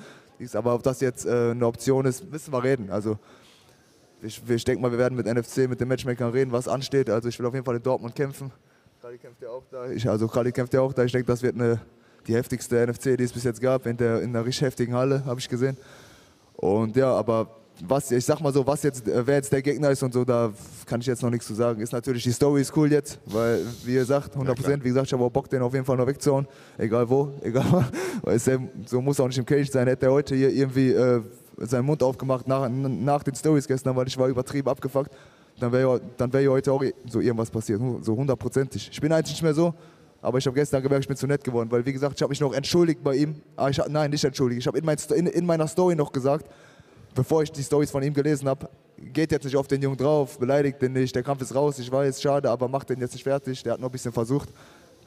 Aber 0.55 0.75
ob 0.75 0.83
das 0.83 1.01
jetzt 1.01 1.25
äh, 1.25 1.53
eine 1.53 1.67
Option 1.67 2.05
ist, 2.05 2.29
müssen 2.31 2.53
wir 2.53 2.63
reden. 2.65 2.91
Also 2.91 3.17
ich, 4.23 4.43
ich 4.49 4.65
denke 4.65 4.83
mal, 4.83 4.91
wir 4.91 4.99
werden 4.99 5.15
mit 5.17 5.27
NFC, 5.27 5.69
mit 5.69 5.81
den 5.81 5.89
Matchmakern 5.89 6.31
reden, 6.31 6.51
was 6.51 6.67
ansteht. 6.67 7.11
Also 7.11 7.29
ich 7.29 7.39
will 7.39 7.47
auf 7.47 7.55
jeden 7.55 7.65
Fall 7.65 7.77
in 7.77 7.83
Dortmund 7.83 8.15
kämpfen. 8.15 8.51
Kali 9.03 9.19
kämpft 9.19 9.43
ja 9.43 9.49
auch 9.49 9.65
da. 9.69 9.91
Ich, 9.91 10.09
also 10.09 10.29
Kali 10.29 10.53
kämpft 10.53 10.73
ja 10.75 10.81
auch 10.81 10.93
da. 10.93 11.03
Ich 11.03 11.11
denke, 11.11 11.27
das 11.27 11.43
wird 11.43 11.57
eine 11.57 11.81
die 12.29 12.37
heftigste 12.37 12.87
NFC, 12.87 13.19
die 13.19 13.25
es 13.25 13.33
bis 13.33 13.43
jetzt 13.43 13.61
gab, 13.61 13.85
in, 13.87 13.97
der, 13.97 14.23
in 14.23 14.29
einer 14.31 14.47
richtig 14.47 14.63
heftigen 14.63 14.95
Halle, 14.95 15.25
habe 15.25 15.41
ich 15.41 15.49
gesehen. 15.49 15.77
Und 16.55 16.95
ja, 16.95 17.13
aber 17.13 17.49
was, 17.85 18.13
ich 18.13 18.25
sag 18.25 18.39
mal 18.39 18.53
so, 18.53 18.65
was 18.65 18.85
jetzt, 18.85 19.03
wer 19.05 19.35
jetzt 19.35 19.53
der 19.53 19.61
Gegner 19.61 19.91
ist 19.91 20.05
und 20.05 20.15
so, 20.15 20.25
da 20.25 20.53
kann 20.87 21.01
ich 21.01 21.09
jetzt 21.09 21.21
noch 21.21 21.31
nichts 21.31 21.49
zu 21.49 21.55
sagen. 21.55 21.81
Ist 21.81 21.93
natürlich, 21.93 22.23
die 22.23 22.31
Story 22.31 22.61
ist 22.61 22.77
cool 22.77 22.93
jetzt, 22.93 23.19
weil, 23.27 23.67
wie 23.85 23.95
ihr 23.95 24.05
sagt, 24.05 24.35
100 24.35 24.55
Prozent, 24.55 24.85
wie 24.85 24.89
gesagt, 24.91 25.09
ich 25.09 25.13
habe 25.13 25.25
auch 25.25 25.33
Bock, 25.33 25.51
den 25.51 25.63
auf 25.63 25.75
jeden 25.75 25.85
Fall 25.85 25.97
noch 25.97 26.07
wegzuhauen. 26.07 26.47
Egal 26.79 27.11
wo, 27.11 27.33
egal 27.43 27.91
weil 28.23 28.39
so 28.39 29.01
muss 29.01 29.19
auch 29.19 29.27
nicht 29.27 29.39
im 29.39 29.47
Cage 29.47 29.69
sein. 29.69 29.89
Hätte 29.89 30.07
er 30.07 30.13
heute 30.13 30.37
hier 30.37 30.51
irgendwie 30.51 30.93
äh, 30.93 31.21
seinen 31.59 31.87
Mund 31.87 32.05
aufgemacht 32.05 32.47
nach, 32.47 32.69
nach 32.69 33.25
den 33.25 33.35
Stories 33.35 33.67
gestern, 33.67 33.97
weil 33.97 34.07
ich 34.07 34.17
war 34.17 34.29
übertrieben 34.29 34.69
abgefuckt, 34.69 35.11
dann 35.59 35.73
wäre 35.73 36.01
dann 36.17 36.33
wär 36.33 36.51
heute 36.51 36.73
auch 36.73 36.83
so 37.07 37.21
irgendwas 37.21 37.51
passiert, 37.51 37.81
so 38.01 38.17
hundertprozentig. 38.17 38.91
Ich 38.93 39.01
bin 39.01 39.13
eigentlich 39.13 39.33
nicht 39.33 39.43
mehr 39.43 39.55
so, 39.55 39.75
aber 40.21 40.39
ich 40.39 40.47
habe 40.47 40.55
gestern 40.55 40.83
gemerkt, 40.83 41.05
ich 41.05 41.09
bin 41.09 41.17
zu 41.17 41.27
nett 41.27 41.43
geworden, 41.43 41.71
weil 41.71 41.85
wie 41.85 41.93
gesagt, 41.93 42.15
ich 42.17 42.23
habe 42.23 42.31
mich 42.31 42.41
noch 42.41 42.53
entschuldigt 42.53 43.03
bei 43.03 43.17
ihm. 43.17 43.35
Ah, 43.57 43.69
ich, 43.69 43.81
nein, 43.89 44.11
nicht 44.11 44.25
entschuldigt. 44.25 44.61
Ich 44.61 44.67
habe 44.67 44.79
in, 44.79 44.85
mein, 44.85 44.97
in, 45.15 45.27
in, 45.27 45.47
meiner 45.47 45.67
Story 45.67 45.95
noch 45.95 46.13
gesagt, 46.13 46.47
bevor 47.15 47.43
ich 47.43 47.53
die 47.53 47.63
Stories 47.63 47.91
von 47.91 48.03
ihm 48.03 48.15
gelesen 48.15 48.49
habe, 48.49 48.69
geht 48.97 49.33
jetzt 49.33 49.45
nicht 49.45 49.57
auf 49.57 49.67
den 49.67 49.83
Jungen 49.83 49.97
drauf, 49.97 50.39
beleidigt 50.39 50.81
den 50.81 50.93
nicht, 50.93 51.15
der 51.15 51.25
Kampf 51.25 51.43
ist 51.43 51.55
raus, 51.55 51.79
ich 51.79 51.91
weiß, 51.91 52.23
schade, 52.23 52.49
aber 52.49 52.69
macht 52.69 52.91
den 52.91 53.01
jetzt 53.01 53.15
nicht 53.15 53.25
fertig, 53.25 53.63
der 53.63 53.75
hat 53.75 53.81
noch 53.81 53.89
ein 53.89 53.93
bisschen 53.93 54.13
versucht. 54.13 54.51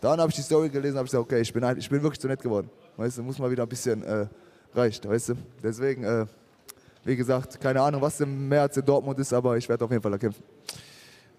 Dann 0.01 0.19
habe 0.19 0.29
ich 0.29 0.35
die 0.35 0.41
Story 0.41 0.69
gelesen, 0.69 0.97
habe 0.97 1.05
ich 1.05 1.11
gesagt, 1.11 1.25
okay, 1.25 1.41
ich 1.41 1.53
bin, 1.53 1.63
ich 1.77 1.89
bin 1.89 2.03
wirklich 2.03 2.19
zu 2.19 2.27
nett 2.27 2.41
geworden. 2.41 2.69
Weißt 2.97 3.17
du, 3.17 3.23
muss 3.23 3.39
mal 3.39 3.49
wieder 3.49 3.63
ein 3.63 3.69
bisschen 3.69 4.03
äh, 4.03 4.27
reicht, 4.73 5.07
weißt 5.07 5.29
du. 5.29 5.33
Deswegen, 5.63 6.03
äh, 6.03 6.25
wie 7.05 7.15
gesagt, 7.15 7.61
keine 7.61 7.81
Ahnung, 7.81 8.01
was 8.01 8.19
im 8.19 8.49
März 8.49 8.77
in 8.77 8.85
Dortmund 8.85 9.19
ist, 9.19 9.31
aber 9.31 9.55
ich 9.57 9.69
werde 9.69 9.85
auf 9.85 9.91
jeden 9.91 10.01
Fall 10.03 10.17
kämpfen. 10.17 10.43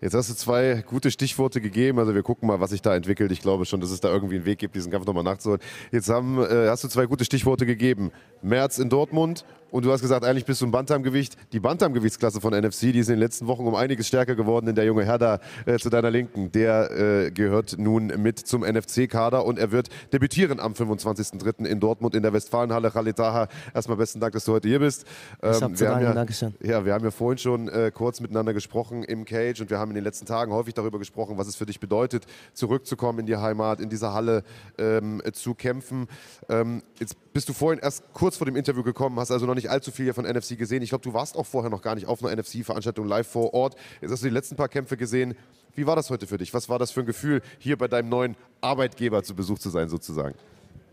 Jetzt 0.00 0.14
hast 0.14 0.28
du 0.28 0.34
zwei 0.34 0.84
gute 0.86 1.10
Stichworte 1.10 1.60
gegeben. 1.60 1.98
Also 1.98 2.14
wir 2.14 2.22
gucken 2.22 2.46
mal, 2.46 2.60
was 2.60 2.70
sich 2.70 2.82
da 2.82 2.94
entwickelt. 2.94 3.32
Ich 3.32 3.40
glaube 3.40 3.64
schon, 3.64 3.80
dass 3.80 3.90
es 3.90 4.00
da 4.00 4.08
irgendwie 4.08 4.36
einen 4.36 4.44
Weg 4.44 4.58
gibt, 4.58 4.74
diesen 4.74 4.92
Kampf 4.92 5.06
nochmal 5.06 5.24
nachzuholen. 5.24 5.60
Jetzt 5.90 6.10
haben, 6.10 6.38
äh, 6.38 6.68
hast 6.68 6.84
du 6.84 6.88
zwei 6.88 7.06
gute 7.06 7.24
Stichworte 7.24 7.64
gegeben. 7.64 8.12
März 8.42 8.78
in 8.78 8.90
Dortmund 8.90 9.46
und 9.76 9.84
du 9.84 9.92
hast 9.92 10.00
gesagt, 10.00 10.24
eigentlich 10.24 10.46
bist 10.46 10.62
du 10.62 10.64
im 10.64 10.70
Bantamgewicht. 10.70 11.36
Die 11.52 11.60
Bantamgewichtsklasse 11.60 12.40
von 12.40 12.54
NFC, 12.54 12.92
die 12.92 13.00
ist 13.00 13.08
in 13.08 13.16
den 13.16 13.20
letzten 13.20 13.46
Wochen 13.46 13.66
um 13.66 13.74
einiges 13.74 14.08
stärker 14.08 14.34
geworden. 14.34 14.64
Denn 14.64 14.74
der 14.74 14.86
junge 14.86 15.04
Herr 15.04 15.38
äh, 15.66 15.76
zu 15.76 15.90
deiner 15.90 16.10
Linken, 16.10 16.50
der 16.50 16.90
äh, 17.26 17.30
gehört 17.30 17.76
nun 17.78 18.06
mit 18.06 18.38
zum 18.38 18.62
NFC-Kader 18.62 19.44
und 19.44 19.58
er 19.58 19.72
wird 19.72 19.90
debütieren 20.14 20.60
am 20.60 20.72
25.03. 20.72 21.66
in 21.66 21.78
Dortmund 21.78 22.14
in 22.14 22.22
der 22.22 22.32
Westfalenhalle. 22.32 22.90
Khalid 22.90 23.16
Taha, 23.16 23.48
erstmal 23.74 23.98
besten 23.98 24.18
Dank, 24.18 24.32
dass 24.32 24.46
du 24.46 24.52
heute 24.52 24.66
hier 24.66 24.78
bist. 24.78 25.04
Ähm, 25.42 25.52
ich 25.54 25.62
hab 25.62 25.76
zu 25.76 25.84
danken, 25.84 26.04
ja, 26.04 26.12
Dankeschön. 26.14 26.54
Ja, 26.62 26.86
wir 26.86 26.94
haben 26.94 27.04
ja 27.04 27.10
vorhin 27.10 27.36
schon 27.36 27.68
äh, 27.68 27.92
kurz 27.92 28.22
miteinander 28.22 28.54
gesprochen 28.54 29.02
im 29.02 29.26
Cage 29.26 29.60
und 29.60 29.68
wir 29.68 29.78
haben 29.78 29.90
in 29.90 29.96
den 29.96 30.04
letzten 30.04 30.24
Tagen 30.24 30.52
häufig 30.52 30.72
darüber 30.72 30.98
gesprochen, 30.98 31.36
was 31.36 31.48
es 31.48 31.56
für 31.56 31.66
dich 31.66 31.80
bedeutet, 31.80 32.24
zurückzukommen 32.54 33.18
in 33.18 33.26
die 33.26 33.36
Heimat, 33.36 33.80
in 33.80 33.90
dieser 33.90 34.14
Halle 34.14 34.42
ähm, 34.78 35.20
zu 35.34 35.52
kämpfen. 35.52 36.08
Ähm, 36.48 36.82
jetzt 36.98 37.14
bist 37.34 37.50
du 37.50 37.52
vorhin 37.52 37.78
erst 37.82 38.02
kurz 38.14 38.38
vor 38.38 38.46
dem 38.46 38.56
Interview 38.56 38.82
gekommen, 38.82 39.20
hast 39.20 39.30
also 39.30 39.44
noch 39.44 39.54
nicht 39.54 39.65
allzu 39.70 39.90
viel 39.90 40.12
von 40.12 40.24
NFC 40.24 40.58
gesehen. 40.58 40.82
Ich 40.82 40.90
glaube, 40.90 41.02
du 41.02 41.12
warst 41.12 41.36
auch 41.36 41.46
vorher 41.46 41.70
noch 41.70 41.82
gar 41.82 41.94
nicht 41.94 42.06
auf 42.06 42.24
einer 42.24 42.34
NFC-Veranstaltung 42.34 43.06
live 43.06 43.26
vor 43.26 43.54
Ort. 43.54 43.76
Jetzt 44.00 44.10
hast 44.10 44.22
du 44.22 44.28
die 44.28 44.34
letzten 44.34 44.56
paar 44.56 44.68
Kämpfe 44.68 44.96
gesehen. 44.96 45.34
Wie 45.74 45.86
war 45.86 45.96
das 45.96 46.10
heute 46.10 46.26
für 46.26 46.38
dich? 46.38 46.54
Was 46.54 46.68
war 46.68 46.78
das 46.78 46.90
für 46.90 47.00
ein 47.00 47.06
Gefühl, 47.06 47.42
hier 47.58 47.76
bei 47.76 47.88
deinem 47.88 48.08
neuen 48.08 48.36
Arbeitgeber 48.60 49.22
zu 49.22 49.34
Besuch 49.34 49.58
zu 49.58 49.70
sein, 49.70 49.88
sozusagen? 49.88 50.34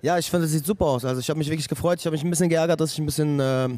Ja, 0.01 0.17
ich 0.17 0.29
finde, 0.29 0.45
es 0.45 0.51
sieht 0.51 0.65
super 0.65 0.85
aus. 0.85 1.05
Also 1.05 1.21
ich 1.21 1.29
habe 1.29 1.37
mich 1.37 1.49
wirklich 1.49 1.69
gefreut. 1.69 1.99
Ich 1.99 2.05
habe 2.05 2.13
mich 2.13 2.23
ein 2.23 2.29
bisschen 2.29 2.49
geärgert, 2.49 2.81
dass 2.81 2.91
ich 2.91 2.99
ein 2.99 3.05
bisschen, 3.05 3.39
äh, 3.39 3.69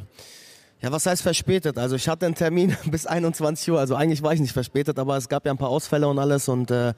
ja, 0.82 0.92
was 0.92 1.06
heißt 1.06 1.22
verspätet? 1.22 1.78
Also 1.78 1.96
ich 1.96 2.10
hatte 2.10 2.26
einen 2.26 2.34
Termin 2.34 2.76
bis 2.86 3.06
21 3.06 3.70
Uhr. 3.72 3.80
Also 3.80 3.94
eigentlich 3.96 4.24
war 4.24 4.34
ich 4.34 4.40
nicht 4.40 4.54
verspätet, 4.54 4.98
aber 4.98 5.18
es 5.18 5.30
gab 5.30 5.46
ja 5.46 5.52
ein 5.52 5.58
paar 5.60 5.70
Ausfälle 5.70 6.08
und 6.08 6.18
alles 6.18 6.50
und 6.50 6.72
äh, 6.72 6.94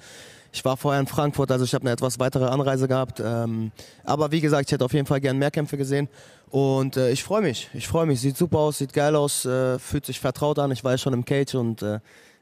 ich 0.52 0.64
war 0.66 0.78
vorher 0.78 1.00
in 1.00 1.08
Frankfurt, 1.08 1.52
also 1.52 1.66
ich 1.66 1.74
habe 1.74 1.84
eine 1.84 1.92
etwas 1.92 2.20
weitere 2.20 2.46
Anreise 2.46 2.88
gehabt. 2.88 3.22
Ähm, 3.24 3.72
aber 4.04 4.32
wie 4.32 4.42
gesagt, 4.42 4.70
ich 4.70 4.72
hätte 4.72 4.86
auf 4.86 4.94
jeden 4.94 5.06
Fall 5.06 5.22
gerne 5.22 5.38
mehr 5.38 5.52
Kämpfe 5.52 5.78
gesehen. 5.78 6.10
Und 6.50 6.98
äh, 6.98 7.12
ich 7.12 7.24
freue 7.24 7.42
mich. 7.42 7.70
Ich 7.74 7.88
freue 7.88 8.06
mich. 8.06 8.22
Sieht 8.22 8.38
super 8.38 8.60
aus, 8.60 8.78
sieht 8.78 8.94
geil 8.94 9.16
aus, 9.16 9.46
äh, 9.46 9.80
fühlt 9.80 10.06
sich 10.06 10.20
vertraut 10.20 10.60
an. 10.60 10.72
Ich 10.72 10.84
war 10.84 10.92
ja 10.92 10.98
schon 10.98 11.14
im 11.14 11.26
Cage 11.26 11.56
und 11.56 11.82
äh, 11.82 12.00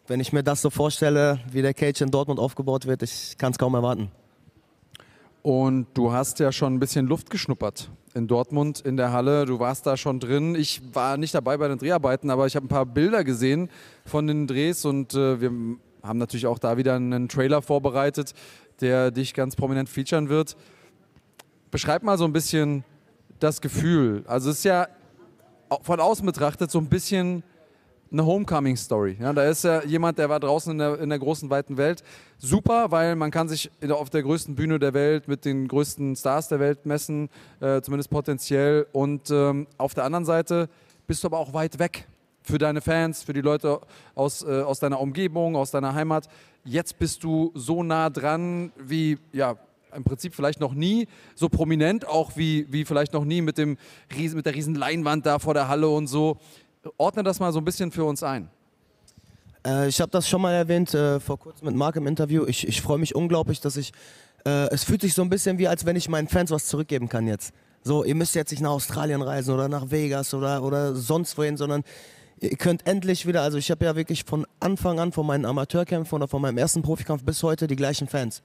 wenn 0.08 0.20
ich 0.20 0.32
mir 0.32 0.44
das 0.44 0.62
so 0.62 0.70
vorstelle, 0.70 1.39
wie 1.52 1.62
der 1.62 1.74
Cage 1.74 2.02
in 2.02 2.12
Dortmund 2.12 2.39
aufgebaut 2.39 2.86
wird, 2.86 3.02
ich 3.02 3.38
kann 3.38 3.52
es 3.52 3.58
kaum 3.58 3.74
erwarten. 3.74 4.12
Und 5.41 5.88
du 5.94 6.12
hast 6.12 6.39
ja 6.39 6.52
schon 6.52 6.76
ein 6.76 6.80
bisschen 6.80 7.08
Luft 7.08 7.30
geschnuppert 7.30 7.89
in 8.15 8.28
Dortmund 8.28 8.80
in 8.80 8.98
der 8.98 9.12
Halle. 9.12 9.46
Du 9.46 9.60
warst 9.60 9.86
da 9.86 9.98
schon 9.98 10.20
drin. 10.20 10.56
Ich 10.56 10.82
war 10.94 11.18
nicht 11.18 11.36
dabei 11.36 11.58
bei 11.58 11.68
den 11.68 11.78
Dreharbeiten, 11.78 12.30
aber 12.30 12.48
ich 12.48 12.56
habe 12.56 12.65
ein 12.65 12.70
paar 12.70 12.86
Bilder 12.86 13.24
gesehen 13.24 13.70
von 14.06 14.26
den 14.26 14.48
Drehs 14.48 14.86
und 14.86 15.13
äh, 15.13 15.41
wir 15.41 15.52
haben 16.06 16.18
natürlich 16.18 16.48
auch 16.48 16.60
da 16.60 16.78
wieder 16.78 16.96
einen 16.96 17.28
Trailer 17.30 17.62
vorbereitet, 17.62 18.34
der 18.82 19.12
dich 19.12 19.34
ganz 19.34 19.56
prominent 19.56 19.89
featuren 19.89 20.30
wird. 20.30 20.56
Beschreib 21.72 22.04
mal 22.04 22.18
so 22.18 22.26
ein 22.26 22.34
bisschen 22.34 22.84
das 23.39 23.62
Gefühl. 23.62 24.24
Also 24.28 24.50
es 24.50 24.58
ist 24.60 24.63
ja 24.65 24.88
von 25.82 26.00
außen 26.00 26.26
betrachtet 26.26 26.72
so 26.72 26.80
ein 26.80 26.88
bisschen 26.88 27.44
eine 28.12 28.26
Homecoming-Story. 28.26 29.18
Ja, 29.20 29.34
da 29.34 29.44
ist 29.46 29.63
ja 29.63 29.84
jemand, 29.84 30.18
der 30.18 30.30
war 30.30 30.39
draußen 30.39 30.72
in 30.72 30.78
der, 30.78 31.00
in 31.00 31.10
der 31.10 31.20
großen, 31.20 31.50
weiten 31.50 31.76
Welt. 31.78 32.04
Super, 32.38 32.91
weil 32.91 33.15
man 33.15 33.32
kann 33.32 33.50
sich 33.50 33.72
auf 33.89 34.10
der 34.10 34.24
größten 34.24 34.56
Bühne 34.56 34.80
der 34.80 34.94
Welt 34.94 35.28
mit 35.28 35.44
den 35.44 35.68
größten 35.68 36.15
Stars 36.15 36.48
der 36.48 36.60
Welt 36.60 36.86
messen, 36.86 37.30
äh, 37.60 37.82
zumindest 37.82 38.10
potenziell. 38.10 38.88
Und 38.94 39.32
ähm, 39.32 39.68
auf 39.78 39.94
der 39.94 40.06
anderen 40.06 40.26
Seite 40.26 40.70
bist 41.08 41.24
du 41.24 41.28
aber 41.28 41.39
auch 41.39 41.54
weit 41.54 41.80
weg 41.80 42.08
für 42.45 42.58
deine 42.58 42.81
Fans, 42.81 43.23
für 43.23 43.34
die 43.34 43.41
Leute 43.41 43.81
aus, 44.13 44.43
äh, 44.43 44.62
aus 44.62 44.79
deiner 44.79 44.99
Umgebung, 44.99 45.55
aus 45.55 45.71
deiner 45.71 45.93
Heimat. 45.93 46.27
Jetzt 46.63 46.97
bist 46.99 47.23
du 47.23 47.51
so 47.55 47.84
nah 47.84 48.10
dran 48.10 48.71
wie, 48.77 49.17
ja, 49.34 49.55
im 49.95 50.03
Prinzip 50.03 50.36
vielleicht 50.36 50.60
noch 50.60 50.73
nie 50.73 51.08
so 51.36 51.49
prominent, 51.49 52.08
auch 52.08 52.36
wie, 52.36 52.67
wie 52.71 52.86
vielleicht 52.86 53.13
noch 53.13 53.25
nie 53.25 53.41
mit, 53.41 53.58
dem, 53.58 53.77
mit 54.34 54.45
der 54.45 54.53
riesen 54.53 54.75
Leinwand 54.75 55.25
da 55.25 55.39
vor 55.39 55.53
der 55.53 55.67
Halle 55.67 55.88
und 55.88 56.08
so. 56.08 56.38
Ordne 56.97 57.23
das 57.23 57.39
mal 57.39 57.51
so 57.51 57.60
ein 57.60 57.65
bisschen 57.65 57.91
für 57.91 58.03
uns 58.03 58.21
ein. 58.21 58.49
Äh, 59.65 59.88
ich 59.88 59.99
habe 60.01 60.12
das 60.12 60.29
schon 60.29 60.41
mal 60.41 60.53
erwähnt 60.53 60.93
äh, 60.93 61.19
vor 61.19 61.39
kurzem 61.39 61.67
mit 61.67 61.75
Marc 61.75 61.95
im 61.95 62.08
Interview. 62.08 62.45
Ich, 62.45 62.67
ich 62.67 62.81
freue 62.81 62.99
mich 62.99 63.15
unglaublich, 63.15 63.62
dass 63.62 63.77
ich. 63.77 63.91
Äh, 64.45 64.69
es 64.69 64.84
fühlt 64.84 65.01
sich 65.01 65.13
so 65.13 65.23
ein 65.23 65.29
bisschen 65.29 65.58
wie, 65.58 65.67
als 65.67 65.86
wenn 65.86 65.95
ich 65.95 66.08
meinen 66.10 66.27
Fans 66.27 66.51
was 66.51 66.67
zurückgeben 66.67 67.10
kann 67.10 67.27
jetzt. 67.27 67.53
So, 67.84 68.03
ihr 68.03 68.15
müsst 68.15 68.36
jetzt 68.36 68.51
nicht 68.51 68.62
nach 68.62 68.71
Australien 68.71 69.21
reisen 69.21 69.53
oder 69.53 69.67
nach 69.67 69.91
Vegas 69.91 70.34
oder, 70.34 70.63
oder 70.63 70.95
sonst 70.95 71.38
wohin, 71.38 71.55
sondern 71.58 71.84
ihr 72.49 72.58
könnt 72.58 72.88
endlich 72.88 73.25
wieder, 73.25 73.41
also 73.41 73.58
ich 73.58 73.71
habe 73.71 73.86
ja 73.86 73.95
wirklich 73.95 74.23
von 74.23 74.45
Anfang 74.60 74.99
an, 74.99 75.12
von 75.12 75.25
meinen 75.25 75.45
Amateurkämpfen 75.45 76.15
oder 76.15 76.27
von 76.27 76.41
meinem 76.41 76.58
ersten 76.58 76.81
Profikampf 76.81 77.23
bis 77.23 77.41
heute 77.43 77.67
die 77.67 77.75
gleichen 77.75 78.08
Fans. 78.08 78.41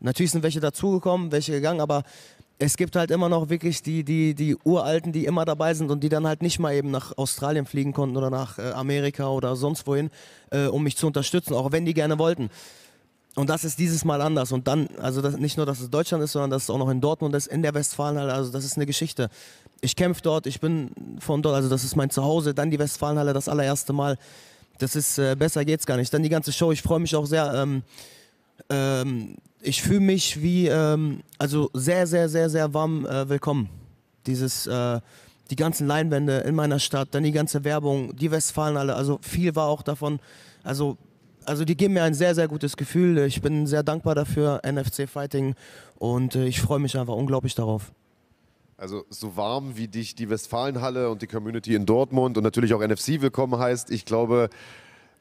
Natürlich 0.00 0.32
sind 0.32 0.42
welche 0.42 0.60
dazugekommen, 0.60 1.30
welche 1.32 1.52
gegangen, 1.52 1.80
aber 1.80 2.04
es 2.58 2.76
gibt 2.76 2.94
halt 2.94 3.10
immer 3.10 3.28
noch 3.28 3.48
wirklich 3.48 3.82
die, 3.82 4.04
die, 4.04 4.34
die 4.34 4.56
Uralten, 4.64 5.12
die 5.12 5.24
immer 5.24 5.44
dabei 5.44 5.72
sind 5.74 5.90
und 5.90 6.02
die 6.02 6.08
dann 6.10 6.26
halt 6.26 6.42
nicht 6.42 6.58
mal 6.58 6.74
eben 6.74 6.90
nach 6.90 7.16
Australien 7.16 7.66
fliegen 7.66 7.92
konnten 7.92 8.16
oder 8.16 8.28
nach 8.28 8.58
äh, 8.58 8.72
Amerika 8.72 9.28
oder 9.28 9.56
sonst 9.56 9.86
wohin, 9.86 10.10
äh, 10.50 10.66
um 10.66 10.82
mich 10.82 10.96
zu 10.96 11.06
unterstützen, 11.06 11.54
auch 11.54 11.72
wenn 11.72 11.86
die 11.86 11.94
gerne 11.94 12.18
wollten. 12.18 12.50
Und 13.36 13.48
das 13.48 13.64
ist 13.64 13.78
dieses 13.78 14.04
Mal 14.04 14.20
anders. 14.20 14.52
Und 14.52 14.66
dann, 14.66 14.88
also 15.00 15.22
das, 15.22 15.36
nicht 15.36 15.56
nur, 15.56 15.66
dass 15.66 15.80
es 15.80 15.88
Deutschland 15.90 16.22
ist, 16.24 16.32
sondern 16.32 16.50
dass 16.50 16.64
es 16.64 16.70
auch 16.70 16.78
noch 16.78 16.90
in 16.90 17.00
Dortmund 17.00 17.34
ist, 17.34 17.46
in 17.46 17.62
der 17.62 17.74
Westfalenhalle. 17.74 18.32
Also 18.32 18.50
das 18.50 18.64
ist 18.64 18.76
eine 18.76 18.86
Geschichte. 18.86 19.30
Ich 19.80 19.94
kämpfe 19.94 20.20
dort, 20.22 20.46
ich 20.46 20.60
bin 20.60 20.90
von 21.20 21.40
dort, 21.40 21.54
also 21.54 21.68
das 21.68 21.84
ist 21.84 21.96
mein 21.96 22.10
Zuhause. 22.10 22.54
Dann 22.54 22.70
die 22.70 22.78
Westfalenhalle 22.78 23.32
das 23.32 23.48
allererste 23.48 23.92
Mal. 23.92 24.18
Das 24.78 24.96
ist, 24.96 25.18
äh, 25.18 25.36
besser 25.38 25.64
geht's 25.64 25.86
gar 25.86 25.96
nicht. 25.96 26.12
Dann 26.12 26.22
die 26.22 26.28
ganze 26.28 26.52
Show. 26.52 26.72
Ich 26.72 26.82
freue 26.82 26.98
mich 26.98 27.14
auch 27.14 27.26
sehr. 27.26 27.54
Ähm, 27.54 27.82
ähm, 28.68 29.36
ich 29.62 29.82
fühle 29.82 30.00
mich 30.00 30.42
wie, 30.42 30.66
ähm, 30.66 31.22
also 31.38 31.70
sehr, 31.72 32.06
sehr, 32.06 32.28
sehr, 32.28 32.50
sehr 32.50 32.74
warm 32.74 33.06
äh, 33.06 33.28
willkommen. 33.28 33.68
Dieses, 34.26 34.66
äh, 34.66 35.00
die 35.50 35.56
ganzen 35.56 35.86
Leinwände 35.86 36.38
in 36.38 36.54
meiner 36.54 36.78
Stadt, 36.78 37.08
dann 37.12 37.24
die 37.24 37.32
ganze 37.32 37.64
Werbung, 37.64 38.16
die 38.16 38.30
Westfalenhalle, 38.30 38.94
also 38.94 39.18
viel 39.22 39.54
war 39.56 39.66
auch 39.66 39.82
davon. 39.82 40.20
Also, 40.62 40.96
also 41.50 41.64
die 41.64 41.76
geben 41.76 41.94
mir 41.94 42.04
ein 42.04 42.14
sehr, 42.14 42.36
sehr 42.36 42.46
gutes 42.46 42.76
Gefühl. 42.76 43.18
Ich 43.18 43.42
bin 43.42 43.66
sehr 43.66 43.82
dankbar 43.82 44.14
dafür, 44.14 44.60
NFC 44.64 45.08
Fighting, 45.08 45.56
und 45.98 46.36
äh, 46.36 46.46
ich 46.46 46.60
freue 46.60 46.78
mich 46.78 46.96
einfach 46.96 47.14
unglaublich 47.14 47.56
darauf. 47.56 47.90
Also 48.76 49.04
so 49.10 49.36
warm 49.36 49.76
wie 49.76 49.88
dich 49.88 50.14
die 50.14 50.30
Westfalenhalle 50.30 51.10
und 51.10 51.22
die 51.22 51.26
Community 51.26 51.74
in 51.74 51.86
Dortmund 51.86 52.38
und 52.38 52.44
natürlich 52.44 52.72
auch 52.72 52.80
NFC 52.80 53.20
willkommen 53.20 53.58
heißt, 53.58 53.90
ich 53.90 54.04
glaube, 54.04 54.48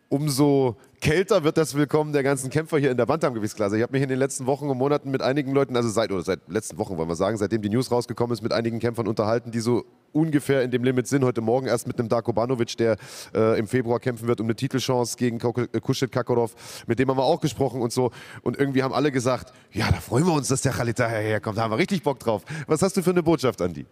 umso 0.09 0.75
kälter 1.01 1.43
wird 1.43 1.57
das 1.57 1.75
Willkommen 1.75 2.11
der 2.11 2.23
ganzen 2.23 2.49
Kämpfer 2.49 2.79
hier 2.79 2.91
in 2.91 2.97
der 2.97 3.05
Bantamgewichtsklasse. 3.05 3.77
Ich 3.77 3.83
habe 3.83 3.93
mich 3.93 4.01
in 4.01 4.09
den 4.09 4.17
letzten 4.17 4.47
Wochen 4.47 4.67
und 4.67 4.77
Monaten 4.77 5.11
mit 5.11 5.21
einigen 5.21 5.53
Leuten, 5.53 5.75
also 5.75 5.87
seit 5.87 6.11
oder 6.11 6.23
seit 6.23 6.49
letzten 6.49 6.77
Wochen 6.79 6.97
wollen 6.97 7.07
wir 7.07 7.15
sagen, 7.15 7.37
seitdem 7.37 7.61
die 7.61 7.69
News 7.69 7.91
rausgekommen 7.91 8.33
ist, 8.33 8.41
mit 8.41 8.51
einigen 8.51 8.79
Kämpfern 8.79 9.07
unterhalten, 9.07 9.51
die 9.51 9.59
so 9.59 9.85
ungefähr 10.11 10.63
in 10.63 10.71
dem 10.71 10.83
Limit 10.83 11.07
sind. 11.07 11.23
Heute 11.23 11.41
Morgen 11.41 11.67
erst 11.67 11.87
mit 11.87 11.99
einem 11.99 12.09
Darko 12.09 12.33
Banovic, 12.33 12.75
der 12.77 12.97
äh, 13.35 13.59
im 13.59 13.67
Februar 13.67 13.99
kämpfen 13.99 14.27
wird 14.27 14.41
um 14.41 14.47
eine 14.47 14.55
Titelchance 14.55 15.15
gegen 15.15 15.37
äh, 15.37 15.79
Kushit 15.79 16.11
Kakorov. 16.11 16.83
Mit 16.87 16.97
dem 16.97 17.09
haben 17.09 17.17
wir 17.17 17.23
auch 17.23 17.39
gesprochen 17.39 17.81
und 17.81 17.93
so. 17.93 18.11
Und 18.41 18.57
irgendwie 18.57 18.81
haben 18.81 18.93
alle 18.93 19.11
gesagt, 19.11 19.53
ja, 19.71 19.91
da 19.91 19.97
freuen 19.97 20.25
wir 20.25 20.33
uns, 20.33 20.47
dass 20.47 20.61
der 20.61 20.73
Khalid 20.73 20.97
daherkommt. 20.97 21.57
Da 21.57 21.61
haben 21.61 21.71
wir 21.71 21.77
richtig 21.77 22.01
Bock 22.01 22.19
drauf. 22.19 22.43
Was 22.65 22.81
hast 22.81 22.97
du 22.97 23.03
für 23.03 23.11
eine 23.11 23.21
Botschaft, 23.21 23.61
Andi? 23.61 23.85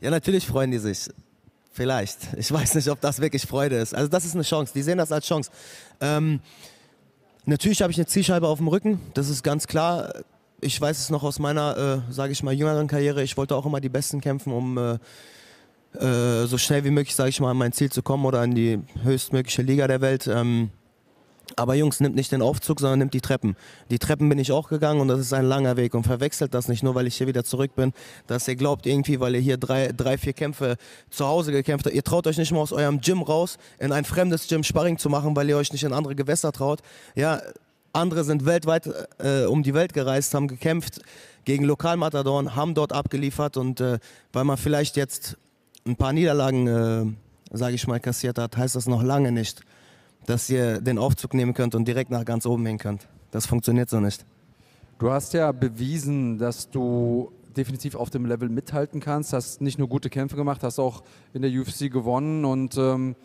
Ja, 0.00 0.10
natürlich 0.10 0.46
freuen 0.46 0.70
die 0.70 0.78
sich. 0.78 1.10
Vielleicht. 1.72 2.18
Ich 2.36 2.50
weiß 2.50 2.74
nicht, 2.74 2.88
ob 2.88 3.00
das 3.00 3.20
wirklich 3.20 3.42
Freude 3.46 3.76
ist. 3.76 3.94
Also 3.94 4.08
das 4.08 4.24
ist 4.24 4.34
eine 4.34 4.42
Chance. 4.42 4.72
Die 4.74 4.82
sehen 4.82 4.98
das 4.98 5.12
als 5.12 5.26
Chance. 5.26 5.50
Ähm, 6.00 6.40
natürlich 7.46 7.80
habe 7.80 7.92
ich 7.92 7.98
eine 7.98 8.06
Zielscheibe 8.06 8.48
auf 8.48 8.58
dem 8.58 8.68
Rücken. 8.68 9.00
Das 9.14 9.28
ist 9.28 9.42
ganz 9.42 9.66
klar. 9.66 10.12
Ich 10.60 10.78
weiß 10.80 10.98
es 10.98 11.10
noch 11.10 11.22
aus 11.22 11.38
meiner, 11.38 12.04
äh, 12.08 12.12
sage 12.12 12.32
ich 12.32 12.42
mal, 12.42 12.52
jüngeren 12.52 12.88
Karriere. 12.88 13.22
Ich 13.22 13.36
wollte 13.36 13.54
auch 13.54 13.66
immer 13.66 13.80
die 13.80 13.88
Besten 13.88 14.20
kämpfen, 14.20 14.52
um 14.52 14.78
äh, 14.78 14.98
äh, 15.98 16.46
so 16.46 16.58
schnell 16.58 16.84
wie 16.84 16.90
möglich, 16.90 17.14
sage 17.14 17.30
ich 17.30 17.40
mal, 17.40 17.52
an 17.52 17.56
mein 17.56 17.72
Ziel 17.72 17.90
zu 17.90 18.02
kommen 18.02 18.26
oder 18.26 18.42
in 18.44 18.54
die 18.54 18.80
höchstmögliche 19.02 19.62
Liga 19.62 19.86
der 19.86 20.00
Welt. 20.00 20.26
Ähm, 20.26 20.70
aber 21.56 21.74
Jungs, 21.74 22.00
nimmt 22.00 22.16
nicht 22.16 22.32
den 22.32 22.42
Aufzug, 22.42 22.80
sondern 22.80 22.98
nimmt 22.98 23.14
die 23.14 23.20
Treppen. 23.20 23.56
Die 23.90 23.98
Treppen 23.98 24.28
bin 24.28 24.38
ich 24.38 24.52
auch 24.52 24.68
gegangen 24.68 25.00
und 25.00 25.08
das 25.08 25.20
ist 25.20 25.32
ein 25.32 25.44
langer 25.44 25.76
Weg. 25.76 25.94
Und 25.94 26.04
verwechselt 26.04 26.54
das 26.54 26.68
nicht 26.68 26.82
nur, 26.82 26.94
weil 26.94 27.06
ich 27.06 27.16
hier 27.16 27.26
wieder 27.26 27.44
zurück 27.44 27.74
bin, 27.74 27.92
dass 28.26 28.46
ihr 28.48 28.56
glaubt 28.56 28.86
irgendwie, 28.86 29.20
weil 29.20 29.34
ihr 29.34 29.40
hier 29.40 29.56
drei, 29.56 29.92
drei 29.92 30.18
vier 30.18 30.32
Kämpfe 30.32 30.76
zu 31.10 31.26
Hause 31.26 31.52
gekämpft 31.52 31.86
habt. 31.86 31.94
Ihr 31.94 32.04
traut 32.04 32.26
euch 32.26 32.38
nicht 32.38 32.52
mal 32.52 32.60
aus 32.60 32.72
eurem 32.72 33.00
Gym 33.00 33.22
raus, 33.22 33.58
in 33.78 33.92
ein 33.92 34.04
fremdes 34.04 34.48
Gym 34.48 34.64
Sparring 34.64 34.98
zu 34.98 35.08
machen, 35.08 35.34
weil 35.36 35.48
ihr 35.48 35.56
euch 35.56 35.72
nicht 35.72 35.84
in 35.84 35.92
andere 35.92 36.14
Gewässer 36.14 36.52
traut. 36.52 36.80
Ja, 37.14 37.40
andere 37.92 38.24
sind 38.24 38.46
weltweit 38.46 38.88
äh, 39.18 39.44
um 39.44 39.62
die 39.62 39.74
Welt 39.74 39.92
gereist, 39.92 40.34
haben 40.34 40.48
gekämpft 40.48 41.00
gegen 41.44 41.64
Lokalmatadoren, 41.64 42.54
haben 42.54 42.74
dort 42.74 42.92
abgeliefert 42.92 43.56
und 43.56 43.80
äh, 43.80 43.98
weil 44.32 44.44
man 44.44 44.56
vielleicht 44.56 44.96
jetzt 44.96 45.36
ein 45.86 45.96
paar 45.96 46.12
Niederlagen, 46.12 46.66
äh, 46.66 47.56
sage 47.56 47.74
ich 47.74 47.86
mal, 47.86 47.98
kassiert 48.00 48.38
hat, 48.38 48.56
heißt 48.56 48.76
das 48.76 48.86
noch 48.86 49.02
lange 49.02 49.32
nicht, 49.32 49.62
dass 50.26 50.48
ihr 50.50 50.80
den 50.80 50.98
Aufzug 50.98 51.34
nehmen 51.34 51.54
könnt 51.54 51.74
und 51.74 51.86
direkt 51.86 52.10
nach 52.10 52.24
ganz 52.24 52.46
oben 52.46 52.66
hin 52.66 52.78
könnt. 52.78 53.08
Das 53.30 53.46
funktioniert 53.46 53.88
so 53.88 54.00
nicht. 54.00 54.24
Du 54.98 55.10
hast 55.10 55.32
ja 55.32 55.52
bewiesen, 55.52 56.38
dass 56.38 56.70
du 56.70 57.32
definitiv 57.56 57.94
auf 57.94 58.10
dem 58.10 58.26
Level 58.26 58.48
mithalten 58.48 59.00
kannst, 59.00 59.32
hast 59.32 59.60
nicht 59.60 59.78
nur 59.78 59.88
gute 59.88 60.10
Kämpfe 60.10 60.36
gemacht, 60.36 60.62
hast 60.62 60.78
auch 60.78 61.02
in 61.32 61.42
der 61.42 61.50
UFC 61.50 61.90
gewonnen 61.90 62.44
und 62.44 62.76
ähm, 62.76 63.16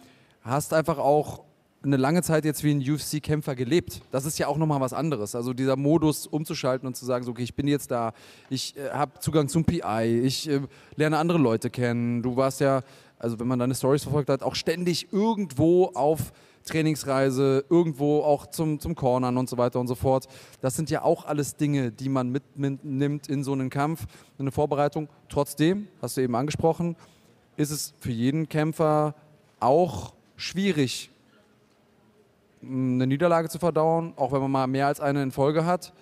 hast 0.41 0.73
einfach 0.73 0.97
auch 0.97 1.43
eine 1.83 1.97
lange 1.97 2.23
Zeit 2.23 2.45
jetzt 2.45 2.63
wie 2.63 2.71
ein 2.71 2.79
UFC-Kämpfer 2.79 3.55
gelebt. 3.55 4.01
Das 4.11 4.25
ist 4.25 4.39
ja 4.39 4.47
auch 4.47 4.57
nochmal 4.57 4.81
was 4.81 4.93
anderes. 4.93 5.35
Also 5.35 5.53
dieser 5.53 5.75
Modus 5.75 6.25
umzuschalten 6.27 6.87
und 6.87 6.95
zu 6.95 7.05
sagen, 7.05 7.23
so, 7.23 7.31
okay, 7.31 7.43
ich 7.43 7.55
bin 7.55 7.67
jetzt 7.67 7.91
da, 7.91 8.13
ich 8.49 8.75
äh, 8.75 8.89
habe 8.89 9.19
Zugang 9.19 9.47
zum 9.47 9.65
PI, 9.65 10.21
ich 10.23 10.49
äh, 10.49 10.61
lerne 10.95 11.17
andere 11.17 11.37
Leute 11.37 11.69
kennen. 11.69 12.23
Du 12.23 12.35
warst 12.35 12.59
ja, 12.59 12.81
also 13.19 13.39
wenn 13.39 13.47
man 13.47 13.59
deine 13.59 13.75
Stories 13.75 14.03
verfolgt 14.03 14.29
hat, 14.29 14.43
auch 14.43 14.55
ständig 14.55 15.13
irgendwo 15.13 15.91
auf 15.93 16.33
Trainingsreise, 16.65 17.63
irgendwo 17.69 18.21
auch 18.21 18.47
zum, 18.47 18.79
zum 18.79 18.95
Cornern 18.95 19.37
und 19.37 19.49
so 19.49 19.57
weiter 19.57 19.79
und 19.79 19.87
so 19.87 19.95
fort. 19.95 20.27
Das 20.61 20.75
sind 20.75 20.89
ja 20.89 21.03
auch 21.03 21.25
alles 21.25 21.55
Dinge, 21.55 21.91
die 21.91 22.09
man 22.09 22.31
mitnimmt 22.31 23.27
in 23.27 23.43
so 23.43 23.53
einen 23.53 23.69
Kampf, 23.69 24.03
in 24.37 24.43
eine 24.43 24.51
Vorbereitung. 24.51 25.07
Trotzdem, 25.29 25.87
hast 26.01 26.17
du 26.17 26.21
eben 26.21 26.35
angesprochen, 26.35 26.95
ist 27.55 27.71
es 27.71 27.93
für 27.99 28.11
jeden 28.11 28.49
Kämpfer 28.49 29.15
auch 29.59 30.13
schwierig, 30.35 31.09
eine 32.61 33.05
Niederlage 33.05 33.47
zu 33.49 33.59
verdauen, 33.59 34.13
auch 34.15 34.31
wenn 34.31 34.41
man 34.41 34.51
mal 34.51 34.67
mehr 34.67 34.87
als 34.87 34.99
eine 34.99 35.21
in 35.21 35.31
Folge 35.31 35.65
hat. 35.65 35.93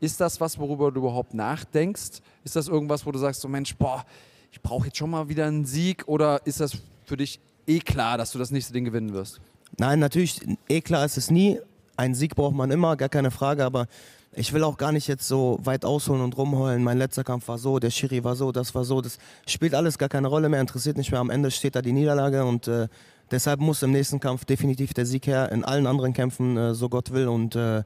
Ist 0.00 0.20
das 0.20 0.40
was, 0.40 0.58
worüber 0.58 0.90
du 0.92 1.00
überhaupt 1.00 1.34
nachdenkst? 1.34 2.20
Ist 2.44 2.56
das 2.56 2.68
irgendwas, 2.68 3.06
wo 3.06 3.12
du 3.12 3.18
sagst, 3.18 3.40
so 3.40 3.48
Mensch, 3.48 3.76
boah, 3.76 4.04
ich 4.50 4.60
brauche 4.60 4.86
jetzt 4.86 4.96
schon 4.96 5.10
mal 5.10 5.28
wieder 5.28 5.46
einen 5.46 5.64
Sieg? 5.64 6.04
Oder 6.06 6.46
ist 6.46 6.60
das 6.60 6.76
für 7.04 7.16
dich 7.16 7.40
eh 7.66 7.78
klar, 7.80 8.18
dass 8.18 8.32
du 8.32 8.38
das 8.38 8.50
nächste 8.50 8.72
Ding 8.72 8.84
gewinnen 8.84 9.12
wirst? 9.12 9.40
Nein, 9.76 9.98
natürlich, 9.98 10.40
eh 10.68 10.80
klar 10.80 11.04
ist 11.04 11.16
es 11.18 11.30
nie. 11.30 11.60
Einen 11.96 12.14
Sieg 12.14 12.34
braucht 12.34 12.54
man 12.54 12.70
immer, 12.70 12.96
gar 12.96 13.08
keine 13.08 13.30
Frage, 13.30 13.64
aber 13.64 13.86
ich 14.32 14.52
will 14.52 14.62
auch 14.62 14.76
gar 14.76 14.92
nicht 14.92 15.08
jetzt 15.08 15.26
so 15.26 15.58
weit 15.62 15.84
ausholen 15.84 16.22
und 16.22 16.36
rumheulen. 16.36 16.84
Mein 16.84 16.98
letzter 16.98 17.24
Kampf 17.24 17.48
war 17.48 17.58
so, 17.58 17.78
der 17.78 17.90
Schiri 17.90 18.22
war 18.24 18.36
so, 18.36 18.52
das 18.52 18.74
war 18.74 18.84
so. 18.84 19.00
Das 19.00 19.18
spielt 19.46 19.74
alles 19.74 19.98
gar 19.98 20.08
keine 20.08 20.28
Rolle 20.28 20.48
mehr, 20.48 20.60
interessiert 20.60 20.96
nicht 20.96 21.10
mehr. 21.10 21.20
Am 21.20 21.30
Ende 21.30 21.50
steht 21.50 21.74
da 21.74 21.82
die 21.82 21.92
Niederlage 21.92 22.44
und 22.44 22.68
äh, 22.68 22.88
deshalb 23.30 23.60
muss 23.60 23.82
im 23.82 23.90
nächsten 23.90 24.20
Kampf 24.20 24.44
definitiv 24.44 24.94
der 24.94 25.06
Sieg 25.06 25.26
her. 25.26 25.50
In 25.50 25.64
allen 25.64 25.86
anderen 25.86 26.12
Kämpfen, 26.12 26.56
äh, 26.56 26.74
so 26.74 26.88
Gott 26.88 27.12
will. 27.12 27.26
Und 27.26 27.56
äh, 27.56 27.82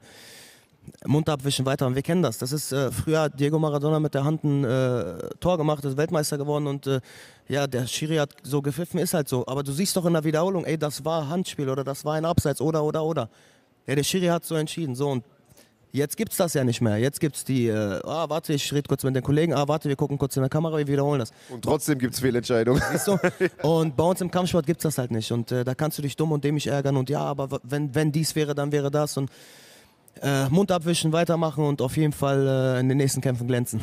Mund 1.05 1.29
abwischen 1.29 1.65
weiter. 1.65 1.87
Und 1.87 1.95
wir 1.95 2.01
kennen 2.01 2.21
das. 2.21 2.37
Das 2.37 2.51
ist 2.51 2.71
äh, 2.71 2.91
früher 2.91 3.29
Diego 3.29 3.59
Maradona 3.59 3.99
mit 3.99 4.13
der 4.13 4.23
Hand 4.23 4.43
ein 4.43 4.63
äh, 4.63 5.29
Tor 5.39 5.57
gemacht, 5.57 5.83
ist 5.85 5.97
Weltmeister 5.97 6.37
geworden 6.37 6.67
und 6.67 6.87
äh, 6.87 6.99
ja, 7.47 7.67
der 7.67 7.87
Schiri 7.87 8.15
hat 8.17 8.31
so 8.43 8.61
gepfiffen, 8.61 8.99
ist 8.99 9.13
halt 9.13 9.27
so. 9.27 9.45
Aber 9.47 9.63
du 9.63 9.71
siehst 9.71 9.95
doch 9.95 10.05
in 10.05 10.13
der 10.13 10.23
Wiederholung, 10.23 10.65
ey, 10.65 10.77
das 10.77 11.03
war 11.03 11.27
Handspiel 11.27 11.69
oder 11.69 11.83
das 11.83 12.05
war 12.05 12.13
ein 12.13 12.25
Abseits 12.25 12.61
oder 12.61 12.83
oder 12.83 13.03
oder. 13.03 13.29
Ja, 13.85 13.95
der 13.95 14.03
Schiri 14.03 14.27
hat 14.27 14.45
so 14.45 14.55
entschieden. 14.55 14.95
So, 14.95 15.09
und 15.09 15.25
jetzt 15.91 16.15
gibt 16.15 16.31
es 16.31 16.37
das 16.37 16.53
ja 16.53 16.63
nicht 16.63 16.81
mehr. 16.81 16.97
Jetzt 16.97 17.19
gibt 17.19 17.35
es 17.35 17.43
die, 17.43 17.67
äh, 17.67 17.99
ah, 18.03 18.29
warte, 18.29 18.53
ich 18.53 18.71
rede 18.73 18.87
kurz 18.87 19.03
mit 19.03 19.15
den 19.15 19.23
Kollegen, 19.23 19.53
ah, 19.53 19.67
warte, 19.67 19.89
wir 19.89 19.95
gucken 19.95 20.17
kurz 20.17 20.35
in 20.37 20.41
der 20.41 20.49
Kamera, 20.49 20.77
wir 20.77 20.87
wiederholen 20.87 21.19
das. 21.19 21.31
Und 21.49 21.63
trotzdem 21.63 21.99
gibt 21.99 22.13
es 22.13 22.19
Fehlentscheidungen. 22.21 22.81
Siehst 22.91 23.07
du? 23.07 23.17
Und 23.67 23.95
bei 23.95 24.03
uns 24.03 24.21
im 24.21 24.31
Kampfsport 24.31 24.65
gibt 24.65 24.79
es 24.79 24.83
das 24.83 24.97
halt 24.97 25.11
nicht. 25.11 25.31
Und 25.31 25.51
äh, 25.51 25.63
da 25.63 25.75
kannst 25.75 25.97
du 25.97 26.01
dich 26.01 26.15
dumm 26.15 26.31
und 26.31 26.43
dämlich 26.43 26.67
ärgern. 26.67 26.97
Und 26.97 27.09
ja, 27.09 27.21
aber 27.21 27.59
wenn, 27.63 27.93
wenn 27.93 28.11
dies 28.11 28.35
wäre, 28.35 28.55
dann 28.55 28.71
wäre 28.71 28.89
das. 28.89 29.17
Und 29.17 29.29
äh, 30.21 30.49
Mund 30.49 30.71
abwischen, 30.71 31.11
weitermachen 31.11 31.63
und 31.63 31.81
auf 31.81 31.97
jeden 31.97 32.13
Fall 32.13 32.47
äh, 32.47 32.79
in 32.79 32.89
den 32.89 32.97
nächsten 32.97 33.21
Kämpfen 33.21 33.47
glänzen. 33.47 33.81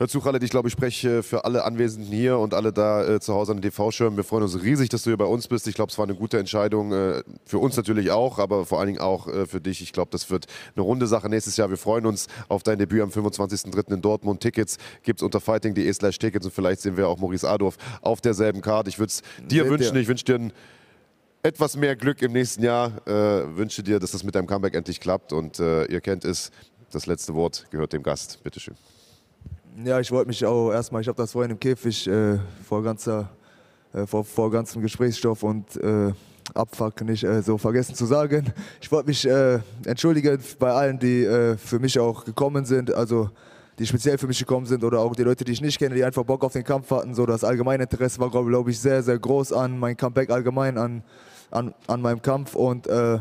Hör 0.00 0.06
zu, 0.06 0.20
Khaled, 0.20 0.44
ich 0.44 0.50
glaube, 0.50 0.68
ich 0.68 0.72
spreche 0.72 1.24
für 1.24 1.44
alle 1.44 1.64
Anwesenden 1.64 2.12
hier 2.12 2.38
und 2.38 2.54
alle 2.54 2.72
da 2.72 3.04
äh, 3.04 3.18
zu 3.18 3.34
Hause 3.34 3.50
an 3.50 3.60
den 3.60 3.68
TV-Schirmen. 3.68 4.16
Wir 4.16 4.22
freuen 4.22 4.44
uns 4.44 4.62
riesig, 4.62 4.90
dass 4.90 5.02
du 5.02 5.10
hier 5.10 5.16
bei 5.16 5.24
uns 5.24 5.48
bist. 5.48 5.66
Ich 5.66 5.74
glaube, 5.74 5.90
es 5.90 5.98
war 5.98 6.04
eine 6.04 6.14
gute 6.14 6.38
Entscheidung. 6.38 6.92
Äh, 6.92 7.24
für 7.44 7.58
uns 7.58 7.76
natürlich 7.76 8.12
auch, 8.12 8.38
aber 8.38 8.64
vor 8.64 8.78
allen 8.78 8.86
Dingen 8.86 9.00
auch 9.00 9.26
äh, 9.26 9.46
für 9.46 9.60
dich. 9.60 9.82
Ich 9.82 9.92
glaube, 9.92 10.12
das 10.12 10.30
wird 10.30 10.46
eine 10.76 10.84
runde 10.84 11.08
Sache 11.08 11.28
nächstes 11.28 11.56
Jahr. 11.56 11.68
Wir 11.68 11.78
freuen 11.78 12.06
uns 12.06 12.28
auf 12.48 12.62
dein 12.62 12.78
Debüt 12.78 13.02
am 13.02 13.08
25.03. 13.08 13.92
in 13.92 14.00
Dortmund. 14.00 14.40
Tickets 14.40 14.78
gibt 15.02 15.18
es 15.18 15.24
unter 15.24 15.40
fighting.de 15.40 15.92
slash 15.92 16.16
Tickets 16.20 16.46
und 16.46 16.52
vielleicht 16.52 16.80
sehen 16.80 16.96
wir 16.96 17.08
auch 17.08 17.18
Maurice 17.18 17.48
Adorf 17.50 17.76
auf 18.00 18.20
derselben 18.20 18.60
Karte. 18.60 18.90
Ich 18.90 19.00
würde 19.00 19.10
es 19.10 19.22
dir 19.48 19.64
Seht 19.64 19.72
wünschen. 19.72 19.96
ihr. 19.96 20.00
Ich 20.02 20.06
wünsche 20.06 20.24
dir 20.26 20.36
ein 20.36 20.52
etwas 21.42 21.76
mehr 21.76 21.96
Glück 21.96 22.22
im 22.22 22.32
nächsten 22.32 22.62
Jahr. 22.62 22.92
Äh, 23.06 23.56
wünsche 23.56 23.82
dir, 23.82 23.98
dass 23.98 24.12
das 24.12 24.24
mit 24.24 24.34
deinem 24.34 24.46
Comeback 24.46 24.74
endlich 24.74 25.00
klappt. 25.00 25.32
Und 25.32 25.60
äh, 25.60 25.84
ihr 25.86 26.00
kennt 26.00 26.24
es, 26.24 26.50
das 26.90 27.06
letzte 27.06 27.34
Wort 27.34 27.66
gehört 27.70 27.92
dem 27.92 28.02
Gast. 28.02 28.42
Bitteschön. 28.42 28.74
Ja, 29.84 30.00
ich 30.00 30.10
wollte 30.10 30.28
mich 30.28 30.44
auch 30.44 30.72
erstmal, 30.72 31.02
ich 31.02 31.08
habe 31.08 31.16
das 31.16 31.32
vorhin 31.32 31.52
im 31.52 31.60
Käfig 31.60 32.08
äh, 32.08 32.38
vor, 32.66 32.82
ganzer, 32.82 33.30
äh, 33.92 34.06
vor, 34.06 34.24
vor 34.24 34.50
ganzem 34.50 34.82
Gesprächsstoff 34.82 35.42
und 35.42 35.76
äh, 35.76 36.12
Abfuck 36.54 37.02
nicht 37.02 37.22
äh, 37.22 37.42
so 37.42 37.58
vergessen 37.58 37.94
zu 37.94 38.06
sagen. 38.06 38.52
Ich 38.80 38.90
wollte 38.90 39.08
mich 39.08 39.24
äh, 39.26 39.60
entschuldigen 39.84 40.40
bei 40.58 40.72
allen, 40.72 40.98
die 40.98 41.56
für 41.58 41.78
mich 41.78 41.98
auch 41.98 42.24
gekommen 42.24 42.64
sind, 42.64 42.92
also 42.92 43.30
die 43.78 43.86
speziell 43.86 44.18
für 44.18 44.26
mich 44.26 44.38
gekommen 44.38 44.66
sind 44.66 44.82
oder 44.82 45.00
auch 45.00 45.14
die 45.14 45.22
Leute, 45.22 45.44
die 45.44 45.52
ich 45.52 45.60
nicht 45.60 45.78
kenne, 45.78 45.94
die 45.94 46.04
einfach 46.04 46.24
Bock 46.24 46.44
auf 46.44 46.52
den 46.52 46.64
Kampf 46.64 46.90
hatten. 46.90 47.14
So 47.14 47.26
das 47.26 47.44
allgemeine 47.44 47.84
Interesse 47.84 48.18
war, 48.20 48.30
glaube 48.30 48.70
ich, 48.70 48.78
sehr, 48.80 49.02
sehr 49.02 49.18
groß 49.18 49.52
an 49.52 49.78
mein 49.78 49.96
Comeback 49.96 50.30
allgemein, 50.30 50.76
an, 50.78 51.02
an, 51.50 51.74
an 51.86 52.00
meinem 52.00 52.20
Kampf 52.20 52.54
und 52.54 52.86
äh, 52.86 53.18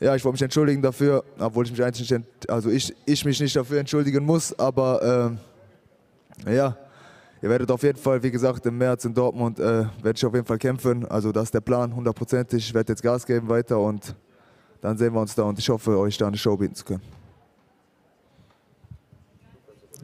ja, 0.00 0.14
ich 0.14 0.24
wollte 0.24 0.34
mich 0.34 0.42
entschuldigen 0.42 0.82
dafür, 0.82 1.24
obwohl 1.38 1.64
ich 1.64 1.70
mich 1.70 1.82
eigentlich 1.82 2.10
nicht, 2.10 2.50
also 2.50 2.68
ich, 2.68 2.94
ich 3.06 3.24
mich 3.24 3.40
nicht 3.40 3.56
dafür 3.56 3.78
entschuldigen 3.78 4.24
muss, 4.24 4.56
aber 4.58 5.38
ähm, 6.44 6.52
ja, 6.52 6.76
ihr 7.40 7.48
werdet 7.48 7.70
auf 7.70 7.82
jeden 7.82 7.98
Fall, 7.98 8.22
wie 8.22 8.30
gesagt, 8.30 8.66
im 8.66 8.76
März 8.76 9.06
in 9.06 9.14
Dortmund 9.14 9.58
äh, 9.58 9.84
werde 10.02 10.16
ich 10.16 10.26
auf 10.26 10.34
jeden 10.34 10.46
Fall 10.46 10.58
kämpfen. 10.58 11.06
Also 11.06 11.32
das 11.32 11.44
ist 11.44 11.54
der 11.54 11.60
Plan, 11.60 11.94
hundertprozentig. 11.94 12.66
Ich 12.66 12.74
werde 12.74 12.92
jetzt 12.92 13.02
Gas 13.02 13.24
geben 13.24 13.48
weiter 13.48 13.78
und 13.78 14.14
dann 14.82 14.98
sehen 14.98 15.14
wir 15.14 15.20
uns 15.20 15.34
da 15.34 15.44
und 15.44 15.58
ich 15.58 15.68
hoffe, 15.70 15.96
euch 15.98 16.18
da 16.18 16.26
eine 16.26 16.36
Show 16.36 16.56
bieten 16.56 16.74
zu 16.74 16.84
können. 16.84 17.23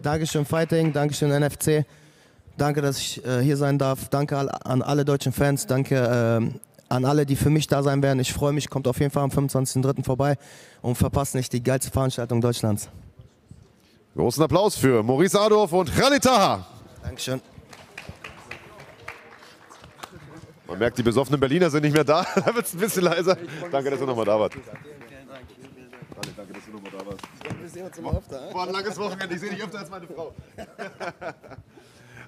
Dankeschön 0.03 0.45
Fighting, 0.45 0.93
Dankeschön 0.93 1.31
NFC. 1.31 1.85
Danke, 2.57 2.83
dass 2.83 2.99
ich 2.99 3.25
äh, 3.25 3.41
hier 3.41 3.57
sein 3.57 3.79
darf. 3.79 4.09
Danke 4.09 4.37
an 4.37 4.83
alle 4.83 5.05
deutschen 5.05 5.33
Fans. 5.33 5.67
Danke 5.67 5.97
ähm, 5.97 6.61
an 6.89 7.05
alle, 7.05 7.25
die 7.25 7.37
für 7.37 7.51
mich 7.51 7.67
da 7.67 7.83
sein 7.83 8.03
werden. 8.03 8.19
Ich 8.19 8.33
freue 8.33 8.53
mich, 8.53 8.69
kommt 8.69 8.89
auf 8.89 8.99
jeden 8.99 9.13
Fall 9.13 9.23
am 9.23 9.31
25.03. 9.31 10.05
vorbei 10.05 10.37
und 10.83 10.97
verpasst 10.97 11.35
nicht 11.35 11.53
die 11.53 11.63
geilste 11.63 11.91
Veranstaltung 11.91 12.41
Deutschlands. 12.41 12.89
Großen 14.17 14.43
Applaus 14.43 14.77
für 14.77 15.03
Maurice 15.03 15.41
Adorf 15.41 15.73
und 15.73 15.95
Khalid 15.95 16.25
Taha. 16.25 16.67
Dankeschön. 17.03 17.41
Man 20.67 20.79
merkt, 20.79 20.99
die 20.99 21.03
besoffenen 21.03 21.41
Berliner 21.41 21.71
sind 21.71 21.83
nicht 21.83 21.95
mehr 21.95 22.05
da. 22.05 22.27
da 22.35 22.55
wird 22.55 22.67
es 22.67 22.75
ein 22.75 22.81
bisschen 22.81 23.05
leiser. 23.05 23.37
Danke, 23.71 23.91
dass 23.91 24.01
du 24.01 24.07
nochmal 24.07 24.25
da 24.25 24.39
warst. 24.39 24.57
Danke, 26.37 26.53
dass 26.53 26.65
du 26.65 26.73
nochmal 26.73 26.93
da 26.93 27.07
warst. 28.03 28.31
War 28.31 28.67
ein 28.67 28.73
langes 28.73 28.99
Wochenende. 28.99 29.35
Ich 29.35 29.41
sehe 29.41 29.51
dich 29.51 29.63
öfter 29.63 29.79
als 29.79 29.91
meine 29.91 30.07
Frau. 30.07 30.33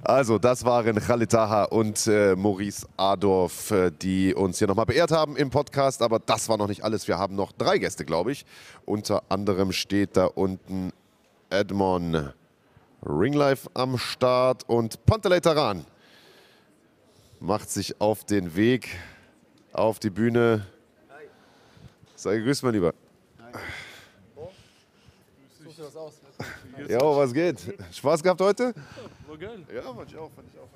Also, 0.05 0.37
das 0.37 0.65
waren 0.65 0.97
Khalid 0.97 1.31
Taha 1.31 1.63
und 1.63 2.09
äh, 2.09 2.35
Maurice 2.35 2.89
Adorf, 2.97 3.71
äh, 3.71 3.93
die 3.93 4.35
uns 4.35 4.59
hier 4.59 4.67
nochmal 4.67 4.87
beehrt 4.87 5.13
haben 5.13 5.37
im 5.37 5.51
Podcast. 5.51 6.03
Aber 6.03 6.19
das 6.19 6.49
war 6.49 6.57
noch 6.57 6.67
nicht 6.67 6.83
alles. 6.83 7.07
Wir 7.07 7.19
haben 7.19 7.37
noch 7.37 7.53
drei 7.53 7.79
Gäste, 7.79 8.05
glaube 8.05 8.33
ich. 8.33 8.45
Unter 8.85 9.23
anderem 9.29 9.71
steht 9.71 10.17
da 10.17 10.25
unten 10.25 10.93
Edmond 11.51 12.35
Ringlife 13.07 13.71
am 13.75 13.97
Start 13.97 14.69
und 14.69 15.07
Pantelei 15.07 15.39
Taran 15.39 15.85
macht 17.39 17.71
sich 17.71 18.01
auf 18.01 18.25
den 18.25 18.57
Weg 18.57 18.89
auf 19.73 19.99
die 19.99 20.11
Bühne. 20.11 20.67
Sei 22.15 22.39
gegrüßt, 22.39 22.63
mein 22.63 22.75
Lieber. 22.75 22.95
Ja, 26.89 27.01
was 27.01 27.33
geht? 27.33 27.59
Spaß 27.93 28.23
gehabt 28.23 28.41
heute? 28.41 28.73
Ja, 29.41 29.83
fand 29.83 30.11
ich 30.11 30.17
auch, 30.17 30.31
fand 30.33 30.49
ich 30.53 30.59
auch. 30.59 30.69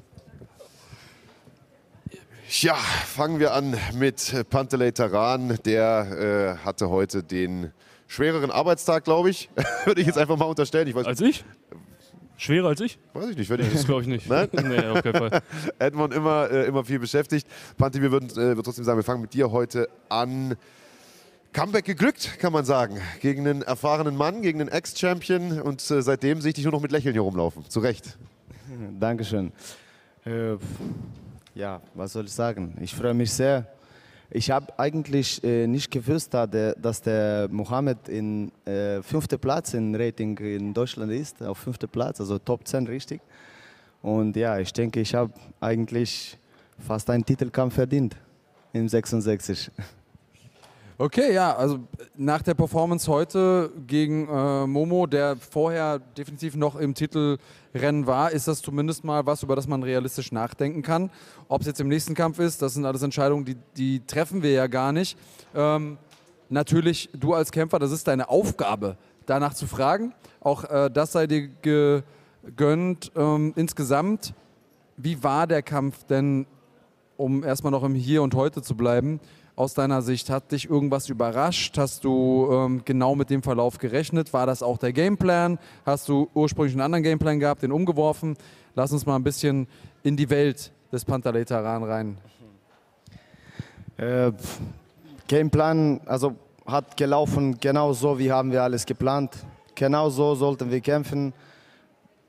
Ja, 2.48 2.74
fangen 2.74 3.40
wir 3.40 3.54
an 3.54 3.76
mit 3.94 4.34
Pantelei 4.50 4.90
Taran. 4.90 5.58
Der 5.64 6.58
äh, 6.60 6.64
hatte 6.64 6.90
heute 6.90 7.22
den 7.22 7.72
schwereren 8.06 8.50
Arbeitstag, 8.50 9.04
glaube 9.04 9.30
ich. 9.30 9.48
Würde 9.84 10.00
ich 10.00 10.06
jetzt 10.06 10.18
einfach 10.18 10.36
mal 10.36 10.44
unterstellen. 10.44 10.86
Ich 10.86 10.94
weiß, 10.94 11.06
Als 11.06 11.20
ich? 11.20 11.44
Schwerer 12.38 12.68
als 12.68 12.80
ich? 12.82 12.98
weiß 13.14 13.30
ich 13.30 13.36
nicht. 13.38 13.48
Würde 13.48 13.62
ich 13.62 13.72
Das 13.72 13.86
glaube 13.86 14.02
ich 14.02 14.08
nicht. 14.08 14.28
Nein? 14.28 14.48
Nee, 14.52 14.86
auf 14.86 15.02
keinen 15.02 15.14
Fall. 15.30 15.42
Edmond 15.78 16.12
immer, 16.12 16.50
äh, 16.50 16.66
immer 16.66 16.84
viel 16.84 16.98
beschäftigt. 16.98 17.48
Panti, 17.78 18.02
wir 18.02 18.12
würden 18.12 18.28
äh, 18.30 18.36
würden 18.36 18.62
trotzdem 18.62 18.84
sagen, 18.84 18.98
wir 18.98 19.04
fangen 19.04 19.22
mit 19.22 19.32
dir 19.32 19.50
heute 19.50 19.88
an. 20.10 20.54
Comeback 21.56 21.86
geglückt, 21.86 22.38
kann 22.38 22.52
man 22.52 22.66
sagen. 22.66 23.00
Gegen 23.22 23.48
einen 23.48 23.62
erfahrenen 23.62 24.14
Mann, 24.14 24.42
gegen 24.42 24.60
einen 24.60 24.68
Ex-Champion. 24.68 25.62
Und 25.62 25.90
äh, 25.90 26.02
seitdem 26.02 26.42
sehe 26.42 26.50
ich 26.50 26.56
dich 26.56 26.64
nur 26.64 26.72
noch 26.74 26.82
mit 26.82 26.92
Lächeln 26.92 27.14
hier 27.14 27.22
rumlaufen. 27.22 27.64
Zu 27.70 27.80
Recht. 27.80 28.18
Dankeschön. 29.00 29.50
Äh, 30.26 30.56
ja, 31.54 31.80
was 31.94 32.12
soll 32.12 32.26
ich 32.26 32.32
sagen? 32.32 32.76
Ich 32.82 32.94
freue 32.94 33.14
mich 33.14 33.32
sehr. 33.32 33.66
Ich 34.28 34.50
habe 34.50 34.78
eigentlich 34.78 35.42
äh, 35.44 35.66
nicht 35.66 35.90
gewusst, 35.90 36.34
dass 36.34 37.00
der 37.00 37.48
Mohammed 37.50 38.06
in 38.10 38.52
äh, 38.66 39.00
fünfter 39.00 39.38
Platz 39.38 39.72
im 39.72 39.94
Rating 39.94 40.36
in 40.36 40.74
Deutschland 40.74 41.10
ist, 41.10 41.42
auf 41.42 41.56
fünfter 41.56 41.86
Platz, 41.86 42.20
also 42.20 42.38
Top 42.38 42.68
10 42.68 42.86
richtig. 42.86 43.22
Und 44.02 44.36
ja, 44.36 44.58
ich 44.58 44.74
denke, 44.74 45.00
ich 45.00 45.14
habe 45.14 45.32
eigentlich 45.58 46.36
fast 46.86 47.08
einen 47.08 47.24
Titelkampf 47.24 47.76
verdient 47.76 48.14
im 48.74 48.90
66. 48.90 49.70
Okay, 50.98 51.34
ja, 51.34 51.54
also 51.54 51.80
nach 52.16 52.40
der 52.40 52.54
Performance 52.54 53.06
heute 53.12 53.70
gegen 53.86 54.26
äh, 54.30 54.66
Momo, 54.66 55.06
der 55.06 55.36
vorher 55.36 55.98
definitiv 55.98 56.56
noch 56.56 56.74
im 56.74 56.94
Titelrennen 56.94 58.06
war, 58.06 58.30
ist 58.30 58.48
das 58.48 58.62
zumindest 58.62 59.04
mal 59.04 59.26
was, 59.26 59.42
über 59.42 59.54
das 59.56 59.66
man 59.66 59.82
realistisch 59.82 60.32
nachdenken 60.32 60.80
kann. 60.80 61.10
Ob 61.48 61.60
es 61.60 61.66
jetzt 61.66 61.82
im 61.82 61.88
nächsten 61.88 62.14
Kampf 62.14 62.38
ist, 62.38 62.62
das 62.62 62.72
sind 62.72 62.86
alles 62.86 63.02
Entscheidungen, 63.02 63.44
die, 63.44 63.58
die 63.76 64.06
treffen 64.06 64.42
wir 64.42 64.52
ja 64.52 64.68
gar 64.68 64.92
nicht. 64.92 65.18
Ähm, 65.54 65.98
natürlich, 66.48 67.10
du 67.12 67.34
als 67.34 67.52
Kämpfer, 67.52 67.78
das 67.78 67.92
ist 67.92 68.08
deine 68.08 68.30
Aufgabe, 68.30 68.96
danach 69.26 69.52
zu 69.52 69.66
fragen. 69.66 70.14
Auch 70.40 70.64
äh, 70.64 70.90
das 70.90 71.12
sei 71.12 71.26
dir 71.26 71.50
gegönnt. 71.60 73.12
Ähm, 73.14 73.52
insgesamt, 73.54 74.32
wie 74.96 75.22
war 75.22 75.46
der 75.46 75.60
Kampf 75.60 76.04
denn 76.04 76.46
um 77.18 77.44
erstmal 77.44 77.70
noch 77.72 77.82
im 77.82 77.94
Hier 77.94 78.22
und 78.22 78.34
Heute 78.34 78.62
zu 78.62 78.76
bleiben, 78.76 79.20
aus 79.56 79.72
deiner 79.72 80.02
Sicht, 80.02 80.28
hat 80.28 80.52
dich 80.52 80.68
irgendwas 80.68 81.08
überrascht? 81.08 81.78
Hast 81.78 82.04
du 82.04 82.48
ähm, 82.52 82.82
genau 82.84 83.14
mit 83.14 83.30
dem 83.30 83.42
Verlauf 83.42 83.78
gerechnet? 83.78 84.34
War 84.34 84.46
das 84.46 84.62
auch 84.62 84.76
der 84.76 84.92
Gameplan? 84.92 85.58
Hast 85.86 86.10
du 86.10 86.28
ursprünglich 86.34 86.74
einen 86.74 86.82
anderen 86.82 87.02
Gameplan 87.02 87.40
gehabt, 87.40 87.62
den 87.62 87.72
umgeworfen? 87.72 88.36
Lass 88.74 88.92
uns 88.92 89.06
mal 89.06 89.16
ein 89.16 89.24
bisschen 89.24 89.66
in 90.02 90.14
die 90.14 90.28
Welt 90.28 90.70
des 90.92 91.06
Pantaletaran 91.06 91.82
rein. 91.82 92.18
Äh, 93.96 94.32
Gameplan, 95.26 96.02
also 96.04 96.36
hat 96.66 96.98
gelaufen 96.98 97.58
genau 97.58 97.94
so, 97.94 98.18
wie 98.18 98.30
haben 98.30 98.52
wir 98.52 98.62
alles 98.62 98.84
geplant. 98.84 99.32
Genau 99.74 100.10
so 100.10 100.34
sollten 100.34 100.70
wir 100.70 100.82
kämpfen. 100.82 101.32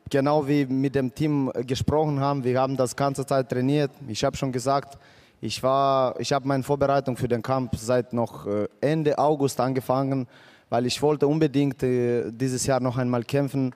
Genau 0.09 0.47
wie 0.47 0.65
mit 0.65 0.95
dem 0.95 1.13
Team 1.13 1.51
äh, 1.53 1.65
gesprochen 1.65 2.21
haben, 2.21 2.45
wir 2.45 2.57
haben 2.57 2.78
das 2.78 2.95
ganze 2.95 3.25
Zeit 3.25 3.49
trainiert. 3.49 3.91
Ich 4.07 4.23
habe 4.23 4.38
schon 4.38 4.53
gesagt, 4.53 4.97
ich 5.40 5.58
ich 5.58 6.34
habe 6.34 6.48
meine 6.48 6.64
Vorbereitung 6.64 7.16
für 7.16 7.28
den 7.28 7.42
Kampf 7.42 7.78
seit 7.78 8.14
noch 8.14 8.48
äh, 8.48 8.68
Ende 8.82 9.18
August 9.18 9.60
angefangen, 9.60 10.28
weil 10.70 10.86
ich 10.86 11.02
wollte 11.02 11.28
unbedingt 11.28 11.84
äh, 11.84 12.32
dieses 12.32 12.66
Jahr 12.66 12.80
noch 12.80 12.98
einmal 12.98 13.24
kämpfen. 13.24 13.74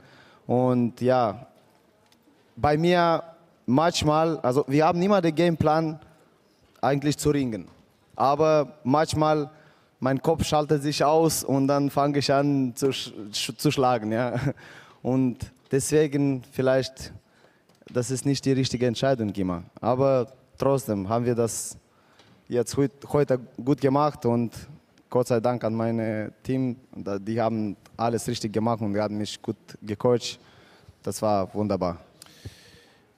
Und 0.48 1.00
ja, 1.02 1.48
bei 2.56 2.78
mir 2.78 3.24
manchmal, 3.66 4.40
also 4.40 4.66
wir 4.68 4.86
haben 4.86 5.02
immer 5.02 5.22
den 5.22 5.36
Gameplan 5.36 6.00
eigentlich 6.82 7.18
zu 7.18 7.30
ringen. 7.30 7.68
Aber 8.16 8.80
manchmal 8.84 9.50
mein 10.00 10.22
Kopf 10.22 10.44
schaltet 10.46 10.82
sich 10.82 11.04
aus 11.04 11.44
und 11.44 11.68
dann 11.68 11.90
fange 11.92 12.20
ich 12.20 12.34
an 12.34 12.74
zu, 12.76 12.92
sch 12.92 13.14
zu 13.56 13.72
schlagen. 13.72 14.12
Ja. 14.12 14.34
Und 15.04 15.38
deswegen 15.72 16.44
vielleicht, 16.52 17.14
das 17.92 18.12
ist 18.12 18.26
nicht 18.26 18.46
die 18.46 18.52
richtige 18.52 18.88
Entscheidung 18.88 19.30
immer. 19.30 19.64
Aber 19.80 20.28
trotzdem 20.62 21.10
haben 21.10 21.26
wir 21.26 21.34
das 21.34 21.76
jetzt 22.48 22.78
heut, 22.78 22.92
heute 23.12 23.40
gut 23.64 23.82
gemacht 23.82 24.26
und 24.26 24.52
Gott 25.10 25.28
sei 25.28 25.40
Dank 25.40 25.64
an 25.64 25.74
mein 25.74 26.32
Team. 26.44 26.76
Die 26.94 27.42
haben 27.42 27.76
alles 27.98 28.28
richtig 28.28 28.54
gemacht 28.54 28.82
und 28.82 28.96
haben 28.98 29.18
mich 29.18 29.42
gut 29.42 29.58
gecoacht. 29.82 30.40
Das 31.02 31.22
war 31.22 31.52
wunderbar. 31.54 31.98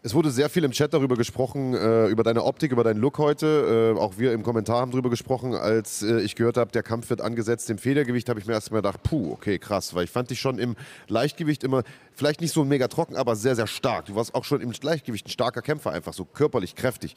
Es 0.06 0.14
wurde 0.14 0.32
sehr 0.32 0.49
viel 0.49 0.66
im 0.66 0.72
Chat 0.72 0.93
darüber 0.93 1.16
gesprochen, 1.16 1.74
äh, 1.74 2.08
über 2.08 2.24
deine 2.24 2.43
Optik, 2.43 2.74
über 2.74 2.84
deinen 2.84 2.99
Look 2.99 3.20
heute. 3.20 3.93
Äh, 3.95 3.97
auch 3.97 4.18
wir 4.18 4.34
im 4.34 4.43
Kommentar 4.43 4.82
haben 4.82 4.91
darüber 4.91 5.10
gesprochen. 5.10 5.56
Als 5.56 6.04
äh, 6.04 6.20
ich 6.20 6.36
gehört 6.36 6.58
habe, 6.58 6.74
der 6.74 6.84
Kampf 6.84 7.10
wird 7.10 7.22
angesetzt 7.22 7.70
im 7.70 7.78
Federgewicht, 7.78 8.28
habe 8.28 8.38
ich 8.38 8.45
mir 8.45 8.51
erstmal 8.51 8.82
gedacht, 8.82 9.01
puh, 9.04 9.32
okay, 9.32 9.60
krass. 9.60 9.95
Weil 9.95 10.04
ich 10.04 10.10
fand 10.10 10.30
dich 10.30 10.41
schon 10.41 10.60
im 10.60 10.76
Leichtgewicht 11.08 11.64
immer, 11.64 11.84
vielleicht 12.12 12.41
nicht 12.41 12.51
so 12.51 12.66
mega 12.66 12.89
trocken, 12.89 13.16
aber 13.16 13.38
sehr, 13.38 13.56
sehr 13.56 13.66
stark. 13.66 14.08
Du 14.08 14.16
warst 14.16 14.36
auch 14.36 14.43
schon 14.43 14.60
im 14.60 14.74
Leichtgewicht 14.82 15.26
ein 15.26 15.30
starker 15.30 15.62
Kämpfer, 15.62 15.91
einfach 15.91 16.12
so 16.12 16.26
körperlich, 16.26 16.76
kräftig. 16.76 17.16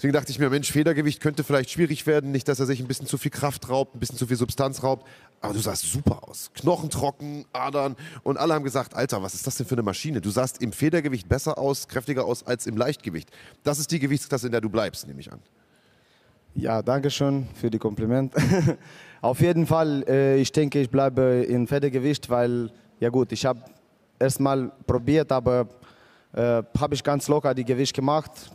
Deswegen 0.00 0.14
dachte 0.14 0.30
ich 0.30 0.38
mir, 0.38 0.48
Mensch, 0.48 0.72
Federgewicht 0.72 1.20
könnte 1.20 1.44
vielleicht 1.44 1.68
schwierig 1.68 2.06
werden. 2.06 2.32
Nicht, 2.32 2.48
dass 2.48 2.58
er 2.58 2.64
sich 2.64 2.80
ein 2.80 2.86
bisschen 2.86 3.04
zu 3.04 3.18
viel 3.18 3.30
Kraft 3.30 3.68
raubt, 3.68 3.94
ein 3.94 3.98
bisschen 3.98 4.16
zu 4.16 4.26
viel 4.26 4.38
Substanz 4.38 4.82
raubt. 4.82 5.06
Aber 5.42 5.52
du 5.52 5.60
sahst 5.60 5.82
super 5.82 6.26
aus. 6.26 6.50
Knochen 6.54 6.88
trocken, 6.88 7.44
Adern. 7.52 7.96
Und 8.22 8.38
alle 8.38 8.54
haben 8.54 8.64
gesagt, 8.64 8.94
Alter, 8.94 9.22
was 9.22 9.34
ist 9.34 9.46
das 9.46 9.56
denn 9.56 9.66
für 9.66 9.74
eine 9.74 9.82
Maschine? 9.82 10.22
Du 10.22 10.30
sahst 10.30 10.62
im 10.62 10.72
Federgewicht 10.72 11.28
besser 11.28 11.58
aus, 11.58 11.86
kräftiger 11.86 12.24
aus 12.24 12.46
als 12.46 12.66
im 12.66 12.78
Leichtgewicht. 12.78 13.28
Das 13.62 13.78
ist 13.78 13.90
die 13.90 13.98
Gewichtsklasse, 13.98 14.46
in 14.46 14.52
der 14.52 14.62
du 14.62 14.70
bleibst, 14.70 15.06
nehme 15.06 15.20
ich 15.20 15.30
an. 15.30 15.40
Ja, 16.54 16.80
danke 16.80 17.10
schön 17.10 17.46
für 17.52 17.68
die 17.68 17.78
Kompliment. 17.78 18.32
Auf 19.20 19.42
jeden 19.42 19.66
Fall, 19.66 20.02
äh, 20.08 20.40
ich 20.40 20.50
denke, 20.50 20.80
ich 20.80 20.88
bleibe 20.88 21.44
in 21.46 21.66
Federgewicht, 21.66 22.30
weil, 22.30 22.72
ja 23.00 23.10
gut, 23.10 23.32
ich 23.32 23.44
habe 23.44 23.60
erstmal 24.18 24.72
probiert, 24.86 25.30
aber 25.30 25.68
äh, 26.32 26.62
habe 26.78 26.94
ich 26.94 27.04
ganz 27.04 27.28
locker 27.28 27.52
die 27.52 27.66
Gewicht 27.66 27.94
gemacht. 27.94 28.50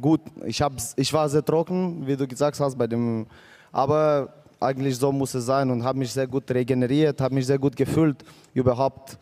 Gut, 0.00 0.20
ich, 0.44 0.62
hab, 0.62 0.72
ich 0.96 1.12
war 1.12 1.28
sehr 1.28 1.44
trocken, 1.44 2.06
wie 2.06 2.16
du 2.16 2.26
gesagt 2.26 2.58
hast, 2.58 2.76
bei 2.76 2.86
dem, 2.86 3.26
aber 3.70 4.32
eigentlich 4.60 4.96
so 4.96 5.12
muss 5.12 5.34
es 5.34 5.44
sein 5.46 5.70
und 5.70 5.84
habe 5.84 5.98
mich 5.98 6.12
sehr 6.12 6.26
gut 6.26 6.50
regeneriert, 6.50 7.20
habe 7.20 7.34
mich 7.34 7.46
sehr 7.46 7.58
gut 7.58 7.76
gefühlt. 7.76 8.24
Überhaupt 8.54 9.18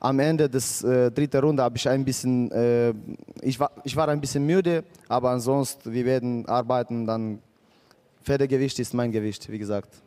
am 0.00 0.18
Ende 0.18 0.48
des 0.48 0.82
äh, 0.82 1.10
dritten 1.10 1.40
Runde 1.40 1.62
habe 1.62 1.76
ich 1.76 1.88
ein 1.88 2.04
bisschen, 2.04 2.50
äh, 2.50 2.92
ich, 3.42 3.58
war, 3.58 3.70
ich 3.84 3.94
war 3.96 4.08
ein 4.08 4.20
bisschen 4.20 4.44
müde, 4.46 4.84
aber 5.08 5.30
ansonsten, 5.30 5.92
wir 5.92 6.04
werden 6.04 6.46
arbeiten, 6.48 7.06
dann 7.06 7.40
Federgewicht 8.22 8.78
ist 8.78 8.94
mein 8.94 9.12
Gewicht, 9.12 9.50
wie 9.50 9.58
gesagt. 9.58 10.02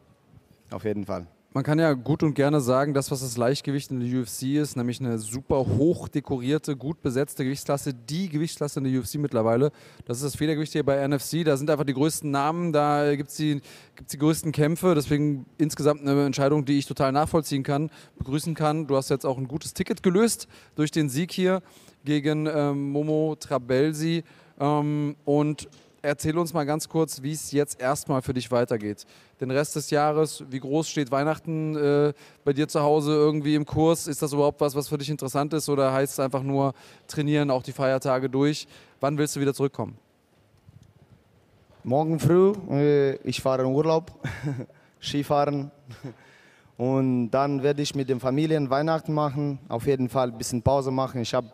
Auf 0.71 0.83
jeden 0.83 1.05
Fall. 1.05 1.25
Man 1.51 1.63
kann 1.63 1.79
ja 1.79 1.93
gut 1.93 2.21
und 2.21 2.35
gerne 2.35 2.61
sagen, 2.61 2.93
das, 2.93 3.09
was 3.09 3.21
das 3.21 3.35
Leichtgewicht 3.35 3.89
in 3.89 3.99
der 3.99 4.21
UFC 4.21 4.43
ist, 4.57 4.77
nämlich 4.77 4.99
eine 4.99 5.17
super 5.17 5.65
hoch 5.65 6.07
dekorierte, 6.07 6.75
gut 6.75 7.01
besetzte 7.01 7.43
Gewichtsklasse, 7.43 7.91
die 7.91 8.29
Gewichtsklasse 8.29 8.79
in 8.79 8.83
der 8.83 9.01
UFC 9.01 9.15
mittlerweile. 9.15 9.71
Das 10.05 10.17
ist 10.17 10.25
das 10.25 10.35
Federgewicht 10.35 10.73
hier 10.73 10.85
bei 10.85 11.07
NFC. 11.07 11.43
Da 11.43 11.57
sind 11.57 11.71
einfach 11.71 11.85
die 11.85 11.95
größten 11.95 12.29
Namen, 12.29 12.71
da 12.71 13.15
gibt 13.15 13.31
es 13.31 13.37
die, 13.37 13.61
gibt's 13.95 14.11
die 14.11 14.19
größten 14.19 14.51
Kämpfe. 14.51 14.93
Deswegen 14.93 15.47
insgesamt 15.57 16.01
eine 16.01 16.23
Entscheidung, 16.23 16.65
die 16.65 16.77
ich 16.77 16.85
total 16.85 17.11
nachvollziehen 17.11 17.63
kann, 17.63 17.89
begrüßen 18.19 18.53
kann. 18.53 18.85
Du 18.85 18.95
hast 18.95 19.09
jetzt 19.09 19.25
auch 19.25 19.39
ein 19.39 19.47
gutes 19.47 19.73
Ticket 19.73 20.03
gelöst 20.03 20.47
durch 20.75 20.91
den 20.91 21.09
Sieg 21.09 21.31
hier 21.31 21.63
gegen 22.05 22.45
ähm, 22.45 22.91
Momo 22.91 23.35
Trabelsi. 23.39 24.23
Ähm, 24.59 25.15
und 25.25 25.67
erzähl 26.01 26.37
uns 26.37 26.53
mal 26.53 26.65
ganz 26.65 26.87
kurz, 26.87 27.21
wie 27.21 27.31
es 27.31 27.51
jetzt 27.51 27.79
erstmal 27.79 28.21
für 28.21 28.33
dich 28.33 28.51
weitergeht. 28.51 29.05
Den 29.39 29.51
Rest 29.51 29.75
des 29.75 29.89
Jahres, 29.89 30.43
wie 30.49 30.59
groß 30.59 30.89
steht 30.89 31.11
Weihnachten 31.11 31.75
äh, 31.75 32.13
bei 32.43 32.53
dir 32.53 32.67
zu 32.67 32.81
Hause 32.81 33.11
irgendwie 33.13 33.55
im 33.55 33.65
Kurs? 33.65 34.07
Ist 34.07 34.21
das 34.21 34.33
überhaupt 34.33 34.61
was, 34.61 34.75
was 34.75 34.87
für 34.87 34.97
dich 34.97 35.09
interessant 35.09 35.53
ist 35.53 35.69
oder 35.69 35.91
heißt 35.93 36.13
es 36.13 36.19
einfach 36.19 36.43
nur 36.43 36.73
trainieren, 37.07 37.51
auch 37.51 37.63
die 37.63 37.71
Feiertage 37.71 38.29
durch? 38.29 38.67
Wann 38.99 39.17
willst 39.17 39.35
du 39.35 39.39
wieder 39.39 39.53
zurückkommen? 39.53 39.97
Morgen 41.83 42.19
früh, 42.19 42.53
äh, 42.69 43.15
ich 43.17 43.41
fahre 43.41 43.63
in 43.63 43.67
Urlaub, 43.67 44.11
Skifahren. 45.01 45.71
Und 46.77 47.31
dann 47.31 47.63
werde 47.63 47.81
ich 47.81 47.95
mit 47.95 48.09
den 48.09 48.19
Familien 48.19 48.69
Weihnachten 48.69 49.13
machen, 49.13 49.59
auf 49.67 49.85
jeden 49.85 50.07
Fall 50.07 50.29
ein 50.29 50.37
bisschen 50.37 50.61
Pause 50.61 50.91
machen. 50.91 51.21
Ich 51.21 51.33
habe 51.33 51.49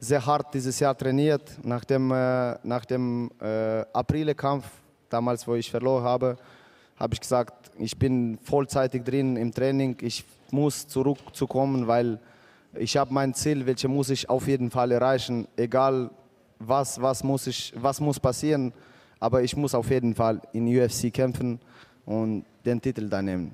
sehr 0.00 0.24
hart 0.24 0.52
dieses 0.54 0.78
Jahr 0.80 0.96
trainiert. 0.96 1.42
Nach 1.62 1.84
dem, 1.84 2.10
äh, 2.10 2.56
nach 2.62 2.84
dem 2.84 3.30
äh, 3.40 3.84
April-Kampf, 3.92 4.66
damals 5.08 5.46
wo 5.46 5.54
ich 5.54 5.70
verloren 5.70 6.04
habe, 6.04 6.36
habe 6.96 7.14
ich 7.14 7.20
gesagt, 7.20 7.70
ich 7.78 7.96
bin 7.96 8.38
vollzeitig 8.42 9.04
drin 9.04 9.36
im 9.36 9.52
Training. 9.52 9.96
Ich 10.00 10.24
muss 10.50 10.86
zurückzukommen, 10.86 11.86
weil 11.86 12.18
ich 12.74 12.96
habe 12.96 13.12
mein 13.12 13.34
Ziel, 13.34 13.66
welches 13.66 13.88
muss 13.90 14.10
ich 14.10 14.28
auf 14.28 14.46
jeden 14.46 14.70
Fall 14.70 14.92
erreichen, 14.92 15.46
egal 15.56 16.10
was, 16.58 17.00
was, 17.00 17.22
muss, 17.22 17.46
ich, 17.46 17.72
was 17.76 18.00
muss 18.00 18.18
passieren. 18.18 18.72
Aber 19.18 19.42
ich 19.42 19.56
muss 19.56 19.74
auf 19.74 19.90
jeden 19.90 20.14
Fall 20.14 20.40
in 20.52 20.66
UFC 20.68 21.12
kämpfen 21.12 21.58
und 22.04 22.44
den 22.64 22.80
Titel 22.80 23.08
da 23.08 23.22
nehmen. 23.22 23.52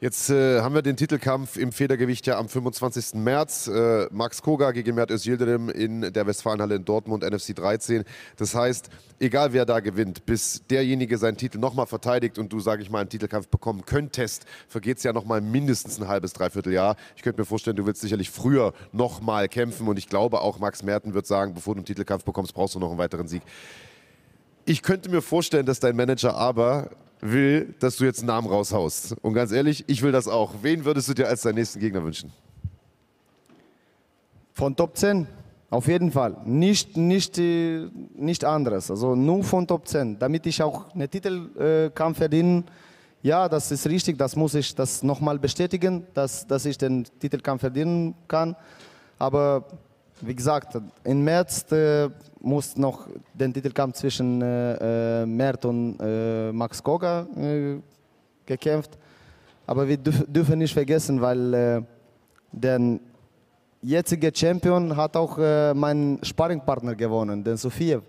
Jetzt 0.00 0.30
äh, 0.30 0.60
haben 0.60 0.76
wir 0.76 0.82
den 0.82 0.96
Titelkampf 0.96 1.56
im 1.56 1.72
Federgewicht 1.72 2.24
ja 2.28 2.38
am 2.38 2.48
25. 2.48 3.14
März. 3.14 3.66
Äh, 3.66 4.06
Max 4.12 4.42
Koga 4.42 4.70
gegen 4.70 4.94
Mert 4.94 5.10
Özildirim 5.10 5.68
in 5.70 6.12
der 6.12 6.24
Westfalenhalle 6.24 6.76
in 6.76 6.84
Dortmund, 6.84 7.28
NFC 7.28 7.56
13. 7.56 8.04
Das 8.36 8.54
heißt, 8.54 8.90
egal 9.18 9.52
wer 9.52 9.66
da 9.66 9.80
gewinnt, 9.80 10.24
bis 10.24 10.62
derjenige 10.70 11.18
seinen 11.18 11.36
Titel 11.36 11.58
nochmal 11.58 11.86
verteidigt 11.86 12.38
und 12.38 12.52
du, 12.52 12.60
sage 12.60 12.80
ich 12.82 12.90
mal, 12.90 13.00
einen 13.00 13.08
Titelkampf 13.08 13.48
bekommen 13.48 13.84
könntest, 13.86 14.44
vergeht 14.68 14.98
es 14.98 15.02
ja 15.02 15.12
nochmal 15.12 15.40
mindestens 15.40 16.00
ein 16.00 16.06
halbes, 16.06 16.32
dreiviertel 16.32 16.72
Jahr. 16.72 16.94
Ich 17.16 17.22
könnte 17.22 17.40
mir 17.40 17.44
vorstellen, 17.44 17.76
du 17.76 17.84
willst 17.84 18.00
sicherlich 18.00 18.30
früher 18.30 18.74
nochmal 18.92 19.48
kämpfen 19.48 19.88
und 19.88 19.98
ich 19.98 20.08
glaube 20.08 20.42
auch 20.42 20.60
Max 20.60 20.84
Merten 20.84 21.12
wird 21.12 21.26
sagen, 21.26 21.54
bevor 21.54 21.74
du 21.74 21.78
einen 21.78 21.86
Titelkampf 21.86 22.22
bekommst, 22.22 22.54
brauchst 22.54 22.76
du 22.76 22.78
noch 22.78 22.90
einen 22.90 22.98
weiteren 22.98 23.26
Sieg. 23.26 23.42
Ich 24.64 24.82
könnte 24.82 25.10
mir 25.10 25.22
vorstellen, 25.22 25.66
dass 25.66 25.80
dein 25.80 25.96
Manager 25.96 26.36
aber 26.36 26.90
will, 27.20 27.74
dass 27.78 27.96
du 27.96 28.04
jetzt 28.04 28.20
einen 28.20 28.28
Namen 28.28 28.48
raushaust. 28.48 29.16
Und 29.22 29.34
ganz 29.34 29.52
ehrlich, 29.52 29.84
ich 29.86 30.02
will 30.02 30.12
das 30.12 30.28
auch. 30.28 30.54
Wen 30.62 30.84
würdest 30.84 31.08
du 31.08 31.14
dir 31.14 31.28
als 31.28 31.42
deinen 31.42 31.56
nächsten 31.56 31.80
Gegner 31.80 32.02
wünschen? 32.02 32.32
Von 34.52 34.74
Top 34.74 34.96
10? 34.96 35.26
Auf 35.70 35.86
jeden 35.86 36.10
Fall. 36.10 36.36
Nicht, 36.44 36.96
nicht, 36.96 37.38
äh, 37.38 37.88
nicht 38.14 38.44
anderes. 38.44 38.90
Also 38.90 39.14
nur 39.14 39.44
von 39.44 39.66
Top 39.66 39.86
10. 39.86 40.18
Damit 40.18 40.46
ich 40.46 40.62
auch 40.62 40.94
einen 40.94 41.10
Titelkampf 41.10 42.16
äh, 42.16 42.20
verdienen. 42.20 42.64
Ja, 43.22 43.48
das 43.48 43.70
ist 43.70 43.86
richtig. 43.86 44.16
Das 44.16 44.34
muss 44.34 44.54
ich 44.54 44.74
das 44.74 45.02
nochmal 45.02 45.38
bestätigen, 45.38 46.06
dass, 46.14 46.46
dass 46.46 46.64
ich 46.64 46.78
den 46.78 47.04
Titelkampf 47.20 47.60
verdienen 47.60 48.14
kann. 48.28 48.56
Aber 49.18 49.64
wie 50.20 50.34
gesagt, 50.34 50.78
im 51.04 51.24
März 51.24 51.70
äh, 51.72 52.08
muss 52.40 52.76
noch 52.76 53.08
den 53.34 53.52
Titelkampf 53.52 53.96
zwischen 53.96 54.42
äh, 54.42 55.22
äh, 55.22 55.26
Mert 55.26 55.64
und 55.64 55.98
äh, 56.00 56.52
Max 56.52 56.82
Koga 56.82 57.26
äh, 57.36 57.76
gekämpft. 58.46 58.98
Aber 59.66 59.86
wir 59.86 59.96
dürf, 59.96 60.24
dürfen 60.26 60.58
nicht 60.58 60.72
vergessen, 60.72 61.20
weil 61.20 61.54
äh, 61.54 61.82
der 62.52 62.98
jetzige 63.82 64.32
Champion 64.34 64.96
hat 64.96 65.16
auch 65.16 65.38
äh, 65.38 65.74
meinen 65.74 66.22
Sparringpartner 66.24 66.94
gewonnen, 66.94 67.44
den 67.44 67.56
Sofiev. 67.56 68.02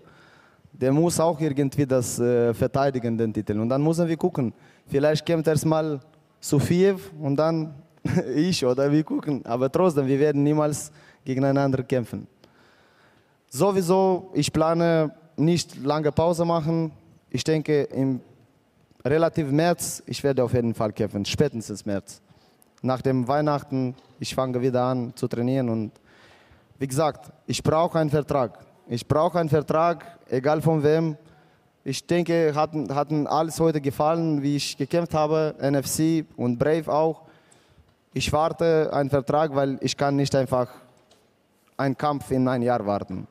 Der 0.72 0.92
muss 0.92 1.20
auch 1.20 1.38
irgendwie 1.40 1.86
das 1.86 2.18
äh, 2.18 2.54
verteidigen, 2.54 3.18
den 3.18 3.32
Titel. 3.32 3.58
Und 3.58 3.68
dann 3.68 3.82
müssen 3.82 4.08
wir 4.08 4.16
gucken. 4.16 4.52
Vielleicht 4.86 5.26
kämpft 5.26 5.48
erstmal 5.48 6.00
Sofiev 6.40 7.12
und 7.20 7.36
dann 7.36 7.74
ich 8.34 8.64
oder 8.64 8.90
wir 8.90 9.04
gucken. 9.04 9.44
Aber 9.44 9.70
trotzdem, 9.70 10.06
wir 10.06 10.18
werden 10.18 10.42
niemals 10.42 10.90
gegeneinander 11.24 11.82
kämpfen. 11.82 12.26
Sowieso, 13.48 14.30
ich 14.34 14.52
plane 14.52 15.12
nicht 15.36 15.76
lange 15.82 16.12
Pause 16.12 16.44
machen. 16.44 16.92
Ich 17.30 17.44
denke, 17.44 17.82
im 17.82 18.20
relativ 19.04 19.50
März, 19.50 20.02
ich 20.06 20.22
werde 20.22 20.44
auf 20.44 20.52
jeden 20.52 20.74
Fall 20.74 20.92
kämpfen, 20.92 21.24
spätestens 21.24 21.84
März. 21.86 22.20
Nach 22.82 23.02
dem 23.02 23.26
Weihnachten, 23.26 23.94
ich 24.18 24.34
fange 24.34 24.60
wieder 24.60 24.84
an 24.84 25.12
zu 25.16 25.28
trainieren 25.28 25.68
und 25.68 25.92
wie 26.78 26.86
gesagt, 26.86 27.30
ich 27.46 27.62
brauche 27.62 27.98
einen 27.98 28.10
Vertrag. 28.10 28.58
Ich 28.88 29.06
brauche 29.06 29.38
einen 29.38 29.48
Vertrag, 29.48 30.18
egal 30.30 30.62
von 30.62 30.82
wem. 30.82 31.16
Ich 31.84 32.06
denke, 32.06 32.52
hat, 32.54 32.70
hat 32.90 33.12
alles 33.12 33.60
heute 33.60 33.80
gefallen, 33.80 34.42
wie 34.42 34.56
ich 34.56 34.76
gekämpft 34.76 35.14
habe, 35.14 35.54
NFC 35.60 36.24
und 36.36 36.58
Brave 36.58 36.92
auch. 36.92 37.22
Ich 38.12 38.32
warte 38.32 38.90
einen 38.92 39.10
Vertrag, 39.10 39.54
weil 39.54 39.78
ich 39.80 39.96
kann 39.96 40.16
nicht 40.16 40.34
einfach 40.34 40.68
einen 41.80 41.96
Kampf 41.96 42.30
in 42.30 42.46
ein 42.46 42.62
Jahr 42.62 42.84
warten. 42.84 43.26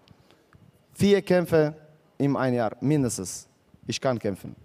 Vier 0.94 1.22
Kämpfe 1.22 1.76
in 2.18 2.36
ein 2.36 2.54
Jahr, 2.54 2.76
mindestens. 2.82 3.48
Ich 3.88 4.02
kann 4.02 4.18
kämpfen. 4.18 4.56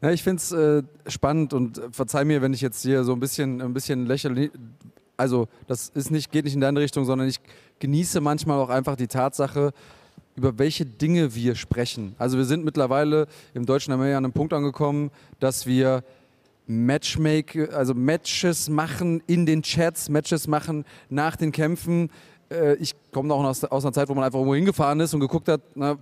Ja, 0.00 0.10
ich 0.10 0.22
finde 0.22 0.40
es 0.40 0.52
äh, 0.52 0.82
spannend 1.06 1.52
und 1.52 1.78
äh, 1.78 1.90
verzeih 1.90 2.24
mir, 2.24 2.40
wenn 2.40 2.52
ich 2.52 2.60
jetzt 2.60 2.82
hier 2.82 3.04
so 3.04 3.12
ein 3.12 3.20
bisschen, 3.20 3.60
ein 3.60 3.74
bisschen 3.74 4.06
lächle. 4.06 4.50
Also, 5.16 5.48
das 5.66 5.90
ist 5.90 6.10
nicht, 6.10 6.30
geht 6.32 6.44
nicht 6.44 6.54
in 6.54 6.60
deine 6.60 6.80
Richtung, 6.80 7.04
sondern 7.04 7.28
ich 7.28 7.40
genieße 7.78 8.20
manchmal 8.20 8.58
auch 8.58 8.70
einfach 8.70 8.96
die 8.96 9.08
Tatsache, 9.08 9.72
über 10.36 10.58
welche 10.58 10.86
Dinge 10.86 11.34
wir 11.34 11.56
sprechen. 11.56 12.14
Also, 12.18 12.38
wir 12.38 12.44
sind 12.44 12.64
mittlerweile 12.64 13.26
im 13.54 13.66
deutschen 13.66 13.94
MMA 13.94 14.16
an 14.16 14.24
einem 14.24 14.32
Punkt 14.32 14.52
angekommen, 14.52 15.10
dass 15.40 15.66
wir 15.66 16.04
Matchmake, 16.68 17.74
also 17.74 17.94
Matches 17.94 18.68
machen 18.68 19.22
in 19.26 19.46
den 19.46 19.62
Chats, 19.62 20.10
Matches 20.10 20.46
machen 20.46 20.84
nach 21.08 21.34
den 21.34 21.50
Kämpfen 21.50 22.10
ich 22.78 22.94
komme 23.12 23.32
auch 23.34 23.44
aus, 23.44 23.62
aus 23.64 23.84
einer 23.84 23.92
Zeit, 23.92 24.08
wo 24.08 24.14
man 24.14 24.24
einfach 24.24 24.38
irgendwo 24.38 24.54
hingefahren 24.54 25.00
ist 25.00 25.12
und 25.12 25.20
geguckt 25.20 25.48
hat, 25.48 25.60
na, 25.74 25.98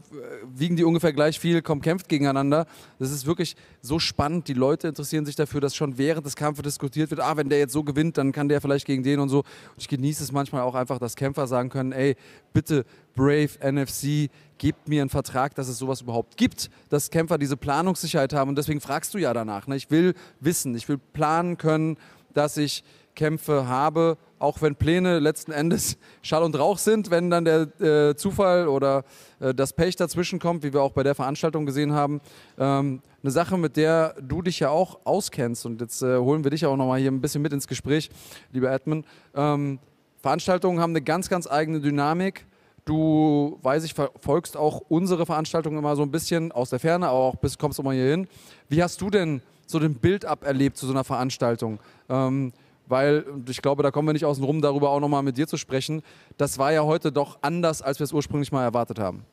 wiegen 0.55 0.77
die 0.77 0.85
ungefähr 0.85 1.13
gleich 1.13 1.41
viel, 1.41 1.61
kommen, 1.61 1.81
kämpft 1.81 2.09
gegeneinander. 2.09 2.67
Das 3.01 3.11
ist 3.11 3.27
wirklich 3.27 3.57
so 3.83 3.99
spannend. 3.99 4.47
Die 4.47 4.55
Leute 4.55 4.87
interessieren 4.87 5.27
sich 5.27 5.35
dafür, 5.35 5.61
dass 5.61 5.75
schon 5.75 5.99
während 5.99 6.25
des 6.25 6.37
Kampfes 6.37 6.63
diskutiert 6.63 7.11
wird, 7.11 7.21
ah, 7.21 7.37
wenn 7.37 7.49
der 7.49 7.59
jetzt 7.59 7.73
so 7.73 7.83
gewinnt, 7.83 8.17
dann 8.17 8.31
kann 8.31 8.49
der 8.49 8.61
vielleicht 8.61 8.87
gegen 8.87 9.03
den 9.03 9.19
und 9.19 9.29
so. 9.29 9.39
Und 9.39 9.47
ich 9.79 9.89
genieße 9.89 10.23
es 10.23 10.31
manchmal 10.31 10.63
auch 10.63 10.77
einfach, 10.77 10.99
dass 11.01 11.17
Kämpfer 11.17 11.49
sagen 11.49 11.69
können, 11.69 11.91
ey, 11.91 12.15
bitte 12.53 12.85
Brave, 13.17 13.51
NFC, 13.61 14.31
gebt 14.59 14.89
mir 14.89 15.01
einen 15.01 15.11
Vertrag, 15.11 15.55
dass 15.57 15.67
es 15.67 15.79
sowas 15.79 16.03
überhaupt 16.03 16.37
gibt, 16.37 16.71
dass 16.91 17.11
Kämpfer 17.11 17.39
diese 17.39 17.57
Planungssicherheit 17.57 18.33
haben. 18.33 18.51
Und 18.51 18.59
deswegen 18.59 18.81
fragst 18.81 19.13
du 19.15 19.19
ja 19.19 19.35
danach. 19.35 19.67
Ne? 19.67 19.75
Ich 19.75 19.91
will 19.91 20.15
wissen, 20.39 20.77
ich 20.77 20.89
will 20.89 20.99
planen 21.13 21.57
können, 21.59 21.97
dass 22.35 22.57
ich 22.57 22.85
Kämpfe 23.17 23.67
habe, 23.67 24.17
auch 24.39 24.63
wenn 24.63 24.77
Pläne 24.77 25.19
letzten 25.19 25.51
Endes 25.51 25.97
Schall 26.23 26.45
und 26.45 26.57
Rauch 26.57 26.79
sind, 26.79 27.11
wenn 27.11 27.31
dann 27.31 27.45
der 27.45 27.81
äh, 27.81 28.15
Zufall 28.15 28.69
oder 28.69 29.05
äh, 29.41 29.53
das 29.53 29.73
Pech 29.73 29.97
dazwischen 29.97 30.39
kommt, 30.39 30.63
wie 30.63 30.73
wir 30.73 30.83
auch 30.83 30.93
bei 30.93 31.03
der 31.03 31.17
Veranstaltung 31.17 31.67
gesehen 31.67 31.93
haben. 31.93 32.21
Ähm, 32.59 33.01
eine 33.23 33.31
Sache, 33.33 33.59
mit 33.59 33.77
der 33.77 34.15
du 34.23 34.43
dich 34.43 34.61
ja 34.61 34.69
auch 34.69 35.01
auskennst 35.05 35.67
und 35.67 35.81
jetzt 35.81 36.03
äh, 36.03 36.19
holen 36.19 36.45
wir 36.45 36.53
dich 36.53 36.65
auch 36.65 36.77
nochmal 36.77 37.01
hier 37.01 37.11
ein 37.11 37.21
bisschen 37.21 37.43
mit 37.43 37.53
ins 37.53 37.67
Gespräch, 37.67 38.11
lieber 38.53 38.71
Edmund. 38.71 39.05
Ähm, 39.35 39.81
Veranstaltungen 40.21 40.81
haben 40.81 40.91
eine 40.91 41.03
ganz, 41.03 41.29
ganz 41.29 41.47
eigene 41.47 41.81
Dynamik. 41.81 42.47
Du, 42.85 43.59
weiß 43.63 43.83
ich, 43.85 43.95
verfolgst 43.95 44.57
auch 44.57 44.81
unsere 44.89 45.27
Veranstaltungen 45.27 45.79
immer 45.79 45.97
so 45.97 46.03
ein 46.03 46.11
bisschen 46.13 46.53
aus 46.53 46.71
der 46.71 46.79
Ferne, 46.79 47.09
aber 47.09 47.19
auch 47.19 47.37
bis 47.37 47.59
kommst 47.59 47.79
du 47.79 47.83
mal 47.83 47.95
hier 47.95 48.11
hin. 48.11 48.29
Wie 48.69 48.83
hast 48.83 49.01
du 49.01 49.11
denn 49.11 49.43
so 49.67 49.81
den 49.81 49.95
Bild-up 49.95 50.45
erlebt 50.45 50.77
zu 50.77 50.87
so 50.87 50.93
einer 50.93 51.03
Veranstaltung? 51.03 51.81
Ähm, 52.09 52.53
weil, 52.87 53.23
und 53.23 53.51
ich 53.51 53.63
glaube, 53.63 53.83
da 53.83 53.91
kommen 53.91 54.09
wir 54.09 54.13
nicht 54.13 54.25
außen 54.25 54.43
rum, 54.43 54.61
darüber 54.61 54.91
auch 54.91 55.01
nochmal 55.01 55.23
mit 55.23 55.37
dir 55.37 55.47
zu 55.47 55.57
sprechen. 55.57 56.03
Das 56.37 56.59
war 56.59 56.73
ja 56.73 56.85
heute 56.85 57.13
doch 57.13 57.39
anders, 57.43 57.83
als 57.83 57.99
wir 57.99 58.05
es 58.05 58.13
ursprünglich 58.13 58.53
mal 58.53 58.63
erwartet 58.63 58.99
haben. 58.99 59.25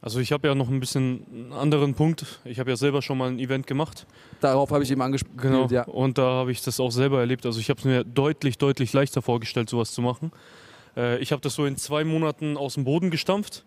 Also 0.00 0.20
ich 0.20 0.30
habe 0.30 0.46
ja 0.46 0.54
noch 0.54 0.68
ein 0.68 0.78
bisschen 0.78 1.26
einen 1.32 1.52
anderen 1.52 1.94
Punkt. 1.94 2.40
Ich 2.44 2.60
habe 2.60 2.70
ja 2.70 2.76
selber 2.76 3.02
schon 3.02 3.18
mal 3.18 3.30
ein 3.30 3.38
Event 3.40 3.66
gemacht. 3.66 4.06
Darauf 4.40 4.70
habe 4.70 4.84
ich 4.84 4.90
eben 4.90 5.02
angesprochen. 5.02 5.38
Genau. 5.38 5.66
Ja. 5.68 5.82
Und 5.84 6.18
da 6.18 6.22
habe 6.22 6.52
ich 6.52 6.62
das 6.62 6.78
auch 6.78 6.92
selber 6.92 7.18
erlebt. 7.18 7.44
Also 7.46 7.58
ich 7.58 7.68
habe 7.68 7.80
es 7.80 7.84
mir 7.84 8.04
deutlich, 8.04 8.58
deutlich 8.58 8.92
leichter 8.92 9.22
vorgestellt, 9.22 9.68
sowas 9.68 9.92
zu 9.92 10.00
machen. 10.00 10.30
Äh, 10.96 11.18
ich 11.18 11.32
habe 11.32 11.42
das 11.42 11.54
so 11.54 11.64
in 11.64 11.76
zwei 11.76 12.04
Monaten 12.04 12.56
aus 12.56 12.74
dem 12.74 12.84
Boden 12.84 13.10
gestampft. 13.10 13.64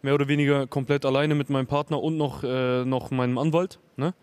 Mehr 0.00 0.14
oder 0.14 0.26
weniger 0.28 0.66
komplett 0.66 1.04
alleine 1.04 1.34
mit 1.34 1.50
meinem 1.50 1.66
Partner 1.66 2.02
und 2.02 2.16
noch, 2.16 2.42
äh, 2.44 2.84
noch 2.84 3.10
meinem 3.10 3.36
Anwalt. 3.36 3.78
Ne? 3.96 4.14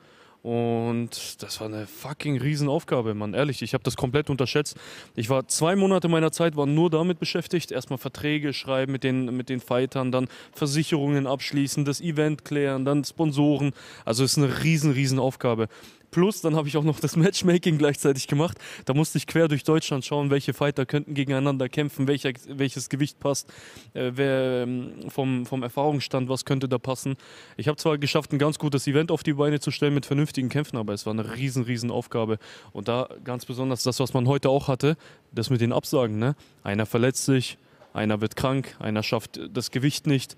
Und 0.44 1.44
das 1.44 1.60
war 1.60 1.68
eine 1.68 1.86
fucking 1.86 2.39
Riesenaufgabe, 2.39 3.14
Mann. 3.14 3.36
Ehrlich, 3.36 3.62
ich 3.62 3.76
habe 3.76 3.84
das 3.84 3.96
komplett 3.96 4.30
unterschätzt. 4.30 4.76
Ich 5.16 5.30
war 5.30 5.48
zwei 5.48 5.76
Monate 5.76 6.08
meiner 6.08 6.32
Zeit 6.32 6.56
war 6.56 6.66
nur 6.66 6.89
damit 6.89 7.20
beschäftigt, 7.20 7.72
erstmal 7.72 8.00
Verträge 8.00 8.52
schreiben 8.52 8.92
mit 8.92 9.04
den, 9.04 9.26
mit 9.38 9.50
den 9.50 9.60
Fightern, 9.60 10.12
dann 10.12 10.28
Versicherungen 10.52 11.28
abschließen, 11.28 11.86
das 11.86 12.02
Event 12.02 12.44
klären, 12.44 12.86
dann 12.86 13.04
Sponsoren. 13.04 13.74
Also 14.04 14.24
es 14.24 14.32
ist 14.32 14.44
eine 14.44 14.64
riesen, 14.64 14.92
riesen 14.92 15.20
Aufgabe. 15.20 15.68
Plus, 16.12 16.41
dann 16.41 16.57
habe 16.57 16.68
ich 16.68 16.76
auch 16.76 16.84
noch 16.84 16.99
das 16.99 17.16
Matchmaking 17.16 17.78
gleichzeitig 17.78 18.28
gemacht. 18.28 18.57
Da 18.84 18.93
musste 18.93 19.18
ich 19.18 19.28
quer 19.28 19.47
durch 19.47 19.64
Deutschland 19.64 20.03
schauen, 20.03 20.30
welche 20.30 20.53
Fighter 20.53 20.86
könnten 20.86 21.14
gegeneinander 21.14 21.70
kämpfen, 21.70 22.05
welcher, 22.05 22.34
welches 22.49 22.89
Gewicht 22.89 23.18
passt, 23.20 23.49
äh, 23.93 24.12
wer 24.14 24.64
ähm, 24.64 25.09
vom, 25.09 25.45
vom 25.45 25.64
Erfahrungsstand, 25.64 26.28
was 26.28 26.43
könnte 26.43 26.68
da 26.68 26.78
passen. 26.78 27.16
Ich 27.55 27.70
habe 27.70 27.78
zwar 27.78 27.97
geschafft, 27.97 28.34
ein 28.34 28.39
ganz 28.39 28.59
gutes 28.59 28.88
Event 28.88 29.09
auf 29.09 29.24
die 29.24 29.34
Beine 29.34 29.62
zu 29.62 29.72
stellen 29.72 29.93
mit 29.93 30.05
vernünftigen 30.05 30.49
Kämpfen, 30.49 30.76
aber 30.76 30.93
es 30.93 31.05
war 31.05 31.14
eine 31.14 31.38
riesen, 31.38 31.64
riesen 31.64 31.91
Aufgabe. 31.91 32.39
Und 32.74 32.89
da 32.89 33.07
ganz 33.24 33.45
besonders 33.45 33.84
das, 33.84 34.01
was 34.01 34.14
man 34.14 34.28
heute 34.28 34.49
auch 34.49 34.68
hatte, 34.68 34.97
das 35.32 35.49
mit 35.49 35.62
den 35.62 35.72
Absagen. 35.72 36.20
Ne? 36.20 36.36
Einer 36.62 36.86
verletzt 36.86 37.24
sich, 37.24 37.57
einer 37.93 38.20
wird 38.20 38.36
krank, 38.36 38.76
einer 38.80 39.01
schafft 39.01 39.39
das 39.53 39.72
Gewicht 39.72 40.07
nicht. 40.07 40.36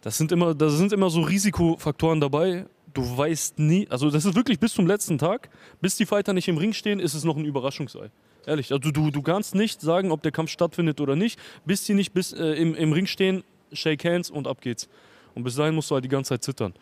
Das 0.00 0.16
sind 0.16 0.32
immer, 0.32 0.54
das 0.54 0.78
sind 0.78 0.94
immer 0.94 1.10
so 1.10 1.20
Risikofaktoren 1.20 2.20
dabei 2.20 2.64
du 2.92 3.16
weißt 3.16 3.58
nie, 3.58 3.86
also 3.88 4.10
das 4.10 4.24
ist 4.24 4.34
wirklich 4.34 4.58
bis 4.58 4.74
zum 4.74 4.86
letzten 4.86 5.18
Tag, 5.18 5.50
bis 5.80 5.96
die 5.96 6.06
Fighter 6.06 6.32
nicht 6.32 6.48
im 6.48 6.58
Ring 6.58 6.72
stehen, 6.72 7.00
ist 7.00 7.14
es 7.14 7.24
noch 7.24 7.36
ein 7.36 7.44
Überraschungsei. 7.44 8.10
Ehrlich, 8.46 8.72
also 8.72 8.90
du, 8.90 9.10
du 9.10 9.22
kannst 9.22 9.54
nicht 9.54 9.80
sagen, 9.80 10.10
ob 10.10 10.22
der 10.22 10.32
Kampf 10.32 10.50
stattfindet 10.50 11.00
oder 11.00 11.16
nicht, 11.16 11.38
bis 11.64 11.84
die 11.84 11.94
nicht 11.94 12.12
bis, 12.12 12.32
äh, 12.32 12.54
im, 12.54 12.74
im 12.74 12.92
Ring 12.92 13.06
stehen, 13.06 13.44
shake 13.72 14.04
hands 14.04 14.30
und 14.30 14.46
ab 14.46 14.60
geht's. 14.60 14.88
Und 15.34 15.44
bis 15.44 15.56
dahin 15.56 15.74
musst 15.74 15.90
du 15.90 15.94
halt 15.94 16.04
die 16.04 16.08
ganze 16.08 16.30
Zeit 16.30 16.42
zittern. 16.42 16.74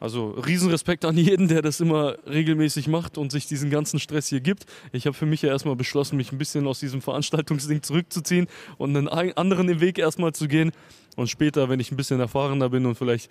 Also 0.00 0.30
Riesenrespekt 0.30 1.04
an 1.04 1.16
jeden, 1.18 1.46
der 1.48 1.60
das 1.60 1.78
immer 1.78 2.16
regelmäßig 2.26 2.88
macht 2.88 3.18
und 3.18 3.30
sich 3.30 3.46
diesen 3.46 3.68
ganzen 3.68 4.00
Stress 4.00 4.28
hier 4.28 4.40
gibt. 4.40 4.64
Ich 4.92 5.06
habe 5.06 5.14
für 5.14 5.26
mich 5.26 5.42
ja 5.42 5.50
erstmal 5.50 5.76
beschlossen, 5.76 6.16
mich 6.16 6.32
ein 6.32 6.38
bisschen 6.38 6.66
aus 6.66 6.80
diesem 6.80 7.02
Veranstaltungsding 7.02 7.82
zurückzuziehen 7.82 8.46
und 8.78 8.96
einen 8.96 9.08
anderen 9.08 9.80
Weg 9.80 9.98
erstmal 9.98 10.32
zu 10.32 10.48
gehen. 10.48 10.72
Und 11.16 11.28
später, 11.28 11.68
wenn 11.68 11.80
ich 11.80 11.92
ein 11.92 11.96
bisschen 11.96 12.18
erfahrener 12.18 12.70
bin 12.70 12.86
und 12.86 12.94
vielleicht 12.94 13.30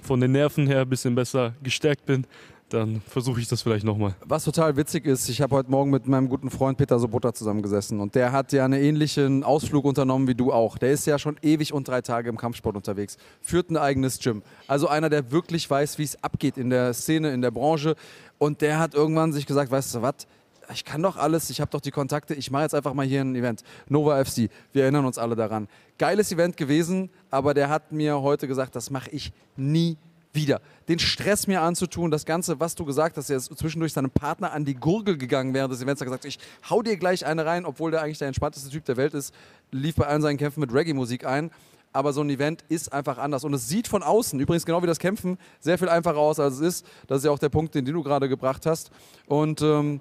von 0.00 0.20
den 0.20 0.32
Nerven 0.32 0.66
her 0.66 0.82
ein 0.82 0.88
bisschen 0.88 1.14
besser 1.14 1.54
gestärkt 1.62 2.06
bin, 2.06 2.26
dann 2.68 3.00
versuche 3.06 3.40
ich 3.40 3.48
das 3.48 3.62
vielleicht 3.62 3.84
nochmal. 3.84 4.14
Was 4.24 4.44
total 4.44 4.76
witzig 4.76 5.06
ist, 5.06 5.28
ich 5.28 5.40
habe 5.40 5.56
heute 5.56 5.70
Morgen 5.70 5.90
mit 5.90 6.06
meinem 6.06 6.28
guten 6.28 6.50
Freund 6.50 6.76
Peter 6.76 6.98
Sobota 6.98 7.32
zusammengesessen 7.32 8.00
und 8.00 8.14
der 8.14 8.32
hat 8.32 8.52
ja 8.52 8.64
einen 8.64 8.82
ähnlichen 8.82 9.42
Ausflug 9.42 9.84
unternommen 9.84 10.28
wie 10.28 10.34
du 10.34 10.52
auch. 10.52 10.76
Der 10.78 10.92
ist 10.92 11.06
ja 11.06 11.18
schon 11.18 11.36
ewig 11.42 11.72
und 11.72 11.88
drei 11.88 12.02
Tage 12.02 12.28
im 12.28 12.36
Kampfsport 12.36 12.76
unterwegs, 12.76 13.16
führt 13.40 13.70
ein 13.70 13.76
eigenes 13.76 14.18
Gym. 14.18 14.42
Also 14.66 14.88
einer, 14.88 15.08
der 15.08 15.30
wirklich 15.30 15.68
weiß, 15.68 15.98
wie 15.98 16.04
es 16.04 16.22
abgeht 16.22 16.58
in 16.58 16.70
der 16.70 16.92
Szene, 16.94 17.32
in 17.32 17.40
der 17.40 17.50
Branche. 17.50 17.94
Und 18.36 18.60
der 18.60 18.78
hat 18.78 18.94
irgendwann 18.94 19.32
sich 19.32 19.46
gesagt, 19.46 19.70
weißt 19.70 19.96
du 19.96 20.02
was, 20.02 20.26
ich 20.72 20.84
kann 20.84 21.02
doch 21.02 21.16
alles, 21.16 21.50
ich 21.50 21.60
habe 21.60 21.70
doch 21.70 21.80
die 21.80 21.90
Kontakte, 21.90 22.34
ich 22.34 22.50
mache 22.50 22.62
jetzt 22.62 22.74
einfach 22.74 22.94
mal 22.94 23.06
hier 23.06 23.20
ein 23.20 23.34
Event. 23.34 23.62
Nova 23.88 24.22
FC, 24.24 24.50
wir 24.72 24.82
erinnern 24.82 25.04
uns 25.04 25.18
alle 25.18 25.36
daran. 25.36 25.68
Geiles 25.98 26.30
Event 26.32 26.56
gewesen, 26.56 27.10
aber 27.30 27.54
der 27.54 27.68
hat 27.68 27.92
mir 27.92 28.20
heute 28.20 28.46
gesagt, 28.46 28.76
das 28.76 28.90
mache 28.90 29.10
ich 29.10 29.32
nie 29.56 29.96
wieder. 30.32 30.60
Den 30.88 30.98
Stress 30.98 31.46
mir 31.46 31.62
anzutun, 31.62 32.10
das 32.10 32.24
Ganze, 32.24 32.60
was 32.60 32.74
du 32.74 32.84
gesagt 32.84 33.16
hast, 33.16 33.30
er 33.30 33.38
ist 33.38 33.56
zwischendurch 33.58 33.92
seinem 33.92 34.10
Partner 34.10 34.52
an 34.52 34.64
die 34.64 34.74
Gurgel 34.74 35.16
gegangen 35.16 35.54
während 35.54 35.72
des 35.72 35.82
Events, 35.82 36.00
hat 36.00 36.06
gesagt, 36.06 36.24
ich 36.24 36.38
hau 36.68 36.82
dir 36.82 36.96
gleich 36.96 37.26
eine 37.26 37.44
rein, 37.44 37.64
obwohl 37.64 37.90
der 37.90 38.02
eigentlich 38.02 38.18
der 38.18 38.28
entspannteste 38.28 38.70
Typ 38.70 38.84
der 38.84 38.96
Welt 38.96 39.14
ist, 39.14 39.34
lief 39.70 39.96
bei 39.96 40.06
allen 40.06 40.22
seinen 40.22 40.36
Kämpfen 40.36 40.60
mit 40.60 40.72
Reggae-Musik 40.72 41.26
ein. 41.26 41.50
Aber 41.92 42.12
so 42.12 42.20
ein 42.20 42.28
Event 42.28 42.64
ist 42.68 42.92
einfach 42.92 43.16
anders. 43.16 43.44
Und 43.44 43.54
es 43.54 43.66
sieht 43.66 43.88
von 43.88 44.02
außen, 44.02 44.38
übrigens 44.38 44.66
genau 44.66 44.82
wie 44.82 44.86
das 44.86 44.98
Kämpfen, 44.98 45.38
sehr 45.58 45.78
viel 45.78 45.88
einfacher 45.88 46.18
aus, 46.18 46.38
als 46.38 46.56
es 46.56 46.60
ist. 46.60 46.86
Das 47.06 47.18
ist 47.18 47.24
ja 47.24 47.30
auch 47.30 47.38
der 47.38 47.48
Punkt, 47.48 47.74
den 47.74 47.86
du 47.86 48.02
gerade 48.02 48.28
gebracht 48.28 48.66
hast. 48.66 48.90
Und 49.26 49.62
ähm, 49.62 50.00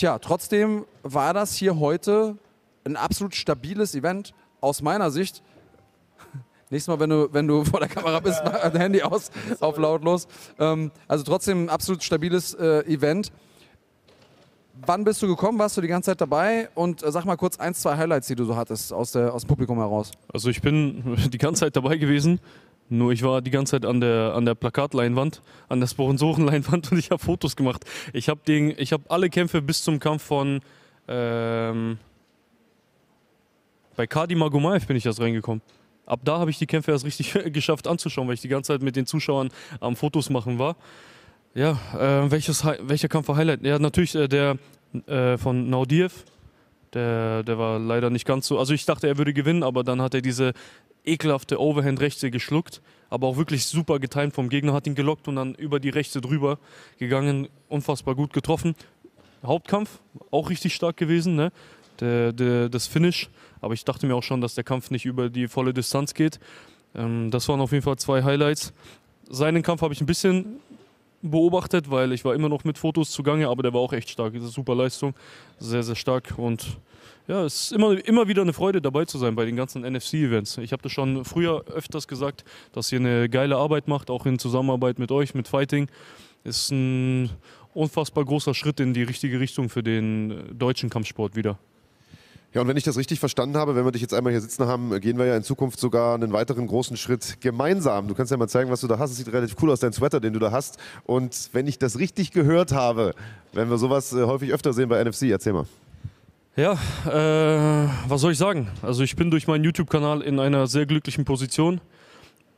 Tja, 0.00 0.18
trotzdem 0.18 0.86
war 1.02 1.34
das 1.34 1.54
hier 1.56 1.78
heute 1.78 2.38
ein 2.84 2.96
absolut 2.96 3.34
stabiles 3.34 3.94
Event 3.94 4.32
aus 4.62 4.80
meiner 4.80 5.10
Sicht. 5.10 5.42
Nächstes 6.70 6.88
Mal, 6.88 7.00
wenn 7.00 7.10
du, 7.10 7.28
wenn 7.34 7.46
du 7.46 7.66
vor 7.66 7.80
der 7.80 7.88
Kamera 7.90 8.18
bist, 8.20 8.40
mach 8.42 8.58
dein 8.62 8.80
Handy 8.80 9.02
aus, 9.02 9.30
auf 9.60 9.76
lautlos. 9.76 10.26
Ähm, 10.58 10.90
also 11.06 11.22
trotzdem 11.24 11.64
ein 11.64 11.68
absolut 11.68 12.02
stabiles 12.02 12.54
äh, 12.54 12.80
Event. 12.86 13.30
Wann 14.86 15.04
bist 15.04 15.20
du 15.20 15.26
gekommen? 15.26 15.58
Warst 15.58 15.76
du 15.76 15.82
die 15.82 15.88
ganze 15.88 16.12
Zeit 16.12 16.22
dabei? 16.22 16.70
Und 16.74 17.02
äh, 17.02 17.12
sag 17.12 17.26
mal 17.26 17.36
kurz 17.36 17.58
eins, 17.58 17.82
zwei 17.82 17.98
Highlights, 17.98 18.26
die 18.28 18.36
du 18.36 18.46
so 18.46 18.56
hattest 18.56 18.94
aus, 18.94 19.12
der, 19.12 19.34
aus 19.34 19.42
dem 19.42 19.48
Publikum 19.48 19.76
heraus. 19.76 20.12
Also 20.32 20.48
ich 20.48 20.62
bin 20.62 21.14
die 21.30 21.36
ganze 21.36 21.66
Zeit 21.66 21.76
dabei 21.76 21.98
gewesen. 21.98 22.40
Nur 22.90 23.12
ich 23.12 23.22
war 23.22 23.40
die 23.40 23.50
ganze 23.50 23.72
Zeit 23.72 23.86
an 23.86 24.00
der, 24.00 24.34
an 24.34 24.44
der 24.44 24.56
Plakatleinwand, 24.56 25.42
an 25.68 25.80
der 25.80 25.86
Sponsorenleinwand 25.86 26.90
und 26.92 26.98
ich 26.98 27.10
habe 27.10 27.22
Fotos 27.22 27.56
gemacht. 27.56 27.84
Ich 28.12 28.28
habe 28.28 28.40
hab 28.46 29.10
alle 29.10 29.30
Kämpfe 29.30 29.62
bis 29.62 29.82
zum 29.82 30.00
Kampf 30.00 30.24
von 30.24 30.60
ähm, 31.06 31.98
bei 33.96 34.06
Kadi 34.06 34.34
Magomaev 34.34 34.86
bin 34.86 34.96
ich 34.96 35.06
erst 35.06 35.20
reingekommen. 35.20 35.62
Ab 36.06 36.20
da 36.24 36.38
habe 36.38 36.50
ich 36.50 36.58
die 36.58 36.66
Kämpfe 36.66 36.90
erst 36.90 37.04
richtig 37.04 37.32
geschafft 37.52 37.86
anzuschauen, 37.86 38.26
weil 38.26 38.34
ich 38.34 38.40
die 38.40 38.48
ganze 38.48 38.72
Zeit 38.72 38.82
mit 38.82 38.96
den 38.96 39.06
Zuschauern 39.06 39.50
am 39.78 39.94
Fotos 39.94 40.30
machen 40.30 40.58
war. 40.58 40.76
Ja, 41.54 41.78
äh, 41.94 42.30
welches, 42.30 42.64
welcher 42.64 43.08
Kampf 43.08 43.28
war 43.28 43.36
Highlight? 43.36 43.62
Ja, 43.62 43.78
natürlich 43.78 44.14
äh, 44.16 44.26
der 44.26 44.56
äh, 45.06 45.36
von 45.38 45.70
Naudiev. 45.70 46.24
Der, 46.92 47.44
der 47.44 47.56
war 47.56 47.78
leider 47.78 48.10
nicht 48.10 48.26
ganz 48.26 48.48
so. 48.48 48.58
Also 48.58 48.74
ich 48.74 48.84
dachte, 48.84 49.06
er 49.06 49.16
würde 49.16 49.32
gewinnen, 49.32 49.62
aber 49.62 49.84
dann 49.84 50.02
hat 50.02 50.14
er 50.14 50.22
diese 50.22 50.54
ekelhafte 51.04 51.60
Overhand-Rechte 51.60 52.30
geschluckt, 52.30 52.80
aber 53.08 53.26
auch 53.26 53.36
wirklich 53.36 53.66
super 53.66 53.98
getimt 53.98 54.34
vom 54.34 54.48
Gegner, 54.48 54.72
hat 54.72 54.86
ihn 54.86 54.94
gelockt 54.94 55.28
und 55.28 55.36
dann 55.36 55.54
über 55.54 55.80
die 55.80 55.88
Rechte 55.88 56.20
drüber 56.20 56.58
gegangen, 56.98 57.48
unfassbar 57.68 58.14
gut 58.14 58.32
getroffen. 58.32 58.74
Hauptkampf, 59.44 60.00
auch 60.30 60.50
richtig 60.50 60.74
stark 60.74 60.96
gewesen, 60.96 61.36
ne? 61.36 61.52
Der, 62.00 62.32
der, 62.32 62.68
das 62.70 62.86
Finish, 62.86 63.28
aber 63.60 63.74
ich 63.74 63.84
dachte 63.84 64.06
mir 64.06 64.14
auch 64.14 64.22
schon, 64.22 64.40
dass 64.40 64.54
der 64.54 64.64
Kampf 64.64 64.90
nicht 64.90 65.04
über 65.04 65.28
die 65.28 65.48
volle 65.48 65.74
Distanz 65.74 66.14
geht. 66.14 66.40
Ähm, 66.94 67.30
das 67.30 67.48
waren 67.48 67.60
auf 67.60 67.72
jeden 67.72 67.82
Fall 67.82 67.96
zwei 67.96 68.22
Highlights. 68.22 68.72
Seinen 69.28 69.62
Kampf 69.62 69.82
habe 69.82 69.92
ich 69.92 70.00
ein 70.00 70.06
bisschen 70.06 70.60
beobachtet, 71.22 71.90
weil 71.90 72.12
ich 72.12 72.24
war 72.24 72.34
immer 72.34 72.48
noch 72.48 72.64
mit 72.64 72.78
Fotos 72.78 73.10
zugange, 73.10 73.48
aber 73.48 73.62
der 73.62 73.74
war 73.74 73.80
auch 73.80 73.92
echt 73.92 74.08
stark. 74.08 74.32
Das 74.34 74.44
ist 74.44 74.54
super 74.54 74.74
Leistung, 74.74 75.14
sehr, 75.58 75.82
sehr 75.82 75.94
stark 75.94 76.34
und 76.38 76.78
ja, 77.30 77.44
es 77.44 77.62
ist 77.62 77.72
immer, 77.72 78.04
immer 78.06 78.26
wieder 78.26 78.42
eine 78.42 78.52
Freude 78.52 78.82
dabei 78.82 79.04
zu 79.04 79.16
sein 79.16 79.36
bei 79.36 79.44
den 79.44 79.54
ganzen 79.54 79.82
NFC-Events. 79.82 80.58
Ich 80.58 80.72
habe 80.72 80.82
das 80.82 80.90
schon 80.90 81.24
früher 81.24 81.64
öfters 81.72 82.08
gesagt, 82.08 82.44
dass 82.72 82.90
ihr 82.90 82.98
eine 82.98 83.28
geile 83.28 83.56
Arbeit 83.56 83.86
macht, 83.86 84.10
auch 84.10 84.26
in 84.26 84.40
Zusammenarbeit 84.40 84.98
mit 84.98 85.12
euch, 85.12 85.32
mit 85.32 85.46
Fighting. 85.46 85.86
Ist 86.42 86.72
ein 86.72 87.30
unfassbar 87.72 88.24
großer 88.24 88.52
Schritt 88.52 88.80
in 88.80 88.94
die 88.94 89.04
richtige 89.04 89.38
Richtung 89.38 89.68
für 89.68 89.84
den 89.84 90.58
deutschen 90.58 90.90
Kampfsport 90.90 91.36
wieder. 91.36 91.56
Ja, 92.52 92.62
und 92.62 92.66
wenn 92.66 92.76
ich 92.76 92.82
das 92.82 92.96
richtig 92.96 93.20
verstanden 93.20 93.56
habe, 93.56 93.76
wenn 93.76 93.84
wir 93.84 93.92
dich 93.92 94.02
jetzt 94.02 94.12
einmal 94.12 94.32
hier 94.32 94.40
sitzen 94.40 94.66
haben, 94.66 94.98
gehen 95.00 95.16
wir 95.16 95.26
ja 95.26 95.36
in 95.36 95.44
Zukunft 95.44 95.78
sogar 95.78 96.16
einen 96.16 96.32
weiteren 96.32 96.66
großen 96.66 96.96
Schritt 96.96 97.40
gemeinsam. 97.40 98.08
Du 98.08 98.14
kannst 98.16 98.32
ja 98.32 98.38
mal 98.38 98.48
zeigen, 98.48 98.72
was 98.72 98.80
du 98.80 98.88
da 98.88 98.98
hast. 98.98 99.12
Es 99.12 99.18
sieht 99.18 99.32
relativ 99.32 99.56
cool 99.62 99.70
aus, 99.70 99.78
dein 99.78 99.92
Sweater, 99.92 100.18
den 100.18 100.32
du 100.32 100.40
da 100.40 100.50
hast. 100.50 100.78
Und 101.04 101.50
wenn 101.52 101.68
ich 101.68 101.78
das 101.78 102.00
richtig 102.00 102.32
gehört 102.32 102.72
habe, 102.72 103.14
werden 103.52 103.70
wir 103.70 103.78
sowas 103.78 104.12
äh, 104.12 104.24
häufig 104.24 104.52
öfter 104.52 104.72
sehen 104.72 104.88
bei 104.88 105.00
NFC. 105.04 105.30
Erzähl 105.30 105.52
mal. 105.52 105.66
Ja, 106.60 106.74
äh, 107.06 107.88
was 108.06 108.20
soll 108.20 108.32
ich 108.32 108.38
sagen? 108.38 108.68
Also 108.82 109.02
ich 109.02 109.16
bin 109.16 109.30
durch 109.30 109.46
meinen 109.46 109.64
YouTube-Kanal 109.64 110.20
in 110.20 110.38
einer 110.38 110.66
sehr 110.66 110.84
glücklichen 110.84 111.24
Position. 111.24 111.80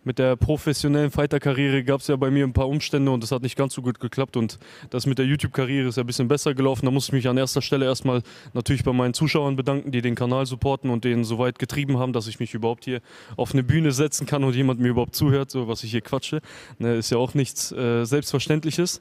Mit 0.02 0.18
der 0.18 0.34
professionellen 0.34 1.12
Fighter-Karriere 1.12 1.84
gab 1.84 2.00
es 2.00 2.08
ja 2.08 2.16
bei 2.16 2.28
mir 2.28 2.44
ein 2.44 2.52
paar 2.52 2.66
Umstände 2.66 3.12
und 3.12 3.22
das 3.22 3.30
hat 3.30 3.42
nicht 3.42 3.54
ganz 3.54 3.74
so 3.74 3.80
gut 3.80 4.00
geklappt. 4.00 4.36
Und 4.36 4.58
das 4.90 5.06
mit 5.06 5.18
der 5.18 5.26
YouTube-Karriere 5.26 5.86
ist 5.86 5.98
ja 5.98 6.02
ein 6.02 6.06
bisschen 6.08 6.26
besser 6.26 6.52
gelaufen. 6.52 6.84
Da 6.84 6.90
muss 6.90 7.06
ich 7.06 7.12
mich 7.12 7.28
an 7.28 7.38
erster 7.38 7.62
Stelle 7.62 7.84
erstmal 7.84 8.24
natürlich 8.54 8.82
bei 8.82 8.92
meinen 8.92 9.14
Zuschauern 9.14 9.54
bedanken, 9.54 9.92
die 9.92 10.02
den 10.02 10.16
Kanal 10.16 10.46
supporten 10.46 10.90
und 10.90 11.04
den 11.04 11.22
so 11.22 11.38
weit 11.38 11.60
getrieben 11.60 11.98
haben, 12.00 12.12
dass 12.12 12.26
ich 12.26 12.40
mich 12.40 12.54
überhaupt 12.54 12.84
hier 12.84 13.02
auf 13.36 13.52
eine 13.52 13.62
Bühne 13.62 13.92
setzen 13.92 14.26
kann 14.26 14.42
und 14.42 14.56
jemand 14.56 14.80
mir 14.80 14.88
überhaupt 14.88 15.14
zuhört, 15.14 15.52
so 15.52 15.68
was 15.68 15.84
ich 15.84 15.92
hier 15.92 16.00
quatsche. 16.00 16.40
Ne, 16.80 16.96
ist 16.96 17.10
ja 17.10 17.18
auch 17.18 17.34
nichts 17.34 17.70
äh, 17.70 18.04
Selbstverständliches. 18.04 19.00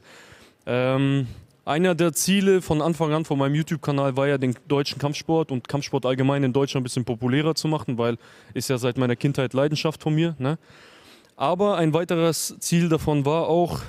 Ähm, 0.68 1.26
einer 1.66 1.94
der 1.96 2.14
Ziele 2.14 2.62
von 2.62 2.82
Anfang 2.82 3.14
an 3.14 3.26
von 3.26 3.38
meinem 3.38 3.56
YouTube-Kanal 3.56 4.18
war 4.18 4.28
ja, 4.28 4.38
den 4.38 4.56
deutschen 4.68 5.00
Kampfsport 5.00 5.52
und 5.52 5.68
Kampfsport 5.68 6.06
allgemein 6.06 6.44
in 6.44 6.54
Deutschland 6.54 6.82
ein 6.82 6.86
bisschen 6.86 7.06
populärer 7.06 7.56
zu 7.56 7.68
machen, 7.68 7.98
weil 7.98 8.18
ist 8.54 8.70
ja 8.70 8.78
seit 8.78 8.98
meiner 8.98 9.16
Kindheit 9.16 9.54
Leidenschaft 9.54 10.02
von 10.02 10.16
mir. 10.16 10.36
Ne? 10.40 10.58
Aber 11.36 11.78
ein 11.78 11.94
weiteres 11.94 12.56
Ziel 12.60 12.90
davon 12.90 13.26
war 13.26 13.48
auch, 13.48 13.82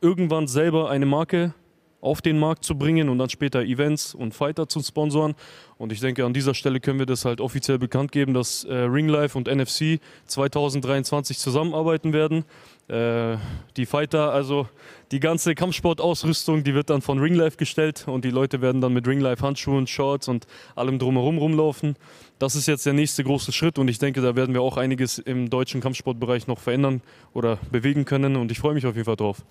irgendwann 0.00 0.46
selber 0.46 0.90
eine 0.90 1.04
Marke 1.04 1.52
auf 2.00 2.22
den 2.22 2.38
Markt 2.38 2.64
zu 2.64 2.76
bringen 2.76 3.08
und 3.08 3.18
dann 3.18 3.28
später 3.28 3.62
Events 3.62 4.14
und 4.14 4.34
Fighter 4.34 4.68
zu 4.68 4.80
sponsoren. 4.80 5.34
Und 5.76 5.92
ich 5.92 6.00
denke, 6.00 6.24
an 6.24 6.32
dieser 6.32 6.54
Stelle 6.54 6.80
können 6.80 6.98
wir 6.98 7.06
das 7.06 7.24
halt 7.24 7.40
offiziell 7.40 7.78
bekannt 7.78 8.12
geben, 8.12 8.32
dass 8.32 8.64
äh, 8.64 8.74
Ringlife 8.74 9.36
und 9.36 9.48
NFC 9.48 10.00
2023 10.26 11.38
zusammenarbeiten 11.38 12.12
werden. 12.12 12.44
Äh, 12.90 13.36
die 13.76 13.86
Fighter, 13.86 14.32
also 14.32 14.66
die 15.12 15.20
ganze 15.20 15.54
Kampfsportausrüstung, 15.54 16.64
die 16.64 16.74
wird 16.74 16.90
dann 16.90 17.02
von 17.02 17.20
Ringlife 17.20 17.56
gestellt 17.56 18.08
und 18.08 18.24
die 18.24 18.30
Leute 18.30 18.60
werden 18.62 18.80
dann 18.80 18.92
mit 18.92 19.06
Ringlife 19.06 19.46
Handschuhen, 19.46 19.86
Shorts 19.86 20.26
und 20.26 20.48
allem 20.74 20.98
drumherum 20.98 21.38
rumlaufen. 21.38 21.94
Das 22.40 22.56
ist 22.56 22.66
jetzt 22.66 22.86
der 22.86 22.92
nächste 22.92 23.22
große 23.22 23.52
Schritt 23.52 23.78
und 23.78 23.86
ich 23.86 24.00
denke, 24.00 24.20
da 24.20 24.34
werden 24.34 24.54
wir 24.54 24.62
auch 24.62 24.76
einiges 24.76 25.18
im 25.18 25.50
deutschen 25.50 25.80
Kampfsportbereich 25.80 26.48
noch 26.48 26.58
verändern 26.58 27.00
oder 27.32 27.58
bewegen 27.70 28.04
können 28.04 28.34
und 28.34 28.50
ich 28.50 28.58
freue 28.58 28.74
mich 28.74 28.86
auf 28.86 28.96
jeden 28.96 29.06
Fall 29.06 29.16
drauf. 29.16 29.42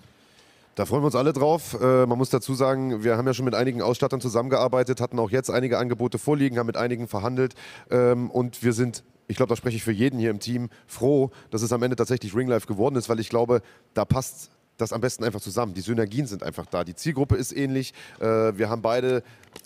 Da 0.74 0.84
freuen 0.84 1.02
wir 1.02 1.06
uns 1.06 1.16
alle 1.16 1.32
drauf. 1.32 1.78
Äh, 1.80 2.04
man 2.04 2.18
muss 2.18 2.28
dazu 2.28 2.52
sagen, 2.52 3.02
wir 3.02 3.16
haben 3.16 3.26
ja 3.26 3.32
schon 3.32 3.46
mit 3.46 3.54
einigen 3.54 3.80
Ausstattern 3.80 4.20
zusammengearbeitet, 4.20 5.00
hatten 5.00 5.18
auch 5.18 5.30
jetzt 5.30 5.50
einige 5.50 5.78
Angebote 5.78 6.18
vorliegen, 6.18 6.58
haben 6.58 6.66
mit 6.66 6.76
einigen 6.76 7.08
verhandelt 7.08 7.54
ähm, 7.90 8.30
und 8.30 8.62
wir 8.62 8.74
sind 8.74 9.02
ich 9.30 9.36
glaube, 9.36 9.48
da 9.48 9.56
spreche 9.56 9.76
ich 9.76 9.84
für 9.84 9.92
jeden 9.92 10.18
hier 10.18 10.30
im 10.30 10.40
Team, 10.40 10.70
froh, 10.88 11.30
dass 11.50 11.62
es 11.62 11.72
am 11.72 11.82
Ende 11.84 11.94
tatsächlich 11.94 12.34
Ringlife 12.34 12.66
geworden 12.66 12.96
ist, 12.96 13.08
weil 13.08 13.20
ich 13.20 13.28
glaube, 13.28 13.62
da 13.94 14.04
passt 14.04 14.50
das 14.76 14.92
am 14.92 15.00
besten 15.00 15.24
einfach 15.24 15.40
zusammen. 15.40 15.74
Die 15.74 15.82
Synergien 15.82 16.26
sind 16.26 16.42
einfach 16.42 16.66
da. 16.66 16.84
Die 16.84 16.94
Zielgruppe 16.94 17.36
ist 17.36 17.52
ähnlich. 17.52 17.92
Äh, 18.18 18.24
wir 18.24 18.68
haben 18.68 18.82
beide 18.82 19.22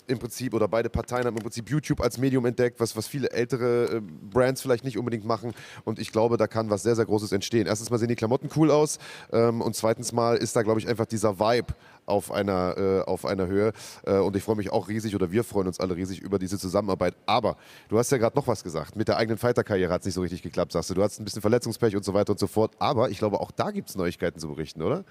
im 0.07 0.19
Prinzip 0.19 0.53
oder 0.53 0.67
beide 0.67 0.89
Parteien 0.89 1.25
haben 1.25 1.37
im 1.37 1.41
Prinzip 1.41 1.69
YouTube 1.69 2.01
als 2.01 2.17
Medium 2.17 2.45
entdeckt, 2.45 2.79
was, 2.79 2.95
was 2.95 3.07
viele 3.07 3.31
ältere 3.31 3.97
äh, 3.97 4.01
Brands 4.01 4.61
vielleicht 4.61 4.83
nicht 4.83 4.97
unbedingt 4.97 5.25
machen. 5.25 5.53
Und 5.83 5.99
ich 5.99 6.11
glaube, 6.11 6.37
da 6.37 6.47
kann 6.47 6.69
was 6.69 6.83
sehr, 6.83 6.95
sehr 6.95 7.05
Großes 7.05 7.31
entstehen. 7.31 7.65
Erstens 7.65 7.89
mal 7.89 7.97
sehen 7.97 8.09
die 8.09 8.15
Klamotten 8.15 8.49
cool 8.55 8.69
aus 8.71 8.99
ähm, 9.31 9.61
und 9.61 9.75
zweitens 9.75 10.11
mal 10.11 10.37
ist 10.37 10.55
da, 10.55 10.63
glaube 10.63 10.79
ich, 10.79 10.87
einfach 10.87 11.05
dieser 11.05 11.39
Vibe 11.39 11.73
auf 12.05 12.31
einer, 12.31 12.77
äh, 12.77 13.01
auf 13.01 13.25
einer 13.25 13.47
Höhe. 13.47 13.73
Äh, 14.05 14.17
und 14.17 14.35
ich 14.35 14.43
freue 14.43 14.55
mich 14.55 14.71
auch 14.71 14.87
riesig 14.87 15.15
oder 15.15 15.31
wir 15.31 15.43
freuen 15.43 15.67
uns 15.67 15.79
alle 15.79 15.95
riesig 15.95 16.21
über 16.21 16.39
diese 16.39 16.57
Zusammenarbeit. 16.57 17.15
Aber 17.25 17.57
du 17.89 17.97
hast 17.97 18.11
ja 18.11 18.17
gerade 18.17 18.35
noch 18.35 18.47
was 18.47 18.63
gesagt. 18.63 18.95
Mit 18.95 19.07
der 19.07 19.17
eigenen 19.17 19.37
Fighter-Karriere 19.37 19.91
hat 19.91 20.01
es 20.01 20.05
nicht 20.05 20.15
so 20.15 20.21
richtig 20.21 20.41
geklappt, 20.41 20.71
sagst 20.71 20.89
du. 20.89 20.93
Du 20.93 21.03
hast 21.03 21.19
ein 21.19 21.25
bisschen 21.25 21.41
Verletzungspech 21.41 21.95
und 21.95 22.05
so 22.05 22.13
weiter 22.13 22.31
und 22.31 22.39
so 22.39 22.47
fort. 22.47 22.73
Aber 22.79 23.09
ich 23.09 23.17
glaube, 23.17 23.39
auch 23.39 23.51
da 23.51 23.71
gibt 23.71 23.89
es 23.89 23.95
Neuigkeiten 23.95 24.39
zu 24.39 24.49
berichten, 24.49 24.81
oder? 24.81 25.03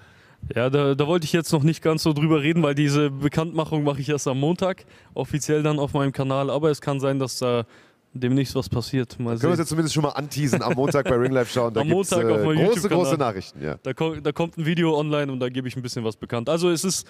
Ja, 0.54 0.68
da, 0.68 0.94
da, 0.94 1.06
wollte 1.06 1.24
ich 1.24 1.32
jetzt 1.32 1.52
noch 1.52 1.62
nicht 1.62 1.82
ganz 1.82 2.02
so 2.02 2.12
drüber 2.12 2.42
reden, 2.42 2.62
weil 2.62 2.74
diese 2.74 3.10
Bekanntmachung 3.10 3.82
mache 3.82 4.00
ich 4.00 4.10
erst 4.10 4.28
am 4.28 4.38
Montag, 4.38 4.84
offiziell 5.14 5.62
dann 5.62 5.78
auf 5.78 5.94
meinem 5.94 6.12
Kanal. 6.12 6.50
Aber 6.50 6.70
es 6.70 6.80
kann 6.80 7.00
sein, 7.00 7.18
dass 7.18 7.38
da 7.38 7.64
demnächst 8.14 8.54
was 8.54 8.68
passiert. 8.68 9.18
Mal 9.18 9.32
können 9.32 9.42
wir 9.42 9.50
uns 9.50 9.58
jetzt 9.58 9.68
zumindest 9.68 9.94
schon 9.94 10.04
mal 10.04 10.10
anteasen, 10.10 10.62
am 10.62 10.74
Montag 10.74 11.04
bei 11.06 11.16
Ringlife 11.16 11.52
schauen. 11.52 11.74
Da 11.74 11.80
am 11.80 11.88
Montag 11.88 12.24
auf 12.24 12.44
meinem 12.44 12.58
äh, 12.58 12.66
große, 12.66 12.88
große 12.88 13.16
Nachrichten. 13.16 13.62
Ja. 13.62 13.76
Da, 13.82 13.92
da 13.92 14.32
kommt 14.32 14.56
ein 14.56 14.64
Video 14.64 14.96
online 14.98 15.30
und 15.30 15.40
da 15.40 15.48
gebe 15.48 15.68
ich 15.68 15.76
ein 15.76 15.82
bisschen 15.82 16.04
was 16.04 16.16
bekannt. 16.16 16.48
Also 16.48 16.70
es 16.70 16.84
ist, 16.84 17.06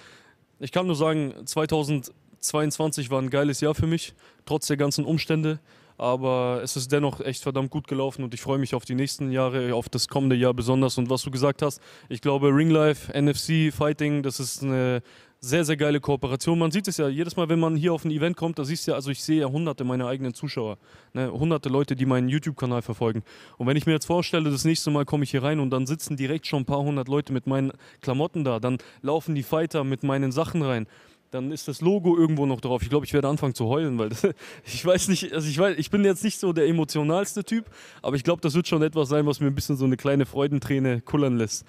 ich 0.59 0.71
kann 0.71 0.87
nur 0.87 0.95
sagen, 0.95 1.33
2022 1.45 3.11
war 3.11 3.21
ein 3.21 3.29
geiles 3.29 3.61
Jahr 3.61 3.75
für 3.75 3.87
mich, 3.87 4.15
trotz 4.45 4.67
der 4.67 4.77
ganzen 4.77 5.05
Umstände. 5.05 5.59
Aber 5.97 6.59
es 6.61 6.75
ist 6.75 6.91
dennoch 6.91 7.21
echt 7.21 7.41
verdammt 7.41 7.71
gut 7.71 7.87
gelaufen 7.87 8.23
und 8.23 8.33
ich 8.33 8.41
freue 8.41 8.57
mich 8.57 8.75
auf 8.75 8.83
die 8.83 8.95
nächsten 8.95 9.31
Jahre, 9.31 9.73
auf 9.73 9.87
das 9.87 10.09
kommende 10.09 10.35
Jahr 10.35 10.53
besonders. 10.53 10.97
Und 10.97 11.09
was 11.09 11.21
du 11.21 11.31
gesagt 11.31 11.61
hast, 11.61 11.79
ich 12.09 12.19
glaube, 12.19 12.49
Ringlife, 12.49 13.13
NFC, 13.17 13.73
Fighting, 13.73 14.21
das 14.21 14.41
ist 14.41 14.61
eine 14.61 15.01
sehr, 15.45 15.63
sehr 15.63 15.77
geile 15.77 15.99
Kooperation. 15.99 16.57
Man 16.57 16.71
sieht 16.71 16.87
es 16.87 16.97
ja 16.97 17.07
jedes 17.07 17.35
Mal, 17.35 17.47
wenn 17.49 17.59
man 17.59 17.75
hier 17.75 17.93
auf 17.93 18.03
ein 18.03 18.11
Event 18.11 18.35
kommt, 18.35 18.57
da 18.57 18.65
siehst 18.65 18.87
du 18.87 18.91
ja, 18.91 18.95
also 18.95 19.11
ich 19.11 19.23
sehe 19.23 19.41
ja 19.41 19.47
hunderte 19.47 19.83
meiner 19.83 20.07
eigenen 20.07 20.33
Zuschauer, 20.33 20.77
ne? 21.13 21.31
hunderte 21.31 21.69
Leute, 21.69 21.95
die 21.95 22.07
meinen 22.07 22.29
YouTube-Kanal 22.29 22.81
verfolgen. 22.81 23.23
Und 23.57 23.67
wenn 23.67 23.77
ich 23.77 23.85
mir 23.85 23.93
jetzt 23.93 24.05
vorstelle, 24.05 24.49
das 24.49 24.65
nächste 24.65 24.89
Mal 24.89 25.05
komme 25.05 25.23
ich 25.23 25.31
hier 25.31 25.43
rein 25.43 25.59
und 25.59 25.69
dann 25.69 25.85
sitzen 25.85 26.17
direkt 26.17 26.47
schon 26.47 26.63
ein 26.63 26.65
paar 26.65 26.81
hundert 26.81 27.07
Leute 27.07 27.31
mit 27.31 27.45
meinen 27.45 27.71
Klamotten 28.01 28.43
da, 28.43 28.59
dann 28.59 28.79
laufen 29.01 29.35
die 29.35 29.43
Fighter 29.43 29.83
mit 29.83 30.03
meinen 30.03 30.31
Sachen 30.31 30.63
rein 30.63 30.87
dann 31.31 31.51
ist 31.51 31.67
das 31.67 31.81
Logo 31.81 32.17
irgendwo 32.17 32.45
noch 32.45 32.61
drauf. 32.61 32.81
Ich 32.81 32.89
glaube, 32.89 33.05
ich 33.05 33.13
werde 33.13 33.27
anfangen 33.27 33.53
zu 33.53 33.65
heulen, 33.65 33.97
weil 33.97 34.09
das, 34.09 34.25
ich 34.65 34.85
weiß 34.85 35.09
nicht, 35.09 35.33
also 35.33 35.47
ich 35.47 35.57
weiß, 35.57 35.75
ich 35.77 35.91
bin 35.91 36.05
jetzt 36.05 36.23
nicht 36.23 36.39
so 36.39 36.53
der 36.53 36.67
emotionalste 36.67 37.43
Typ, 37.43 37.65
aber 38.01 38.15
ich 38.15 38.23
glaube, 38.23 38.41
das 38.41 38.53
wird 38.53 38.67
schon 38.67 38.81
etwas 38.81 39.09
sein, 39.09 39.25
was 39.25 39.41
mir 39.41 39.47
ein 39.47 39.55
bisschen 39.55 39.75
so 39.75 39.85
eine 39.85 39.97
kleine 39.97 40.25
Freudenträne 40.25 41.01
kullern 41.01 41.37
lässt. 41.37 41.65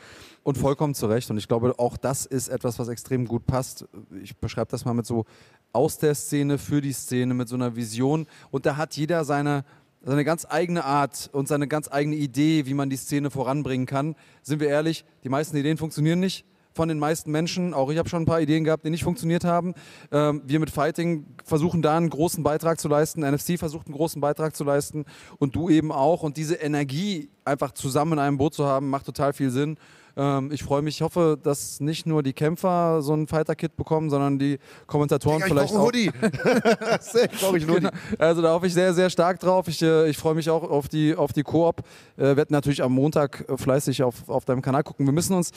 Und 0.46 0.56
vollkommen 0.56 0.94
zu 0.94 1.06
Recht. 1.08 1.28
Und 1.28 1.38
ich 1.38 1.48
glaube, 1.48 1.74
auch 1.76 1.96
das 1.96 2.24
ist 2.24 2.46
etwas, 2.46 2.78
was 2.78 2.86
extrem 2.86 3.26
gut 3.26 3.48
passt. 3.48 3.84
Ich 4.22 4.36
beschreibe 4.36 4.70
das 4.70 4.84
mal 4.84 4.94
mit 4.94 5.04
so 5.04 5.24
aus 5.72 5.98
der 5.98 6.14
Szene 6.14 6.58
für 6.58 6.80
die 6.80 6.92
Szene, 6.92 7.34
mit 7.34 7.48
so 7.48 7.56
einer 7.56 7.74
Vision. 7.74 8.28
Und 8.52 8.64
da 8.64 8.76
hat 8.76 8.94
jeder 8.94 9.24
seine, 9.24 9.64
seine 10.02 10.24
ganz 10.24 10.46
eigene 10.48 10.84
Art 10.84 11.30
und 11.32 11.48
seine 11.48 11.66
ganz 11.66 11.90
eigene 11.90 12.14
Idee, 12.14 12.64
wie 12.66 12.74
man 12.74 12.90
die 12.90 12.96
Szene 12.96 13.32
voranbringen 13.32 13.86
kann. 13.86 14.14
Sind 14.42 14.60
wir 14.60 14.68
ehrlich, 14.68 15.04
die 15.24 15.30
meisten 15.30 15.56
Ideen 15.56 15.78
funktionieren 15.78 16.20
nicht 16.20 16.44
von 16.74 16.88
den 16.88 17.00
meisten 17.00 17.32
Menschen. 17.32 17.74
Auch 17.74 17.90
ich 17.90 17.98
habe 17.98 18.08
schon 18.08 18.22
ein 18.22 18.26
paar 18.26 18.40
Ideen 18.40 18.62
gehabt, 18.62 18.84
die 18.84 18.90
nicht 18.90 19.02
funktioniert 19.02 19.42
haben. 19.42 19.74
Ähm, 20.12 20.42
wir 20.46 20.60
mit 20.60 20.70
Fighting 20.70 21.26
versuchen 21.44 21.82
da 21.82 21.96
einen 21.96 22.08
großen 22.08 22.44
Beitrag 22.44 22.78
zu 22.78 22.86
leisten. 22.86 23.28
NFC 23.28 23.58
versucht 23.58 23.88
einen 23.88 23.96
großen 23.96 24.20
Beitrag 24.20 24.54
zu 24.54 24.62
leisten 24.62 25.06
und 25.38 25.56
du 25.56 25.70
eben 25.70 25.90
auch. 25.90 26.22
Und 26.22 26.36
diese 26.36 26.54
Energie 26.54 27.30
einfach 27.44 27.72
zusammen 27.72 28.12
in 28.12 28.18
einem 28.20 28.38
Boot 28.38 28.54
zu 28.54 28.64
haben, 28.64 28.90
macht 28.90 29.06
total 29.06 29.32
viel 29.32 29.50
Sinn. 29.50 29.76
Ähm, 30.16 30.50
ich 30.50 30.62
freue 30.62 30.82
mich, 30.82 30.96
ich 30.96 31.02
hoffe, 31.02 31.38
dass 31.42 31.80
nicht 31.80 32.06
nur 32.06 32.22
die 32.22 32.32
Kämpfer 32.32 33.02
so 33.02 33.12
ein 33.12 33.26
Fighter-Kit 33.26 33.76
bekommen, 33.76 34.08
sondern 34.08 34.38
die 34.38 34.58
Kommentatoren 34.86 35.38
Digga, 35.38 35.48
vielleicht 35.48 35.72
ich 35.72 35.76
auch. 35.76 35.84
Hoodie. 35.84 36.10
ich 37.56 37.66
genau. 37.66 37.90
Also 38.18 38.40
da 38.42 38.52
hoffe 38.52 38.66
ich 38.66 38.74
sehr, 38.74 38.94
sehr 38.94 39.10
stark 39.10 39.40
drauf. 39.40 39.68
Ich, 39.68 39.82
äh, 39.82 40.08
ich 40.08 40.16
freue 40.16 40.34
mich 40.34 40.48
auch 40.48 40.62
auf 40.62 40.88
die, 40.88 41.14
auf 41.14 41.32
die 41.32 41.42
Koop. 41.42 41.82
Äh, 42.16 42.36
werden 42.36 42.48
natürlich 42.50 42.82
am 42.82 42.92
Montag 42.92 43.44
fleißig 43.56 44.02
auf, 44.02 44.28
auf 44.28 44.44
deinem 44.44 44.62
Kanal 44.62 44.82
gucken. 44.82 45.04
Wir 45.04 45.12
müssen 45.12 45.34
uns 45.34 45.50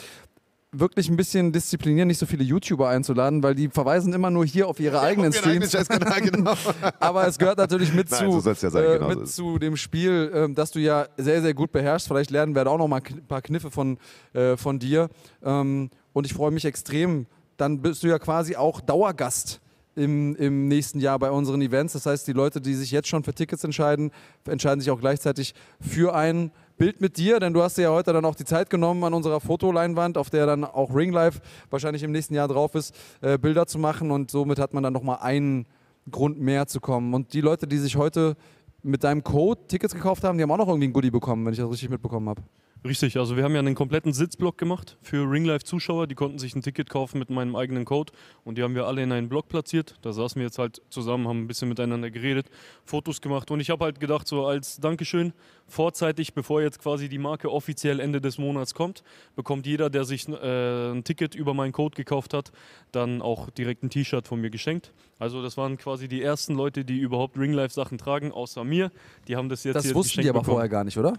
wirklich 0.72 1.10
ein 1.10 1.18
bisschen 1.18 1.52
disziplinieren, 1.52 2.08
nicht 2.08 2.20
so 2.20 2.26
viele 2.26 2.44
YouTuber 2.44 2.90
einzuladen, 2.90 3.42
weil 3.42 3.56
die 3.56 3.70
verweisen 3.70 4.14
immer 4.14 4.30
nur 4.30 4.46
hier 4.46 4.68
auf 4.68 4.80
ihre 4.80 4.98
ja, 4.98 5.02
eigenen 5.02 5.34
Streams. 5.34 5.72
genau. 6.22 6.54
Aber 7.00 7.28
es 7.28 7.38
gehört 7.40 7.58
natürlich 7.58 7.94
mit, 7.94 8.12
Nein, 8.12 8.32
zu, 8.32 8.40
so 8.40 8.50
ja 8.50 8.56
sein, 8.56 8.84
äh, 8.84 8.94
genau 8.94 9.08
mit 9.10 9.28
zu 9.28 9.58
dem 9.58 9.76
Spiel, 9.76 10.32
äh, 10.34 10.54
das 10.54 10.72
du 10.72 10.80
ja 10.80 11.08
sehr, 11.18 11.42
sehr 11.42 11.54
gut 11.54 11.72
beherrschst. 11.72 12.08
Vielleicht 12.08 12.30
lernen 12.30 12.54
wir 12.56 12.64
da 12.64 12.72
auch 12.72 12.78
noch 12.78 12.88
mal 12.88 13.02
ein 13.04 13.26
paar 13.28 13.42
Kniffe 13.42 13.72
von, 13.72 13.98
äh, 14.34 14.58
von 14.58 14.78
dir. 14.78 15.10
Ähm, 15.44 15.90
und 16.14 16.26
ich 16.26 16.34
freue 16.34 16.52
mich 16.52 16.66
extrem. 16.66 17.26
Dann 17.58 17.82
bist 17.82 18.04
du 18.04 18.08
ja 18.08 18.20
quasi 18.20 18.56
auch 18.56 18.82
Dauergast. 18.82 19.62
Im, 19.96 20.34
im, 20.38 20.70
nächsten 20.70 21.02
Jahr 21.02 21.20
bei 21.20 21.30
unseren 21.30 21.62
Events. 21.62 21.92
Das 21.92 22.06
heißt, 22.06 22.26
die 22.26 22.32
Leute, 22.32 22.62
die 22.62 22.74
sich 22.74 22.90
jetzt 22.90 23.10
schon 23.10 23.24
für 23.24 23.34
Tickets 23.34 23.66
entscheiden, 23.66 24.12
entscheiden 24.46 24.80
sich 24.80 24.92
auch 24.92 25.00
gleichzeitig 25.00 25.54
für 25.82 26.16
ein 26.16 26.52
Bild 26.80 27.02
mit 27.02 27.18
dir, 27.18 27.42
denn 27.42 27.54
du 27.54 27.62
hast 27.62 27.78
dir 27.78 27.84
ja 27.84 27.92
heute 27.92 28.14
dann 28.14 28.24
auch 28.24 28.36
die 28.36 28.46
Zeit 28.46 28.70
genommen, 28.70 29.04
an 29.04 29.14
unserer 29.14 29.42
Fotoleinwand, 29.42 30.18
auf 30.18 30.30
der 30.30 30.46
dann 30.46 30.64
auch 30.64 30.96
Ringlife 30.96 31.42
wahrscheinlich 31.70 32.04
im 32.04 32.14
nächsten 32.14 32.34
Jahr 32.34 32.48
drauf 32.48 32.74
ist, 32.74 32.96
äh, 33.20 33.38
Bilder 33.38 33.68
zu 33.68 33.78
machen 33.78 34.12
und 34.12 34.32
somit 34.32 34.60
hat 34.60 34.74
man 34.74 34.82
dann 34.82 34.94
nochmal 34.94 35.18
einen 35.22 35.66
Grund 36.10 36.40
mehr 36.40 36.68
zu 36.68 36.80
kommen. 36.80 37.14
Und 37.14 37.34
die 37.34 37.42
Leute, 37.42 37.68
die 37.68 37.78
sich 37.78 37.98
heute 37.98 38.38
mit 38.82 39.04
deinem 39.04 39.26
Code 39.26 39.60
Tickets 39.68 39.94
gekauft 39.94 40.24
haben, 40.24 40.38
die 40.38 40.42
haben 40.42 40.52
auch 40.52 40.58
noch 40.58 40.70
irgendwie 40.70 40.88
ein 40.88 40.94
Goodie 40.94 41.12
bekommen, 41.12 41.46
wenn 41.46 41.52
ich 41.52 41.60
das 41.60 41.70
richtig 41.70 41.90
mitbekommen 41.90 42.30
habe. 42.30 42.42
Richtig, 42.86 43.18
also 43.18 43.36
wir 43.36 43.44
haben 43.44 43.52
ja 43.54 43.60
einen 43.60 43.76
kompletten 43.76 44.14
Sitzblock 44.14 44.58
gemacht 44.58 44.98
für 45.02 45.30
Ringlife-Zuschauer. 45.30 46.08
Die 46.08 46.16
konnten 46.16 46.40
sich 46.40 46.56
ein 46.56 46.62
Ticket 46.62 46.90
kaufen 46.90 47.20
mit 47.20 47.30
meinem 47.30 47.58
eigenen 47.58 47.84
Code 47.84 48.14
und 48.46 48.58
die 48.58 48.64
haben 48.64 48.74
wir 48.74 48.88
alle 48.88 49.04
in 49.04 49.12
einen 49.12 49.28
Block 49.28 49.50
platziert. 49.50 49.96
Da 50.02 50.14
saßen 50.14 50.40
wir 50.40 50.46
jetzt 50.46 50.60
halt 50.60 50.82
zusammen, 50.90 51.28
haben 51.28 51.42
ein 51.42 51.48
bisschen 51.48 51.68
miteinander 51.68 52.10
geredet, 52.10 52.48
Fotos 52.86 53.20
gemacht 53.20 53.52
und 53.52 53.60
ich 53.60 53.70
habe 53.70 53.84
halt 53.84 54.00
gedacht, 54.00 54.30
so 54.30 54.46
als 54.46 54.78
Dankeschön, 54.78 55.34
vorzeitig, 55.68 56.34
bevor 56.34 56.62
jetzt 56.62 56.80
quasi 56.80 57.10
die 57.10 57.18
Marke 57.18 57.52
offiziell 57.52 58.00
Ende 58.00 58.22
des 58.22 58.38
Monats 58.38 58.74
kommt, 58.74 59.04
bekommt 59.36 59.68
jeder, 59.68 59.90
der 59.90 60.06
sich 60.06 60.30
äh, 60.30 60.92
ein 60.92 61.04
Ticket 61.04 61.36
über 61.36 61.54
meinen 61.54 61.74
Code 61.74 61.98
gekauft 61.98 62.34
hat, 62.34 62.54
dann 62.94 63.22
auch 63.22 63.50
direkt 63.50 63.84
ein 63.84 63.90
T-Shirt 63.90 64.26
von 64.26 64.40
mir 64.40 64.52
geschenkt. 64.52 64.94
Also 65.20 65.44
das 65.44 65.58
waren 65.58 65.78
quasi 65.78 66.08
die 66.08 66.22
ersten 66.22 66.56
Leute, 66.56 66.86
die 66.86 67.00
überhaupt 67.00 67.38
Ringlife-Sachen 67.38 67.98
tragen, 67.98 68.32
außer 68.32 68.64
mir. 68.64 68.90
Die 69.28 69.36
haben 69.36 69.50
das 69.50 69.66
jetzt 69.66 69.76
Das 69.76 69.94
wussten 69.94 70.22
die 70.22 70.30
aber 70.30 70.40
bekommen. 70.40 70.54
vorher 70.56 70.70
gar 70.70 70.86
nicht, 70.86 70.98
oder? 70.98 71.14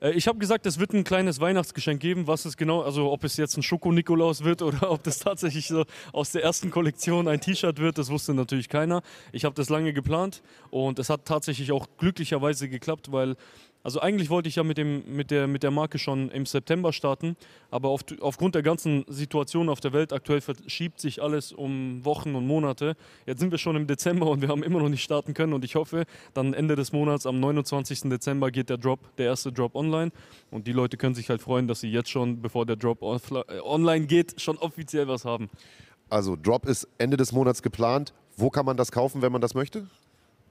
Äh, 0.00 0.12
Ich 0.12 0.28
habe 0.28 0.38
gesagt, 0.38 0.66
es 0.66 0.78
wird 0.78 0.92
ein 0.92 1.04
kleines 1.04 1.40
Weihnachtsgeschenk 1.40 2.00
geben. 2.00 2.26
Was 2.26 2.44
es 2.44 2.56
genau, 2.56 2.82
also 2.82 3.10
ob 3.10 3.24
es 3.24 3.36
jetzt 3.36 3.56
ein 3.56 3.62
Schoko-Nikolaus 3.62 4.44
wird 4.44 4.62
oder 4.62 4.90
ob 4.90 5.02
das 5.02 5.18
tatsächlich 5.18 5.68
so 5.68 5.84
aus 6.12 6.32
der 6.32 6.42
ersten 6.42 6.70
Kollektion 6.70 7.28
ein 7.28 7.40
T-Shirt 7.40 7.78
wird, 7.78 7.98
das 7.98 8.10
wusste 8.10 8.34
natürlich 8.34 8.68
keiner. 8.68 9.02
Ich 9.32 9.44
habe 9.44 9.54
das 9.54 9.68
lange 9.68 9.92
geplant 9.92 10.42
und 10.70 10.98
es 10.98 11.10
hat 11.10 11.24
tatsächlich 11.24 11.72
auch 11.72 11.86
glücklicherweise 11.98 12.68
geklappt, 12.68 13.12
weil 13.12 13.36
also 13.84 14.00
eigentlich 14.00 14.30
wollte 14.30 14.48
ich 14.48 14.56
ja 14.56 14.64
mit, 14.64 14.78
dem, 14.78 15.04
mit, 15.14 15.30
der, 15.30 15.46
mit 15.46 15.62
der 15.62 15.70
Marke 15.70 15.98
schon 15.98 16.30
im 16.30 16.46
September 16.46 16.90
starten, 16.92 17.36
aber 17.70 17.90
auf, 17.90 18.00
aufgrund 18.20 18.54
der 18.54 18.62
ganzen 18.62 19.04
Situation 19.08 19.68
auf 19.68 19.78
der 19.78 19.92
Welt 19.92 20.14
aktuell 20.14 20.40
verschiebt 20.40 21.00
sich 21.00 21.22
alles 21.22 21.52
um 21.52 22.02
Wochen 22.02 22.34
und 22.34 22.46
Monate. 22.46 22.96
Jetzt 23.26 23.40
sind 23.40 23.50
wir 23.50 23.58
schon 23.58 23.76
im 23.76 23.86
Dezember 23.86 24.26
und 24.26 24.40
wir 24.40 24.48
haben 24.48 24.62
immer 24.62 24.80
noch 24.80 24.88
nicht 24.88 25.02
starten 25.02 25.34
können 25.34 25.52
und 25.52 25.66
ich 25.66 25.74
hoffe, 25.74 26.06
dann 26.32 26.54
Ende 26.54 26.76
des 26.76 26.92
Monats, 26.92 27.26
am 27.26 27.38
29. 27.40 28.08
Dezember 28.08 28.50
geht 28.50 28.70
der 28.70 28.78
Drop, 28.78 29.00
der 29.18 29.26
erste 29.26 29.52
Drop 29.52 29.74
online 29.74 30.12
und 30.50 30.66
die 30.66 30.72
Leute 30.72 30.96
können 30.96 31.14
sich 31.14 31.28
halt 31.28 31.42
freuen, 31.42 31.68
dass 31.68 31.80
sie 31.80 31.90
jetzt 31.90 32.08
schon, 32.08 32.40
bevor 32.40 32.64
der 32.64 32.76
Drop 32.76 33.02
äh, 33.02 33.60
online 33.60 34.06
geht, 34.06 34.40
schon 34.40 34.56
offiziell 34.56 35.08
was 35.08 35.26
haben. 35.26 35.50
Also 36.08 36.36
Drop 36.36 36.64
ist 36.64 36.88
Ende 36.96 37.18
des 37.18 37.32
Monats 37.32 37.62
geplant. 37.62 38.14
Wo 38.36 38.48
kann 38.48 38.64
man 38.64 38.78
das 38.78 38.90
kaufen, 38.90 39.20
wenn 39.20 39.30
man 39.30 39.42
das 39.42 39.54
möchte? 39.54 39.86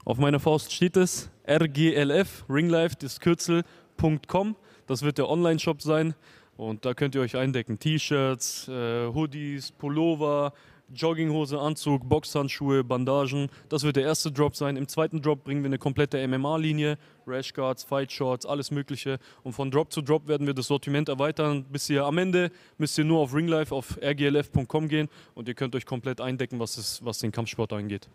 Auf 0.06 0.18
meiner 0.18 0.42
Faust 0.42 0.74
steht 0.74 0.98
es 0.98 1.30
RGLF, 1.48 2.44
Ringlife, 2.50 2.96
das 3.00 3.22
Kürzel.com. 3.22 4.56
Das 4.86 5.02
wird 5.02 5.18
der 5.18 5.30
Online-Shop 5.30 5.82
sein. 5.82 6.14
Und 6.58 6.84
da 6.84 6.94
könnt 6.94 7.16
ihr 7.16 7.22
euch 7.22 7.38
eindecken. 7.38 7.80
T-Shirts, 7.80 8.68
äh, 8.68 9.08
Hoodies, 9.08 9.72
Pullover, 9.72 10.52
Jogginghose, 10.94 11.58
Anzug, 11.58 12.08
Boxhandschuhe, 12.08 12.84
Bandagen. 12.84 13.48
Das 13.70 13.84
wird 13.84 13.96
der 13.96 14.04
erste 14.04 14.30
Drop 14.30 14.58
sein. 14.58 14.76
Im 14.76 14.90
zweiten 14.90 15.22
Drop 15.22 15.44
bringen 15.44 15.64
wir 15.64 15.68
eine 15.68 15.78
komplette 15.78 16.28
MMA-Linie, 16.28 16.98
Rashguards, 17.26 17.86
Fight 17.86 18.12
Shorts, 18.12 18.46
alles 18.46 18.72
Mögliche. 18.72 19.20
Und 19.44 19.54
von 19.54 19.72
Drop 19.72 19.92
zu 19.94 20.02
Drop 20.02 20.28
werden 20.28 20.46
wir 20.46 20.54
das 20.54 20.68
Sortiment 20.68 21.08
erweitern. 21.08 21.64
Bis 21.72 21.90
ihr 21.90 22.04
am 22.04 22.18
Ende 22.18 22.52
müsst 22.78 22.98
ihr 22.98 23.06
nur 23.06 23.20
auf 23.22 23.34
Ringlife, 23.34 23.74
auf 23.74 23.98
rglf.com 24.02 24.90
gehen 24.90 25.08
und 25.34 25.48
ihr 25.48 25.54
könnt 25.54 25.76
euch 25.76 25.86
komplett 25.86 26.20
eindecken, 26.20 26.60
was, 26.60 26.78
es, 26.78 27.04
was 27.04 27.20
den 27.20 27.32
Kampfsport 27.32 27.72
angeht. 27.72 28.10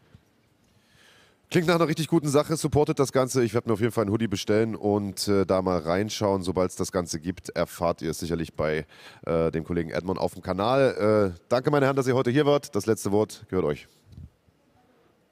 Klingt 1.50 1.66
nach 1.66 1.76
einer 1.76 1.88
richtig 1.88 2.08
guten 2.08 2.28
Sache, 2.28 2.58
supportet 2.58 2.98
das 2.98 3.10
Ganze. 3.10 3.42
Ich 3.42 3.54
werde 3.54 3.70
mir 3.70 3.72
auf 3.72 3.80
jeden 3.80 3.90
Fall 3.90 4.02
einen 4.02 4.12
Hoodie 4.12 4.28
bestellen 4.28 4.76
und 4.76 5.28
äh, 5.28 5.46
da 5.46 5.62
mal 5.62 5.78
reinschauen. 5.78 6.42
Sobald 6.42 6.70
es 6.70 6.76
das 6.76 6.92
Ganze 6.92 7.20
gibt, 7.20 7.48
erfahrt 7.48 8.02
ihr 8.02 8.10
es 8.10 8.18
sicherlich 8.18 8.52
bei 8.52 8.84
äh, 9.24 9.50
dem 9.50 9.64
Kollegen 9.64 9.88
Edmond 9.88 10.20
auf 10.20 10.34
dem 10.34 10.42
Kanal. 10.42 11.32
Äh, 11.34 11.40
danke, 11.48 11.70
meine 11.70 11.86
Herren, 11.86 11.96
dass 11.96 12.06
ihr 12.06 12.14
heute 12.14 12.30
hier 12.30 12.44
wart. 12.44 12.74
Das 12.76 12.84
letzte 12.84 13.12
Wort 13.12 13.46
gehört 13.48 13.64
euch. 13.64 13.88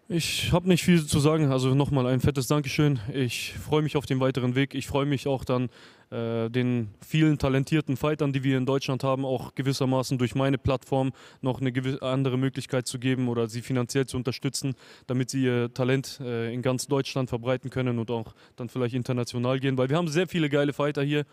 Ich 0.09 0.53
habe 0.53 0.69
nicht 0.69 0.85
viel 0.85 1.05
zu 1.05 1.19
sagen. 1.19 1.51
Also 1.51 1.75
nochmal 1.75 2.07
ein 2.07 2.21
fettes 2.21 2.47
Dankeschön. 2.47 3.01
Ich 3.13 3.55
freue 3.55 3.83
mich 3.83 3.97
auf 3.97 4.07
den 4.07 4.21
weiteren 4.21 4.55
Weg. 4.55 4.77
Ich 4.77 4.87
freue 4.87 5.05
mich 5.05 5.27
auch 5.27 5.45
dann, 5.45 5.69
äh, 6.11 6.49
den 6.49 6.91
vielen 7.05 7.39
talentierten 7.39 7.97
Fightern, 7.97 8.33
die 8.33 8.45
wir 8.45 8.57
in 8.57 8.67
Deutschland 8.67 9.03
haben, 9.03 9.25
auch 9.25 9.57
gewissermaßen 9.57 10.17
durch 10.17 10.37
meine 10.37 10.59
Plattform 10.59 11.11
noch 11.41 11.61
eine 11.61 11.73
andere 12.03 12.39
Möglichkeit 12.39 12.87
zu 12.87 13.01
geben 13.01 13.27
oder 13.27 13.49
sie 13.49 13.63
finanziell 13.63 14.07
zu 14.07 14.17
unterstützen, 14.17 14.77
damit 15.09 15.31
sie 15.31 15.43
ihr 15.43 15.75
Talent 15.75 16.21
äh, 16.21 16.55
in 16.55 16.63
ganz 16.63 16.87
Deutschland 16.87 17.29
verbreiten 17.29 17.71
können 17.71 17.99
und 17.99 18.09
auch 18.13 18.33
dann 18.55 18.69
vielleicht 18.69 18.95
international 18.95 19.59
gehen. 19.59 19.77
Weil 19.77 19.89
wir 19.89 19.97
haben 19.97 20.07
sehr 20.07 20.29
viele 20.29 20.49
geile 20.49 20.73
Fighter 20.73 21.03
hier, 21.03 21.25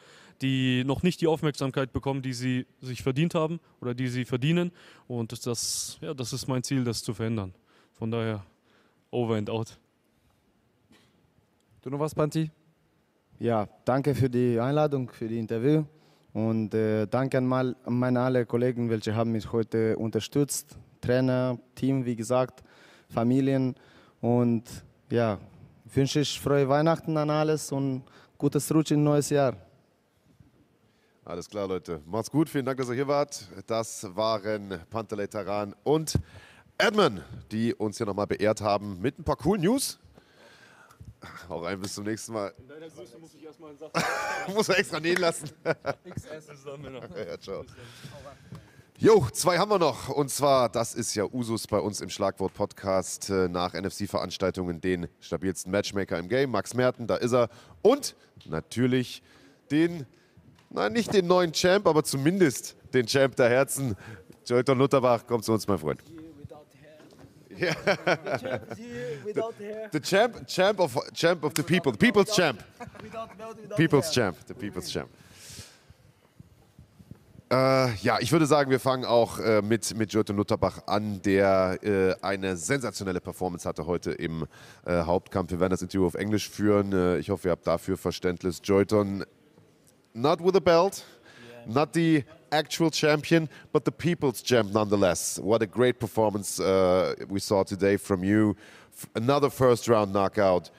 die 0.41 0.84
noch 0.84 1.03
nicht 1.03 1.21
die 1.21 1.28
Aufmerksamkeit 1.28 1.93
bekommen, 1.93 2.24
die 2.24 2.34
sie 2.34 2.65
sich 2.82 3.03
verdient 3.03 3.36
haben 3.36 3.59
oder 3.82 3.93
die 3.93 4.07
sie 4.07 4.26
verdienen. 4.26 4.71
Und 5.07 5.45
das, 5.45 5.99
ja, 6.01 6.15
das 6.15 6.34
ist 6.34 6.47
mein 6.47 6.63
Ziel, 6.63 6.84
das 6.84 7.03
zu 7.03 7.13
verändern. 7.13 7.53
Von 7.93 8.09
daher 8.09 8.43
over 9.14 9.36
and 9.36 9.49
out. 9.49 9.78
Du 11.82 11.89
noch 11.89 11.99
was, 11.99 12.16
Banti? 12.16 12.49
Ja, 13.39 13.68
danke 13.86 14.16
für 14.16 14.30
die 14.30 14.59
Einladung, 14.59 15.09
für 15.09 15.28
die 15.28 15.38
Interview 15.38 15.84
und 16.34 16.74
äh, 16.74 17.05
danke 17.07 17.38
an, 17.38 17.45
mal, 17.45 17.76
an 17.84 17.99
meine 17.99 18.22
alle 18.22 18.45
Kollegen, 18.45 18.89
welche 18.89 19.16
haben 19.16 19.32
mich 19.32 19.51
heute 19.51 19.97
unterstützt, 19.97 20.78
Trainer, 21.01 21.59
Team, 21.76 22.05
wie 22.05 22.16
gesagt, 22.16 22.64
Familien 23.09 23.76
und 24.22 24.64
ja, 25.09 25.38
wünsche 25.93 26.22
ich 26.22 26.39
frohe 26.39 26.68
Weihnachten 26.68 27.16
an 27.18 27.30
alles 27.30 27.72
und 27.72 28.03
gutes 28.38 28.74
Rutsch 28.74 28.91
in 28.91 29.03
neues 29.03 29.30
Jahr. 29.30 29.55
Alles 31.26 31.49
klar, 31.49 31.68
Leute. 31.68 32.01
Macht's 32.05 32.30
gut. 32.30 32.49
Vielen 32.49 32.66
Dank, 32.66 32.78
dass 32.78 32.89
ihr 32.89 32.95
hier 32.95 33.07
wart. 33.07 33.47
Das 33.66 34.05
waren 34.14 34.80
Pantelei 34.89 35.28
Taran 35.28 35.74
und 35.84 36.20
Edmund, 36.84 37.21
die 37.49 37.73
uns 37.73 37.95
hier 37.95 38.05
nochmal 38.05 38.27
beehrt 38.27 38.59
haben 38.59 38.99
mit 38.99 39.17
ein 39.17 39.23
paar 39.23 39.38
coolen 39.38 39.61
News. 39.61 39.99
Hau 41.47 41.59
rein, 41.59 41.79
bis 41.79 41.93
zum 41.93 42.03
nächsten 42.03 42.34
Mal. 42.34 42.53
In 42.57 42.67
deiner 42.67 42.89
Größe 42.89 43.17
muss 43.19 43.34
ich 43.36 43.45
erstmal 43.45 43.69
einen 43.69 43.79
Sachen. 43.79 44.03
Muss 44.53 44.67
er 44.67 44.79
extra 44.79 44.99
nähen 44.99 45.15
lassen. 45.15 45.49
XS 46.13 46.47
zusammen. 46.47 46.95
ja, 47.15 47.39
ciao. 47.39 47.63
Jo, 48.97 49.25
zwei 49.31 49.57
haben 49.57 49.71
wir 49.71 49.79
noch. 49.79 50.09
Und 50.09 50.29
zwar, 50.29 50.67
das 50.67 50.93
ist 50.93 51.15
ja 51.15 51.23
Usus 51.23 51.67
bei 51.67 51.79
uns 51.79 52.01
im 52.01 52.09
Schlagwort-Podcast 52.09 53.29
äh, 53.29 53.47
nach 53.47 53.73
NFC-Veranstaltungen 53.73 54.81
den 54.81 55.07
stabilsten 55.21 55.71
Matchmaker 55.71 56.19
im 56.19 56.27
Game, 56.27 56.51
Max 56.51 56.73
Merten, 56.73 57.07
da 57.07 57.15
ist 57.15 57.31
er. 57.31 57.47
Und 57.81 58.13
natürlich 58.43 59.23
den, 59.71 60.05
nein, 60.69 60.91
nicht 60.91 61.13
den 61.13 61.27
neuen 61.27 61.53
Champ, 61.53 61.88
aber 61.88 62.03
zumindest 62.03 62.75
den 62.93 63.05
Champ 63.05 63.38
der 63.38 63.49
Herzen. 63.49 63.95
Jolton 64.45 64.77
Lutterbach, 64.77 65.25
kommt 65.25 65.45
zu 65.45 65.53
uns, 65.53 65.65
mein 65.65 65.77
Freund. 65.77 66.03
Ja. 67.57 67.73
The 69.91 69.99
champ, 69.99 70.47
champ 70.47 70.79
of, 70.79 70.97
champ 71.13 71.43
of 71.43 71.53
the 71.55 71.63
people, 71.63 71.91
the 71.91 71.97
people's 71.97 72.35
champ. 72.35 72.63
People's 73.75 74.11
champ, 74.11 74.37
the 74.47 74.53
people's 74.53 74.91
champ. 74.91 75.09
Äh, 77.53 77.93
ja, 77.97 78.17
ich 78.19 78.31
würde 78.31 78.47
sagen, 78.47 78.71
wir 78.71 78.79
fangen 78.79 79.05
auch 79.05 79.37
äh, 79.37 79.61
mit, 79.61 79.95
mit 79.95 80.11
Jürgen 80.11 80.37
Lutterbach 80.37 80.87
an, 80.87 81.21
der 81.21 81.77
äh, 81.83 82.15
eine 82.23 82.57
sensationelle 82.57 83.21
Performance 83.21 83.69
hatte 83.69 83.85
heute 83.85 84.11
im 84.11 84.47
äh, 84.85 85.03
Hauptkampf. 85.03 85.51
Wir 85.51 85.59
werden 85.59 85.69
das 85.69 85.83
Interview 85.83 86.07
auf 86.07 86.15
Englisch 86.15 86.49
führen. 86.49 86.93
Äh, 86.93 87.17
ich 87.17 87.29
hoffe, 87.29 87.49
ihr 87.49 87.51
habt 87.51 87.67
dafür 87.67 87.95
Verständnis. 87.95 88.59
Joyton, 88.63 89.23
not 90.13 90.43
with 90.43 90.55
a 90.55 90.59
belt, 90.59 91.05
not 91.67 91.89
the 91.93 92.23
actual 92.53 92.91
champion, 92.91 93.49
but 93.71 93.83
the 93.83 93.91
people's 93.91 94.41
champ 94.41 94.71
nonetheless. 94.71 95.39
What 95.39 95.61
a 95.61 95.65
great 95.65 95.99
performance 95.99 96.59
uh, 96.59 97.15
we 97.27 97.39
saw 97.39 97.63
today 97.63 97.97
from 97.97 98.23
you. 98.23 98.55
F- 98.95 99.09
another 99.15 99.49
first 99.49 99.87
round 99.87 100.13
knockout. 100.13 100.69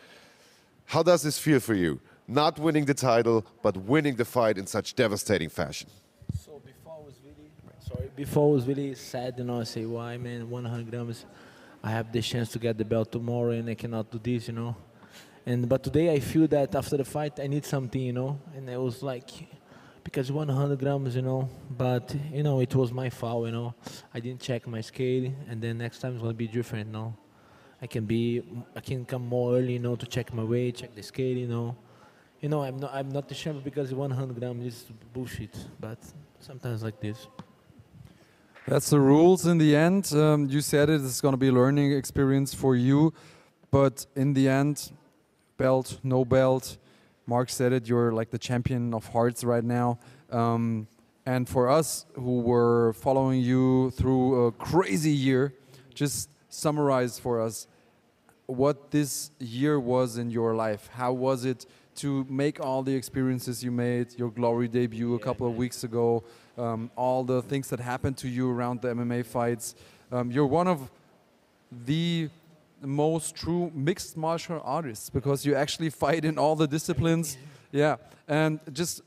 How 0.86 1.02
does 1.02 1.22
this 1.22 1.38
feel 1.38 1.60
for 1.60 1.74
you? 1.74 2.00
Not 2.26 2.58
winning 2.58 2.84
the 2.84 2.94
title, 2.94 3.44
but 3.62 3.76
winning 3.76 4.16
the 4.16 4.24
fight 4.24 4.56
in 4.56 4.66
such 4.66 4.94
devastating 4.94 5.50
fashion. 5.50 5.90
So 6.44 6.62
before 6.64 7.02
was 7.04 7.14
really 7.24 7.50
sorry. 7.80 8.10
Before 8.16 8.50
was 8.52 8.66
really 8.66 8.94
sad, 8.94 9.34
you 9.38 9.44
know. 9.44 9.60
I 9.60 9.64
say, 9.64 9.84
why, 9.84 10.16
man? 10.16 10.48
100 10.48 10.90
grams. 10.90 11.26
I 11.82 11.90
have 11.90 12.10
the 12.12 12.22
chance 12.22 12.48
to 12.52 12.58
get 12.58 12.78
the 12.78 12.84
belt 12.84 13.12
tomorrow, 13.12 13.50
and 13.50 13.68
I 13.68 13.74
cannot 13.74 14.10
do 14.10 14.18
this, 14.18 14.48
you 14.48 14.54
know. 14.54 14.74
And 15.46 15.68
but 15.68 15.82
today 15.82 16.10
I 16.10 16.20
feel 16.20 16.46
that 16.48 16.74
after 16.74 16.96
the 16.96 17.04
fight 17.04 17.38
I 17.38 17.46
need 17.46 17.66
something, 17.66 18.00
you 18.00 18.14
know. 18.14 18.40
And 18.56 18.70
it 18.70 18.80
was 18.80 19.02
like 19.02 19.30
because 20.04 20.30
100 20.30 20.78
grams, 20.78 21.16
you 21.16 21.22
know. 21.22 21.48
But 21.76 22.14
you 22.32 22.42
know 22.42 22.60
it 22.60 22.74
was 22.74 22.92
my 22.92 23.10
fault, 23.10 23.46
you 23.46 23.52
know. 23.52 23.74
I 24.12 24.20
didn't 24.20 24.40
check 24.40 24.66
my 24.66 24.80
scale, 24.80 25.32
and 25.48 25.60
then 25.60 25.78
next 25.78 25.98
time 25.98 26.12
it's 26.14 26.22
gonna 26.22 26.34
be 26.34 26.46
different, 26.46 26.86
you 26.88 26.92
know. 26.92 27.16
I 27.82 27.86
can 27.86 28.04
be, 28.06 28.42
I 28.76 28.80
can 28.80 29.04
come 29.04 29.26
more 29.26 29.56
early, 29.56 29.74
you 29.74 29.78
know, 29.78 29.96
to 29.96 30.06
check 30.06 30.32
my 30.32 30.44
weight, 30.44 30.76
check 30.76 30.94
the 30.94 31.02
scale, 31.02 31.36
you 31.36 31.48
know. 31.48 31.76
You 32.40 32.48
know, 32.48 32.62
I'm 32.62 32.78
not, 32.78 32.94
I'm 32.94 33.10
not 33.10 33.28
the 33.28 33.34
champion 33.34 33.64
because 33.64 33.92
100 33.92 34.38
grams 34.38 34.64
is 34.64 34.86
bullshit. 35.12 35.54
But 35.80 35.98
sometimes 36.40 36.82
like 36.82 37.00
this. 37.00 37.26
That's 38.66 38.88
the 38.88 39.00
rules 39.00 39.46
in 39.46 39.58
the 39.58 39.76
end. 39.76 40.12
Um, 40.14 40.48
you 40.48 40.62
said 40.62 40.88
it, 40.88 41.02
it's 41.02 41.20
going 41.20 41.32
to 41.34 41.38
be 41.38 41.48
a 41.48 41.52
learning 41.52 41.92
experience 41.92 42.54
for 42.54 42.74
you, 42.74 43.12
but 43.70 44.06
in 44.16 44.32
the 44.32 44.48
end, 44.48 44.90
belt, 45.58 45.98
no 46.02 46.24
belt. 46.24 46.78
Mark 47.26 47.48
said 47.48 47.72
it, 47.72 47.88
you're 47.88 48.12
like 48.12 48.30
the 48.30 48.38
champion 48.38 48.94
of 48.94 49.06
hearts 49.08 49.44
right 49.44 49.64
now. 49.64 49.98
Um, 50.30 50.86
and 51.26 51.48
for 51.48 51.70
us 51.70 52.04
who 52.14 52.40
were 52.40 52.92
following 52.94 53.40
you 53.40 53.90
through 53.92 54.46
a 54.46 54.52
crazy 54.52 55.10
year, 55.10 55.54
just 55.94 56.28
summarize 56.50 57.18
for 57.18 57.40
us 57.40 57.66
what 58.46 58.90
this 58.90 59.30
year 59.38 59.80
was 59.80 60.18
in 60.18 60.30
your 60.30 60.54
life. 60.54 60.90
How 60.92 61.12
was 61.12 61.46
it 61.46 61.64
to 61.96 62.26
make 62.28 62.60
all 62.60 62.82
the 62.82 62.94
experiences 62.94 63.64
you 63.64 63.70
made, 63.70 64.18
your 64.18 64.30
glory 64.30 64.68
debut 64.68 65.14
a 65.14 65.18
couple 65.18 65.46
of 65.46 65.56
weeks 65.56 65.84
ago, 65.84 66.24
um, 66.58 66.90
all 66.96 67.24
the 67.24 67.40
things 67.42 67.68
that 67.68 67.80
happened 67.80 68.16
to 68.18 68.28
you 68.28 68.50
around 68.50 68.82
the 68.82 68.88
MMA 68.88 69.24
fights. 69.24 69.74
Um, 70.12 70.30
you're 70.30 70.46
one 70.46 70.68
of 70.68 70.90
the 71.86 72.28
most 72.86 73.34
true 73.34 73.70
mixed 73.74 74.16
martial 74.16 74.60
artists 74.64 75.10
because 75.10 75.44
you 75.44 75.54
actually 75.54 75.90
fight 75.90 76.24
in 76.24 76.38
all 76.38 76.56
the 76.56 76.66
disciplines. 76.66 77.36
Yeah, 77.72 77.96
and 78.28 78.60
just 78.72 79.02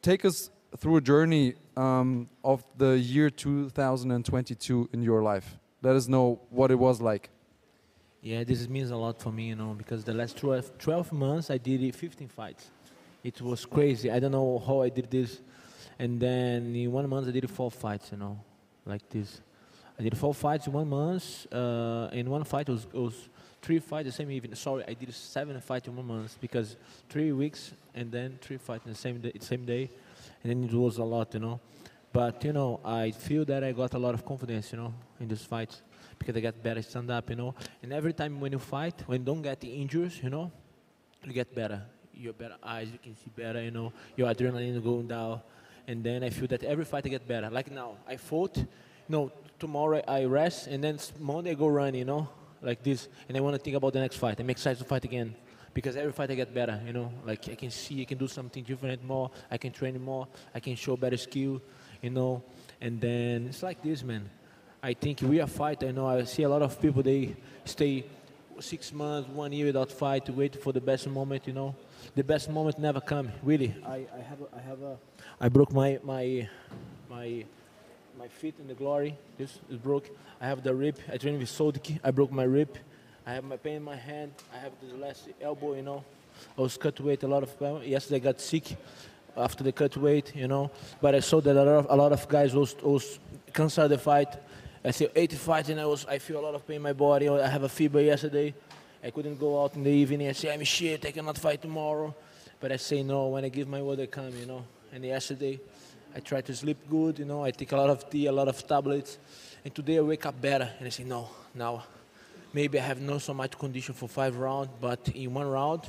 take 0.00 0.24
us 0.24 0.48
through 0.78 0.96
a 0.96 1.00
journey 1.02 1.56
um, 1.76 2.26
of 2.42 2.64
the 2.78 2.98
year 2.98 3.28
2022 3.28 4.88
in 4.94 5.02
your 5.02 5.22
life. 5.22 5.58
Let 5.82 5.94
us 5.94 6.08
know 6.08 6.40
what 6.48 6.70
it 6.70 6.78
was 6.78 7.02
like. 7.02 7.28
Yeah, 8.22 8.44
this 8.44 8.68
means 8.68 8.90
a 8.90 8.96
lot 8.96 9.20
for 9.20 9.30
me, 9.30 9.48
you 9.48 9.56
know, 9.56 9.74
because 9.74 10.04
the 10.04 10.14
last 10.14 10.36
12, 10.38 10.78
12 10.78 11.12
months 11.12 11.50
I 11.50 11.58
did 11.58 11.94
15 11.94 12.28
fights. 12.28 12.70
It 13.22 13.40
was 13.40 13.64
crazy. 13.64 14.10
I 14.10 14.18
don't 14.18 14.32
know 14.32 14.62
how 14.66 14.82
I 14.82 14.88
did 14.88 15.10
this. 15.10 15.40
And 15.98 16.20
then 16.20 16.74
in 16.74 16.90
one 16.90 17.08
month 17.08 17.28
I 17.28 17.30
did 17.30 17.48
four 17.50 17.70
fights, 17.70 18.10
you 18.12 18.18
know, 18.18 18.40
like 18.84 19.08
this. 19.10 19.40
I 19.98 20.02
did 20.02 20.16
four 20.16 20.32
fights 20.32 20.66
in 20.66 20.72
one 20.72 20.88
month. 20.88 21.52
Uh, 21.52 22.08
in 22.12 22.30
one 22.30 22.44
fight, 22.44 22.68
it 22.68 22.72
was, 22.72 22.84
it 22.84 22.94
was 22.94 23.28
three 23.60 23.80
fights 23.80 24.06
the 24.06 24.12
same 24.12 24.30
evening. 24.30 24.54
Sorry, 24.54 24.84
I 24.86 24.94
did 24.94 25.12
seven 25.12 25.60
fights 25.60 25.88
in 25.88 25.96
one 25.96 26.06
month 26.06 26.38
because 26.40 26.76
three 27.08 27.32
weeks 27.32 27.72
and 27.94 28.12
then 28.12 28.38
three 28.40 28.58
fights 28.58 28.86
in 28.86 28.92
the 28.92 28.98
same 28.98 29.20
day, 29.20 29.32
same 29.40 29.64
day, 29.64 29.90
and 30.42 30.50
then 30.50 30.64
it 30.64 30.72
was 30.72 30.98
a 30.98 31.04
lot, 31.04 31.34
you 31.34 31.40
know. 31.40 31.58
But 32.12 32.44
you 32.44 32.52
know, 32.52 32.80
I 32.84 33.10
feel 33.10 33.44
that 33.46 33.64
I 33.64 33.72
got 33.72 33.94
a 33.94 33.98
lot 33.98 34.14
of 34.14 34.24
confidence, 34.24 34.72
you 34.72 34.78
know, 34.78 34.94
in 35.18 35.26
this 35.26 35.44
fight 35.44 35.80
because 36.18 36.36
I 36.36 36.40
got 36.40 36.62
better 36.62 36.82
stand 36.82 37.10
up, 37.10 37.28
you 37.30 37.36
know. 37.36 37.54
And 37.82 37.92
every 37.92 38.12
time 38.12 38.40
when 38.40 38.52
you 38.52 38.58
fight, 38.58 39.02
when 39.06 39.20
you 39.20 39.26
don't 39.26 39.42
get 39.42 39.60
the 39.60 39.68
injuries, 39.68 40.20
you 40.22 40.30
know, 40.30 40.50
you 41.24 41.32
get 41.32 41.52
better. 41.54 41.82
Your 42.14 42.32
better 42.32 42.56
eyes, 42.62 42.88
you 42.92 42.98
can 42.98 43.16
see 43.16 43.30
better, 43.36 43.62
you 43.62 43.70
know. 43.72 43.92
Your 44.16 44.28
adrenaline 44.28 44.82
going 44.82 45.08
down, 45.08 45.40
and 45.86 46.02
then 46.04 46.22
I 46.22 46.30
feel 46.30 46.46
that 46.48 46.62
every 46.62 46.84
fight 46.84 47.04
I 47.06 47.08
get 47.08 47.26
better. 47.26 47.50
Like 47.50 47.70
now, 47.70 47.96
I 48.06 48.16
fought. 48.16 48.64
No, 49.08 49.32
tomorrow 49.58 50.02
I 50.06 50.24
rest, 50.24 50.66
and 50.66 50.82
then 50.82 50.98
Monday 51.18 51.52
I 51.52 51.54
go 51.54 51.68
run, 51.68 51.94
you 51.94 52.04
know, 52.04 52.28
like 52.62 52.82
this. 52.82 53.08
And 53.28 53.36
I 53.36 53.40
want 53.40 53.56
to 53.56 53.62
think 53.62 53.76
about 53.76 53.92
the 53.92 54.00
next 54.00 54.16
fight. 54.16 54.38
I'm 54.40 54.50
excited 54.50 54.78
to 54.78 54.84
fight 54.84 55.04
again 55.04 55.34
because 55.74 55.96
every 55.96 56.12
fight 56.12 56.30
I 56.30 56.34
get 56.34 56.54
better, 56.54 56.80
you 56.86 56.92
know. 56.92 57.12
Like 57.24 57.48
I 57.48 57.54
can 57.54 57.70
see, 57.70 58.02
I 58.02 58.04
can 58.04 58.18
do 58.18 58.28
something 58.28 58.64
different 58.64 59.04
more. 59.04 59.30
I 59.50 59.58
can 59.58 59.72
train 59.72 60.00
more. 60.02 60.28
I 60.54 60.60
can 60.60 60.74
show 60.76 60.96
better 60.96 61.16
skill, 61.16 61.60
you 62.02 62.10
know. 62.10 62.42
And 62.80 63.00
then 63.00 63.46
it's 63.48 63.62
like 63.62 63.82
this, 63.82 64.02
man. 64.02 64.28
I 64.82 64.94
think 64.94 65.20
we 65.22 65.40
are 65.40 65.46
fight. 65.46 65.82
I 65.82 65.90
know 65.90 66.06
I 66.06 66.24
see 66.24 66.44
a 66.44 66.48
lot 66.48 66.62
of 66.62 66.80
people 66.80 67.02
they 67.02 67.36
stay 67.64 68.04
six 68.60 68.92
months, 68.92 69.28
one 69.28 69.52
year 69.52 69.66
without 69.66 69.90
fight, 69.90 70.24
to 70.26 70.32
wait 70.32 70.60
for 70.62 70.72
the 70.72 70.80
best 70.80 71.08
moment. 71.08 71.46
You 71.46 71.52
know, 71.52 71.74
the 72.14 72.24
best 72.24 72.48
moment 72.48 72.78
never 72.78 73.00
come. 73.00 73.30
Really, 73.42 73.74
I, 73.84 74.06
I 74.16 74.22
have 74.22 74.40
a, 74.40 74.56
I 74.56 74.60
have 74.60 74.82
a 74.82 74.96
I 75.40 75.48
broke 75.48 75.72
my 75.72 75.98
my 76.02 76.48
my 77.10 77.44
my 78.18 78.26
feet 78.26 78.56
in 78.58 78.66
the 78.66 78.74
glory. 78.74 79.16
This 79.38 79.60
is 79.70 79.76
broke. 79.76 80.10
I 80.40 80.46
have 80.46 80.64
the 80.64 80.74
rib. 80.74 80.98
I 81.12 81.18
trained 81.18 81.38
with 81.38 81.48
Sodik. 81.48 82.00
I 82.02 82.10
broke 82.10 82.32
my 82.32 82.42
rib. 82.42 82.76
I 83.24 83.34
have 83.34 83.44
my 83.44 83.56
pain 83.56 83.76
in 83.76 83.84
my 83.84 83.94
hand. 83.94 84.32
I 84.52 84.58
have 84.58 84.72
the 84.82 84.96
last 84.96 85.28
elbow. 85.40 85.74
You 85.74 85.82
know, 85.82 86.04
I 86.56 86.60
was 86.60 86.76
cut 86.76 86.98
weight 86.98 87.22
a 87.22 87.28
lot 87.28 87.44
of. 87.44 87.86
Yesterday 87.86 88.16
I 88.16 88.18
got 88.18 88.40
sick 88.40 88.76
after 89.36 89.62
the 89.62 89.70
cut 89.70 89.96
weight. 89.96 90.34
You 90.34 90.48
know, 90.48 90.72
but 91.00 91.14
I 91.14 91.20
saw 91.20 91.40
that 91.40 91.54
a 91.56 91.62
lot 91.62 91.68
of 91.68 91.86
a 91.90 91.94
lot 91.94 92.12
of 92.12 92.28
guys 92.28 92.54
was 92.54 92.74
was 92.82 93.20
canceled 93.52 93.92
the 93.92 93.98
fight. 93.98 94.36
I 94.84 94.90
see 94.90 95.06
80 95.14 95.36
fights 95.36 95.68
and 95.68 95.80
I 95.80 95.86
was 95.86 96.04
I 96.06 96.18
feel 96.18 96.40
a 96.40 96.44
lot 96.44 96.54
of 96.56 96.66
pain 96.66 96.76
in 96.76 96.82
my 96.82 96.92
body. 96.92 97.28
I 97.28 97.46
have 97.46 97.62
a 97.62 97.68
fever 97.68 98.00
yesterday. 98.00 98.52
I 99.04 99.10
couldn't 99.10 99.38
go 99.38 99.62
out 99.62 99.76
in 99.76 99.84
the 99.84 99.90
evening. 99.90 100.26
I 100.26 100.32
say 100.32 100.52
I'm 100.52 100.64
shit. 100.64 101.06
I 101.06 101.12
cannot 101.12 101.38
fight 101.38 101.62
tomorrow. 101.62 102.12
But 102.58 102.72
I 102.72 102.76
say 102.76 103.04
no. 103.04 103.28
When 103.28 103.44
I 103.44 103.48
give 103.48 103.68
my 103.68 103.80
word, 103.80 104.00
I 104.00 104.06
come. 104.06 104.36
You 104.36 104.46
know. 104.46 104.64
And 104.92 105.04
yesterday, 105.04 105.60
I 106.14 106.20
try 106.20 106.40
to 106.40 106.54
sleep 106.54 106.78
good. 106.88 107.18
You 107.18 107.24
know. 107.24 107.44
I 107.44 107.50
take 107.50 107.72
a 107.72 107.76
lot 107.76 107.90
of 107.90 108.08
tea, 108.10 108.26
a 108.26 108.32
lot 108.32 108.48
of 108.48 108.66
tablets. 108.66 109.18
And 109.64 109.74
today 109.74 109.98
I 109.98 110.00
wake 110.00 110.26
up 110.26 110.40
better. 110.40 110.70
And 110.78 110.86
I 110.86 110.90
say 110.90 111.04
no. 111.04 111.28
Now, 111.54 111.84
maybe 112.52 112.78
I 112.78 112.82
have 112.82 113.00
not 113.00 113.22
so 113.22 113.34
much 113.34 113.58
condition 113.58 113.94
for 113.94 114.08
five 114.08 114.36
rounds, 114.36 114.70
but 114.80 115.08
in 115.08 115.34
one 115.34 115.46
round, 115.46 115.82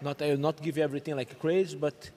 not 0.00 0.20
I 0.20 0.30
will 0.30 0.38
not 0.38 0.60
give 0.60 0.78
everything 0.78 1.16
like 1.16 1.38
crazy, 1.38 1.76
but 1.76 2.10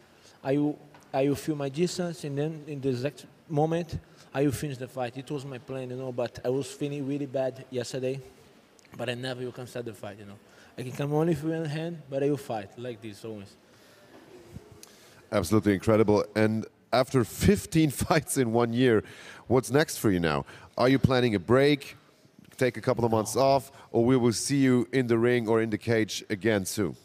I 0.44 0.58
will 0.58 0.78
I 1.14 1.28
will 1.28 1.36
feel 1.36 1.56
my 1.56 1.70
distance, 1.70 2.24
and 2.24 2.38
then 2.38 2.64
in 2.68 2.82
the 2.82 2.90
exact 2.90 3.26
moment. 3.50 4.00
I 4.34 4.44
will 4.44 4.52
finish 4.52 4.78
the 4.78 4.88
fight. 4.88 5.18
It 5.18 5.32
was 5.32 5.46
my 5.46 5.58
plan, 5.58 5.90
you 5.90 5.96
know, 5.96 6.12
but 6.12 6.38
I 6.46 6.50
was 6.50 6.70
feeling 6.70 7.08
really 7.08 7.26
bad 7.26 7.66
yesterday, 7.72 8.20
but 8.96 9.10
I 9.10 9.16
never 9.16 9.44
will 9.44 9.52
cancel 9.52 9.82
the 9.82 9.94
fight, 9.94 10.20
you 10.20 10.26
know. 10.26 10.38
I 10.78 10.84
can 10.84 10.92
come 10.92 11.12
only 11.14 11.34
with 11.34 11.44
one 11.44 11.66
hand, 11.66 12.02
but 12.08 12.22
I 12.22 12.30
will 12.30 12.38
fight 12.38 12.78
like 12.78 13.02
this 13.02 13.26
always. 13.26 13.56
Absolutely 15.32 15.74
incredible. 15.74 16.24
And 16.36 16.68
after 16.98 17.24
15 17.24 17.90
fights 18.06 18.38
in 18.38 18.52
one 18.52 18.74
year, 18.74 19.04
what's 19.48 19.72
next 19.72 19.98
for 19.98 20.10
you 20.10 20.20
now? 20.20 20.46
Are 20.78 20.90
you 20.90 21.00
planning 21.00 21.36
a 21.36 21.40
break, 21.40 21.96
take 22.58 22.78
a 22.78 22.82
couple 22.82 23.06
of 23.06 23.12
months 23.12 23.36
off, 23.36 23.72
or 23.92 24.04
we 24.04 24.18
will 24.18 24.34
see 24.34 24.58
you 24.58 24.88
in 24.92 25.08
the 25.08 25.18
ring 25.18 25.48
or 25.48 25.62
in 25.62 25.70
the 25.70 25.78
cage 25.78 26.24
again 26.30 26.66
soon? 26.66 26.96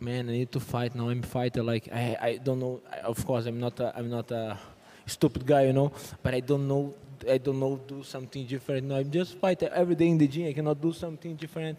Man, 0.00 0.28
I 0.28 0.32
need 0.32 0.52
to 0.52 0.60
fight 0.60 0.94
now. 0.94 1.08
I'm 1.10 1.22
a 1.22 1.26
fighter. 1.26 1.62
Like 1.62 1.88
I, 1.92 2.16
I 2.20 2.36
don't 2.38 2.58
know. 2.58 2.80
Of 3.04 3.24
course, 3.24 3.46
I'm 3.46 3.60
not. 3.60 3.78
A, 3.78 3.92
I'm 3.96 4.10
not 4.10 4.30
a 4.32 4.58
stupid 5.06 5.46
guy, 5.46 5.66
you 5.66 5.72
know. 5.72 5.92
But 6.22 6.34
I 6.34 6.40
don't 6.40 6.66
know. 6.66 6.94
I 7.30 7.38
don't 7.38 7.60
know. 7.60 7.80
Do 7.86 8.02
something 8.02 8.44
different. 8.44 8.88
No, 8.88 8.96
I'm 8.96 9.10
just 9.10 9.38
fight 9.38 9.62
every 9.62 9.94
day 9.94 10.08
in 10.08 10.18
the 10.18 10.26
gym. 10.26 10.48
I 10.48 10.54
cannot 10.54 10.80
do 10.80 10.92
something 10.92 11.36
different. 11.36 11.78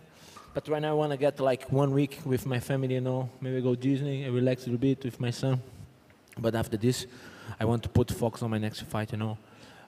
But 0.53 0.69
right 0.69 0.81
now, 0.81 0.91
I 0.91 0.93
want 0.93 1.11
to 1.11 1.17
get 1.17 1.39
like 1.41 1.69
one 1.69 1.91
week 1.91 2.19
with 2.23 2.45
my 2.45 2.61
family, 2.61 2.93
you 2.93 3.01
know. 3.01 3.29
Maybe 3.41 3.59
go 3.61 3.75
Disney, 3.75 4.23
and 4.23 4.33
relax 4.33 4.63
a 4.63 4.65
little 4.67 4.79
bit 4.79 5.03
with 5.03 5.19
my 5.19 5.31
son. 5.31 5.61
But 6.37 6.55
after 6.55 6.77
this, 6.77 7.05
I 7.59 7.65
want 7.65 7.83
to 7.83 7.89
put 7.89 8.11
focus 8.11 8.43
on 8.43 8.49
my 8.49 8.57
next 8.57 8.81
fight, 8.81 9.11
you 9.11 9.17
know. 9.17 9.37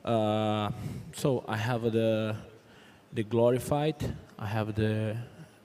Uh, 0.04 0.72
so 1.14 1.44
I 1.48 1.58
have 1.58 1.82
the 1.92 2.36
the 3.14 3.24
glory 3.24 3.60
fight. 3.60 4.02
I 4.38 4.46
have 4.46 4.76
the 4.76 5.16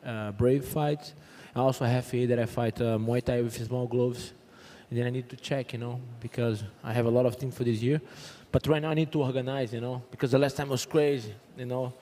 uh, 0.04 0.32
brave 0.32 0.64
fight. 0.64 1.12
I 1.54 1.60
also 1.60 1.84
have 1.84 2.08
here 2.10 2.26
that 2.28 2.38
I 2.38 2.46
fight 2.46 2.80
uh, 2.80 2.96
Muay 2.96 3.22
Thai 3.22 3.42
with 3.42 3.54
small 3.66 3.86
gloves. 3.86 4.32
And 4.88 4.98
then 4.98 5.06
I 5.06 5.10
need 5.10 5.28
to 5.28 5.36
check, 5.36 5.72
you 5.72 5.78
know, 5.78 6.00
because 6.20 6.64
I 6.82 6.92
have 6.92 7.06
a 7.06 7.10
lot 7.10 7.26
of 7.26 7.36
things 7.36 7.56
for 7.56 7.64
this 7.64 7.80
year. 7.80 8.00
But 8.52 8.66
right 8.66 8.82
now 8.82 8.90
I 8.90 8.94
need 8.94 9.12
to 9.12 9.22
organize, 9.22 9.72
you 9.72 9.80
know, 9.80 10.02
because 10.10 10.32
the 10.32 10.38
last 10.38 10.56
time 10.56 10.68
was 10.68 10.84
crazy, 10.84 11.32
you 11.56 11.66
know. 11.66 11.92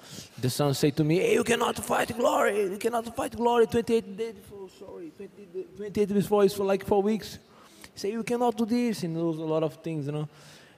The 0.41 0.49
son 0.49 0.73
said 0.73 0.97
to 0.97 1.05
me, 1.05 1.19
hey, 1.19 1.35
you 1.35 1.45
cannot 1.45 1.77
fight 1.77 2.17
glory. 2.17 2.63
You 2.63 2.79
cannot 2.79 3.15
fight 3.15 3.37
glory 3.37 3.67
28 3.67 4.17
days 4.17 4.35
before, 4.35 4.69
sorry, 4.79 5.13
28, 5.17 5.77
28 5.77 5.93
days 5.93 6.13
before 6.23 6.45
is 6.45 6.55
for 6.55 6.65
like 6.65 6.87
four 6.87 7.03
weeks. 7.03 7.39
Said, 7.99 8.13
you 8.13 8.23
cannot 8.23 8.57
do 8.57 8.65
this. 8.65 9.03
And 9.03 9.17
was 9.17 9.39
a 9.39 9.43
lot 9.43 9.63
of 9.63 9.75
things, 9.83 10.07
you 10.07 10.13
know. 10.13 10.29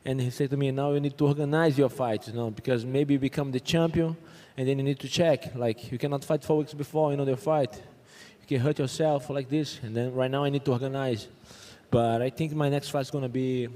And 0.04 0.20
he 0.20 0.30
said 0.30 0.48
to 0.50 0.56
me, 0.56 0.70
now 0.70 0.92
you 0.92 1.00
need 1.00 1.16
to 1.18 1.26
organize 1.26 1.76
your 1.76 1.90
fights, 1.90 2.28
you 2.28 2.34
know, 2.34 2.50
because 2.50 2.86
maybe 2.86 3.14
you 3.14 3.20
become 3.20 3.52
the 3.52 3.60
champion 3.60 4.16
and 4.56 4.66
then 4.66 4.78
you 4.78 4.84
need 4.84 4.98
to 5.00 5.08
check. 5.08 5.54
Like, 5.54 5.92
you 5.92 5.98
cannot 5.98 6.24
fight 6.24 6.42
four 6.42 6.56
weeks 6.58 6.72
before, 6.72 7.10
you 7.10 7.18
know, 7.18 7.26
the 7.26 7.36
fight. 7.36 7.74
You 8.40 8.46
can 8.48 8.60
hurt 8.60 8.78
yourself 8.78 9.28
like 9.28 9.50
this. 9.50 9.78
And 9.82 9.94
then 9.94 10.14
right 10.14 10.30
now 10.30 10.44
I 10.44 10.48
need 10.48 10.64
to 10.64 10.72
organize. 10.72 11.28
But 11.90 12.22
I 12.22 12.30
think 12.30 12.52
my 12.54 12.70
next 12.70 12.88
fight 12.88 13.02
is 13.02 13.10
going 13.10 13.24
to 13.24 13.28
be 13.28 13.68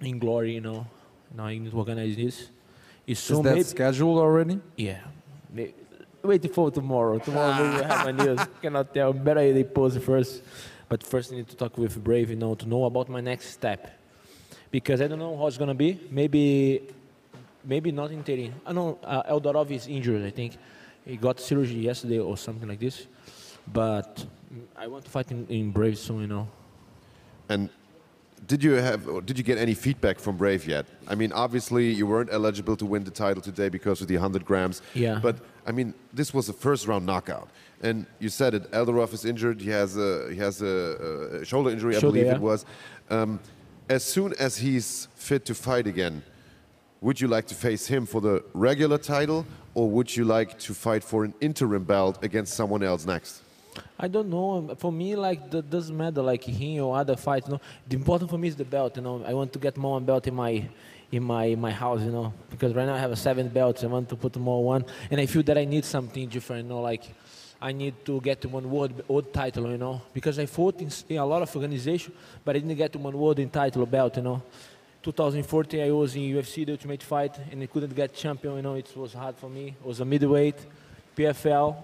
in 0.00 0.18
glory, 0.18 0.52
you 0.54 0.60
know. 0.60 0.86
Now 1.34 1.46
I 1.46 1.56
need 1.56 1.70
to 1.70 1.76
organize 1.76 2.14
this. 2.14 2.48
It's 3.06 3.30
Is 3.30 3.38
that 3.38 3.42
maybe- 3.42 3.62
scheduled 3.62 4.18
already? 4.18 4.60
Yeah. 4.76 4.98
Waiting 6.22 6.52
for 6.52 6.70
tomorrow. 6.70 7.18
Tomorrow 7.18 7.62
we 7.70 7.76
will 7.76 7.84
have 7.84 8.04
my 8.04 8.12
news. 8.12 8.40
Cannot 8.60 8.92
tell. 8.92 9.12
Better 9.14 9.52
they 9.52 9.64
post 9.64 10.00
first. 10.00 10.42
But 10.88 11.02
first 11.02 11.32
I 11.32 11.36
need 11.36 11.48
to 11.48 11.56
talk 11.56 11.76
with 11.78 12.02
Brave, 12.02 12.30
you 12.30 12.36
know, 12.36 12.54
to 12.54 12.66
know 12.66 12.84
about 12.84 13.08
my 13.08 13.20
next 13.20 13.50
step. 13.50 13.98
Because 14.70 15.00
I 15.00 15.08
don't 15.08 15.18
know 15.18 15.36
how 15.36 15.46
it's 15.46 15.58
gonna 15.58 15.74
be. 15.74 16.00
Maybe 16.10 16.82
maybe 17.64 17.92
not 17.92 18.10
in 18.10 18.22
Terry. 18.22 18.52
I 18.64 18.72
know 18.72 18.98
uh, 19.02 19.22
Eldorov 19.24 19.70
is 19.70 19.86
injured, 19.86 20.24
I 20.24 20.30
think. 20.30 20.56
He 21.04 21.16
got 21.16 21.40
surgery 21.40 21.80
yesterday 21.80 22.18
or 22.18 22.36
something 22.36 22.68
like 22.68 22.80
this. 22.80 23.06
But 23.72 24.24
I 24.76 24.86
want 24.86 25.04
to 25.04 25.10
fight 25.10 25.30
in, 25.30 25.46
in 25.48 25.70
Brave 25.70 25.98
soon, 25.98 26.20
you 26.22 26.26
know. 26.28 26.48
And 27.48 27.68
did 28.46 28.62
you 28.62 28.72
have 28.72 29.08
or 29.08 29.20
did 29.20 29.38
you 29.38 29.44
get 29.44 29.58
any 29.58 29.74
feedback 29.74 30.18
from 30.18 30.36
Brave 30.36 30.66
yet? 30.66 30.86
I 31.08 31.14
mean, 31.14 31.32
obviously 31.32 31.92
you 31.92 32.06
weren't 32.06 32.30
eligible 32.32 32.76
to 32.76 32.86
win 32.86 33.04
the 33.04 33.10
title 33.10 33.42
today 33.42 33.68
because 33.68 34.00
of 34.00 34.08
the 34.08 34.14
100 34.14 34.44
grams. 34.44 34.82
Yeah. 34.94 35.18
But 35.20 35.38
I 35.66 35.72
mean, 35.72 35.94
this 36.12 36.32
was 36.32 36.48
a 36.48 36.52
first 36.52 36.86
round 36.86 37.06
knockout, 37.06 37.48
and 37.82 38.06
you 38.18 38.28
said 38.28 38.54
it. 38.54 38.70
Eldorov 38.72 39.12
is 39.12 39.24
injured. 39.24 39.60
He 39.60 39.70
has 39.70 39.96
a 39.96 40.28
he 40.30 40.36
has 40.36 40.62
a, 40.62 41.40
a 41.40 41.44
shoulder 41.44 41.70
injury, 41.70 41.96
I 41.96 42.00
believe 42.00 42.26
yeah. 42.26 42.34
it 42.34 42.40
was. 42.40 42.64
Um, 43.10 43.40
as 43.88 44.02
soon 44.02 44.34
as 44.38 44.56
he's 44.56 45.08
fit 45.14 45.44
to 45.46 45.54
fight 45.54 45.86
again, 45.86 46.22
would 47.00 47.20
you 47.20 47.28
like 47.28 47.46
to 47.46 47.54
face 47.54 47.86
him 47.86 48.06
for 48.06 48.20
the 48.20 48.44
regular 48.52 48.98
title, 48.98 49.46
or 49.74 49.88
would 49.90 50.14
you 50.16 50.24
like 50.24 50.58
to 50.60 50.74
fight 50.74 51.04
for 51.04 51.24
an 51.24 51.34
interim 51.40 51.84
belt 51.84 52.18
against 52.22 52.54
someone 52.54 52.82
else 52.82 53.06
next? 53.06 53.42
I 53.98 54.08
don't 54.08 54.28
know. 54.28 54.74
For 54.78 54.90
me, 54.90 55.16
like 55.16 55.50
that 55.50 55.70
doesn't 55.70 55.96
matter. 55.96 56.22
Like 56.22 56.44
him 56.44 56.82
or 56.82 56.96
other 56.96 57.16
fights. 57.16 57.46
You 57.46 57.54
know, 57.54 57.60
the 57.86 57.96
important 57.96 58.30
for 58.30 58.38
me 58.38 58.48
is 58.48 58.56
the 58.56 58.64
belt. 58.64 58.96
You 58.96 59.02
know, 59.02 59.22
I 59.24 59.34
want 59.34 59.52
to 59.52 59.58
get 59.58 59.76
more 59.76 60.00
belt 60.00 60.26
in 60.26 60.34
my 60.34 60.68
in 61.12 61.22
my 61.22 61.54
my 61.54 61.70
house. 61.70 62.00
You 62.00 62.10
know, 62.10 62.32
because 62.50 62.74
right 62.74 62.86
now 62.86 62.94
I 62.94 62.98
have 62.98 63.12
a 63.12 63.16
seven 63.16 63.48
belts. 63.48 63.84
I 63.84 63.86
want 63.86 64.08
to 64.08 64.16
put 64.16 64.36
more 64.36 64.64
one, 64.64 64.84
and 65.10 65.20
I 65.20 65.26
feel 65.26 65.42
that 65.44 65.58
I 65.58 65.64
need 65.64 65.84
something 65.84 66.28
different. 66.28 66.64
You 66.64 66.70
know, 66.70 66.80
like 66.80 67.04
I 67.60 67.72
need 67.72 68.04
to 68.04 68.20
get 68.20 68.40
to 68.42 68.48
one 68.48 68.70
world 68.70 69.02
world 69.08 69.32
title, 69.32 69.70
you 69.70 69.78
know, 69.78 70.02
because 70.12 70.38
I 70.38 70.46
fought 70.46 70.80
in, 70.80 70.90
in 71.08 71.18
a 71.18 71.26
lot 71.26 71.42
of 71.42 71.54
organization, 71.56 72.12
but 72.44 72.54
I 72.54 72.58
didn't 72.58 72.76
get 72.76 72.92
to 72.92 72.98
one 72.98 73.16
world 73.16 73.38
in 73.38 73.48
title 73.50 73.86
belt, 73.86 74.16
you 74.16 74.22
know. 74.22 74.42
2014, 75.02 75.80
I 75.80 75.90
was 75.92 76.16
in 76.16 76.22
UFC, 76.22 76.66
the 76.66 76.72
Ultimate 76.72 77.02
Fight, 77.02 77.38
and 77.50 77.62
I 77.62 77.66
couldn't 77.66 77.94
get 77.94 78.12
champion. 78.12 78.56
You 78.56 78.62
know, 78.62 78.74
it 78.74 78.92
was 78.96 79.12
hard 79.12 79.36
for 79.36 79.48
me. 79.48 79.68
It 79.68 79.86
was 79.86 80.00
a 80.00 80.04
middleweight, 80.04 80.56
PFL. 81.16 81.76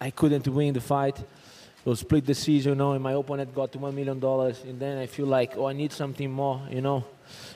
I 0.00 0.10
couldn't 0.10 0.46
win 0.46 0.72
the 0.72 0.80
fight. 0.80 1.18
It 1.18 1.88
was 1.88 2.00
split 2.00 2.24
decision, 2.24 2.72
you 2.72 2.76
know, 2.76 2.92
and 2.92 3.02
my 3.02 3.12
opponent 3.12 3.54
got 3.54 3.72
to 3.72 3.78
one 3.78 3.94
million 3.94 4.20
dollars. 4.20 4.62
And 4.62 4.78
then 4.78 4.98
I 4.98 5.06
feel 5.06 5.26
like, 5.26 5.56
oh, 5.56 5.66
I 5.66 5.72
need 5.72 5.92
something 5.92 6.30
more, 6.30 6.62
you 6.70 6.80
know. 6.80 7.04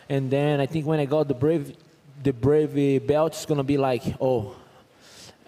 And 0.09 0.31
then 0.31 0.61
I 0.61 0.67
think 0.67 0.85
when 0.85 1.01
I 1.01 1.05
got 1.05 1.29
the 1.29 1.35
brave, 1.35 1.77
the 2.23 2.33
brave 2.33 3.07
belt, 3.07 3.33
it's 3.33 3.47
gonna 3.47 3.63
be 3.63 3.79
like, 3.79 4.03
oh, 4.21 4.57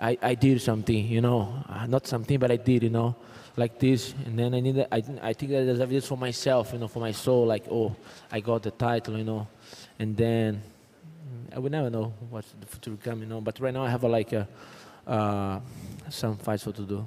I, 0.00 0.16
I 0.22 0.34
did 0.34 0.60
something, 0.62 1.06
you 1.06 1.20
know, 1.20 1.62
Uh, 1.68 1.86
not 1.86 2.06
something, 2.06 2.38
but 2.38 2.50
I 2.50 2.56
did, 2.56 2.82
you 2.82 2.90
know, 2.90 3.14
like 3.56 3.78
this. 3.78 4.14
And 4.24 4.38
then 4.38 4.54
I 4.54 4.60
need, 4.60 4.78
I, 4.90 5.02
I 5.22 5.32
think 5.34 5.52
that 5.52 5.64
there's 5.66 5.80
evidence 5.80 6.06
for 6.06 6.16
myself, 6.16 6.72
you 6.72 6.78
know, 6.78 6.88
for 6.88 7.00
my 7.00 7.12
soul, 7.12 7.46
like, 7.46 7.64
oh, 7.70 7.94
I 8.32 8.40
got 8.40 8.62
the 8.62 8.70
title, 8.70 9.18
you 9.18 9.24
know, 9.24 9.46
and 9.98 10.16
then 10.16 10.62
mm, 10.62 11.56
I 11.56 11.58
would 11.58 11.72
never 11.72 11.90
know 11.90 12.14
what 12.30 12.44
the 12.60 12.66
future 12.66 12.90
will 12.90 12.98
come, 12.98 13.20
you 13.20 13.26
know. 13.26 13.40
But 13.40 13.60
right 13.60 13.74
now 13.74 13.84
I 13.84 13.90
have 13.90 14.02
a, 14.04 14.08
like 14.08 14.32
a, 14.32 14.48
uh, 15.06 15.60
some 16.08 16.36
fights 16.38 16.64
for 16.64 16.72
to 16.72 16.82
do. 16.82 17.06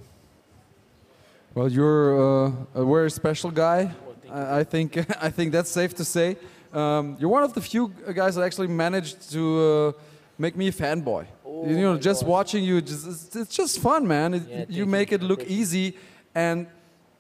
Well, 1.56 1.70
you're 1.70 2.48
uh, 2.48 2.52
a 2.76 2.86
very 2.86 3.12
special 3.12 3.52
guy. 3.52 3.91
I, 4.30 4.60
I 4.60 4.64
think 4.64 4.98
I 5.22 5.30
think 5.30 5.52
that's 5.52 5.70
safe 5.70 5.94
to 5.96 6.06
say. 6.06 6.38
Um, 6.74 7.18
you're 7.20 7.30
one 7.30 7.44
of 7.44 7.54
the 7.54 7.62
few 7.62 7.89
guys 8.14 8.34
that 8.36 8.44
actually 8.44 8.68
managed 8.68 9.32
to 9.32 9.41
uh, 9.62 9.91
make 10.38 10.56
me 10.56 10.68
a 10.70 10.72
fanboy. 10.72 11.28
You 11.70 11.82
know, 11.82 11.97
just 11.97 12.26
watching 12.26 12.64
you, 12.64 12.82
just, 12.82 13.07
it's, 13.07 13.36
it's 13.36 13.55
just 13.55 13.80
fun, 13.80 14.07
man. 14.07 14.34
It, 14.34 14.43
Yeah, 14.49 14.66
you 14.70 14.86
make 14.86 15.11
you. 15.11 15.16
it 15.16 15.24
look 15.24 15.43
easy, 15.45 15.95
and 16.36 16.68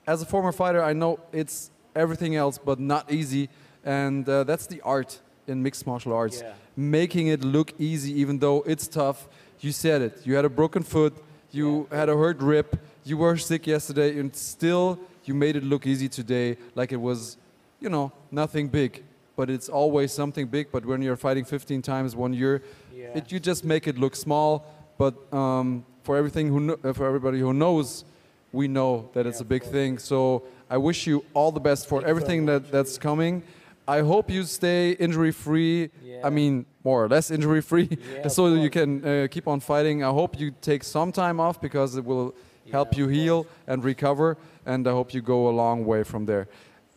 as 0.07 0.21
a 0.21 0.25
former 0.25 0.51
fighter, 0.51 0.83
I 0.83 0.93
know 0.93 1.19
it's 1.31 1.71
everything 1.95 2.35
else 2.35 2.57
but 2.57 2.79
not 2.79 3.11
easy, 3.11 3.49
and 3.83 4.27
uh, 4.27 4.43
that's 4.43 4.67
the 4.67 4.81
art 4.81 5.19
in 5.47 5.61
mixed 5.61 5.85
martial 5.87 6.13
arts, 6.13 6.41
Yeah. 6.41 6.53
making 6.75 7.27
it 7.27 7.43
look 7.43 7.73
easy 7.79 8.11
even 8.21 8.39
though 8.39 8.63
it's 8.65 8.87
tough. 8.87 9.27
You 9.59 9.71
said 9.71 10.01
it. 10.01 10.25
You 10.25 10.35
had 10.35 10.45
a 10.45 10.49
broken 10.49 10.83
foot. 10.83 11.13
You 11.51 11.87
had 11.91 12.09
a 12.09 12.17
hurt 12.17 12.41
rib. 12.41 12.79
You 13.05 13.17
were 13.17 13.37
sick 13.37 13.67
yesterday, 13.67 14.17
and 14.19 14.35
still 14.35 14.99
you 15.25 15.33
made 15.33 15.55
it 15.55 15.63
look 15.63 15.85
easy 15.85 16.09
today, 16.09 16.57
like 16.75 16.91
it 16.91 16.99
was, 16.99 17.37
you 17.79 17.89
know, 17.89 18.11
nothing 18.31 18.67
big. 18.67 19.03
But 19.35 19.49
it's 19.49 19.69
always 19.69 20.11
something 20.11 20.47
big. 20.47 20.67
But 20.71 20.85
when 20.85 21.01
you're 21.01 21.15
fighting 21.17 21.45
15 21.45 21.81
times 21.81 22.15
one 22.15 22.33
year, 22.33 22.61
Yeah. 22.93 23.17
it, 23.17 23.31
you 23.31 23.39
just 23.39 23.63
make 23.65 23.87
it 23.87 23.97
look 23.97 24.15
small. 24.15 24.65
But 24.97 25.33
um, 25.33 25.85
for 26.03 26.15
everything 26.17 26.47
who 26.49 26.77
for 26.93 27.05
everybody 27.05 27.39
who 27.39 27.53
knows, 27.53 28.05
we 28.51 28.67
know 28.67 29.09
that 29.13 29.25
it's 29.25 29.41
a 29.41 29.45
big 29.45 29.63
thing. 29.63 29.97
So 29.97 30.43
I 30.69 30.77
wish 30.77 31.07
you 31.07 31.25
all 31.33 31.51
the 31.51 31.59
best 31.59 31.87
for 31.87 32.05
everything 32.05 32.45
that, 32.45 32.71
that's 32.71 32.97
coming. 32.97 33.43
I 33.87 33.99
hope 33.99 34.29
you 34.29 34.43
stay 34.43 34.91
injury 34.91 35.31
free. 35.31 35.89
I 36.23 36.29
mean, 36.29 36.65
more 36.83 37.03
or 37.03 37.09
less 37.09 37.31
injury 37.31 37.61
free, 37.61 37.97
Yeah, 38.15 38.27
so 38.37 38.53
you 38.53 38.69
can 38.69 39.05
uh, 39.05 39.27
keep 39.29 39.47
on 39.47 39.59
fighting. 39.59 40.03
I 40.03 40.09
hope 40.09 40.39
you 40.39 40.51
take 40.61 40.83
some 40.83 41.11
time 41.11 41.39
off 41.39 41.59
because 41.59 41.97
it 41.97 42.05
will 42.05 42.33
help 42.71 42.95
you 42.95 43.07
heal 43.07 43.45
and 43.67 43.83
recover. 43.83 44.37
And 44.65 44.87
I 44.87 44.91
hope 44.91 45.13
you 45.13 45.21
go 45.21 45.49
a 45.49 45.53
long 45.63 45.85
way 45.85 46.03
from 46.03 46.25
there. 46.25 46.47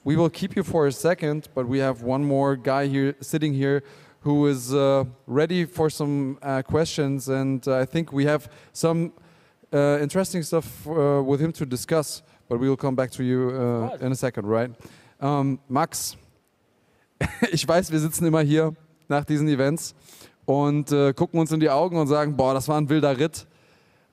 We 0.05 0.15
will 0.15 0.31
keep 0.31 0.55
you 0.55 0.63
for 0.63 0.87
a 0.87 0.93
second, 0.93 1.49
but 1.55 1.67
we 1.67 1.79
have 1.81 2.03
one 2.03 2.25
more 2.25 2.55
guy 2.55 2.87
here 2.87 3.17
sitting 3.21 3.53
here 3.55 3.83
who 4.21 4.47
is 4.47 4.73
uh, 4.73 5.05
ready 5.27 5.65
for 5.65 5.91
some 5.91 6.39
uh, 6.43 6.63
questions, 6.63 7.29
and 7.29 7.67
I 7.69 7.85
think 7.85 8.13
we 8.13 8.25
have 8.27 8.49
some 8.73 9.13
uh, 9.73 9.99
interesting 10.01 10.43
stuff 10.43 10.87
uh, 10.87 11.23
with 11.25 11.41
him 11.41 11.53
to 11.53 11.67
discuss. 11.67 12.23
But 12.49 12.61
we 12.61 12.69
will 12.69 12.77
come 12.77 12.95
back 12.95 13.11
to 13.13 13.25
you 13.25 13.51
uh, 13.51 13.97
in 14.01 14.13
a 14.13 14.15
second, 14.15 14.47
right? 14.47 14.71
Um, 15.21 15.59
Max, 15.69 16.17
ich 17.51 17.67
weiß, 17.67 17.91
wir 17.91 17.99
sitzen 17.99 18.25
immer 18.27 18.43
hier 18.43 18.75
nach 19.09 19.25
diesen 19.25 19.49
Events 19.49 19.95
und 20.45 20.93
äh, 20.93 21.13
gucken 21.13 21.41
uns 21.41 21.51
in 21.51 21.61
die 21.61 21.71
Augen 21.71 21.99
und 21.99 22.07
sagen, 22.07 22.37
boah, 22.37 22.55
das 22.55 22.69
war 22.69 22.79
ein 22.81 22.89
wilder 22.89 23.19
Ritt. 23.19 23.47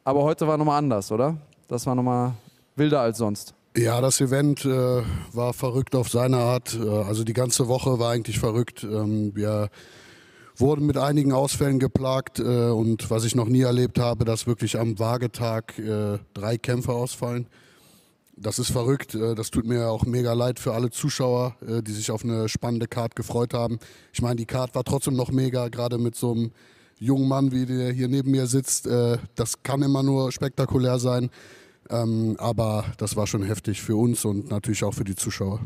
Aber 0.04 0.24
heute 0.24 0.48
war 0.48 0.58
nochmal 0.58 0.80
anders, 0.80 1.12
oder? 1.12 1.38
Das 1.68 1.86
war 1.86 1.96
nochmal 1.96 2.34
wilder 2.76 3.02
als 3.02 3.20
sonst. 3.20 3.54
Ja, 3.76 4.02
das 4.02 4.22
Event 4.22 4.66
äh, 4.66 5.02
war 5.32 5.52
verrückt 5.54 5.96
auf 5.96 6.08
seine 6.08 6.38
Art. 6.38 6.76
Äh, 6.80 6.88
also 6.88 7.24
die 7.24 7.34
ganze 7.34 7.68
Woche 7.68 7.98
war 7.98 8.12
eigentlich 8.12 8.38
verrückt. 8.38 8.84
Ähm, 8.84 9.36
wir 9.36 9.70
wurden 10.56 10.86
mit 10.86 10.96
einigen 10.98 11.34
Ausfällen 11.34 11.80
geplagt 11.80 12.38
äh, 12.40 12.44
und 12.70 13.10
was 13.10 13.26
ich 13.26 13.34
noch 13.34 13.48
nie 13.48 13.62
erlebt 13.62 13.98
habe, 13.98 14.26
dass 14.26 14.46
wirklich 14.46 14.80
am 14.80 15.00
Waagetag 15.00 15.80
äh, 15.80 16.20
drei 16.36 16.60
Kämpfer 16.60 16.94
ausfallen. 16.94 17.48
Das 18.36 18.60
ist 18.60 18.70
verrückt. 18.72 19.16
Äh, 19.16 19.34
Das 19.34 19.50
tut 19.50 19.66
mir 19.66 19.90
auch 19.90 20.06
mega 20.06 20.34
leid 20.34 20.60
für 20.60 20.76
alle 20.76 20.92
Zuschauer, 20.92 21.56
äh, 21.68 21.82
die 21.82 21.94
sich 21.94 22.12
auf 22.12 22.24
eine 22.24 22.50
spannende 22.50 22.88
Card 22.88 23.16
gefreut 23.16 23.56
haben. 23.56 23.80
Ich 24.14 24.22
meine, 24.22 24.36
die 24.36 24.46
Card 24.46 24.76
war 24.76 24.84
trotzdem 24.84 25.16
noch 25.16 25.32
mega, 25.32 25.70
gerade 25.70 25.98
mit 25.98 26.16
so 26.16 26.34
einem 26.34 26.52
jungen 27.00 27.28
Mann, 27.28 27.52
wie 27.52 27.66
der 27.66 27.92
hier 27.92 28.08
neben 28.08 28.30
mir 28.30 28.46
sitzt. 28.46 28.88
Das 29.36 29.64
kann 29.64 29.82
immer 29.82 30.04
nur 30.04 30.32
spektakulär 30.32 31.00
sein. 31.00 31.32
Ähm, 31.90 32.36
aber 32.40 32.86
das 32.98 33.16
war 33.16 33.28
schon 33.28 33.44
heftig 33.44 33.82
für 33.82 33.96
uns 33.96 34.26
und 34.26 34.50
natürlich 34.50 34.84
auch 34.84 34.94
für 34.94 35.04
die 35.04 35.16
Zuschauer. 35.16 35.62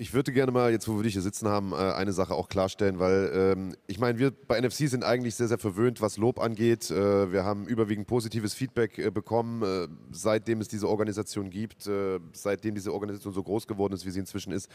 Ich 0.00 0.14
würde 0.14 0.32
gerne 0.32 0.50
mal, 0.50 0.72
jetzt 0.72 0.88
wo 0.88 0.96
wir 0.96 1.02
dich 1.02 1.12
hier 1.12 1.20
sitzen 1.20 1.46
haben, 1.46 1.72
äh, 1.72 1.76
eine 1.76 2.14
Sache 2.14 2.34
auch 2.34 2.48
klarstellen, 2.48 2.98
weil 2.98 3.30
ähm, 3.34 3.76
ich 3.86 3.98
meine, 3.98 4.18
wir 4.18 4.30
bei 4.30 4.58
NFC 4.58 4.88
sind 4.88 5.04
eigentlich 5.04 5.34
sehr, 5.34 5.46
sehr 5.46 5.58
verwöhnt, 5.58 6.00
was 6.00 6.16
Lob 6.16 6.40
angeht. 6.40 6.90
Äh, 6.90 7.30
wir 7.30 7.44
haben 7.44 7.66
überwiegend 7.66 8.06
positives 8.06 8.54
Feedback 8.54 8.96
äh, 8.96 9.10
bekommen, 9.10 9.62
äh, 9.62 9.88
seitdem 10.10 10.62
es 10.62 10.68
diese 10.68 10.88
Organisation 10.88 11.50
gibt, 11.50 11.86
äh, 11.86 12.18
seitdem 12.32 12.74
diese 12.74 12.94
Organisation 12.94 13.34
so 13.34 13.42
groß 13.42 13.66
geworden 13.66 13.92
ist, 13.92 14.06
wie 14.06 14.10
sie 14.10 14.20
inzwischen 14.20 14.52
ist. 14.52 14.70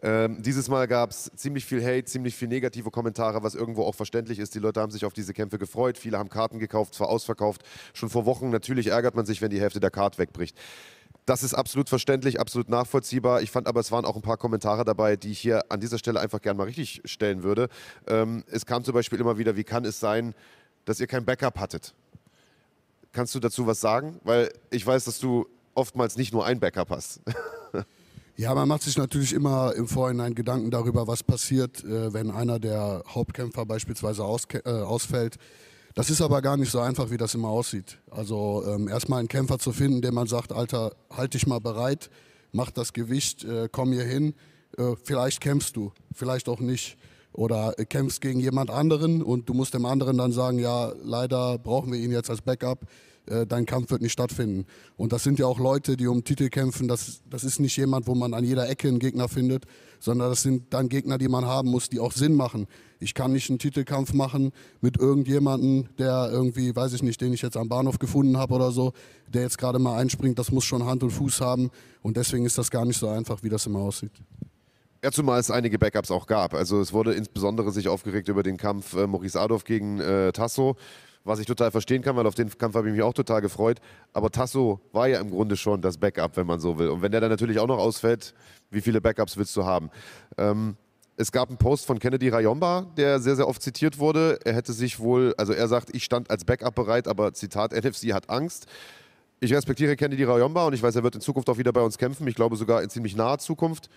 Ähm, 0.00 0.40
dieses 0.42 0.68
Mal 0.68 0.86
gab 0.86 1.10
es 1.10 1.28
ziemlich 1.34 1.64
viel 1.64 1.84
Hate, 1.84 2.04
ziemlich 2.04 2.36
viel 2.36 2.46
negative 2.46 2.92
Kommentare, 2.92 3.42
was 3.42 3.56
irgendwo 3.56 3.82
auch 3.82 3.96
verständlich 3.96 4.38
ist. 4.38 4.54
Die 4.54 4.60
Leute 4.60 4.80
haben 4.80 4.92
sich 4.92 5.04
auf 5.04 5.12
diese 5.12 5.34
Kämpfe 5.34 5.58
gefreut, 5.58 5.98
viele 5.98 6.18
haben 6.18 6.28
Karten 6.28 6.60
gekauft, 6.60 6.94
zwar 6.94 7.08
ausverkauft, 7.08 7.64
schon 7.94 8.10
vor 8.10 8.26
Wochen. 8.26 8.50
Natürlich 8.50 8.86
ärgert 8.86 9.16
man 9.16 9.26
sich, 9.26 9.42
wenn 9.42 9.50
die 9.50 9.60
Hälfte 9.60 9.80
der 9.80 9.90
Card 9.90 10.18
wegbricht. 10.18 10.56
Das 11.28 11.42
ist 11.42 11.52
absolut 11.52 11.90
verständlich, 11.90 12.40
absolut 12.40 12.70
nachvollziehbar. 12.70 13.42
Ich 13.42 13.50
fand 13.50 13.66
aber, 13.66 13.80
es 13.80 13.92
waren 13.92 14.06
auch 14.06 14.16
ein 14.16 14.22
paar 14.22 14.38
Kommentare 14.38 14.86
dabei, 14.86 15.16
die 15.16 15.30
ich 15.30 15.38
hier 15.38 15.70
an 15.70 15.78
dieser 15.78 15.98
Stelle 15.98 16.20
einfach 16.20 16.40
gerne 16.40 16.56
mal 16.56 16.64
richtig 16.64 17.02
stellen 17.04 17.42
würde. 17.42 17.68
Ähm, 18.06 18.44
es 18.50 18.64
kam 18.64 18.82
zum 18.82 18.94
Beispiel 18.94 19.20
immer 19.20 19.36
wieder, 19.36 19.54
wie 19.54 19.62
kann 19.62 19.84
es 19.84 20.00
sein, 20.00 20.34
dass 20.86 21.00
ihr 21.00 21.06
kein 21.06 21.26
Backup 21.26 21.58
hattet? 21.58 21.92
Kannst 23.12 23.34
du 23.34 23.40
dazu 23.40 23.66
was 23.66 23.78
sagen? 23.78 24.18
Weil 24.24 24.50
ich 24.70 24.86
weiß, 24.86 25.04
dass 25.04 25.18
du 25.18 25.46
oftmals 25.74 26.16
nicht 26.16 26.32
nur 26.32 26.46
ein 26.46 26.60
Backup 26.60 26.88
hast. 26.88 27.20
Ja, 28.40 28.54
man 28.54 28.68
macht 28.68 28.82
sich 28.82 28.96
natürlich 28.96 29.32
immer 29.32 29.74
im 29.74 29.88
Vorhinein 29.88 30.32
Gedanken 30.32 30.70
darüber, 30.70 31.08
was 31.08 31.24
passiert, 31.24 31.82
äh, 31.82 32.12
wenn 32.12 32.30
einer 32.30 32.60
der 32.60 33.02
Hauptkämpfer 33.08 33.66
beispielsweise 33.66 34.22
äh, 34.22 34.70
ausfällt. 34.70 35.38
Das 35.98 36.10
ist 36.10 36.20
aber 36.20 36.42
gar 36.42 36.56
nicht 36.56 36.70
so 36.70 36.78
einfach, 36.78 37.10
wie 37.10 37.16
das 37.16 37.34
immer 37.34 37.48
aussieht. 37.48 37.98
Also 38.08 38.62
ähm, 38.68 38.86
erstmal 38.86 39.18
einen 39.18 39.26
Kämpfer 39.26 39.58
zu 39.58 39.72
finden, 39.72 40.00
dem 40.00 40.14
man 40.14 40.28
sagt, 40.28 40.52
Alter, 40.52 40.92
halt 41.10 41.34
dich 41.34 41.44
mal 41.48 41.58
bereit, 41.58 42.08
mach 42.52 42.70
das 42.70 42.92
Gewicht, 42.92 43.42
äh, 43.42 43.68
komm 43.68 43.90
hier 43.90 44.04
hin, 44.04 44.34
äh, 44.76 44.94
vielleicht 45.02 45.40
kämpfst 45.40 45.74
du, 45.74 45.90
vielleicht 46.14 46.48
auch 46.48 46.60
nicht. 46.60 46.98
Oder 47.32 47.76
äh, 47.80 47.84
kämpfst 47.84 48.20
gegen 48.20 48.38
jemand 48.38 48.70
anderen 48.70 49.24
und 49.24 49.48
du 49.48 49.54
musst 49.54 49.74
dem 49.74 49.86
anderen 49.86 50.18
dann 50.18 50.30
sagen, 50.30 50.60
ja, 50.60 50.92
leider 51.02 51.58
brauchen 51.58 51.90
wir 51.90 51.98
ihn 51.98 52.12
jetzt 52.12 52.30
als 52.30 52.42
Backup 52.42 52.86
äh, 53.28 53.46
dein 53.46 53.66
Kampf 53.66 53.90
wird 53.90 54.02
nicht 54.02 54.12
stattfinden. 54.12 54.66
Und 54.96 55.12
das 55.12 55.22
sind 55.22 55.38
ja 55.38 55.46
auch 55.46 55.58
Leute, 55.58 55.96
die 55.96 56.06
um 56.06 56.24
Titel 56.24 56.48
kämpfen. 56.48 56.88
Das, 56.88 57.20
das 57.28 57.44
ist 57.44 57.60
nicht 57.60 57.76
jemand, 57.76 58.06
wo 58.06 58.14
man 58.14 58.34
an 58.34 58.44
jeder 58.44 58.68
Ecke 58.68 58.88
einen 58.88 58.98
Gegner 58.98 59.28
findet, 59.28 59.64
sondern 60.00 60.30
das 60.30 60.42
sind 60.42 60.72
dann 60.72 60.88
Gegner, 60.88 61.18
die 61.18 61.28
man 61.28 61.44
haben 61.44 61.70
muss, 61.70 61.88
die 61.88 62.00
auch 62.00 62.12
Sinn 62.12 62.34
machen. 62.34 62.66
Ich 63.00 63.14
kann 63.14 63.32
nicht 63.32 63.48
einen 63.48 63.58
Titelkampf 63.58 64.12
machen 64.12 64.52
mit 64.80 64.98
irgendjemandem, 64.98 65.88
der 65.98 66.28
irgendwie, 66.32 66.74
weiß 66.74 66.92
ich 66.94 67.02
nicht, 67.02 67.20
den 67.20 67.32
ich 67.32 67.42
jetzt 67.42 67.56
am 67.56 67.68
Bahnhof 67.68 67.98
gefunden 67.98 68.36
habe 68.36 68.54
oder 68.54 68.72
so, 68.72 68.92
der 69.28 69.42
jetzt 69.42 69.58
gerade 69.58 69.78
mal 69.78 69.96
einspringt. 69.96 70.38
Das 70.38 70.50
muss 70.50 70.64
schon 70.64 70.84
Hand 70.84 71.02
und 71.02 71.10
Fuß 71.10 71.40
haben. 71.40 71.70
Und 72.02 72.16
deswegen 72.16 72.44
ist 72.44 72.58
das 72.58 72.70
gar 72.70 72.84
nicht 72.84 72.98
so 72.98 73.08
einfach, 73.08 73.42
wie 73.42 73.48
das 73.48 73.66
immer 73.66 73.80
aussieht. 73.80 74.12
Ja, 75.04 75.12
zumal 75.12 75.38
es 75.38 75.48
einige 75.48 75.78
Backups 75.78 76.10
auch 76.10 76.26
gab. 76.26 76.54
Also 76.54 76.80
es 76.80 76.92
wurde 76.92 77.14
insbesondere 77.14 77.70
sich 77.70 77.86
aufgeregt 77.86 78.28
über 78.28 78.42
den 78.42 78.56
Kampf 78.56 78.94
äh, 78.94 79.06
Maurice 79.06 79.40
Adolf 79.40 79.62
gegen 79.62 80.00
äh, 80.00 80.32
Tasso, 80.32 80.74
was 81.24 81.38
ich 81.38 81.46
total 81.46 81.70
verstehen 81.70 82.02
kann, 82.02 82.16
weil 82.16 82.26
auf 82.26 82.34
den 82.34 82.50
Kampf 82.56 82.74
habe 82.74 82.88
ich 82.88 82.94
mich 82.94 83.02
auch 83.02 83.14
total 83.14 83.40
gefreut. 83.40 83.80
Aber 84.12 84.30
Tasso 84.30 84.80
war 84.92 85.08
ja 85.08 85.20
im 85.20 85.30
Grunde 85.30 85.56
schon 85.56 85.80
das 85.80 85.98
Backup, 85.98 86.36
wenn 86.36 86.46
man 86.46 86.60
so 86.60 86.78
will. 86.78 86.88
Und 86.88 87.02
wenn 87.02 87.12
der 87.12 87.20
dann 87.20 87.30
natürlich 87.30 87.58
auch 87.58 87.66
noch 87.66 87.78
ausfällt, 87.78 88.34
wie 88.70 88.80
viele 88.80 89.00
Backups 89.00 89.36
willst 89.36 89.56
du 89.56 89.64
haben? 89.64 89.90
Ähm, 90.36 90.76
es 91.16 91.32
gab 91.32 91.48
einen 91.48 91.58
Post 91.58 91.84
von 91.84 91.98
Kennedy 91.98 92.28
Rayomba, 92.28 92.86
der 92.96 93.18
sehr, 93.18 93.34
sehr 93.34 93.48
oft 93.48 93.60
zitiert 93.60 93.98
wurde. 93.98 94.38
Er 94.44 94.54
hätte 94.54 94.72
sich 94.72 95.00
wohl, 95.00 95.34
also 95.36 95.52
er 95.52 95.66
sagt, 95.66 95.94
ich 95.94 96.04
stand 96.04 96.30
als 96.30 96.44
Backup 96.44 96.76
bereit, 96.76 97.08
aber 97.08 97.32
Zitat, 97.32 97.72
NFC 97.72 98.12
hat 98.12 98.30
Angst. 98.30 98.66
Ich 99.40 99.52
respektiere 99.52 99.96
Kennedy 99.96 100.24
Rayomba 100.24 100.66
und 100.66 100.74
ich 100.74 100.82
weiß, 100.82 100.94
er 100.96 101.02
wird 101.02 101.16
in 101.16 101.20
Zukunft 101.20 101.50
auch 101.50 101.58
wieder 101.58 101.72
bei 101.72 101.80
uns 101.80 101.98
kämpfen. 101.98 102.26
Ich 102.28 102.36
glaube 102.36 102.56
sogar 102.56 102.82
in 102.82 102.90
ziemlich 102.90 103.16
naher 103.16 103.38
Zukunft. 103.38 103.88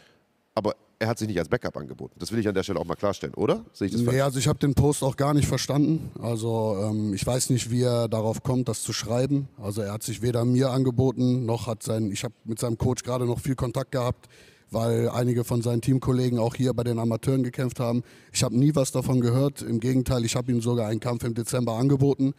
Aber 0.56 0.76
er 1.00 1.08
hat 1.08 1.18
sich 1.18 1.28
nicht 1.28 1.40
als 1.40 1.50
Backup 1.50 1.76
angeboten. 1.78 2.14
Das 2.20 2.32
will 2.32 2.40
ich 2.40 2.48
an 2.48 2.54
der 2.54 2.62
Stelle 2.64 2.80
auch 2.80 2.86
mal 2.86 2.96
klarstellen, 2.96 3.34
oder? 3.36 3.66
Sehe 3.74 3.88
ich 3.88 3.94
das 3.94 4.02
Nee, 4.02 4.08
falsch? 4.08 4.22
also 4.22 4.40
ich 4.40 4.48
habe 4.48 4.60
den 4.60 4.76
Post 4.76 5.02
auch 5.04 5.16
gar 5.18 5.34
nicht 5.34 5.48
verstanden. 5.48 6.12
Also 6.22 6.78
ähm, 6.80 7.14
ich 7.14 7.26
weiß 7.26 7.50
nicht, 7.50 7.72
wie 7.72 7.82
er 7.82 8.08
darauf 8.08 8.44
kommt, 8.44 8.68
das 8.68 8.84
zu 8.84 8.94
schreiben. 8.94 9.48
Also 9.62 9.82
er 9.82 9.94
hat 9.94 10.04
sich 10.04 10.22
weder 10.22 10.46
mir 10.46 10.70
angeboten, 10.70 11.46
noch 11.46 11.66
hat 11.68 11.82
sein, 11.82 12.12
ich 12.12 12.24
habe 12.24 12.36
mit 12.44 12.60
seinem 12.60 12.78
Coach 12.78 13.04
gerade 13.04 13.26
noch 13.26 13.40
viel 13.40 13.56
Kontakt 13.56 13.92
gehabt, 13.94 14.28
weil 14.70 15.10
einige 15.10 15.44
von 15.44 15.62
seinen 15.64 15.82
Teamkollegen 15.82 16.38
auch 16.38 16.54
hier 16.54 16.74
bei 16.74 16.84
den 16.84 17.00
Amateuren 17.00 17.42
gekämpft 17.44 17.80
haben. 17.80 18.04
Ich 18.32 18.44
habe 18.44 18.56
nie 18.56 18.76
was 18.76 18.92
davon 18.92 19.22
gehört. 19.22 19.64
Im 19.64 19.80
Gegenteil, 19.80 20.24
ich 20.24 20.36
habe 20.36 20.52
ihm 20.52 20.62
sogar 20.62 20.88
einen 20.88 21.00
Kampf 21.00 21.24
im 21.24 21.34
Dezember 21.34 21.74
angeboten, 21.78 22.34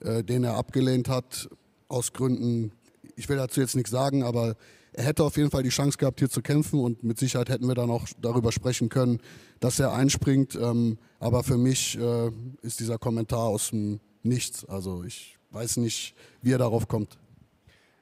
äh, 0.00 0.24
den 0.24 0.42
er 0.44 0.54
abgelehnt 0.54 1.08
hat, 1.10 1.50
aus 1.88 2.12
Gründen, 2.14 2.72
ich 3.14 3.28
will 3.28 3.36
dazu 3.36 3.60
jetzt 3.60 3.76
nichts 3.76 3.90
sagen, 3.90 4.22
aber 4.22 4.56
er 4.96 5.04
hätte 5.04 5.24
auf 5.24 5.36
jeden 5.36 5.50
Fall 5.50 5.62
die 5.62 5.68
Chance 5.68 5.98
gehabt, 5.98 6.20
hier 6.20 6.30
zu 6.30 6.40
kämpfen 6.40 6.80
und 6.80 7.04
mit 7.04 7.18
Sicherheit 7.18 7.50
hätten 7.50 7.68
wir 7.68 7.74
dann 7.74 7.90
auch 7.90 8.06
darüber 8.20 8.50
sprechen 8.50 8.88
können, 8.88 9.20
dass 9.60 9.78
er 9.78 9.92
einspringt. 9.92 10.54
Ähm, 10.54 10.98
aber 11.20 11.44
für 11.44 11.58
mich 11.58 11.98
äh, 11.98 12.30
ist 12.62 12.80
dieser 12.80 12.98
Kommentar 12.98 13.44
aus 13.44 13.70
dem 13.70 14.00
Nichts. 14.22 14.64
Also 14.64 15.04
ich 15.04 15.36
weiß 15.50 15.76
nicht, 15.76 16.14
wie 16.42 16.52
er 16.52 16.58
darauf 16.58 16.88
kommt. 16.88 17.18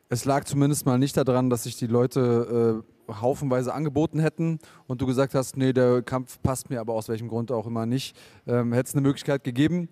Es 0.08 0.24
lag 0.24 0.44
zumindest 0.44 0.86
mal 0.86 0.98
nicht 0.98 1.16
daran, 1.16 1.50
dass 1.50 1.64
sich 1.64 1.76
die 1.76 1.88
Leute 1.88 2.82
äh, 3.08 3.12
haufenweise 3.12 3.74
angeboten 3.74 4.20
hätten 4.20 4.60
und 4.86 5.00
du 5.00 5.06
gesagt 5.06 5.34
hast, 5.34 5.56
nee, 5.56 5.72
der 5.72 6.02
Kampf 6.02 6.40
passt 6.42 6.70
mir 6.70 6.80
aber 6.80 6.94
aus 6.94 7.08
welchem 7.08 7.28
Grund 7.28 7.50
auch 7.50 7.66
immer 7.66 7.86
nicht. 7.86 8.16
Ähm, 8.46 8.72
Hätte 8.72 8.88
es 8.88 8.94
eine 8.94 9.02
Möglichkeit 9.02 9.42
gegeben, 9.42 9.88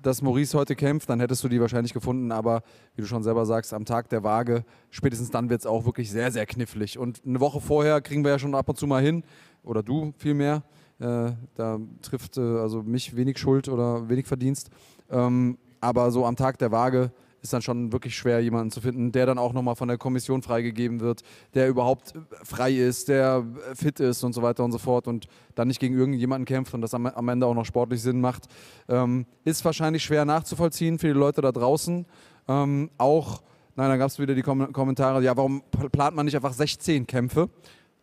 dass 0.00 0.22
Maurice 0.22 0.56
heute 0.56 0.74
kämpft, 0.74 1.10
dann 1.10 1.20
hättest 1.20 1.44
du 1.44 1.48
die 1.48 1.60
wahrscheinlich 1.60 1.92
gefunden, 1.92 2.32
aber 2.32 2.62
wie 2.94 3.02
du 3.02 3.06
schon 3.06 3.22
selber 3.22 3.44
sagst, 3.44 3.74
am 3.74 3.84
Tag 3.84 4.08
der 4.08 4.24
Waage, 4.24 4.64
spätestens 4.90 5.30
dann 5.30 5.50
wird 5.50 5.60
es 5.60 5.66
auch 5.66 5.84
wirklich 5.84 6.10
sehr, 6.10 6.32
sehr 6.32 6.46
knifflig. 6.46 6.98
Und 6.98 7.22
eine 7.26 7.40
Woche 7.40 7.60
vorher 7.60 8.00
kriegen 8.00 8.24
wir 8.24 8.30
ja 8.30 8.38
schon 8.38 8.54
ab 8.54 8.68
und 8.68 8.78
zu 8.78 8.86
mal 8.86 9.02
hin, 9.02 9.22
oder 9.62 9.82
du 9.82 10.12
vielmehr, 10.16 10.62
äh, 10.98 11.32
da 11.54 11.78
trifft 12.00 12.38
äh, 12.38 12.40
also 12.40 12.82
mich 12.82 13.14
wenig 13.16 13.38
Schuld 13.38 13.68
oder 13.68 14.08
wenig 14.08 14.26
Verdienst. 14.26 14.70
Ähm, 15.10 15.58
aber 15.80 16.10
so 16.10 16.24
am 16.24 16.36
Tag 16.36 16.58
der 16.58 16.72
Waage 16.72 17.12
ist 17.42 17.52
dann 17.52 17.60
schon 17.60 17.92
wirklich 17.92 18.16
schwer, 18.16 18.40
jemanden 18.40 18.70
zu 18.70 18.80
finden, 18.80 19.10
der 19.10 19.26
dann 19.26 19.36
auch 19.36 19.52
nochmal 19.52 19.74
von 19.74 19.88
der 19.88 19.98
Kommission 19.98 20.42
freigegeben 20.42 21.00
wird, 21.00 21.22
der 21.54 21.68
überhaupt 21.68 22.14
frei 22.44 22.72
ist, 22.72 23.08
der 23.08 23.44
fit 23.74 23.98
ist 23.98 24.22
und 24.22 24.32
so 24.32 24.42
weiter 24.42 24.64
und 24.64 24.70
so 24.70 24.78
fort 24.78 25.08
und 25.08 25.26
dann 25.56 25.68
nicht 25.68 25.80
gegen 25.80 25.96
irgendjemanden 25.96 26.46
kämpft 26.46 26.72
und 26.72 26.80
das 26.80 26.94
am, 26.94 27.06
am 27.06 27.28
Ende 27.28 27.46
auch 27.46 27.54
noch 27.54 27.66
sportlich 27.66 28.00
Sinn 28.00 28.20
macht. 28.20 28.46
Ähm, 28.88 29.26
ist 29.44 29.64
wahrscheinlich 29.64 30.04
schwer 30.04 30.24
nachzuvollziehen 30.24 31.00
für 31.00 31.08
die 31.08 31.12
Leute 31.18 31.40
da 31.40 31.50
draußen. 31.50 32.06
Ähm, 32.46 32.90
auch, 32.96 33.42
nein, 33.74 33.90
dann 33.90 33.98
gab 33.98 34.08
es 34.08 34.20
wieder 34.20 34.36
die 34.36 34.42
Kom 34.42 34.72
Kommentare, 34.72 35.22
ja, 35.22 35.36
warum 35.36 35.62
plant 35.90 36.14
man 36.14 36.26
nicht 36.26 36.36
einfach 36.36 36.52
16 36.52 37.08
Kämpfe? 37.08 37.50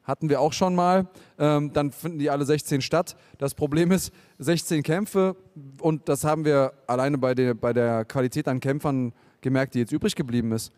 Hatten 0.03 0.27
wir 0.27 0.41
auch 0.41 0.53
schon 0.53 0.75
mal. 0.75 1.07
Ähm, 1.37 1.71
dann 1.71 1.91
finden 1.91 2.19
die 2.19 2.29
alle 2.29 2.43
16 2.43 2.81
statt. 2.81 3.15
Das 3.37 3.53
Problem 3.53 3.91
ist, 3.91 4.11
16 4.39 4.83
Kämpfe 4.83 5.35
und 5.79 6.09
das 6.09 6.23
haben 6.23 6.43
wir 6.43 6.73
alleine 6.87 7.17
bei 7.17 7.35
der, 7.35 7.53
bei 7.53 7.71
der 7.71 8.05
Qualität 8.05 8.47
an 8.47 8.59
Kämpfern 8.59 9.13
gemerkt, 9.41 9.75
die 9.75 9.79
jetzt 9.79 9.91
übrig 9.91 10.15
geblieben 10.15 10.51
ist. 10.51 10.71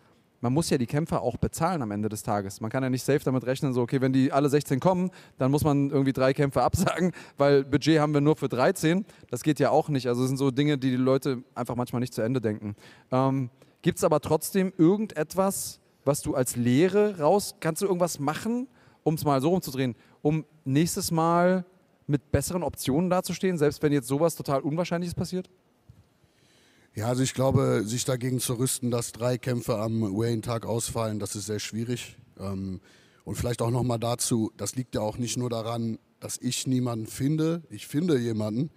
Man 0.44 0.54
muss 0.54 0.72
ja 0.72 0.80
die 0.80 0.88
Kämpfer 0.88 1.22
auch 1.22 1.38
bezahlen 1.38 1.84
am 1.84 1.92
Ende 1.92 2.10
des 2.10 2.24
Tages. 2.24 2.62
Man 2.62 2.72
kann 2.72 2.82
ja 2.82 2.90
nicht 2.90 3.04
safe 3.04 3.20
damit 3.24 3.46
rechnen, 3.46 3.74
so, 3.74 3.82
okay, 3.82 4.02
wenn 4.02 4.12
die 4.12 4.32
alle 4.32 4.50
16 4.50 4.80
kommen, 4.80 5.12
dann 5.38 5.52
muss 5.52 5.64
man 5.64 5.92
irgendwie 5.92 6.14
drei 6.14 6.34
Kämpfe 6.34 6.64
absagen, 6.64 7.12
weil 7.38 7.64
Budget 7.64 8.00
haben 8.00 8.14
wir 8.14 8.22
nur 8.22 8.36
für 8.36 8.50
13. 8.50 9.06
Das 9.30 9.44
geht 9.44 9.60
ja 9.60 9.70
auch 9.70 9.90
nicht. 9.90 10.08
Also, 10.08 10.22
das 10.22 10.30
sind 10.30 10.38
so 10.38 10.50
Dinge, 10.50 10.80
die 10.80 10.90
die 10.90 10.96
Leute 10.96 11.44
einfach 11.54 11.76
manchmal 11.76 12.00
nicht 12.00 12.14
zu 12.14 12.24
Ende 12.24 12.42
denken. 12.42 12.76
Ähm, 13.12 13.52
Gibt 13.84 14.00
es 14.00 14.04
aber 14.04 14.20
trotzdem 14.20 14.74
irgendetwas, 14.78 15.80
was 16.06 16.22
du 16.22 16.34
als 16.34 16.56
Lehre 16.56 17.20
raus, 17.20 17.56
kannst 17.60 17.82
du 17.82 17.86
irgendwas 17.86 18.20
machen, 18.20 18.68
um 19.04 19.16
es 19.16 19.24
mal 19.24 19.42
so 19.42 19.50
rumzudrehen, 19.50 19.96
um 20.22 20.46
nächstes 20.66 21.12
Mal 21.12 21.66
mit 22.08 22.32
besseren 22.32 22.64
Optionen 22.64 23.10
dazustehen, 23.10 23.58
selbst 23.58 23.82
wenn 23.82 23.94
jetzt 23.94 24.08
sowas 24.08 24.36
total 24.36 24.62
Unwahrscheinliches 24.62 25.16
passiert? 25.16 25.50
Ja, 26.94 27.08
also 27.08 27.24
ich 27.24 27.34
glaube, 27.34 27.84
sich 27.86 28.04
dagegen 28.04 28.42
zu 28.42 28.56
rüsten, 28.56 28.92
dass 28.92 29.14
drei 29.14 29.38
Kämpfe 29.38 29.78
am 29.78 30.02
Wayne-Tag 30.02 30.66
ausfallen, 30.66 31.20
das 31.20 31.38
ist 31.38 31.46
sehr 31.46 31.60
schwierig. 31.60 32.18
Ähm, 32.38 32.82
und 33.24 33.36
vielleicht 33.36 33.62
auch 33.62 33.72
nochmal 33.72 34.00
dazu, 34.00 34.52
das 34.58 34.76
liegt 34.76 34.96
ja 34.96 35.02
auch 35.02 35.18
nicht 35.18 35.38
nur 35.38 35.50
daran, 35.50 36.00
dass 36.20 36.38
ich 36.38 36.68
niemanden 36.68 37.08
finde. 37.08 37.64
Ich 37.70 37.88
finde 37.88 38.20
jemanden, 38.20 38.72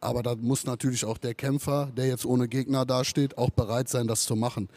aber 0.00 0.22
da 0.22 0.34
muss 0.34 0.64
natürlich 0.64 1.04
auch 1.04 1.18
der 1.18 1.34
Kämpfer, 1.34 1.92
der 1.94 2.06
jetzt 2.06 2.24
ohne 2.24 2.48
Gegner 2.48 2.86
dasteht, 2.86 3.36
auch 3.36 3.50
bereit 3.50 3.90
sein, 3.90 4.06
das 4.06 4.24
zu 4.24 4.34
machen. 4.34 4.70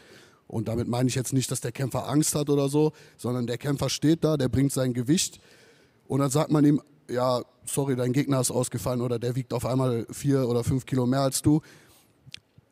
Und 0.46 0.68
damit 0.68 0.86
meine 0.86 1.08
ich 1.08 1.14
jetzt 1.14 1.32
nicht, 1.32 1.50
dass 1.50 1.62
der 1.62 1.72
Kämpfer 1.72 2.06
Angst 2.08 2.34
hat 2.34 2.50
oder 2.50 2.68
so, 2.68 2.92
sondern 3.16 3.46
der 3.46 3.56
Kämpfer 3.56 3.88
steht 3.88 4.22
da, 4.22 4.36
der 4.36 4.50
bringt 4.50 4.72
sein 4.72 4.92
Gewicht 4.92 5.40
und 6.08 6.20
dann 6.20 6.30
sagt 6.30 6.50
man 6.50 6.62
ihm, 6.66 6.82
ja, 7.08 7.40
sorry, 7.64 7.96
dein 7.96 8.12
Gegner 8.12 8.40
ist 8.40 8.50
ausgefallen 8.50 9.00
oder 9.00 9.18
der 9.18 9.34
wiegt 9.34 9.54
auf 9.54 9.64
einmal 9.64 10.06
vier 10.10 10.46
oder 10.46 10.62
fünf 10.62 10.84
Kilo 10.84 11.06
mehr 11.06 11.20
als 11.20 11.40
du. 11.40 11.62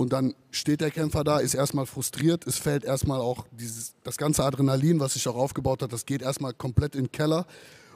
Und 0.00 0.14
dann 0.14 0.32
steht 0.50 0.80
der 0.80 0.90
Kämpfer 0.90 1.24
da, 1.24 1.40
ist 1.40 1.52
erstmal 1.52 1.84
frustriert, 1.84 2.46
es 2.46 2.56
fällt 2.56 2.84
erstmal 2.84 3.20
auch 3.20 3.44
dieses, 3.52 3.92
das 4.02 4.16
ganze 4.16 4.42
Adrenalin, 4.42 4.98
was 4.98 5.12
sich 5.12 5.28
auch 5.28 5.36
aufgebaut 5.36 5.82
hat, 5.82 5.92
das 5.92 6.06
geht 6.06 6.22
erstmal 6.22 6.54
komplett 6.54 6.94
in 6.94 7.04
den 7.04 7.12
Keller. 7.12 7.44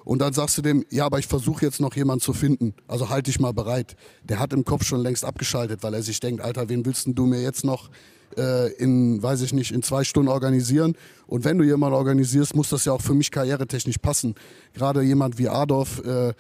Und 0.05 0.19
dann 0.19 0.35
sagst 0.35 0.59
du 0.59 0.61
dem, 0.61 0.85
ja, 0.91 1.07
aber 1.07 1.19
ich 1.19 1.27
versuche 1.27 1.65
jetzt 1.65 1.81
noch 1.81 1.97
jemanden 1.97 2.21
zu 2.21 2.35
finden. 2.35 2.75
Also 2.89 3.09
halt 3.09 3.27
dich 3.27 3.41
mal 3.41 3.55
bereit. 3.55 3.97
Der 4.23 4.39
hat 4.39 4.53
im 4.53 4.67
Kopf 4.67 4.85
schon 4.85 5.01
längst 5.01 5.25
abgeschaltet, 5.25 5.83
weil 5.83 5.95
er 5.95 6.03
sich 6.03 6.21
denkt, 6.21 6.43
Alter, 6.43 6.69
wen 6.69 6.85
willst 6.85 7.07
du 7.09 7.25
mir 7.25 7.41
jetzt 7.41 7.65
noch 7.65 7.89
äh, 8.37 8.71
in, 8.75 9.23
weiß 9.23 9.41
ich 9.41 9.55
nicht, 9.55 9.73
in 9.73 9.83
zwei 9.83 10.05
Stunden 10.05 10.29
organisieren? 10.29 10.99
Und 11.27 11.47
wenn 11.47 11.57
du 11.57 11.65
jemanden 11.65 11.97
organisierst, 11.97 12.55
muss 12.55 12.69
das 12.69 12.85
ja 12.85 12.93
auch 12.93 13.01
für 13.01 13.15
mich 13.15 13.31
karrieretechnisch 13.31 13.97
passen. 13.97 14.35
Gerade 14.75 15.01
jemand 15.01 15.39
wie 15.39 15.49
Adolf, 15.49 16.05
äh, 16.05 16.35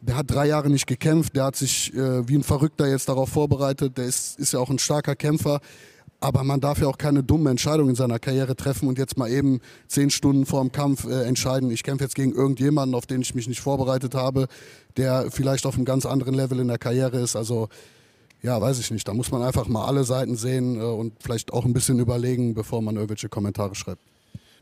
der 0.00 0.16
hat 0.16 0.30
drei 0.30 0.46
Jahre 0.46 0.70
nicht 0.70 0.86
gekämpft, 0.86 1.36
der 1.36 1.44
hat 1.44 1.56
sich 1.56 1.94
äh, 1.94 2.28
wie 2.28 2.36
ein 2.36 2.42
Verrückter 2.42 2.88
jetzt 2.88 3.08
darauf 3.08 3.30
vorbereitet, 3.30 3.98
der 3.98 4.04
ist, 4.04 4.38
ist 4.38 4.52
ja 4.52 4.60
auch 4.60 4.70
ein 4.70 4.78
starker 4.78 5.16
Kämpfer. 5.16 5.60
Aber 6.20 6.42
man 6.42 6.60
darf 6.60 6.80
ja 6.80 6.88
auch 6.88 6.98
keine 6.98 7.22
dummen 7.22 7.46
Entscheidungen 7.46 7.90
in 7.90 7.94
seiner 7.94 8.18
Karriere 8.18 8.56
treffen 8.56 8.88
und 8.88 8.98
jetzt 8.98 9.16
mal 9.16 9.30
eben 9.30 9.60
zehn 9.86 10.10
Stunden 10.10 10.46
vor 10.46 10.60
dem 10.62 10.72
Kampf 10.72 11.04
äh, 11.04 11.22
entscheiden, 11.24 11.70
ich 11.70 11.84
kämpfe 11.84 12.04
jetzt 12.04 12.16
gegen 12.16 12.32
irgendjemanden, 12.32 12.96
auf 12.96 13.06
den 13.06 13.20
ich 13.20 13.36
mich 13.36 13.46
nicht 13.46 13.60
vorbereitet 13.60 14.16
habe, 14.16 14.48
der 14.96 15.30
vielleicht 15.30 15.64
auf 15.64 15.76
einem 15.76 15.84
ganz 15.84 16.06
anderen 16.06 16.34
Level 16.34 16.58
in 16.58 16.66
der 16.66 16.78
Karriere 16.78 17.20
ist. 17.20 17.36
Also 17.36 17.68
ja, 18.42 18.60
weiß 18.60 18.78
ich 18.78 18.90
nicht. 18.90 19.06
Da 19.06 19.14
muss 19.14 19.30
man 19.30 19.42
einfach 19.42 19.68
mal 19.68 19.86
alle 19.86 20.04
Seiten 20.04 20.36
sehen 20.36 20.80
äh, 20.80 20.82
und 20.82 21.14
vielleicht 21.20 21.52
auch 21.52 21.64
ein 21.64 21.72
bisschen 21.72 21.98
überlegen, 21.98 22.54
bevor 22.54 22.82
man 22.82 22.96
irgendwelche 22.96 23.28
Kommentare 23.28 23.74
schreibt. 23.74 24.02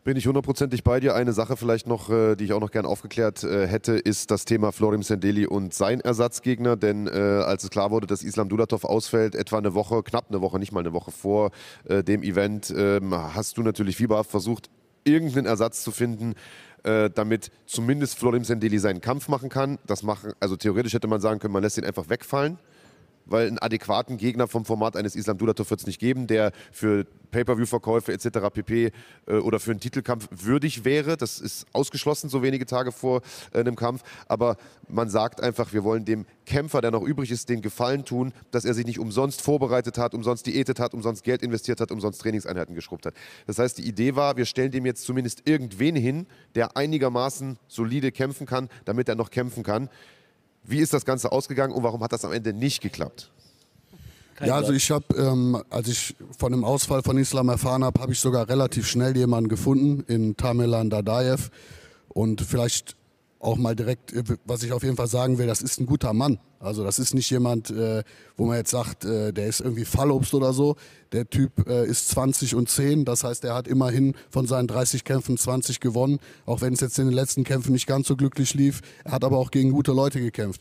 Bin 0.06 0.16
ich 0.16 0.28
hundertprozentig 0.28 0.84
bei 0.84 1.00
dir. 1.00 1.16
Eine 1.16 1.32
Sache 1.32 1.56
vielleicht 1.56 1.88
noch, 1.88 2.10
äh, 2.10 2.36
die 2.36 2.44
ich 2.44 2.52
auch 2.52 2.60
noch 2.60 2.70
gern 2.70 2.86
aufgeklärt 2.86 3.42
äh, 3.42 3.66
hätte, 3.66 3.94
ist 3.94 4.30
das 4.30 4.44
Thema 4.44 4.70
Florim 4.70 5.02
Sendeli 5.02 5.48
und 5.48 5.74
sein 5.74 6.00
Ersatzgegner. 6.00 6.76
Denn 6.76 7.08
äh, 7.08 7.10
als 7.10 7.64
es 7.64 7.70
klar 7.70 7.90
wurde, 7.90 8.06
dass 8.06 8.22
Islam 8.22 8.48
Dulatov 8.48 8.84
ausfällt, 8.84 9.34
etwa 9.34 9.58
eine 9.58 9.74
Woche, 9.74 10.04
knapp 10.04 10.26
eine 10.28 10.40
Woche, 10.40 10.60
nicht 10.60 10.70
mal 10.70 10.78
eine 10.78 10.92
Woche 10.92 11.10
vor 11.10 11.50
dem 11.88 12.22
Event, 12.22 12.72
ähm, 12.76 13.12
hast 13.16 13.58
du 13.58 13.64
natürlich 13.64 13.96
fieberhaft 13.96 14.30
versucht, 14.30 14.70
irgendeinen 15.02 15.46
Ersatz 15.46 15.82
zu 15.82 15.90
finden, 15.90 16.34
damit 16.84 17.50
zumindest 17.66 18.16
Florim 18.16 18.44
Sendeli 18.44 18.78
seinen 18.78 19.00
Kampf 19.00 19.26
machen 19.26 19.48
kann. 19.48 19.78
Das 19.86 20.04
machen, 20.04 20.34
also 20.38 20.56
theoretisch 20.56 20.94
hätte 20.94 21.08
man 21.08 21.20
sagen 21.20 21.40
können, 21.40 21.52
man 21.52 21.64
lässt 21.64 21.78
ihn 21.78 21.84
einfach 21.84 22.08
wegfallen 22.08 22.58
weil 23.26 23.48
einen 23.48 23.58
adäquaten 23.58 24.16
Gegner 24.16 24.48
vom 24.48 24.64
Format 24.64 24.96
eines 24.96 25.16
Islam 25.16 25.38
Dulatov 25.38 25.70
wird 25.70 25.80
es 25.80 25.86
nicht 25.86 26.00
geben, 26.00 26.26
der 26.26 26.52
für 26.72 27.06
Pay-Per-View-Verkäufe 27.30 28.12
etc. 28.12 28.28
pp. 28.52 28.92
Äh, 29.26 29.34
oder 29.34 29.60
für 29.60 29.72
einen 29.72 29.80
Titelkampf 29.80 30.28
würdig 30.30 30.84
wäre. 30.84 31.16
Das 31.16 31.40
ist 31.40 31.66
ausgeschlossen, 31.72 32.30
so 32.30 32.42
wenige 32.42 32.66
Tage 32.66 32.92
vor 32.92 33.20
äh, 33.52 33.60
einem 33.60 33.76
Kampf. 33.76 34.02
Aber 34.26 34.56
man 34.88 35.10
sagt 35.10 35.42
einfach, 35.42 35.72
wir 35.72 35.84
wollen 35.84 36.04
dem 36.04 36.24
Kämpfer, 36.46 36.80
der 36.80 36.90
noch 36.92 37.02
übrig 37.02 37.30
ist, 37.30 37.48
den 37.48 37.60
Gefallen 37.60 38.04
tun, 38.04 38.32
dass 38.50 38.64
er 38.64 38.74
sich 38.74 38.86
nicht 38.86 38.98
umsonst 38.98 39.42
vorbereitet 39.42 39.98
hat, 39.98 40.14
umsonst 40.14 40.46
diätet 40.46 40.80
hat, 40.80 40.94
umsonst 40.94 41.24
Geld 41.24 41.42
investiert 41.42 41.80
hat, 41.80 41.90
umsonst 41.90 42.20
Trainingseinheiten 42.22 42.74
geschrubbt 42.74 43.06
hat. 43.06 43.14
Das 43.46 43.58
heißt, 43.58 43.78
die 43.78 43.86
Idee 43.86 44.16
war, 44.16 44.36
wir 44.36 44.46
stellen 44.46 44.70
dem 44.70 44.86
jetzt 44.86 45.04
zumindest 45.04 45.42
irgendwen 45.48 45.96
hin, 45.96 46.26
der 46.54 46.76
einigermaßen 46.76 47.58
solide 47.68 48.12
kämpfen 48.12 48.46
kann, 48.46 48.68
damit 48.84 49.08
er 49.08 49.16
noch 49.16 49.30
kämpfen 49.30 49.62
kann. 49.62 49.88
Wie 50.66 50.78
ist 50.78 50.92
das 50.92 51.04
Ganze 51.04 51.32
ausgegangen 51.32 51.72
und 51.72 51.82
warum 51.82 52.02
hat 52.02 52.12
das 52.12 52.24
am 52.24 52.32
Ende 52.32 52.52
nicht 52.52 52.80
geklappt? 52.80 53.30
ja, 54.44 54.54
also 54.54 54.72
ich 54.72 54.90
habe, 54.90 55.06
ähm, 55.16 55.62
als 55.70 55.88
ich 55.88 56.14
von 56.36 56.52
dem 56.52 56.64
Ausfall 56.64 57.02
von 57.02 57.16
Islam 57.16 57.48
erfahren 57.48 57.84
habe, 57.84 58.00
habe 58.00 58.12
ich 58.12 58.20
sogar 58.20 58.48
relativ 58.48 58.86
schnell 58.86 59.16
jemanden 59.16 59.48
gefunden 59.48 60.04
in 60.08 60.36
Tamerlan 60.36 60.90
Dadaev 60.90 61.50
und 62.08 62.42
vielleicht 62.42 62.96
auch 63.46 63.56
mal 63.56 63.76
direkt, 63.76 64.12
äh, 64.12 64.24
was 64.44 64.62
ich 64.62 64.72
auf 64.72 64.82
jeden 64.82 64.96
Fall 64.96 65.06
sagen 65.06 65.38
will, 65.38 65.46
das 65.46 65.62
ist 65.62 65.80
ein 65.80 65.86
guter 65.86 66.12
Mann. 66.12 66.38
Also 66.58 66.82
das 66.84 66.98
ist 66.98 67.14
nicht 67.14 67.30
jemand, 67.30 67.70
äh, 67.70 68.02
wo 68.36 68.46
man 68.46 68.56
jetzt 68.56 68.70
sagt, 68.70 69.04
äh, 69.04 69.32
der 69.32 69.46
ist 69.46 69.60
irgendwie 69.60 69.84
Fallobst 69.84 70.34
oder 70.34 70.52
so. 70.52 70.76
Der 71.12 71.30
Typ 71.30 71.66
äh, 71.68 71.86
ist 71.86 72.08
20 72.08 72.56
und 72.56 72.68
10, 72.68 73.04
das 73.04 73.22
heißt, 73.24 73.44
er 73.44 73.54
hat 73.54 73.68
immerhin 73.68 74.14
von 74.30 74.46
seinen 74.46 74.66
30 74.66 75.04
Kämpfen 75.04 75.38
20 75.38 75.80
gewonnen, 75.80 76.18
auch 76.44 76.60
wenn 76.60 76.72
es 76.72 76.80
jetzt 76.80 76.98
in 76.98 77.06
den 77.06 77.14
letzten 77.14 77.44
Kämpfen 77.44 77.72
nicht 77.72 77.86
ganz 77.86 78.08
so 78.08 78.16
glücklich 78.16 78.54
lief. 78.54 78.80
Er 79.04 79.12
hat 79.12 79.24
aber 79.24 79.38
auch 79.38 79.50
gegen 79.52 79.70
gute 79.70 79.92
Leute 79.92 80.20
gekämpft. 80.20 80.60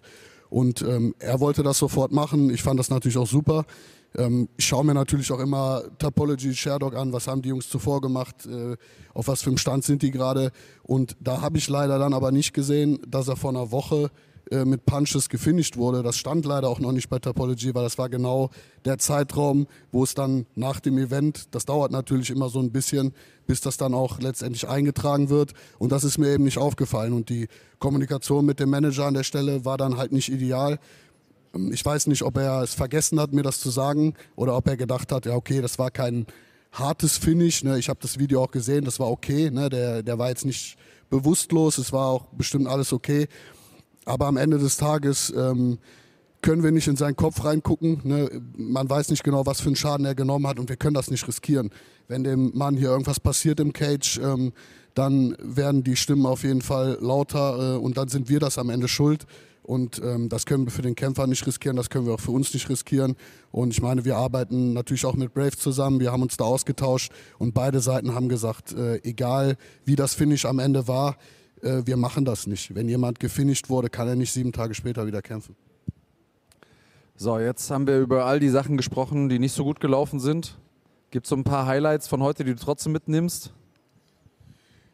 Und 0.49 0.83
ähm, 0.83 1.15
er 1.19 1.39
wollte 1.39 1.63
das 1.63 1.79
sofort 1.79 2.11
machen. 2.11 2.51
Ich 2.51 2.61
fand 2.61 2.79
das 2.79 2.89
natürlich 2.89 3.17
auch 3.17 3.27
super. 3.27 3.65
Ähm, 4.17 4.49
ich 4.57 4.65
schaue 4.65 4.85
mir 4.85 4.93
natürlich 4.93 5.31
auch 5.31 5.39
immer 5.39 5.83
Topology, 5.97 6.53
Sherdog 6.55 6.95
an, 6.95 7.13
was 7.13 7.27
haben 7.27 7.41
die 7.41 7.49
Jungs 7.49 7.69
zuvor 7.69 8.01
gemacht, 8.01 8.45
äh, 8.45 8.75
auf 9.13 9.27
was 9.27 9.41
für 9.41 9.49
einem 9.49 9.57
Stand 9.57 9.83
sind 9.83 10.01
die 10.01 10.11
gerade. 10.11 10.51
Und 10.83 11.15
da 11.19 11.41
habe 11.41 11.57
ich 11.57 11.67
leider 11.67 11.99
dann 11.99 12.13
aber 12.13 12.31
nicht 12.31 12.53
gesehen, 12.53 12.99
dass 13.07 13.27
er 13.27 13.35
vor 13.35 13.51
einer 13.51 13.71
Woche 13.71 14.11
äh, 14.51 14.63
mit 14.63 14.85
Punches 14.85 15.29
gefinisht 15.29 15.75
wurde. 15.75 16.03
Das 16.03 16.17
stand 16.17 16.45
leider 16.45 16.69
auch 16.69 16.79
noch 16.79 16.91
nicht 16.91 17.09
bei 17.09 17.17
Topology, 17.17 17.73
weil 17.73 17.83
das 17.83 17.97
war 17.97 18.09
genau 18.09 18.51
der 18.85 18.99
Zeitraum, 18.99 19.65
wo 19.91 20.03
es 20.03 20.13
dann 20.13 20.45
nach 20.53 20.79
dem 20.79 20.99
Event, 20.99 21.55
das 21.55 21.65
dauert 21.65 21.91
natürlich 21.91 22.29
immer 22.29 22.49
so 22.49 22.59
ein 22.59 22.71
bisschen, 22.71 23.13
bis 23.47 23.61
das 23.61 23.77
dann 23.77 23.95
auch 23.95 24.19
letztendlich 24.19 24.67
eingetragen 24.67 25.29
wird. 25.29 25.53
Und 25.79 25.91
das 25.91 26.03
ist 26.03 26.19
mir 26.19 26.29
eben 26.29 26.43
nicht 26.43 26.59
aufgefallen. 26.59 27.13
Und 27.13 27.29
die 27.29 27.47
Kommunikation 27.79 28.45
mit 28.45 28.59
dem 28.59 28.69
Manager 28.69 29.05
an 29.05 29.15
der 29.15 29.23
Stelle 29.23 29.65
war 29.65 29.77
dann 29.77 29.97
halt 29.97 30.11
nicht 30.11 30.31
ideal. 30.31 30.79
Ähm, 31.55 31.71
ich 31.71 31.85
weiß 31.85 32.07
nicht, 32.07 32.23
ob 32.23 32.37
er 32.37 32.61
es 32.61 32.73
vergessen 32.73 33.19
hat, 33.19 33.33
mir 33.33 33.43
das 33.43 33.59
zu 33.59 33.69
sagen, 33.69 34.13
oder 34.35 34.55
ob 34.55 34.67
er 34.67 34.77
gedacht 34.77 35.11
hat, 35.11 35.25
ja 35.25 35.33
okay, 35.33 35.61
das 35.61 35.79
war 35.79 35.91
kein 35.91 36.25
hartes 36.71 37.17
Finish. 37.17 37.63
Ne? 37.63 37.79
Ich 37.79 37.89
habe 37.89 37.99
das 38.01 38.19
Video 38.19 38.43
auch 38.43 38.51
gesehen, 38.51 38.85
das 38.85 38.99
war 38.99 39.09
okay. 39.09 39.49
Ne? 39.49 39.69
Der, 39.69 40.03
der 40.03 40.17
war 40.17 40.29
jetzt 40.29 40.45
nicht 40.45 40.77
bewusstlos, 41.09 41.77
es 41.77 41.93
war 41.93 42.07
auch 42.07 42.25
bestimmt 42.33 42.67
alles 42.67 42.93
okay. 42.93 43.27
Aber 44.05 44.27
am 44.27 44.37
Ende 44.37 44.59
des 44.59 44.77
Tages 44.77 45.33
ähm, 45.35 45.79
können 46.41 46.63
wir 46.63 46.71
nicht 46.71 46.87
in 46.87 46.95
seinen 46.95 47.15
Kopf 47.15 47.43
reingucken. 47.43 48.01
Ne? 48.03 48.29
Man 48.55 48.89
weiß 48.89 49.09
nicht 49.09 49.23
genau, 49.23 49.45
was 49.45 49.61
für 49.61 49.67
einen 49.67 49.75
Schaden 49.75 50.05
er 50.05 50.15
genommen 50.15 50.45
hat 50.47 50.59
und 50.59 50.69
wir 50.69 50.75
können 50.75 50.93
das 50.93 51.09
nicht 51.09 51.27
riskieren. 51.27 51.71
Wenn 52.07 52.23
dem 52.23 52.51
Mann 52.53 52.77
hier 52.77 52.89
irgendwas 52.89 53.19
passiert 53.19 53.59
im 53.59 53.73
Cage, 53.73 54.19
ähm, 54.19 54.53
dann 54.93 55.35
werden 55.41 55.83
die 55.83 55.95
Stimmen 55.95 56.25
auf 56.25 56.43
jeden 56.43 56.61
Fall 56.61 56.97
lauter 57.01 57.75
äh, 57.75 57.77
und 57.77 57.97
dann 57.97 58.09
sind 58.09 58.29
wir 58.29 58.39
das 58.39 58.57
am 58.57 58.69
Ende 58.69 58.87
schuld. 58.87 59.25
Und 59.65 59.99
ähm, 60.03 60.29
das 60.29 60.45
können 60.45 60.65
wir 60.65 60.71
für 60.71 60.83
den 60.83 60.93
Kämpfer 60.93 61.25
nicht 61.25 61.45
riskieren, 61.47 61.75
das 61.75 61.89
können 61.89 62.05
wir 62.05 62.13
auch 62.13 62.19
für 62.19 62.29
uns 62.29 62.53
nicht 62.53 62.69
riskieren. 62.69 63.15
Und 63.51 63.71
ich 63.71 63.81
meine, 63.81 64.05
wir 64.05 64.15
arbeiten 64.15 64.73
natürlich 64.73 65.05
auch 65.07 65.15
mit 65.15 65.33
Brave 65.33 65.57
zusammen, 65.57 65.99
wir 65.99 66.11
haben 66.11 66.21
uns 66.21 66.37
da 66.37 66.43
ausgetauscht 66.43 67.11
und 67.39 67.55
beide 67.55 67.79
Seiten 67.79 68.13
haben 68.13 68.29
gesagt, 68.29 68.73
äh, 68.73 68.97
egal 68.97 69.57
wie 69.83 69.95
das 69.95 70.13
Finish 70.13 70.45
am 70.45 70.59
Ende 70.59 70.87
war, 70.87 71.17
äh, 71.63 71.81
wir 71.83 71.97
machen 71.97 72.25
das 72.25 72.45
nicht. 72.45 72.75
Wenn 72.75 72.87
jemand 72.87 73.19
gefinisht 73.19 73.69
wurde, 73.69 73.89
kann 73.89 74.07
er 74.07 74.15
nicht 74.15 74.31
sieben 74.31 74.51
Tage 74.51 74.75
später 74.75 75.07
wieder 75.07 75.23
kämpfen. 75.23 75.55
So, 77.15 77.39
jetzt 77.39 77.71
haben 77.71 77.87
wir 77.87 77.99
über 77.99 78.25
all 78.25 78.39
die 78.39 78.49
Sachen 78.49 78.77
gesprochen, 78.77 79.29
die 79.29 79.39
nicht 79.39 79.53
so 79.53 79.63
gut 79.63 79.79
gelaufen 79.79 80.19
sind. 80.19 80.59
Gibt 81.09 81.25
es 81.25 81.29
so 81.29 81.35
ein 81.35 81.43
paar 81.43 81.65
Highlights 81.65 82.07
von 82.07 82.21
heute, 82.21 82.43
die 82.43 82.53
du 82.53 82.59
trotzdem 82.59 82.91
mitnimmst? 82.91 83.51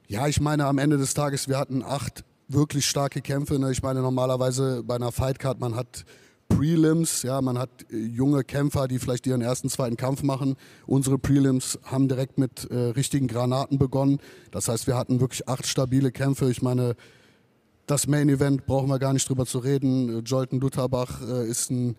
Ja, 0.08 0.28
ich 0.28 0.40
meine, 0.40 0.66
am 0.66 0.78
Ende 0.78 0.98
des 0.98 1.14
Tages, 1.14 1.50
wir 1.50 1.58
hatten 1.58 1.84
acht 1.84 2.24
wirklich 2.54 2.86
starke 2.86 3.22
Kämpfe. 3.22 3.60
Ne? 3.60 3.72
Ich 3.72 3.82
meine, 3.82 4.02
normalerweise 4.02 4.84
bei 4.84 4.96
einer 4.96 5.12
Fightcard, 5.12 5.60
man 5.60 5.76
hat 5.76 6.06
Prelims, 6.50 7.24
ja, 7.24 7.42
man 7.42 7.58
hat 7.58 7.70
äh, 7.92 7.98
junge 7.98 8.44
Kämpfer, 8.44 8.88
die 8.88 9.00
vielleicht 9.00 9.26
ihren 9.28 9.42
ersten, 9.42 9.70
zweiten 9.70 9.98
Kampf 9.98 10.24
machen. 10.24 10.56
Unsere 10.86 11.18
Prelims 11.18 11.80
haben 11.84 12.08
direkt 12.08 12.38
mit 12.38 12.70
äh, 12.70 12.76
richtigen 12.76 13.28
Granaten 13.28 13.78
begonnen. 13.78 14.20
Das 14.52 14.68
heißt, 14.68 14.88
wir 14.88 14.96
hatten 14.96 15.20
wirklich 15.20 15.48
acht 15.48 15.66
stabile 15.66 16.12
Kämpfe. 16.12 16.50
Ich 16.52 16.62
meine, 16.62 16.96
das 17.88 18.08
Main 18.08 18.30
Event 18.30 18.66
brauchen 18.66 18.90
wir 18.90 19.00
gar 19.00 19.14
nicht 19.14 19.28
drüber 19.28 19.46
zu 19.46 19.60
reden. 19.60 20.24
Jolton 20.24 20.60
Lutterbach 20.60 21.22
äh, 21.22 21.48
ist 21.48 21.72
ein 21.72 21.96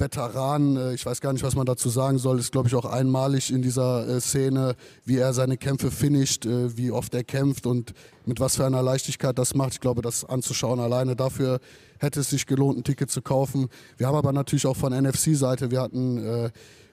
Veteran, 0.00 0.76
äh, 0.76 0.94
ich 0.94 1.06
weiß 1.06 1.20
gar 1.20 1.32
nicht, 1.32 1.42
was 1.42 1.54
man 1.54 1.66
dazu 1.66 1.88
sagen 1.88 2.18
soll, 2.18 2.38
ist, 2.38 2.52
glaube 2.52 2.68
ich, 2.68 2.74
auch 2.74 2.86
einmalig 2.86 3.52
in 3.52 3.62
dieser 3.62 4.08
äh, 4.08 4.20
Szene, 4.20 4.74
wie 5.04 5.18
er 5.18 5.32
seine 5.32 5.56
Kämpfe 5.56 5.90
finisht, 5.90 6.46
äh, 6.46 6.76
wie 6.76 6.90
oft 6.90 7.14
er 7.14 7.24
kämpft 7.24 7.66
und 7.66 7.92
mit 8.26 8.40
was 8.40 8.56
für 8.56 8.66
einer 8.66 8.82
Leichtigkeit 8.82 9.38
das 9.38 9.54
macht. 9.54 9.74
Ich 9.74 9.80
glaube, 9.80 10.02
das 10.02 10.24
anzuschauen 10.24 10.80
alleine 10.80 11.16
dafür 11.16 11.60
hätte 12.00 12.20
es 12.20 12.30
sich 12.30 12.46
gelohnt, 12.46 12.78
ein 12.78 12.84
Ticket 12.84 13.10
zu 13.10 13.22
kaufen. 13.22 13.68
Wir 13.98 14.06
haben 14.06 14.16
aber 14.16 14.32
natürlich 14.32 14.66
auch 14.66 14.76
von 14.76 14.92
NFC-Seite, 14.92 15.70
wir 15.70 15.82
hatten 15.82 16.18
äh, 16.18 16.50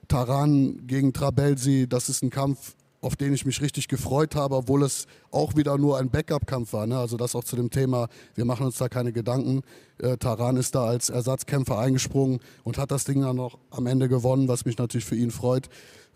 Taran 0.08 0.86
gegen 0.88 1.14
Trabelsi, 1.14 1.88
das 1.88 2.10
ist 2.10 2.24
ein 2.24 2.30
Kampf, 2.30 2.76
auf 3.02 3.16
den 3.16 3.34
ich 3.34 3.46
mich 3.46 3.62
richtig 3.62 3.88
gefreut 3.88 4.36
habe, 4.36 4.56
obwohl 4.56 4.84
es 4.84 5.06
auch 5.32 5.56
wieder 5.56 5.78
nur 5.78 5.98
ein 6.00 6.10
Backup-Kampf 6.10 6.74
war. 6.74 6.88
Ne? 6.88 6.98
Also 6.98 7.18
das 7.18 7.36
auch 7.36 7.44
zu 7.44 7.56
dem 7.56 7.70
Thema, 7.70 8.08
wir 8.36 8.46
machen 8.46 8.66
uns 8.66 8.78
da 8.78 8.90
keine 8.90 9.12
Gedanken. 9.12 9.62
Äh, 10.00 10.18
Taran 10.18 10.58
ist 10.58 10.74
da 10.76 10.86
als 10.86 11.10
Ersatzkämpfer 11.10 11.78
eingesprungen 11.78 12.40
und 12.64 12.78
hat 12.78 12.92
das 12.92 13.04
Ding 13.04 13.22
dann 13.22 13.36
noch 13.36 13.60
am 13.70 13.86
Ende 13.86 14.10
gewonnen, 14.10 14.48
was 14.48 14.66
mich 14.66 14.78
natürlich 14.78 15.06
für 15.06 15.16
ihn 15.16 15.32
freut. 15.32 15.70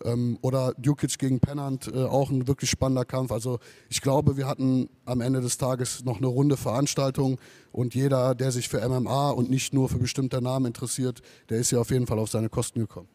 Ähm, 0.04 0.38
oder 0.42 0.72
Djukic 0.76 1.18
gegen 1.18 1.38
Pennant, 1.38 1.88
äh, 1.94 2.02
auch 2.02 2.30
ein 2.30 2.48
wirklich 2.48 2.70
spannender 2.70 3.04
Kampf. 3.04 3.30
Also 3.30 3.60
ich 3.88 4.00
glaube, 4.00 4.36
wir 4.36 4.48
hatten 4.48 4.88
am 5.04 5.20
Ende 5.20 5.40
des 5.40 5.58
Tages 5.58 6.04
noch 6.04 6.18
eine 6.18 6.26
runde 6.26 6.56
Veranstaltung 6.56 7.38
und 7.70 7.94
jeder, 7.94 8.34
der 8.34 8.50
sich 8.50 8.68
für 8.68 8.80
MMA 8.88 9.30
und 9.30 9.50
nicht 9.50 9.72
nur 9.72 9.88
für 9.88 9.98
bestimmte 9.98 10.42
Namen 10.42 10.66
interessiert, 10.66 11.22
der 11.48 11.58
ist 11.58 11.70
hier 11.70 11.80
auf 11.80 11.90
jeden 11.90 12.06
Fall 12.06 12.18
auf 12.18 12.30
seine 12.30 12.48
Kosten 12.48 12.80
gekommen. 12.80 13.08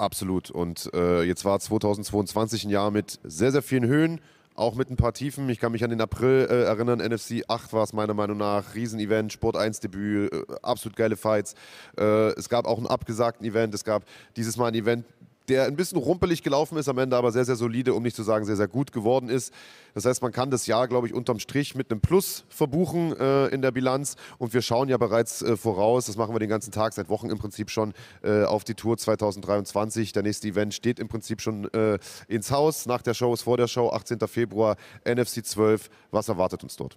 Absolut. 0.00 0.50
Und 0.50 0.88
äh, 0.94 1.22
jetzt 1.24 1.44
war 1.44 1.60
2022 1.60 2.64
ein 2.64 2.70
Jahr 2.70 2.90
mit 2.90 3.20
sehr, 3.22 3.52
sehr 3.52 3.60
vielen 3.60 3.84
Höhen, 3.84 4.22
auch 4.54 4.74
mit 4.74 4.88
ein 4.88 4.96
paar 4.96 5.12
Tiefen. 5.12 5.46
Ich 5.50 5.60
kann 5.60 5.72
mich 5.72 5.84
an 5.84 5.90
den 5.90 6.00
April 6.00 6.48
äh, 6.50 6.62
erinnern, 6.62 7.00
NFC 7.00 7.42
8 7.48 7.74
war 7.74 7.82
es 7.84 7.92
meiner 7.92 8.14
Meinung 8.14 8.38
nach, 8.38 8.74
Riesenevent, 8.74 9.30
Sport 9.30 9.58
1 9.58 9.80
Debüt, 9.80 10.32
äh, 10.32 10.42
absolut 10.62 10.96
geile 10.96 11.16
Fights. 11.16 11.54
Äh, 11.98 12.30
es 12.30 12.48
gab 12.48 12.64
auch 12.64 12.78
einen 12.78 12.86
abgesagten 12.86 13.44
Event, 13.44 13.74
es 13.74 13.84
gab 13.84 14.04
dieses 14.36 14.56
Mal 14.56 14.68
ein 14.68 14.74
Event, 14.74 15.04
der 15.50 15.64
ein 15.64 15.76
bisschen 15.76 15.98
rumpelig 15.98 16.42
gelaufen 16.42 16.78
ist, 16.78 16.88
am 16.88 16.98
Ende 16.98 17.16
aber 17.16 17.32
sehr, 17.32 17.44
sehr 17.44 17.56
solide, 17.56 17.92
um 17.92 18.02
nicht 18.02 18.14
zu 18.14 18.22
sagen 18.22 18.44
sehr, 18.44 18.56
sehr 18.56 18.68
gut 18.68 18.92
geworden 18.92 19.28
ist. 19.28 19.52
Das 19.94 20.04
heißt, 20.04 20.22
man 20.22 20.30
kann 20.30 20.50
das 20.50 20.66
Jahr, 20.66 20.86
glaube 20.86 21.08
ich, 21.08 21.12
unterm 21.12 21.40
Strich 21.40 21.74
mit 21.74 21.90
einem 21.90 22.00
Plus 22.00 22.44
verbuchen 22.48 23.14
äh, 23.18 23.48
in 23.48 23.60
der 23.60 23.72
Bilanz. 23.72 24.14
Und 24.38 24.54
wir 24.54 24.62
schauen 24.62 24.88
ja 24.88 24.96
bereits 24.96 25.42
äh, 25.42 25.56
voraus, 25.56 26.06
das 26.06 26.16
machen 26.16 26.34
wir 26.34 26.38
den 26.38 26.48
ganzen 26.48 26.70
Tag, 26.70 26.92
seit 26.92 27.08
Wochen 27.08 27.28
im 27.30 27.38
Prinzip 27.38 27.70
schon, 27.70 27.92
äh, 28.22 28.44
auf 28.44 28.62
die 28.62 28.74
Tour 28.74 28.96
2023. 28.96 30.12
Der 30.12 30.22
nächste 30.22 30.48
Event 30.48 30.72
steht 30.72 31.00
im 31.00 31.08
Prinzip 31.08 31.40
schon 31.40 31.64
äh, 31.74 31.98
ins 32.28 32.52
Haus. 32.52 32.86
Nach 32.86 33.02
der 33.02 33.14
Show 33.14 33.34
ist 33.34 33.42
vor 33.42 33.56
der 33.56 33.66
Show, 33.66 33.90
18. 33.90 34.20
Februar, 34.28 34.76
NFC 35.04 35.44
12. 35.44 35.90
Was 36.12 36.28
erwartet 36.28 36.62
uns 36.62 36.76
dort? 36.76 36.96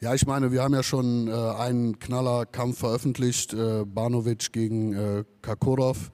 Ja, 0.00 0.14
ich 0.14 0.26
meine, 0.26 0.50
wir 0.50 0.62
haben 0.62 0.74
ja 0.74 0.82
schon 0.82 1.28
äh, 1.28 1.32
einen 1.32 1.98
Knallerkampf 1.98 2.78
veröffentlicht, 2.78 3.52
äh, 3.52 3.84
Banovic 3.84 4.50
gegen 4.52 4.94
äh, 4.94 5.24
Kakurov. 5.42 6.10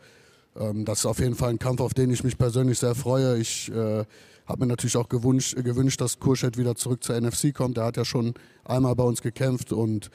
Ähm, 0.59 0.85
das 0.85 1.01
ist 1.01 1.07
auf 1.07 1.19
jeden 1.19 1.35
Fall 1.35 1.51
ein 1.51 1.59
Kampf, 1.59 1.81
auf 1.81 1.95
den 1.95 2.11
ich 2.11 2.25
mich 2.25 2.39
persönlich 2.39 2.79
sehr 2.79 2.95
freue. 2.95 3.39
Ich 3.39 3.71
äh, 3.71 4.05
habe 4.47 4.61
mir 4.61 4.67
natürlich 4.67 4.97
auch 4.97 5.09
gewünscht, 5.09 5.57
gewünscht 5.57 6.01
dass 6.01 6.19
Kurschet 6.19 6.57
wieder 6.57 6.75
zurück 6.77 7.03
zur 7.03 7.21
NFC 7.21 7.55
kommt. 7.55 7.79
Er 7.79 7.85
hat 7.85 7.97
ja 7.97 8.05
schon 8.05 8.35
einmal 8.65 8.95
bei 8.95 9.05
uns 9.05 9.23
gekämpft 9.23 9.73
und 9.73 10.11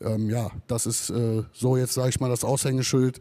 ähm, 0.00 0.28
ja, 0.28 0.50
das 0.66 0.86
ist 0.86 1.10
äh, 1.10 1.42
so 1.52 1.76
jetzt, 1.76 1.94
sage 1.94 2.10
ich 2.10 2.20
mal, 2.20 2.28
das 2.28 2.44
Aushängeschild. 2.44 3.20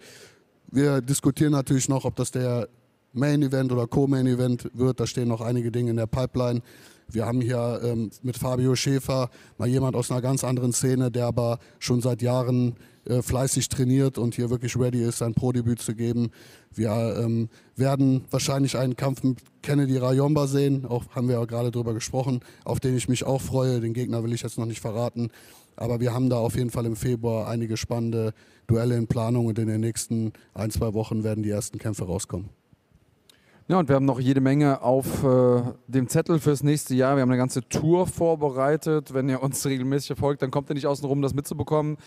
Wir 0.71 1.01
diskutieren 1.01 1.51
natürlich 1.51 1.87
noch, 1.87 2.05
ob 2.05 2.15
das 2.15 2.31
der 2.31 2.67
Main 3.13 3.41
Event 3.43 3.71
oder 3.71 3.87
Co-Main 3.87 4.27
Event 4.27 4.69
wird. 4.73 4.99
Da 4.99 5.07
stehen 5.07 5.29
noch 5.29 5.39
einige 5.39 5.71
Dinge 5.71 5.91
in 5.91 5.97
der 5.97 6.07
Pipeline. 6.07 6.61
Wir 7.07 7.25
haben 7.25 7.39
hier 7.39 7.79
ähm, 7.83 8.09
mit 8.23 8.37
Fabio 8.37 8.75
Schäfer 8.75 9.29
mal 9.57 9.69
jemand 9.69 9.95
aus 9.95 10.11
einer 10.11 10.21
ganz 10.21 10.43
anderen 10.43 10.73
Szene, 10.73 11.11
der 11.11 11.27
aber 11.27 11.59
schon 11.79 12.01
seit 12.01 12.21
Jahren 12.21 12.75
äh, 13.07 13.21
fleißig 13.21 13.69
trainiert 13.69 14.17
und 14.17 14.35
hier 14.35 14.49
wirklich 14.49 14.77
ready 14.77 15.03
ist, 15.03 15.19
sein 15.19 15.33
Pro-Debüt 15.33 15.81
zu 15.81 15.95
geben. 15.95 16.31
Wir 16.71 17.17
ähm, 17.19 17.49
werden 17.75 18.25
wahrscheinlich 18.31 18.77
einen 18.77 18.95
Kampf 18.95 19.23
mit 19.23 19.39
Kennedy 19.61 19.97
Rayomba 19.97 20.47
sehen, 20.47 20.85
auch 20.85 21.03
haben 21.15 21.27
wir 21.27 21.39
ja 21.39 21.45
gerade 21.45 21.71
drüber 21.71 21.93
gesprochen, 21.93 22.41
auf 22.63 22.79
den 22.79 22.95
ich 22.95 23.07
mich 23.07 23.23
auch 23.23 23.41
freue. 23.41 23.79
Den 23.79 23.93
Gegner 23.93 24.23
will 24.23 24.33
ich 24.33 24.41
jetzt 24.41 24.57
noch 24.57 24.65
nicht 24.65 24.81
verraten. 24.81 25.29
Aber 25.75 25.99
wir 25.99 26.13
haben 26.13 26.29
da 26.29 26.37
auf 26.37 26.55
jeden 26.55 26.69
Fall 26.69 26.85
im 26.85 26.95
Februar 26.95 27.47
einige 27.47 27.77
spannende 27.77 28.33
Duelle 28.67 28.95
in 28.95 29.07
Planung 29.07 29.45
und 29.45 29.59
in 29.59 29.67
den 29.67 29.81
nächsten 29.81 30.33
ein, 30.53 30.71
zwei 30.71 30.93
Wochen 30.93 31.23
werden 31.23 31.43
die 31.43 31.49
ersten 31.49 31.77
Kämpfe 31.77 32.05
rauskommen. 32.05 32.49
Ja, 33.67 33.79
und 33.79 33.89
wir 33.89 33.95
haben 33.95 34.05
noch 34.05 34.19
jede 34.19 34.41
Menge 34.41 34.83
auf 34.83 35.23
äh, 35.23 35.63
dem 35.87 36.07
Zettel 36.07 36.39
fürs 36.39 36.61
nächste 36.61 36.93
Jahr. 36.93 37.15
Wir 37.15 37.23
haben 37.23 37.31
eine 37.31 37.39
ganze 37.39 37.67
Tour 37.67 38.05
vorbereitet. 38.05 39.11
Wenn 39.11 39.27
ihr 39.27 39.41
uns 39.41 39.65
regelmäßig 39.65 40.07
verfolgt, 40.07 40.43
dann 40.43 40.51
kommt 40.51 40.69
ihr 40.69 40.75
nicht 40.75 40.85
außen 40.85 41.05
rum, 41.05 41.23
das 41.23 41.33
mitzubekommen. 41.33 41.97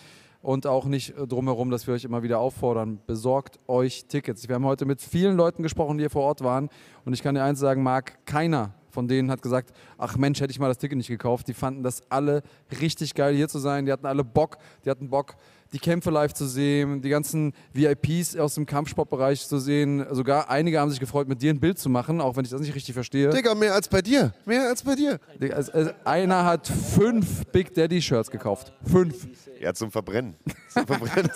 Und 0.41 0.67
auch 0.67 0.85
nicht 0.85 1.17
äh, 1.17 1.27
drumherum, 1.27 1.71
dass 1.71 1.87
wir 1.87 1.95
euch 1.95 2.05
immer 2.05 2.23
wieder 2.23 2.39
auffordern. 2.39 3.01
Besorgt 3.07 3.59
euch 3.67 4.07
Tickets. 4.07 4.49
Wir 4.49 4.55
haben 4.55 4.65
heute 4.65 4.85
mit 4.85 5.03
vielen 5.03 5.37
Leuten 5.37 5.63
gesprochen, 5.63 5.99
die 5.99 6.03
hier 6.03 6.11
vor 6.11 6.23
Ort 6.23 6.43
waren. 6.43 6.69
Und 7.05 7.13
ich 7.13 7.23
kann 7.23 7.35
dir 7.35 7.43
eins 7.43 7.59
sagen, 7.59 7.83
Marc, 7.83 8.25
keiner 8.25 8.75
von 8.91 9.07
denen 9.07 9.31
hat 9.31 9.43
gesagt, 9.43 9.73
ach 9.97 10.17
Mensch, 10.17 10.41
hätte 10.41 10.51
ich 10.51 10.59
mal 10.59 10.69
das 10.69 10.79
Ticket 10.79 10.97
nicht 10.97 11.09
gekauft. 11.09 11.47
Die 11.49 11.55
fanden 11.55 11.83
das 11.83 12.03
alle 12.11 12.43
richtig 12.81 13.15
geil, 13.15 13.35
hier 13.35 13.49
zu 13.49 13.59
sein. 13.59 13.87
Die 13.87 13.93
hatten 13.93 14.07
alle 14.07 14.25
Bock. 14.25 14.59
Die 14.85 14.91
hatten 14.91 15.09
Bock, 15.11 15.37
die 15.73 15.79
Kämpfe 15.79 16.11
live 16.11 16.33
zu 16.33 16.47
sehen, 16.47 17.03
die 17.03 17.09
ganzen 17.09 17.53
VIPs 17.73 18.37
aus 18.37 18.55
dem 18.55 18.67
Kampfsportbereich 18.67 19.47
zu 19.47 19.59
sehen. 19.59 20.07
Sogar 20.11 20.49
einige 20.49 20.81
haben 20.81 20.91
sich 20.91 21.01
gefreut, 21.01 21.29
mit 21.29 21.43
dir 21.43 21.53
ein 21.53 21.61
Bild 21.61 21.79
zu 21.79 21.89
machen, 21.89 22.21
auch 22.21 22.37
wenn 22.37 22.45
ich 22.45 22.51
das 22.51 22.61
nicht 22.61 22.75
richtig 22.75 22.95
verstehe. 22.95 23.31
Digga, 23.31 23.55
mehr 23.55 23.75
als 23.75 23.89
bei 23.89 24.01
dir. 24.01 24.33
Mehr 24.47 24.69
als 24.69 24.83
bei 24.83 24.95
dir. 24.95 25.19
Also, 25.53 25.73
also 25.73 25.91
einer 26.05 26.45
hat 26.45 26.67
fünf 26.67 27.47
Big 27.47 27.75
Daddy 27.75 28.01
Shirts 28.01 28.31
gekauft. 28.31 28.73
Fünf. 28.85 29.29
Ja, 29.61 29.75
zum 29.75 29.91
Verbrennen. 29.91 30.37
Zum 30.69 30.87
Verbrennen. 30.87 31.31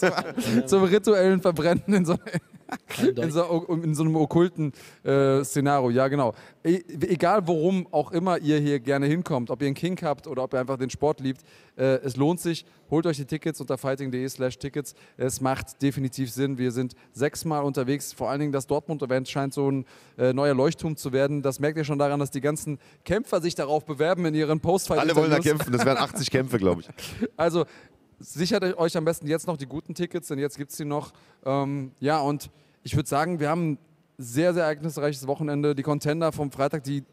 zum 0.67 0.85
rituellen 0.85 1.41
Verbrennen 1.41 1.83
in 1.89 2.05
so 2.05 2.17
in, 2.99 3.31
so, 3.31 3.67
in 3.83 3.95
so 3.95 4.03
einem 4.03 4.17
okkulten 4.17 4.73
äh, 5.05 5.45
Szenario, 5.45 5.91
ja 5.91 6.09
genau. 6.09 6.35
E 6.65 6.83
egal 7.09 7.47
worum 7.47 7.87
auch 7.91 8.13
immer 8.13 8.39
ihr 8.39 8.59
hier 8.59 8.81
gerne 8.81 9.07
hinkommt, 9.07 9.51
ob 9.51 9.61
ihr 9.63 9.67
einen 9.67 9.75
King 9.75 9.99
habt 10.03 10.27
oder 10.27 10.45
ob 10.45 10.55
ihr 10.55 10.61
einfach 10.61 10.79
den 10.79 10.91
Sport 10.91 11.21
liebt, 11.21 11.43
äh, 11.77 11.97
es 12.05 12.17
lohnt 12.17 12.41
sich. 12.41 12.65
Holt 12.91 13.07
euch 13.07 13.17
die 13.17 13.25
Tickets 13.25 13.59
unter 13.61 13.79
fighting.de 13.79 14.29
slash 14.29 14.59
Tickets. 14.59 14.95
Es 15.17 15.41
macht 15.41 15.81
definitiv 15.81 16.31
Sinn. 16.31 16.59
Wir 16.59 16.73
sind 16.73 16.95
sechsmal 17.13 17.65
unterwegs. 17.65 18.13
Vor 18.13 18.29
allen 18.29 18.41
Dingen 18.41 18.53
das 18.53 18.67
Dortmund-Event 18.67 19.29
scheint 19.29 19.55
so 19.55 19.71
ein 19.71 19.87
äh, 20.19 20.35
neuer 20.35 20.55
Leuchtturm 20.55 20.97
zu 20.97 21.13
werden. 21.13 21.41
Das 21.41 21.59
merkt 21.59 21.79
ihr 21.79 21.85
schon 21.85 21.99
daran, 21.99 22.21
dass 22.21 22.31
die 22.31 22.43
ganzen 22.43 22.79
Kämpfer 23.07 23.41
sich 23.41 23.55
darauf 23.55 23.87
bewerben 23.87 24.27
in 24.27 24.35
ihren 24.35 24.61
post 24.61 24.91
Alle 24.91 25.17
wollen 25.17 25.31
da 25.31 25.39
kämpfen. 25.39 25.73
Das 25.73 25.87
wären 25.87 25.97
80 26.03 26.31
Kämpfe, 26.31 26.59
glaube 26.59 26.83
ich. 26.83 27.29
Also 27.37 27.65
sichert 28.23 28.65
euch 28.79 28.97
am 28.97 29.05
besten 29.05 29.27
jetzt 29.27 29.47
noch 29.47 29.57
die 29.57 29.67
guten 29.67 29.95
Tickets, 29.95 30.29
denn 30.29 30.39
jetzt 30.39 30.57
gibt 30.57 30.71
es 30.71 30.77
die 30.77 30.85
noch. 30.85 31.13
Ähm, 31.45 31.93
ja, 32.01 32.21
und 32.21 32.51
ich 32.83 32.97
würde 32.97 33.09
sagen, 33.09 33.41
wir 33.41 33.49
haben 33.49 33.73
ein 33.73 33.79
sehr, 34.19 34.55
sehr 34.55 34.65
ereignisreiches 34.65 35.27
Wochenende. 35.27 35.75
Die 35.75 35.83
Contender 35.83 36.33
vom 36.33 36.51
Freitag, 36.51 36.85
die, 36.85 37.05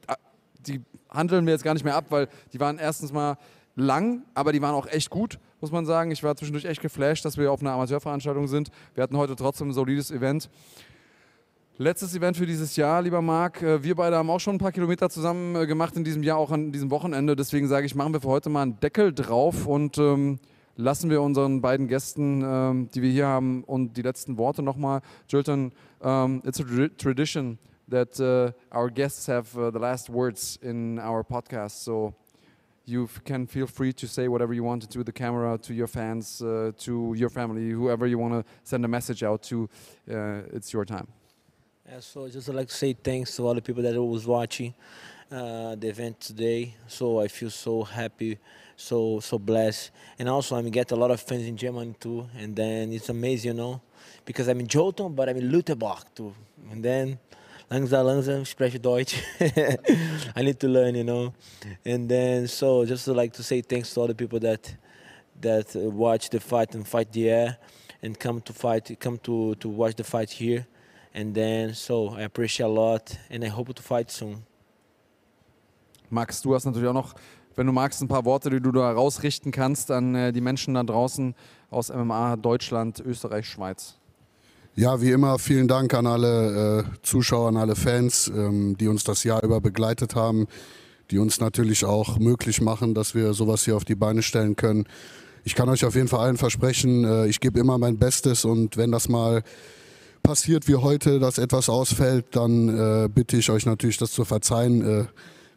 die 0.60 0.82
handeln 1.10 1.46
wir 1.46 1.54
jetzt 1.54 1.64
gar 1.64 1.74
nicht 1.74 1.84
mehr 1.84 1.96
ab, 1.96 2.06
weil 2.10 2.28
die 2.54 2.60
waren 2.60 2.78
erstens 2.78 3.12
mal 3.12 3.38
lang, 3.76 4.24
aber 4.34 4.52
die 4.52 4.62
waren 4.62 4.76
auch 4.76 4.88
echt 4.88 5.10
gut, 5.10 5.40
muss 5.62 5.72
man 5.72 5.86
sagen. 5.86 6.12
Ich 6.12 6.24
war 6.24 6.36
zwischendurch 6.36 6.66
echt 6.66 6.82
geflasht, 6.82 7.26
dass 7.26 7.38
wir 7.38 7.52
auf 7.52 7.62
einer 7.62 7.72
Amateurveranstaltung 7.72 8.48
sind. 8.48 8.70
Wir 8.94 9.04
hatten 9.04 9.18
heute 9.18 9.36
trotzdem 9.36 9.70
ein 9.70 9.74
solides 9.74 10.12
Event. 10.12 10.50
Letztes 11.78 12.14
Event 12.14 12.36
für 12.36 12.46
dieses 12.46 12.76
Jahr, 12.76 13.02
lieber 13.02 13.22
Marc. 13.22 13.62
Äh, 13.62 13.82
wir 13.84 13.96
beide 13.96 14.18
haben 14.18 14.30
auch 14.30 14.40
schon 14.40 14.56
ein 14.56 14.60
paar 14.60 14.74
Kilometer 14.74 15.10
zusammen 15.10 15.56
äh, 15.56 15.66
gemacht 15.66 15.96
in 15.96 16.04
diesem 16.04 16.24
Jahr, 16.24 16.38
auch 16.38 16.52
an 16.52 16.74
diesem 16.74 16.92
Wochenende. 16.92 17.38
Deswegen 17.38 17.70
sage 17.70 17.86
ich, 17.86 17.96
machen 17.96 18.12
wir 18.12 18.20
für 18.20 18.28
heute 18.28 18.50
mal 18.50 18.64
einen 18.64 18.80
Deckel 18.82 19.14
drauf 19.14 19.66
und 19.66 19.98
ähm, 19.98 20.40
lassen 20.80 21.10
wir 21.10 21.22
unseren 21.22 21.62
beiden 21.62 21.88
Gästen, 21.88 22.42
ähm, 22.42 22.90
die 22.94 23.02
wir 23.02 23.12
hier 23.12 23.28
haben, 23.28 23.64
und 23.66 23.98
die 23.98 24.02
letzten 24.02 24.38
Worte 24.38 24.62
nochmal. 24.64 25.02
Jilton, 25.28 25.72
um, 26.00 26.42
it's 26.46 26.60
a 26.60 26.64
tradition 26.98 27.60
that 27.90 28.20
uh, 28.20 28.52
our 28.74 28.90
guests 28.90 29.28
have 29.28 29.56
uh, 29.58 29.72
the 29.72 29.80
last 29.80 30.10
words 30.10 30.58
in 30.62 30.98
our 31.00 31.24
podcast. 31.24 31.84
So 31.84 32.14
you 32.86 33.10
can 33.26 33.46
feel 33.46 33.68
free 33.68 33.92
to 33.94 34.08
say 34.08 34.28
whatever 34.30 34.54
you 34.54 34.64
want 34.64 34.90
to 34.90 35.04
the 35.04 35.12
camera, 35.12 35.58
to 35.58 35.74
your 35.74 35.88
fans, 35.88 36.42
uh, 36.42 36.72
to 36.80 37.14
your 37.16 37.30
family, 37.30 37.72
whoever 37.72 38.08
you 38.08 38.18
want 38.18 38.34
to 38.34 38.46
send 38.64 38.86
a 38.86 38.88
message 38.88 39.22
out 39.22 39.44
to. 39.44 39.70
Uh, 40.10 40.42
it's 40.54 40.72
your 40.72 40.86
time. 40.86 41.08
Yeah, 41.88 42.00
so 42.00 42.30
just 42.30 42.48
like 42.48 42.68
to 42.70 42.74
say 42.74 42.94
thanks 42.94 43.36
to 43.36 43.48
all 43.48 43.56
the 43.56 43.62
people 43.62 43.84
that 43.84 44.02
was 44.02 44.26
watching 44.26 44.74
uh, 45.32 45.76
the 45.76 45.90
event 45.90 46.20
today. 46.22 46.76
So 46.88 47.20
I 47.20 47.28
feel 47.28 47.50
so 47.50 47.84
happy 47.84 48.38
so 48.80 49.20
so 49.20 49.38
blessed. 49.38 49.92
And 50.18 50.30
also 50.30 50.56
I 50.56 50.62
mean 50.62 50.72
get 50.72 50.92
a 50.92 50.96
lot 50.96 51.12
of 51.12 51.20
fans 51.20 51.46
in 51.46 51.58
Germany 51.58 51.94
too. 52.00 52.28
And 52.38 52.56
then 52.56 52.94
it's 52.94 53.10
amazing, 53.10 53.52
you 53.52 53.58
know, 53.58 53.82
because 54.26 54.48
I'm 54.48 54.60
in 54.60 54.68
Jolton, 54.68 55.16
but 55.16 55.28
I'm 55.30 55.38
in 55.38 55.50
Lutherburg 55.50 56.00
too. 56.16 56.34
And 56.72 56.84
then 56.84 57.20
langsam 57.70 58.06
langsam 58.06 58.48
spreche 58.48 58.80
Deutsch. 58.82 59.22
I 60.36 60.42
need 60.42 60.60
to 60.62 60.68
learn, 60.68 60.96
you 60.96 61.04
know. 61.04 61.34
And 61.86 62.08
then 62.10 62.48
so 62.48 62.86
just 62.86 63.06
to 63.06 63.14
like 63.14 63.34
to 63.34 63.44
say 63.44 63.62
thanks 63.62 63.94
to 63.94 64.00
all 64.00 64.08
the 64.08 64.16
people 64.16 64.40
that 64.40 64.74
that 65.42 65.76
uh, 65.76 65.80
watch 65.90 66.30
the 66.30 66.40
fight 66.40 66.74
and 66.74 66.88
fight 66.88 67.12
the 67.12 67.30
air 67.30 67.58
and 68.02 68.18
come 68.18 68.40
to 68.42 68.54
fight 68.54 68.98
come 69.00 69.18
to 69.20 69.56
to 69.56 69.68
watch 69.68 69.96
the 69.96 70.06
fight 70.06 70.30
here. 70.30 70.66
And 71.14 71.36
then 71.36 71.74
so 71.74 72.10
I 72.10 72.22
appreciate 72.22 72.68
a 72.68 72.70
lot 72.70 73.18
and 73.30 73.44
I 73.44 73.50
hope 73.50 73.74
to 73.76 73.84
fight 73.84 74.10
soon. 74.10 74.46
Max, 76.12 76.42
du 76.42 76.56
hast 76.56 76.66
natürlich 76.66 76.90
auch 76.90 76.94
noch 76.94 77.14
wenn 77.60 77.68
du 77.68 77.74
magst, 77.74 78.02
ein 78.02 78.08
paar 78.08 78.24
Worte, 78.24 78.50
die 78.50 78.62
du 78.62 78.72
da 78.72 78.90
rausrichten 78.90 79.52
kannst 79.52 79.92
an 79.92 80.16
äh, 80.16 80.32
die 80.32 80.40
Menschen 80.40 80.76
da 80.76 80.84
draußen 80.84 81.36
aus 81.70 81.90
MMA 81.90 82.38
Deutschland, 82.38 83.04
Österreich, 83.06 83.48
Schweiz. 83.48 83.96
Ja, 84.76 85.02
wie 85.02 85.12
immer, 85.12 85.38
vielen 85.40 85.68
Dank 85.68 85.94
an 85.94 86.08
alle 86.08 86.80
äh, 86.80 86.84
Zuschauer, 87.04 87.50
an 87.50 87.58
alle 87.58 87.76
Fans, 87.76 88.30
ähm, 88.34 88.78
die 88.78 88.88
uns 88.88 89.04
das 89.04 89.26
Jahr 89.26 89.44
über 89.44 89.60
begleitet 89.60 90.16
haben, 90.16 90.48
die 91.12 91.18
uns 91.18 91.42
natürlich 91.42 91.84
auch 91.84 92.18
möglich 92.18 92.62
machen, 92.62 92.94
dass 92.94 93.14
wir 93.14 93.34
sowas 93.34 93.66
hier 93.66 93.76
auf 93.76 93.84
die 93.84 93.96
Beine 93.96 94.22
stellen 94.22 94.56
können. 94.56 94.86
Ich 95.44 95.54
kann 95.54 95.68
euch 95.68 95.84
auf 95.84 95.96
jeden 95.96 96.08
Fall 96.08 96.22
allen 96.22 96.38
versprechen, 96.38 97.04
äh, 97.04 97.28
ich 97.28 97.42
gebe 97.42 97.60
immer 97.60 97.78
mein 97.78 97.98
Bestes 97.98 98.46
und 98.46 98.78
wenn 98.78 98.94
das 98.94 99.10
mal 99.10 99.44
passiert 100.24 100.70
wie 100.70 100.76
heute, 100.76 101.20
dass 101.20 101.38
etwas 101.38 101.68
ausfällt, 101.68 102.38
dann 102.38 102.70
äh, 102.70 103.10
bitte 103.14 103.36
ich 103.36 103.50
euch 103.50 103.66
natürlich, 103.66 103.98
das 103.98 104.14
zu 104.14 104.24
verzeihen. 104.24 105.10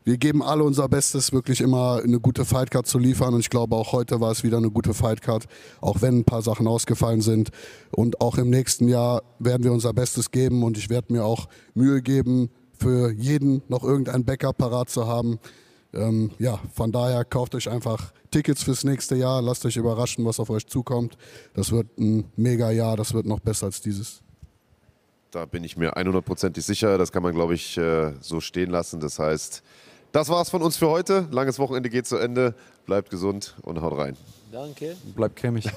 Wir 0.05 0.19
geben 0.19 0.43
alle 0.43 0.65
unser 0.65 0.89
Bestes, 0.89 1.33
wirklich 1.33 1.61
immer 1.61 2.01
eine 2.03 2.19
gute 2.19 2.45
Fightcard 2.45 2.87
zu 2.87 2.99
liefern. 2.99 3.35
Und 3.35 3.41
ich 3.41 3.51
glaube, 3.51 3.77
auch 3.77 3.93
heute 3.93 4.21
war 4.21 4.33
es 4.33 4.43
wieder 4.43 4.57
eine 4.57 4.71
gute 4.71 4.95
Fightcard, 4.95 5.47
auch 5.81 6.03
wenn 6.03 6.19
ein 6.19 6.25
paar 6.25 6.43
Sachen 6.43 6.67
ausgefallen 6.67 7.21
sind. 7.21 7.51
Und 7.93 8.21
auch 8.21 8.37
im 8.37 8.51
nächsten 8.51 8.89
Jahr 8.89 9.23
werden 9.39 9.63
wir 9.63 9.73
unser 9.73 9.93
Bestes 9.93 10.33
geben. 10.33 10.65
Und 10.65 10.77
ich 10.77 10.91
werde 10.91 11.13
mir 11.13 11.25
auch 11.25 11.49
Mühe 11.75 12.03
geben, 12.03 12.51
für 12.73 13.13
jeden 13.13 13.63
noch 13.69 13.85
irgendein 13.85 14.25
Backup 14.25 14.59
parat 14.59 14.91
zu 14.91 15.07
haben. 15.07 15.39
Ähm, 15.95 16.33
ja, 16.39 16.59
von 16.75 16.91
daher 16.91 17.25
kauft 17.25 17.55
euch 17.55 17.71
einfach 17.71 18.13
Tickets 18.33 18.65
fürs 18.65 18.83
nächste 18.83 19.15
Jahr. 19.15 19.41
Lasst 19.41 19.65
euch 19.67 19.77
überraschen, 19.77 20.25
was 20.25 20.41
auf 20.41 20.51
euch 20.51 20.67
zukommt. 20.67 21.17
Das 21.55 21.71
wird 21.71 21.87
ein 21.99 22.25
mega 22.35 22.73
Jahr. 22.73 22.97
Das 22.97 23.15
wird 23.15 23.27
noch 23.27 23.39
besser 23.39 23.67
als 23.67 23.81
dieses. 23.81 24.23
Da 25.31 25.47
bin 25.47 25.63
ich 25.65 25.77
mir 25.77 25.97
100%ig 25.97 26.63
sicher. 26.63 26.99
Das 26.99 27.13
kann 27.13 27.23
man, 27.23 27.35
glaube 27.35 27.55
ich, 27.55 27.79
äh, 27.79 28.15
so 28.21 28.41
stehen 28.41 28.71
lassen. 28.71 29.01
Das 29.01 29.19
heißt, 29.19 29.63
das 30.13 30.29
war's 30.29 30.51
von 30.51 30.63
uns 30.63 30.77
für 30.77 30.89
heute. 30.89 31.27
Langes 31.31 31.59
Wochenende 31.59 31.91
geht 31.91 32.07
zu 32.07 32.17
Ende. 32.17 32.55
Bleibt 32.87 33.11
gesund 33.11 33.55
und 33.63 33.81
haut 33.81 33.97
rein. 33.97 34.17
Danke. 34.51 34.97
Bleibt 35.15 35.37
cremig. 35.37 35.71